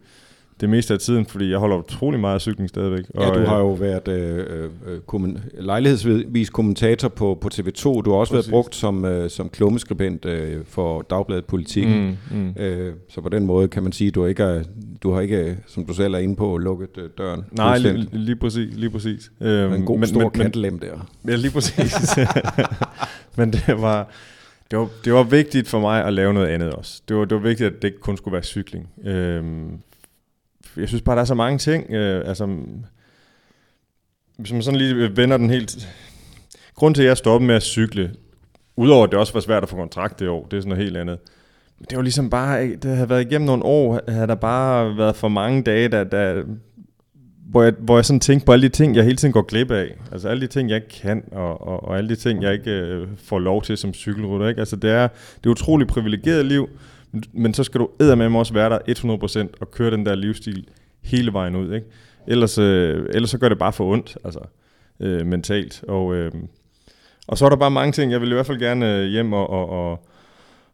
det 0.60 0.70
meste 0.70 0.94
af 0.94 1.00
tiden, 1.00 1.26
fordi 1.26 1.50
jeg 1.50 1.58
holder 1.58 1.76
utrolig 1.76 2.20
meget 2.20 2.34
af 2.34 2.40
cykling 2.40 2.68
stadigvæk. 2.68 3.04
Og, 3.14 3.22
ja, 3.22 3.40
du 3.40 3.46
har 3.46 3.58
jo 3.58 3.72
været 3.72 4.08
øh, 4.08 4.64
øh, 4.86 5.00
kommen, 5.06 5.38
lejlighedsvis 5.58 6.50
kommentator 6.50 7.08
på, 7.08 7.38
på 7.40 7.48
TV2. 7.54 7.82
Du 7.82 8.10
har 8.10 8.16
også 8.16 8.32
Præcis. 8.32 8.32
været 8.32 8.50
brugt 8.50 8.74
som, 8.74 9.04
øh, 9.04 9.30
som 9.30 9.48
klummeskribent 9.48 10.24
øh, 10.24 10.64
for 10.64 11.02
Dagbladet 11.02 11.44
Politikken. 11.44 12.18
Mm, 12.30 12.36
mm. 12.38 12.54
Øh, 12.62 12.92
så 13.08 13.20
på 13.20 13.28
den 13.28 13.46
måde 13.46 13.68
kan 13.68 13.82
man 13.82 13.92
sige, 13.92 14.08
at 14.08 14.14
du 14.14 14.26
ikke 14.26 14.42
er, 14.42 14.62
du 15.02 15.12
har 15.12 15.20
ikke, 15.20 15.56
som 15.66 15.84
du 15.86 15.94
selv 15.94 16.14
er 16.14 16.18
inde 16.18 16.36
på, 16.36 16.56
lukket 16.56 16.98
øh, 16.98 17.08
døren. 17.18 17.44
Nej, 17.52 17.78
lige, 17.78 18.08
lige 18.12 18.36
præcis. 18.36 18.74
Lige 18.76 18.90
præcis. 18.90 19.30
Øhm, 19.40 19.72
en 19.72 19.84
god 19.84 19.98
men, 19.98 20.08
stor 20.08 20.28
kantlem 20.28 20.78
der. 20.78 21.08
Ja, 21.28 21.36
lige 21.36 21.50
præcis. 21.50 22.18
men 23.36 23.52
det 23.52 23.74
var... 23.78 24.08
Det 24.70 24.78
var, 24.78 24.88
det 25.04 25.12
var 25.12 25.22
vigtigt 25.22 25.68
for 25.68 25.80
mig 25.80 26.04
at 26.04 26.12
lave 26.12 26.34
noget 26.34 26.46
andet 26.46 26.70
også. 26.70 27.02
Det 27.08 27.16
var, 27.16 27.24
det 27.24 27.34
var 27.34 27.42
vigtigt, 27.42 27.66
at 27.66 27.82
det 27.82 27.88
ikke 27.88 28.00
kun 28.00 28.16
skulle 28.16 28.32
være 28.32 28.42
cykling. 28.42 28.88
Øhm, 29.04 29.78
jeg 30.78 30.88
synes 30.88 31.02
bare, 31.02 31.16
der 31.16 31.22
er 31.22 31.26
så 31.26 31.34
mange 31.34 31.58
ting. 31.58 31.90
Øh, 31.90 32.28
altså, 32.28 32.58
hvis 34.38 34.52
man 34.52 34.62
sådan 34.62 34.80
lige 34.80 35.16
vender 35.16 35.36
den 35.36 35.50
helt... 35.50 35.88
Grunden 36.74 36.94
til, 36.94 37.02
at 37.02 37.08
jeg 37.08 37.16
stoppede 37.16 37.46
med 37.46 37.54
at 37.54 37.62
cykle, 37.62 38.10
udover 38.76 39.04
at 39.04 39.10
det 39.10 39.18
også 39.18 39.32
var 39.32 39.40
svært 39.40 39.62
at 39.62 39.68
få 39.68 39.76
kontrakt 39.76 40.18
det 40.18 40.28
år, 40.28 40.46
det 40.50 40.56
er 40.56 40.60
sådan 40.60 40.68
noget 40.68 40.84
helt 40.84 40.96
andet. 40.96 41.18
Det 41.90 41.96
var 41.96 42.02
ligesom 42.02 42.30
bare, 42.30 42.76
det 42.76 42.84
havde 42.96 43.08
været 43.08 43.26
igennem 43.26 43.46
nogle 43.46 43.64
år, 43.64 44.00
havde 44.08 44.26
der 44.26 44.34
bare 44.34 44.96
været 44.96 45.16
for 45.16 45.28
mange 45.28 45.62
dage, 45.62 45.88
der, 45.88 46.04
der, 46.04 46.42
hvor, 47.50 47.62
jeg, 47.62 47.72
hvor 47.78 47.96
jeg 47.96 48.04
sådan 48.04 48.20
tænkte 48.20 48.46
på 48.46 48.52
alle 48.52 48.68
de 48.68 48.72
ting, 48.72 48.96
jeg 48.96 49.04
hele 49.04 49.16
tiden 49.16 49.32
går 49.32 49.42
glip 49.42 49.70
af. 49.70 49.94
Altså 50.12 50.28
alle 50.28 50.40
de 50.40 50.46
ting, 50.46 50.70
jeg 50.70 50.76
ikke 50.76 50.88
kan, 50.88 51.24
og, 51.32 51.68
og, 51.68 51.84
og 51.84 51.98
alle 51.98 52.08
de 52.08 52.16
ting, 52.16 52.42
jeg 52.42 52.52
ikke 52.52 52.70
øh, 52.70 53.08
får 53.16 53.38
lov 53.38 53.62
til 53.62 53.76
som 53.76 53.94
cykelrytter. 53.94 54.48
Ikke? 54.48 54.58
Altså 54.58 54.76
det 54.76 54.90
er, 54.90 55.08
det 55.36 55.46
er 55.46 55.50
utroligt 55.50 55.90
privilegeret 55.90 56.46
liv, 56.46 56.68
men 57.32 57.54
så 57.54 57.64
skal 57.64 57.80
du 57.80 57.88
med 57.98 58.36
også 58.36 58.52
være 58.54 58.70
der 58.70 58.78
100% 59.48 59.48
og 59.60 59.70
køre 59.70 59.90
den 59.90 60.06
der 60.06 60.14
livsstil 60.14 60.68
hele 61.02 61.32
vejen 61.32 61.56
ud. 61.56 61.74
Ikke? 61.74 61.86
Ellers, 62.26 62.58
øh, 62.58 63.06
ellers 63.14 63.30
så 63.30 63.38
gør 63.38 63.48
det 63.48 63.58
bare 63.58 63.72
for 63.72 63.92
ondt, 63.92 64.16
altså 64.24 64.40
øh, 65.00 65.26
mentalt. 65.26 65.84
Og, 65.88 66.14
øh, 66.14 66.32
og 67.28 67.38
så 67.38 67.44
er 67.44 67.48
der 67.48 67.56
bare 67.56 67.70
mange 67.70 67.92
ting, 67.92 68.12
jeg 68.12 68.20
vil 68.20 68.30
i 68.30 68.34
hvert 68.34 68.46
fald 68.46 68.58
gerne 68.58 68.96
øh, 68.96 69.06
hjem 69.06 69.32
og, 69.32 69.50
og, 69.50 69.70
og, 69.70 70.06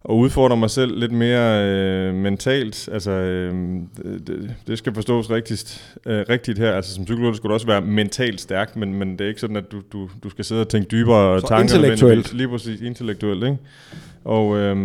og 0.01 0.19
udfordre 0.19 0.57
mig 0.57 0.71
selv 0.71 0.99
lidt 0.99 1.13
mere 1.13 1.65
øh, 1.69 2.15
mentalt. 2.15 2.89
Altså, 2.93 3.11
øh, 3.11 3.55
det, 4.27 4.55
det 4.67 4.79
skal 4.79 4.95
forstås 4.95 5.31
rigtigt, 5.31 5.97
øh, 6.07 6.25
rigtigt 6.29 6.59
her. 6.59 6.73
Altså, 6.73 6.95
som 6.95 7.05
psykolog 7.05 7.37
skal 7.37 7.49
du 7.49 7.55
også 7.55 7.67
være 7.67 7.81
mentalt 7.81 8.41
stærk, 8.41 8.77
men, 8.77 8.95
men 8.95 9.13
det 9.13 9.21
er 9.21 9.29
ikke 9.29 9.41
sådan, 9.41 9.57
at 9.57 9.73
du, 9.73 9.83
du, 9.93 10.09
du 10.23 10.31
skal 10.31 10.45
sidde 10.45 10.61
og 10.61 10.69
tænke 10.69 10.89
dybere 10.89 11.41
Så 11.41 11.47
tanker. 11.47 11.63
intellektuelt. 11.63 12.35
Lige 12.35 12.49
præcis, 12.49 12.81
intellektuelt, 12.81 13.45
ikke? 13.45 13.59
Og 14.25 14.57
øh, 14.57 14.77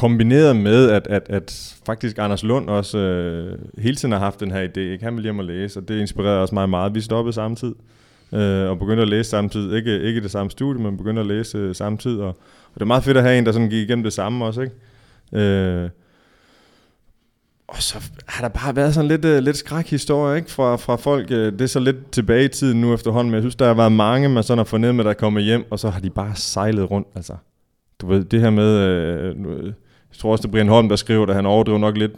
kombineret 0.00 0.56
med, 0.56 0.90
at, 0.90 1.06
at, 1.06 1.26
at 1.28 1.76
faktisk 1.86 2.18
Anders 2.18 2.42
Lund 2.42 2.68
også 2.68 2.98
øh, 2.98 3.58
hele 3.78 3.96
tiden 3.96 4.12
har 4.12 4.18
haft 4.18 4.40
den 4.40 4.50
her 4.50 4.68
idé. 4.68 4.80
Ikke? 4.80 5.04
Han 5.04 5.16
vil 5.16 5.22
hjem 5.22 5.38
og 5.38 5.44
læse, 5.44 5.80
og 5.80 5.88
det 5.88 6.00
inspirerede 6.00 6.40
også 6.40 6.54
mig 6.54 6.68
meget. 6.68 6.94
Vi 6.94 7.00
stoppede 7.00 7.32
samtidig 7.32 7.74
øh, 8.32 8.70
og 8.70 8.78
begyndte 8.78 9.02
at 9.02 9.08
læse 9.08 9.30
samtidig. 9.30 9.76
Ikke, 9.76 10.00
ikke 10.00 10.20
det 10.20 10.30
samme 10.30 10.50
studie, 10.50 10.82
men 10.82 10.96
begyndte 10.96 11.20
at 11.20 11.26
læse 11.26 11.58
øh, 11.58 11.74
samtidig. 11.74 12.22
Og, 12.22 12.28
og 12.28 12.74
det 12.74 12.80
er 12.80 12.86
meget 12.86 13.04
fedt 13.04 13.16
at 13.16 13.22
have 13.22 13.38
en, 13.38 13.46
der 13.46 13.52
sådan 13.52 13.68
gik 13.68 13.88
igennem 13.88 14.02
det 14.02 14.12
samme 14.12 14.44
også. 14.44 14.60
Ikke? 14.60 15.44
Øh, 15.44 15.90
og 17.68 17.82
så 17.82 18.10
har 18.26 18.48
der 18.48 18.48
bare 18.48 18.76
været 18.76 18.94
sådan 18.94 19.08
lidt, 19.08 19.24
øh, 19.24 19.38
lidt 19.38 19.56
skrækhistorie 19.56 20.36
ikke? 20.36 20.50
Fra, 20.50 20.76
fra 20.76 20.96
folk. 20.96 21.30
Øh, 21.30 21.52
det 21.52 21.60
er 21.60 21.66
så 21.66 21.80
lidt 21.80 22.10
tilbage 22.12 22.44
i 22.44 22.48
tiden 22.48 22.80
nu 22.80 22.94
efterhånden, 22.94 23.30
men 23.30 23.34
jeg 23.34 23.42
synes, 23.42 23.56
der 23.56 23.66
har 23.66 23.74
været 23.74 23.92
mange, 23.92 24.28
man 24.28 24.42
sådan 24.42 24.58
har 24.58 24.64
fundet 24.64 24.94
med, 24.94 25.04
der 25.04 25.10
er 25.10 25.14
kommet 25.14 25.42
hjem, 25.44 25.64
og 25.70 25.78
så 25.78 25.90
har 25.90 26.00
de 26.00 26.10
bare 26.10 26.32
sejlet 26.36 26.90
rundt. 26.90 27.08
Altså, 27.14 27.36
du 28.00 28.06
ved, 28.06 28.24
det 28.24 28.40
her 28.40 28.50
med, 28.50 28.78
Øh, 28.78 29.36
øh 29.46 29.72
jeg 30.12 30.18
tror 30.18 30.32
også, 30.32 30.42
det 30.42 30.48
er 30.48 30.52
Brian 30.52 30.68
Holm, 30.68 30.88
der 30.88 30.96
skriver 30.96 31.26
det, 31.26 31.34
han 31.34 31.46
overdriver 31.46 31.78
nok 31.78 31.96
lidt. 31.96 32.12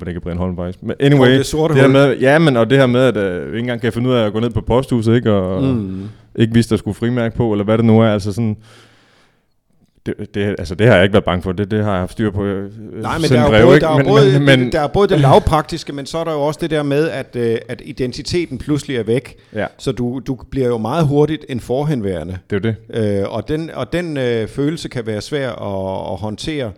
Det 0.00 0.08
ikke 0.08 0.20
Brian 0.20 0.36
Holm 0.38 0.56
faktisk. 0.56 0.82
Men 0.82 0.96
anyway, 1.00 1.30
det 1.38 1.46
sorte 1.46 1.74
det 1.74 1.82
her 1.82 1.88
med, 1.88 2.18
ja, 2.18 2.38
men 2.38 2.56
og 2.56 2.70
det 2.70 2.78
her 2.78 2.86
med, 2.86 3.00
at 3.00 3.16
uh, 3.42 3.46
ikke 3.46 3.58
engang 3.58 3.80
kan 3.80 3.92
finde 3.92 4.08
ud 4.10 4.14
af 4.14 4.26
at 4.26 4.32
gå 4.32 4.40
ned 4.40 4.50
på 4.50 4.60
posthuset, 4.60 5.14
ikke? 5.16 5.32
Og, 5.32 5.62
Mm. 5.64 6.02
ikke 6.38 6.54
vidste, 6.54 6.70
der 6.74 6.78
skulle 6.78 6.94
frimærke 6.94 7.36
på, 7.36 7.52
eller 7.52 7.64
hvad 7.64 7.78
det 7.78 7.84
nu 7.84 8.00
er. 8.00 8.08
Altså 8.08 8.32
sådan, 8.32 8.56
det, 10.18 10.34
det, 10.34 10.54
altså 10.58 10.74
det 10.74 10.86
har 10.86 10.94
jeg 10.94 11.02
ikke 11.04 11.12
været 11.12 11.24
bange 11.24 11.42
for, 11.42 11.52
det, 11.52 11.70
det 11.70 11.84
har 11.84 11.90
jeg 11.90 12.00
haft 12.00 12.12
styr 12.12 12.30
på. 12.30 12.44
øh, 12.44 12.70
Nej, 13.02 13.18
men 13.18 13.30
der 13.30 13.40
er, 13.40 13.64
både, 13.64 13.80
der, 13.80 13.88
er 13.88 13.96
men, 13.96 14.06
både, 14.06 14.32
men, 14.32 14.60
men, 14.60 14.72
der 14.72 14.80
er 14.80 14.86
både 14.86 15.08
det 15.08 15.20
lavpraktiske, 15.20 15.92
men 15.92 16.06
så 16.06 16.18
er 16.18 16.24
der 16.24 16.32
jo 16.32 16.40
også 16.40 16.58
det 16.62 16.70
der 16.70 16.82
med, 16.82 17.10
at, 17.10 17.36
øh, 17.36 17.56
at 17.68 17.82
identiteten 17.84 18.58
pludselig 18.58 18.96
er 18.96 19.02
væk. 19.02 19.36
ja, 19.54 19.66
Så 19.78 19.92
du, 19.92 20.20
du 20.26 20.38
bliver 20.50 20.66
jo 20.66 20.78
meget 20.78 21.06
hurtigt 21.06 21.44
en 21.48 21.60
forhenværende. 21.60 22.38
det 22.50 22.64
er 22.64 22.70
jo 22.70 22.74
det. 22.94 23.20
Øh, 23.20 23.32
og 23.32 23.48
den, 23.48 23.70
og 23.74 23.92
den 23.92 24.16
øh, 24.16 24.48
følelse 24.48 24.88
kan 24.88 25.06
være 25.06 25.20
svær 25.20 25.48
at, 25.50 26.12
at 26.12 26.18
håndtere, 26.18 26.70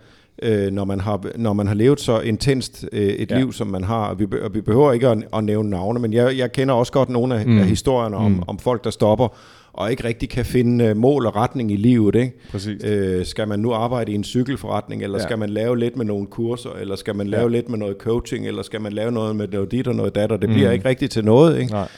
øh, 0.43 0.73
når, 0.73 0.85
man 0.85 1.01
har, 1.01 1.25
når 1.37 1.53
man 1.53 1.67
har 1.67 1.75
levet 1.75 2.01
så 2.01 2.21
intenst 2.21 2.85
øh, 2.93 3.01
et 3.03 3.31
Ja. 3.31 3.39
liv, 3.39 3.53
som 3.53 3.67
man 3.67 3.85
har. 3.85 4.07
Og 4.09 4.19
vi, 4.19 4.27
og 4.43 4.55
vi 4.55 4.61
behøver 4.61 4.93
ikke 4.93 5.09
at, 5.09 5.19
at 5.37 5.45
nævne 5.45 5.71
navne, 5.71 6.01
men 6.01 6.13
jeg, 6.13 6.39
jeg 6.39 6.53
kender 6.53 6.75
også 6.75 6.93
godt 6.93 7.09
nogle 7.09 7.35
af, 7.41 7.47
Mm. 7.47 7.59
af 7.59 7.65
historierne 7.65 8.17
om, 8.17 8.33
Mm. 8.33 8.43
om 8.47 8.59
folk, 8.59 8.85
der 8.85 8.91
stopper 8.91 9.29
og 9.73 9.91
ikke 9.91 10.05
rigtig 10.05 10.29
kan 10.29 10.45
finde 10.45 10.85
øh, 10.85 10.97
mål 10.97 11.27
og 11.27 11.37
retning 11.37 11.73
i 11.73 11.77
livet. 11.77 12.15
Ikke? 12.15 12.33
Præcis. 12.51 12.85
Øh, 12.85 13.25
skal 13.27 13.49
man 13.49 13.59
nu 13.61 13.73
arbejde 13.73 14.13
i 14.13 14.15
en 14.15 14.25
cykelforretning, 14.25 15.03
eller 15.03 15.19
Ja. 15.19 15.23
skal 15.23 15.39
man 15.39 15.51
lave 15.51 15.79
lidt 15.79 15.97
med 15.97 16.05
nogle 16.05 16.27
kurser, 16.27 16.71
eller 16.81 16.97
skal 16.97 17.17
man 17.17 17.27
lave 17.27 17.43
Ja. 17.43 17.49
lidt 17.49 17.69
med 17.69 17.79
noget 17.79 17.97
coaching, 17.99 18.47
eller 18.47 18.63
skal 18.63 18.81
man 18.81 18.93
lave 18.93 19.13
noget 19.13 19.37
med 19.37 19.49
noget 19.49 19.71
dit 19.73 19.89
og 19.89 19.95
noget 19.95 20.15
dat, 20.15 20.33
og 20.33 20.43
det 20.43 20.49
Mm. 20.49 20.55
bliver 20.55 20.71
ikke 20.71 20.89
rigtigt 20.89 21.13
til 21.13 21.25
noget. 21.25 21.59
Ikke? 21.61 21.73
Nej. 21.73 21.89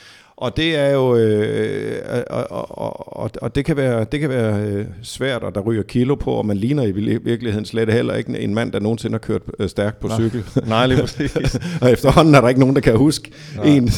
Og 0.43 0.57
det 0.57 0.77
er 0.77 0.91
jo, 0.91 1.17
øh, 1.17 2.03
og, 2.31 2.47
og, 2.51 2.79
og, 2.79 3.17
og, 3.17 3.31
og 3.43 3.55
det 3.55 3.65
kan 3.65 3.77
være, 3.77 4.07
det 4.13 4.21
kan 4.21 4.29
være 4.29 4.61
øh, 4.63 4.85
svært, 5.03 5.43
og 5.43 5.55
der 5.55 5.61
ryger 5.61 5.83
kilo 5.83 6.15
på, 6.15 6.31
og 6.31 6.47
man 6.47 6.57
ligner 6.57 6.83
i 6.83 6.91
vir- 6.91 7.25
virkeligheden 7.25 7.65
slet 7.65 7.93
heller 7.93 8.15
ikke 8.15 8.39
en 8.39 8.55
mand, 8.55 8.73
der 8.73 8.81
nogensinde 8.81 9.13
har 9.15 9.19
kørt 9.19 9.43
øh, 9.59 9.69
stærkt 9.69 10.01
på 10.01 10.07
Nej. 10.09 10.17
cykel. 10.19 10.45
Nej, 10.67 10.87
lige 10.87 11.01
præcis. 11.07 11.59
og 11.81 11.91
efterhånden 11.93 12.35
er 12.35 12.41
der 12.41 12.49
ikke 12.49 12.61
nogen, 12.61 12.75
der 12.75 12.81
kan 12.81 12.97
huske 12.97 13.31
Nej. 13.57 13.65
en. 13.67 13.91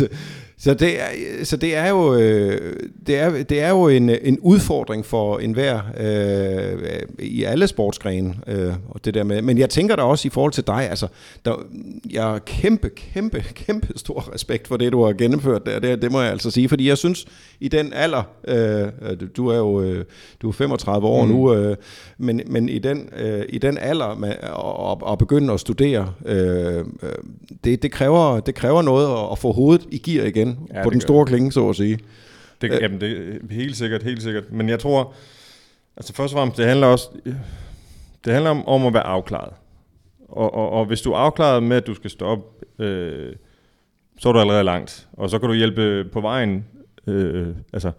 Så 0.59 0.75
det 0.75 1.01
er, 1.01 1.05
så 1.45 1.57
det 1.57 1.77
er 1.77 1.89
jo, 1.89 2.15
øh, 2.15 2.77
det 3.07 3.19
er, 3.19 3.43
det 3.43 3.61
er 3.61 3.71
jo 3.71 3.89
en, 3.89 4.11
en 4.11 4.39
udfordring 4.41 5.07
for 5.07 5.39
enhver 5.39 5.81
øh, 6.01 7.01
i 7.19 7.45
alle 7.45 7.67
sportsgrene. 7.67 8.35
Øh, 8.47 8.73
og 8.89 9.05
det 9.05 9.15
der 9.15 9.25
med. 9.25 9.43
Men 9.43 9.59
jeg 9.59 9.71
tænker 9.71 9.97
da 9.97 10.03
også 10.03 10.29
i 10.29 10.31
forhold 10.31 10.53
til 10.53 10.67
dig, 10.67 10.91
altså, 10.91 11.07
der, 11.45 11.67
jeg 12.13 12.23
har 12.23 12.39
kæmpe, 12.39 12.89
kæmpe, 12.89 13.45
kæmpe 13.55 13.89
stor 13.97 14.35
respekt 14.35 14.69
for 14.69 14.77
det, 14.77 14.93
du 14.93 15.05
har 15.05 15.13
gennemført 15.13 15.67
der. 15.67 15.79
Det, 15.79 16.03
det 16.03 16.13
må 16.13 16.21
jeg 16.21 16.31
altså 16.31 16.51
sige, 16.51 16.69
fordi 16.69 16.89
jeg 16.89 16.99
synes, 16.99 17.27
i 17.61 17.69
den 17.69 17.93
alder, 17.93 18.23
øh, 18.49 18.89
du 19.37 19.49
er 19.49 19.57
jo 19.57 19.81
øh, 19.83 20.05
du 20.43 20.49
er 20.49 20.53
35 20.53 21.07
år 21.07 21.25
Mm. 21.25 21.31
nu, 21.31 21.55
øh, 21.55 21.77
men, 22.19 22.41
men 22.47 22.69
i, 22.69 22.79
den, 22.79 23.09
øh, 23.19 23.43
i 23.49 23.59
den 23.59 23.79
alder 23.79 24.15
med, 24.15 24.29
at, 24.29 25.13
at 25.13 25.19
begynde 25.19 25.53
at 25.53 25.61
studere, 25.61 26.13
øh, 26.27 26.77
øh, 26.79 26.85
det, 27.65 27.83
det, 27.83 27.93
kræver, 27.93 28.41
det 28.41 28.55
kræver 28.55 28.83
noget 28.83 29.07
at, 29.07 29.33
at 29.33 29.39
få 29.39 29.53
hovedet 29.53 29.87
i 29.91 29.99
gear 29.99 30.27
igen, 30.27 30.44
Ja, 30.49 30.79
ja, 30.79 30.83
på 30.85 30.91
den 30.91 31.01
store 31.01 31.27
klinge, 31.27 31.53
så 31.53 31.69
at 31.69 31.77
sige. 31.77 31.99
Det, 32.61 32.73
Øh. 32.73 32.79
jamen, 32.83 33.01
det 33.01 33.11
er 33.11 33.55
helt 33.55 33.77
sikkert, 33.77 34.03
helt 34.03 34.23
sikkert. 34.23 34.53
Men 34.53 34.69
jeg 34.69 34.79
tror, 34.79 35.13
altså 35.97 36.15
først 36.15 36.35
og 36.35 36.39
fremmest, 36.39 36.59
det 36.59 36.67
handler 36.67 36.87
også, 36.87 37.09
det 38.25 38.33
handler 38.33 38.51
om, 38.51 38.69
om 38.69 38.87
at 38.87 38.95
være 38.95 39.03
afklaret. 39.07 39.53
Og, 40.29 40.55
og, 40.55 40.71
og 40.71 40.85
hvis 40.87 41.01
du 41.01 41.13
er 41.13 41.17
afklaret 41.17 41.63
med, 41.63 41.77
at 41.77 41.87
du 41.87 41.95
skal 41.95 42.11
stoppe, 42.11 42.45
øh, 42.85 43.33
så 44.19 44.29
er 44.29 44.33
du 44.33 44.39
allerede 44.39 44.65
langt. 44.65 45.09
Og 45.13 45.31
så 45.31 45.39
kan 45.39 45.49
du 45.49 45.55
hjælpe 45.55 46.05
på 46.13 46.21
vejen. 46.21 46.65
Øh, 47.07 47.47
altså, 47.73 47.91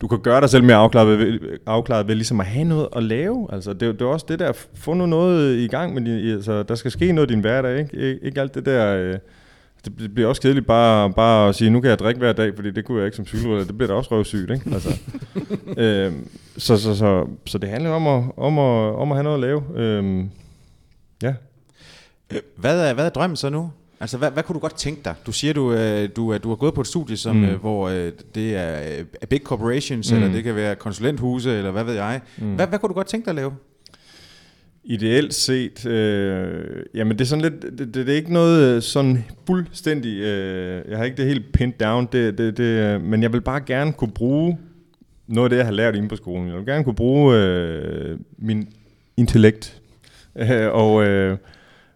du 0.00 0.08
kan 0.08 0.18
gøre 0.20 0.40
dig 0.40 0.50
selv 0.50 0.64
mere 0.64 0.76
afklaret 0.76 1.18
ved, 1.18 1.38
afklaret 1.66 2.08
ved 2.08 2.14
ligesom 2.14 2.40
at 2.40 2.46
have 2.46 2.64
noget 2.64 2.88
at 2.96 3.02
lave. 3.02 3.48
Altså, 3.52 3.72
det, 3.72 3.80
det 3.80 4.02
er 4.02 4.06
også 4.06 4.26
det 4.28 4.38
der, 4.38 4.52
få 4.74 4.94
nu 4.94 5.06
noget 5.06 5.56
i 5.58 5.66
gang 5.66 5.94
med 5.94 6.02
din, 6.02 6.30
altså, 6.34 6.62
der 6.62 6.74
skal 6.74 6.90
ske 6.90 7.12
noget 7.12 7.30
i 7.30 7.34
din 7.34 7.40
hverdag, 7.40 7.78
ikke? 7.78 7.90
Ik- 8.20 8.26
ikke 8.26 8.40
alt 8.40 8.54
det 8.54 8.66
der... 8.66 8.96
Øh, 8.96 9.18
det 9.84 10.14
bliver 10.14 10.28
også 10.28 10.42
kedeligt 10.42 10.66
bare, 10.66 11.12
bare 11.12 11.48
at 11.48 11.54
sige, 11.54 11.70
nu 11.70 11.80
kan 11.80 11.90
jeg 11.90 11.98
drikke 11.98 12.18
hver 12.18 12.32
dag, 12.32 12.52
fordi 12.56 12.70
det 12.70 12.84
kunne 12.84 12.98
jeg 12.98 13.06
ikke 13.06 13.16
som 13.16 13.26
cykelrytter. 13.26 13.64
Det 13.66 13.76
bliver 13.78 13.88
da 13.88 13.94
også 13.94 14.10
røvsygt, 14.14 14.50
ikke? 14.50 14.70
Altså, 14.72 14.98
øhm, 15.82 16.28
så, 16.56 16.76
så, 16.78 16.94
så, 16.96 17.26
så 17.46 17.58
det 17.58 17.68
handler 17.68 17.90
om 17.90 18.06
at, 18.06 18.24
om 18.36 18.58
at, 18.58 18.94
om 18.94 19.12
at 19.12 19.16
have 19.16 19.22
noget 19.24 19.36
at 19.36 19.40
lave. 19.40 19.62
Øhm, 19.76 20.30
ja. 21.22 21.34
Hvad 22.56 22.88
er, 22.90 22.94
hvad 22.94 23.06
er 23.06 23.10
drømmen 23.10 23.36
så 23.36 23.48
nu? 23.50 23.70
Altså, 24.00 24.18
hvad, 24.18 24.30
hvad 24.30 24.42
kunne 24.42 24.54
du 24.54 24.60
godt 24.60 24.74
tænke 24.76 25.00
dig? 25.04 25.14
Du 25.26 25.32
siger, 25.32 25.52
du, 25.54 25.72
øh, 25.72 26.08
du, 26.16 26.30
er- 26.30 26.38
du 26.38 26.48
har 26.48 26.56
gået 26.56 26.74
på 26.74 26.80
et 26.80 26.86
studie, 26.86 27.16
som, 27.16 27.36
Mm. 27.36 27.44
øh, 27.44 27.60
hvor 27.60 27.88
øh, 27.88 28.12
det 28.34 28.56
er 28.56 28.98
øh, 28.98 29.28
big 29.28 29.40
corporations, 29.44 30.10
Mm. 30.12 30.16
eller 30.18 30.32
det 30.32 30.44
kan 30.44 30.56
være 30.56 30.74
konsulenthuse, 30.74 31.50
eller 31.58 31.70
hvad 31.70 31.84
ved 31.84 31.94
jeg. 31.94 32.20
Mm. 32.38 32.54
Hvad, 32.54 32.66
hvad 32.66 32.78
kunne 32.78 32.88
du 32.88 32.94
godt 32.94 33.06
tænke 33.06 33.24
dig 33.24 33.30
at 33.30 33.36
lave? 33.36 33.52
Ideelt 34.84 35.34
set, 35.34 35.86
øh, 35.86 36.82
jamen 36.94 37.12
det 37.12 37.20
er 37.20 37.28
sådan 37.28 37.42
lidt, 37.42 37.62
det, 37.62 37.78
det, 37.78 37.94
det 37.94 38.08
er 38.08 38.16
ikke 38.16 38.32
noget 38.32 38.76
øh, 38.76 38.82
sådan 38.82 39.24
fuldstændig, 39.46 40.18
øh, 40.20 40.82
jeg 40.88 40.98
har 40.98 41.04
ikke 41.04 41.16
det 41.16 41.26
helt 41.26 41.52
pinned 41.52 41.74
down, 41.78 42.08
det, 42.12 42.38
det, 42.38 42.56
det, 42.56 42.64
øh, 42.64 43.00
men 43.02 43.22
jeg 43.22 43.32
vil 43.32 43.40
bare 43.40 43.60
gerne 43.60 43.92
kunne 43.92 44.12
bruge 44.12 44.58
noget 45.26 45.46
af 45.46 45.50
det, 45.50 45.56
jeg 45.56 45.66
har 45.66 45.72
lært 45.72 45.94
inde 45.94 46.08
på 46.08 46.16
skolen. 46.16 46.48
Jeg 46.48 46.56
vil 46.56 46.66
gerne 46.66 46.84
kunne 46.84 46.94
bruge 46.94 47.36
øh, 47.36 48.18
min 48.38 48.68
intellekt, 49.16 49.80
øh, 50.36 50.72
og, 50.72 51.04
øh, 51.04 51.38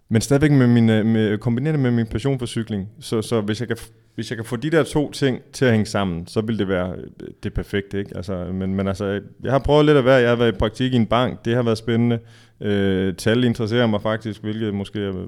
men 0.09 0.23
stadigvæk 0.23 0.51
med 0.51 0.67
min, 0.67 0.91
øh, 0.91 1.07
med, 1.07 1.39
kombinere 1.39 1.73
det 1.73 1.81
med 1.81 1.91
min 1.91 2.07
passion 2.07 2.39
for 2.39 2.47
cykling. 2.47 2.89
Så, 3.01 3.23
så 3.23 3.41
hvis, 3.41 3.61
jeg 3.61 3.69
kan, 3.69 3.77
hvis 4.15 4.31
jeg 4.31 4.37
kan 4.37 4.45
få 4.45 4.57
de 4.57 4.71
der 4.71 4.83
to 4.83 5.11
ting 5.11 5.41
til 5.53 5.65
at 5.65 5.71
hænge 5.71 5.87
sammen, 5.87 6.27
så 6.27 6.41
vil 6.41 6.59
det 6.59 6.69
være 6.69 6.97
det 7.43 7.55
perfekte. 7.55 7.99
Ikke? 7.99 8.17
Altså, 8.17 8.45
men, 8.53 8.75
men 8.75 8.89
altså, 8.89 9.21
jeg 9.43 9.53
har 9.53 9.59
prøvet 9.59 9.85
lidt 9.85 9.99
at 9.99 10.05
være, 10.05 10.15
jeg 10.15 10.29
har 10.29 10.37
været 10.37 10.55
i 10.55 10.59
praktik 10.59 10.93
i 10.93 10.97
en 10.97 11.07
bank, 11.07 11.45
det 11.45 11.55
har 11.55 11.63
været 11.63 11.79
spændende. 11.79 12.19
Øh, 12.61 13.15
tal 13.15 13.45
interesserer 13.45 13.87
mig 13.87 14.03
faktisk, 14.03 14.43
hvilket 14.43 14.75
måske 14.75 15.01
er, 15.01 15.27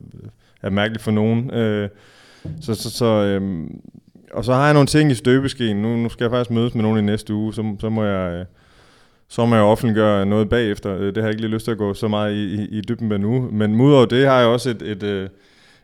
er 0.63 0.71
mærkeligt 0.71 1.03
for 1.03 1.11
nogen. 1.11 1.51
Øh, 1.51 1.89
så, 2.61 2.75
så, 2.75 2.91
så, 2.91 3.05
øh, 3.05 3.67
og 4.33 4.45
så 4.45 4.55
har 4.55 4.65
jeg 4.65 4.75
nogle 4.75 4.87
ting 4.87 5.11
i 5.11 5.15
støbeskeen. 5.15 5.83
Nu, 5.83 5.97
nu 5.97 6.09
skal 6.09 6.25
jeg 6.25 6.31
faktisk 6.31 6.51
mødes 6.51 6.75
med 6.75 6.83
nogen 6.83 6.99
i 6.99 7.03
næste 7.03 7.35
uge, 7.35 7.55
så, 7.55 7.77
så 7.81 7.89
må 7.89 8.05
jeg... 8.05 8.33
Øh, 8.33 8.45
så 9.31 9.47
må 9.47 9.55
jeg 9.55 9.65
offentliggøre 9.65 10.27
noget 10.27 10.49
bagefter. 10.49 10.97
Øh, 10.99 11.07
det 11.07 11.17
har 11.17 11.23
jeg 11.23 11.31
ikke 11.31 11.41
lige 11.41 11.51
lyst 11.51 11.65
til 11.65 11.73
at 11.73 11.79
gå 11.79 11.95
så 11.95 12.09
meget 12.09 12.35
i, 12.35 12.55
i, 12.55 12.79
i 12.79 12.81
dybden 12.81 13.09
med 13.09 13.19
nu. 13.19 13.49
Men 13.53 13.81
udover 13.81 14.07
det 14.07 14.27
har 14.27 14.39
jeg 14.39 14.49
også 14.49 14.71
et, 14.71 14.83
et, 14.83 15.03
øh, 15.03 15.29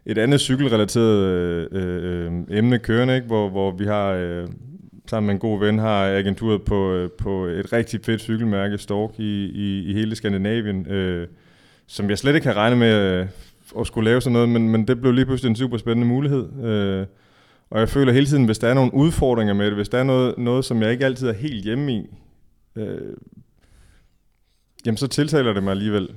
et 0.07 0.18
andet 0.18 0.40
cykelrelateret 0.40 1.18
øh, 1.18 1.66
øh, 1.72 2.26
øh, 2.26 2.32
emne 2.51 2.78
kørende, 2.78 3.14
ikke? 3.14 3.26
Hvor, 3.26 3.49
hvor 3.49 3.70
vi 3.70 3.84
har, 3.84 4.11
øh, 4.11 4.47
sammen 5.07 5.27
med 5.27 5.35
en 5.35 5.41
god 5.41 5.61
ven, 5.61 5.79
har 5.79 6.07
agenturet 6.07 6.63
på, 6.63 6.93
øh, 6.93 7.11
på 7.11 7.47
et 7.47 7.73
rigtig 7.73 8.01
fedt 8.05 8.21
cykelmærke, 8.21 8.79
Stork, 8.79 9.11
i, 9.19 9.45
i, 9.45 9.91
i 9.91 9.93
hele 9.93 10.17
Skandinavien, 10.17 10.87
øh, 10.87 11.29
som 11.87 12.11
jeg 12.11 12.19
slet 12.19 12.35
ikke 12.35 12.45
kan 12.45 12.57
regnet 12.57 12.79
med 12.79 13.21
øh, 13.21 13.27
at 13.81 13.87
skulle 13.87 14.11
lave 14.11 14.21
sådan 14.21 14.33
noget, 14.33 14.49
men, 14.49 14.69
men 14.69 14.89
det 14.89 15.01
blev 15.01 15.13
lige 15.13 15.27
pludselig 15.27 15.51
en 15.51 15.57
super 15.57 15.77
spændende 15.77 16.09
mulighed. 16.09 16.65
Øh, 16.65 17.07
og 17.71 17.81
jeg 17.81 17.89
føler 17.89 18.13
hele 18.13 18.27
tiden, 18.27 18.45
hvis 18.45 18.59
der 18.59 18.69
er 18.69 18.75
nogle 18.75 18.95
udfordringer 18.95 19.55
med 19.55 19.67
det, 19.67 19.75
hvis 19.75 19.89
der 19.89 19.99
er 19.99 20.05
noget, 20.05 20.39
noget 20.39 20.65
som 20.65 20.83
jeg 20.83 20.93
ikke 20.93 21.05
altid 21.05 21.29
er 21.29 21.33
helt 21.33 21.65
hjemme 21.65 21.93
i, 21.93 22.07
øh, 22.77 23.17
jamen 24.87 24.97
så 24.97 25.07
tiltaler 25.07 25.53
det 25.53 25.63
mig 25.63 25.71
alligevel. 25.71 26.09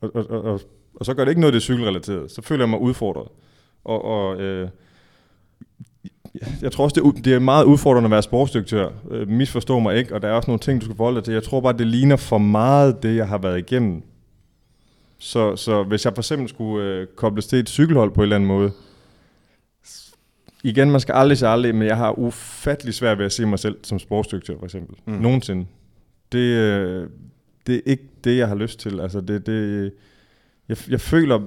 Og, 0.00 0.10
og, 0.14 0.30
og, 0.30 0.42
og, 0.42 0.60
og 0.94 1.06
så 1.06 1.14
gør 1.14 1.24
det 1.24 1.30
ikke 1.30 1.40
noget, 1.40 1.54
det 1.54 1.60
er 1.60 1.62
cykelrelateret. 1.64 2.30
Så 2.30 2.42
føler 2.42 2.64
jeg 2.64 2.70
mig 2.70 2.80
udfordret. 2.80 3.28
Og, 3.84 4.04
og 4.04 4.40
øh, 4.40 4.68
jeg 6.62 6.72
tror 6.72 6.84
også, 6.84 6.94
det 7.00 7.06
er, 7.06 7.22
det 7.22 7.34
er 7.34 7.38
meget 7.38 7.64
udfordrende 7.64 8.06
at 8.06 8.10
være 8.10 8.22
sportsdirektør. 8.22 8.88
Øh, 9.10 9.28
misforstå 9.28 9.78
mig 9.78 9.96
ikke, 9.96 10.14
og 10.14 10.22
der 10.22 10.28
er 10.28 10.32
også 10.32 10.50
nogle 10.50 10.60
ting, 10.60 10.80
du 10.80 10.84
skal 10.84 10.96
forholde 10.96 11.16
dig 11.16 11.24
til. 11.24 11.34
Jeg 11.34 11.42
tror 11.42 11.60
bare, 11.60 11.72
det 11.72 11.86
ligner 11.86 12.16
for 12.16 12.38
meget 12.38 13.02
det, 13.02 13.16
jeg 13.16 13.28
har 13.28 13.38
været 13.38 13.58
igennem. 13.58 14.02
Så, 15.18 15.56
så 15.56 15.82
hvis 15.82 16.04
jeg 16.04 16.12
for 16.14 16.20
eksempel 16.20 16.48
skulle 16.48 16.84
øh, 16.84 17.06
kobles 17.16 17.46
til 17.46 17.58
et 17.58 17.68
cykelhold 17.68 18.10
på 18.10 18.20
en 18.20 18.22
eller 18.22 18.36
anden 18.36 18.48
måde, 18.48 18.72
igen, 20.62 20.90
man 20.90 21.00
skal 21.00 21.12
aldrig 21.12 21.38
sige 21.38 21.48
aldrig, 21.48 21.74
men 21.74 21.88
jeg 21.88 21.96
har 21.96 22.18
ufattelig 22.18 22.94
svært 22.94 23.18
ved 23.18 23.26
at 23.26 23.32
se 23.32 23.46
mig 23.46 23.58
selv 23.58 23.76
som 23.82 23.98
sportsdirektør, 23.98 24.54
for 24.58 24.64
eksempel. 24.64 24.96
Mm. 25.06 25.12
Nogensinde. 25.12 25.66
Det, 26.32 26.38
øh, 26.38 27.08
det 27.66 27.74
er 27.74 27.80
ikke 27.86 28.04
det, 28.24 28.36
jeg 28.36 28.48
har 28.48 28.54
lyst 28.54 28.78
til. 28.78 29.00
Altså, 29.00 29.20
det, 29.20 29.46
det, 29.46 29.92
jeg, 30.68 30.76
jeg 30.88 31.00
føler, 31.00 31.40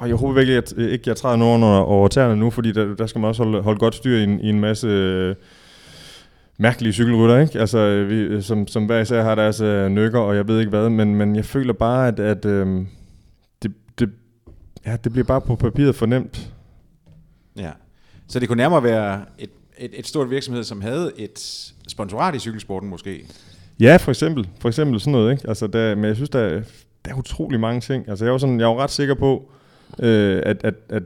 og 0.00 0.08
jeg 0.08 0.16
håber 0.16 0.34
virkelig 0.34 0.56
at, 0.56 0.72
ikke, 0.78 1.04
jeg 1.06 1.16
træder 1.16 1.36
nogen 1.36 1.62
over, 1.62 1.78
over 1.78 2.08
tæerne 2.08 2.36
nu, 2.36 2.50
fordi 2.50 2.72
der, 2.72 2.94
der 2.94 3.06
skal 3.06 3.20
man 3.20 3.28
også 3.28 3.44
holde, 3.44 3.62
holde 3.62 3.78
godt 3.78 3.94
styr 3.94 4.16
i 4.16 4.22
en, 4.22 4.40
i 4.40 4.48
en 4.48 4.60
masse 4.60 4.86
øh, 4.86 5.34
mærkelige 6.58 6.92
cykelrytter, 6.92 7.38
ikke? 7.38 7.60
Altså, 7.60 8.04
vi, 8.04 8.42
som, 8.42 8.66
som 8.66 8.86
hver 8.86 9.00
især 9.00 9.22
har 9.22 9.34
deres 9.34 9.60
øh, 9.60 9.88
nykker, 9.88 10.18
og 10.18 10.36
jeg 10.36 10.48
ved 10.48 10.58
ikke 10.58 10.70
hvad, 10.70 10.90
men, 10.90 11.14
men 11.14 11.36
jeg 11.36 11.44
føler 11.44 11.72
bare, 11.72 12.08
at, 12.08 12.20
at 12.20 12.44
øh, 12.44 12.86
det, 13.62 13.72
det, 13.98 14.10
ja, 14.86 14.96
det 15.04 15.12
bliver 15.12 15.24
bare 15.24 15.40
på 15.40 15.56
papiret 15.56 15.94
for 15.94 16.06
nemt. 16.06 16.52
Ja. 17.56 17.70
Så 18.28 18.40
det 18.40 18.48
kunne 18.48 18.56
nærmere 18.56 18.82
være 18.82 19.20
et, 19.38 19.50
et, 19.78 19.90
et 19.94 20.06
stort 20.06 20.30
virksomhed, 20.30 20.64
som 20.64 20.80
havde 20.80 21.12
et 21.16 21.72
sponsorat 21.88 22.34
i 22.34 22.38
cykelsporten 22.38 22.88
måske. 22.88 23.26
Ja, 23.80 23.96
for 23.96 24.10
eksempel. 24.10 24.48
For 24.60 24.68
eksempel 24.68 25.00
sådan 25.00 25.12
noget, 25.12 25.32
ikke? 25.32 25.48
Altså, 25.48 25.66
der, 25.66 25.94
men 25.94 26.04
jeg 26.04 26.16
synes, 26.16 26.30
der, 26.30 26.48
der 27.04 27.10
er 27.10 27.14
utrolig 27.14 27.60
mange 27.60 27.80
ting. 27.80 28.08
Altså, 28.08 28.24
jeg 28.24 28.32
var, 28.32 28.38
sådan, 28.38 28.60
jeg 28.60 28.68
var 28.68 28.76
ret 28.76 28.90
sikker 28.90 29.14
på, 29.14 29.52
øh, 29.98 30.42
at, 30.46 30.64
at, 30.64 30.74
at 30.88 31.02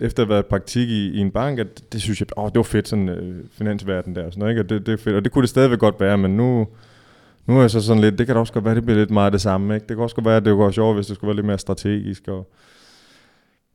efter 0.00 0.22
at 0.22 0.26
have 0.26 0.34
været 0.34 0.42
i 0.44 0.48
praktik 0.48 0.88
i, 0.88 1.08
i 1.10 1.18
en 1.18 1.30
bank, 1.30 1.58
at 1.58 1.92
det 1.92 2.02
synes 2.02 2.20
jeg, 2.20 2.28
åh, 2.38 2.46
det 2.48 2.56
var 2.56 2.62
fedt, 2.62 2.88
sådan 2.88 3.08
øh, 3.08 3.44
finansverden 3.52 4.14
der, 4.16 4.24
og 4.26 4.32
sådan 4.32 4.40
noget, 4.40 4.52
ikke? 4.52 4.60
Og 4.62 4.68
det, 4.68 4.86
det 4.86 4.92
er 4.92 4.96
fedt, 4.96 5.16
og 5.16 5.24
det 5.24 5.32
kunne 5.32 5.42
det 5.42 5.50
stadigvæk 5.50 5.78
godt 5.78 6.00
være, 6.00 6.18
men 6.18 6.36
nu, 6.36 6.66
nu 7.46 7.56
er 7.56 7.60
jeg 7.60 7.70
så 7.70 7.80
sådan 7.80 8.00
lidt, 8.00 8.18
det 8.18 8.26
kan 8.26 8.34
da 8.36 8.40
også 8.40 8.52
godt 8.52 8.64
være, 8.64 8.74
det 8.74 8.84
bliver 8.84 8.98
lidt 8.98 9.10
meget 9.10 9.32
det 9.32 9.40
samme, 9.40 9.74
ikke? 9.74 9.86
Det 9.88 9.96
kan 9.96 10.02
også 10.02 10.16
godt 10.16 10.26
være, 10.26 10.36
at 10.36 10.44
det 10.44 10.56
går 10.56 10.70
sjovt, 10.70 10.96
hvis 10.96 11.06
det 11.06 11.16
skulle 11.16 11.28
være 11.28 11.36
lidt 11.36 11.46
mere 11.46 11.58
strategisk, 11.58 12.28
og 12.28 12.50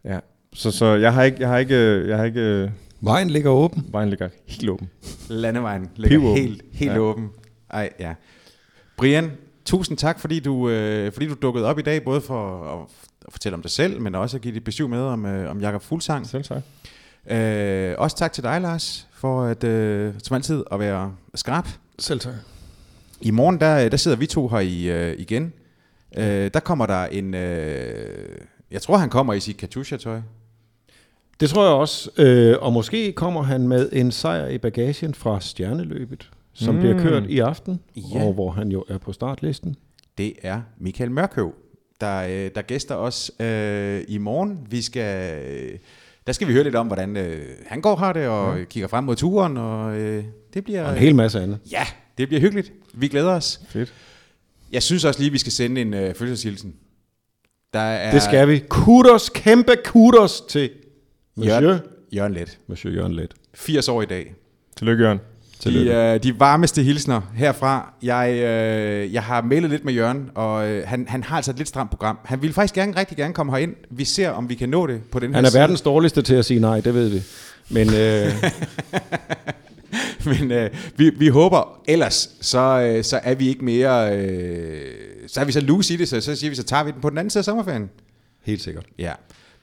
ja. 0.06 0.20
Så, 0.54 0.72
så 0.72 0.86
jeg 0.86 1.14
har 1.14 1.24
ikke, 1.24 1.38
jeg 1.40 1.50
har 1.50 1.58
ikke, 1.58 2.08
jeg 2.08 2.18
har 2.18 2.24
ikke, 2.26 2.72
Vejen 3.02 3.30
ligger 3.30 3.50
åben. 3.52 3.86
vejen 3.92 4.10
ligger 4.10 4.30
helt 4.48 4.70
åben. 4.70 4.90
Landevejen 5.30 5.90
ligger 5.96 6.18
Pivåben. 6.20 6.42
helt, 6.44 6.62
helt 6.72 6.92
Ja. 6.92 6.98
åben. 7.00 7.30
Ej, 7.70 7.90
ja. 8.00 8.14
Brian, 8.98 9.32
tusind 9.66 9.98
tak, 9.98 10.20
fordi 10.20 10.40
du, 10.40 10.70
øh, 10.70 11.12
fordi 11.12 11.28
du 11.28 11.36
dukkede 11.42 11.66
op 11.66 11.80
i 11.80 11.82
dag, 11.82 12.04
både 12.04 12.22
for 12.22 12.64
at 12.64 12.88
fortælle 13.32 13.54
om 13.54 13.62
dig 13.62 13.72
selv, 13.72 14.02
men 14.02 14.16
også 14.16 14.38
at 14.38 14.42
give 14.42 14.54
dit 14.54 14.64
besøg 14.64 14.90
med 14.90 15.00
om, 15.00 15.26
øh, 15.26 15.52
om 15.52 15.60
Jakob 15.60 15.82
Fuglsang. 15.82 16.28
Selv 16.28 16.44
tak. 16.44 16.62
Øh, 17.32 17.96
også 17.98 18.18
tak 18.18 18.34
til 18.34 18.44
dig, 18.44 18.62
Lars, 18.62 19.08
for 19.14 19.44
at, 19.44 19.64
øh, 19.64 20.14
som 20.24 20.36
altid 20.36 20.64
at 20.72 20.80
være 20.80 21.16
skarp. 21.36 21.68
Selv 22.00 22.20
tak. 22.20 22.34
I 23.22 23.32
morgen, 23.32 23.60
der, 23.60 23.90
der 23.90 23.98
sidder 23.98 24.18
vi 24.18 24.26
to 24.26 24.48
her 24.48 24.60
i, 24.60 24.84
øh, 24.90 25.16
igen. 25.20 25.54
Øh, 26.18 26.52
der 26.54 26.60
kommer 26.60 26.86
der 26.86 27.06
en... 27.06 27.34
Øh, 27.34 28.38
jeg 28.72 28.82
tror, 28.82 28.98
han 28.98 29.10
kommer 29.10 29.34
i 29.34 29.40
sit 29.40 29.58
Katusha-tøj. 29.58 30.22
Det 31.40 31.50
tror 31.50 31.64
jeg 31.64 31.74
også. 31.74 32.12
Øh, 32.18 32.56
og 32.62 32.74
måske 32.74 33.12
kommer 33.12 33.44
han 33.44 33.68
med 33.68 33.90
en 33.94 34.12
sejr 34.12 34.48
i 34.48 34.58
bagagen 34.58 35.14
fra 35.14 35.40
Stjerneløbet, 35.40 36.30
som 36.54 36.76
mm. 36.76 36.80
bliver 36.82 37.00
kørt 37.00 37.24
i 37.30 37.40
aften, 37.40 37.80
Ja. 37.96 38.24
og 38.24 38.34
hvor 38.34 38.52
han 38.52 38.72
jo 38.72 38.84
er 38.90 38.98
på 38.98 39.14
startlisten. 39.14 39.76
Det 40.18 40.34
er 40.42 40.62
Michael 40.80 41.12
Mørkøv, 41.12 41.54
der, 42.02 42.46
øh, 42.46 42.52
der 42.56 42.62
gæster 42.62 42.96
os 42.96 43.32
øh, 43.40 44.04
i 44.08 44.18
morgen. 44.18 44.60
Vi 44.70 44.82
skal, 44.82 45.42
øh, 45.46 45.80
der 46.28 46.34
skal 46.34 46.48
vi 46.48 46.54
høre 46.54 46.64
lidt 46.64 46.76
om, 46.76 46.88
hvordan 46.88 47.18
øh, 47.18 47.46
han 47.68 47.82
går 47.82 47.96
har 47.96 48.14
det, 48.14 48.28
og 48.28 48.58
ja. 48.58 48.64
kigger 48.64 48.88
frem 48.88 49.04
mod 49.04 49.16
turen, 49.16 49.58
og 49.58 49.98
øh, 49.98 50.24
det 50.54 50.64
bliver... 50.64 50.84
Og 50.84 50.92
en 50.92 50.98
hel 50.98 51.16
masse 51.16 51.42
andet. 51.42 51.60
Ja, 51.72 51.84
det 52.18 52.28
bliver 52.28 52.42
hyggeligt. 52.42 52.72
Vi 52.94 53.08
glæder 53.08 53.32
os. 53.32 53.62
Fedt. 53.70 53.94
Jeg 54.72 54.84
synes 54.84 55.06
også 55.06 55.20
lige, 55.20 55.32
vi 55.32 55.38
skal 55.38 55.52
sende 55.52 55.82
en 55.82 55.94
øh, 55.94 56.16
fødselshilsen. 56.16 56.76
Der 57.74 57.80
er 57.80 58.12
Det 58.12 58.22
skal 58.22 58.48
vi. 58.48 58.64
Kudos, 58.70 59.30
kæmpe 59.30 59.76
kudos 59.86 60.42
til 60.50 60.70
Monsieur, 61.36 61.62
Jørgen, 61.62 61.80
Jørgen 62.12 62.34
Let. 62.34 62.60
Monsieur 62.68 62.96
Jørgen 62.96 63.14
Let. 63.14 63.34
80 63.54 63.88
år 63.88 64.02
i 64.02 64.06
dag. 64.06 64.36
Tillykke, 64.78 65.04
Jørgen. 65.04 65.20
De, 65.70 65.86
øh, 65.88 66.24
de 66.24 66.40
varmeste 66.40 66.84
hilsner 66.84 67.22
herfra. 67.36 67.94
Jeg, 68.04 68.32
øh, 68.34 69.14
jeg 69.14 69.24
har 69.24 69.42
mailet 69.42 69.70
lidt 69.70 69.86
med 69.86 69.94
Jørgen, 69.94 70.30
og 70.36 70.68
øh, 70.70 70.88
han, 70.88 71.06
han 71.10 71.24
har 71.24 71.36
altså 71.36 71.52
et 71.52 71.58
lidt 71.58 71.68
stramt 71.70 71.90
program. 71.90 72.18
Han 72.26 72.42
ville 72.42 72.54
faktisk 72.54 72.74
gerne, 72.74 72.98
rigtig 72.98 73.18
gerne 73.18 73.34
komme 73.34 73.52
herind. 73.52 73.76
Vi 73.90 74.06
ser, 74.06 74.30
om 74.30 74.50
vi 74.50 74.56
kan 74.56 74.70
nå 74.70 74.88
det 74.88 75.02
på 75.12 75.20
den 75.20 75.30
her 75.30 75.36
Han 75.36 75.46
er 75.46 75.50
side. 75.50 75.60
verdens 75.60 75.82
dårligste 75.82 76.22
til 76.22 76.36
at 76.36 76.46
sige 76.46 76.60
nej, 76.60 76.80
det 76.82 76.94
ved 76.94 77.10
vi. 77.10 77.22
Men 77.70 77.94
øh, 77.94 78.32
Men 80.26 80.52
øh, 80.52 80.70
vi, 80.98 81.10
vi 81.10 81.28
håber, 81.28 81.82
ellers 81.88 82.30
så, 82.42 82.60
øh, 82.82 83.04
så 83.04 83.20
er 83.24 83.36
vi 83.36 83.48
ikke 83.48 83.66
mere... 83.66 84.18
Øh, 84.18 84.92
så 85.28 85.42
er 85.42 85.46
vi 85.46 85.52
så 85.52 85.62
loose 85.62 85.94
i 85.94 85.98
det, 85.98 86.08
så, 86.10 86.22
så 86.22 86.36
siger 86.36 86.50
vi, 86.52 86.56
så 86.56 86.64
tager 86.64 86.84
vi 86.84 86.92
den 86.92 87.02
på 87.02 87.10
den 87.10 87.18
anden 87.18 87.30
side 87.30 87.42
af 87.42 87.46
sommerferien. 87.46 87.90
helt 88.44 88.62
sikkert. 88.62 88.86
Ja, 89.00 89.12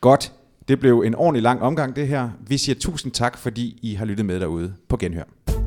godt. 0.00 0.32
Det 0.68 0.80
blev 0.80 1.02
en 1.06 1.14
ordentlig 1.14 1.42
lang 1.42 1.62
omgang, 1.62 1.96
det 1.96 2.08
her. 2.08 2.28
Vi 2.48 2.58
siger 2.58 2.76
tusind 2.80 3.12
tak, 3.12 3.38
fordi 3.38 3.78
I 3.82 3.94
har 3.94 4.04
lyttet 4.04 4.26
med 4.26 4.40
derude 4.40 4.74
på 4.88 4.96
Genhør. 4.96 5.57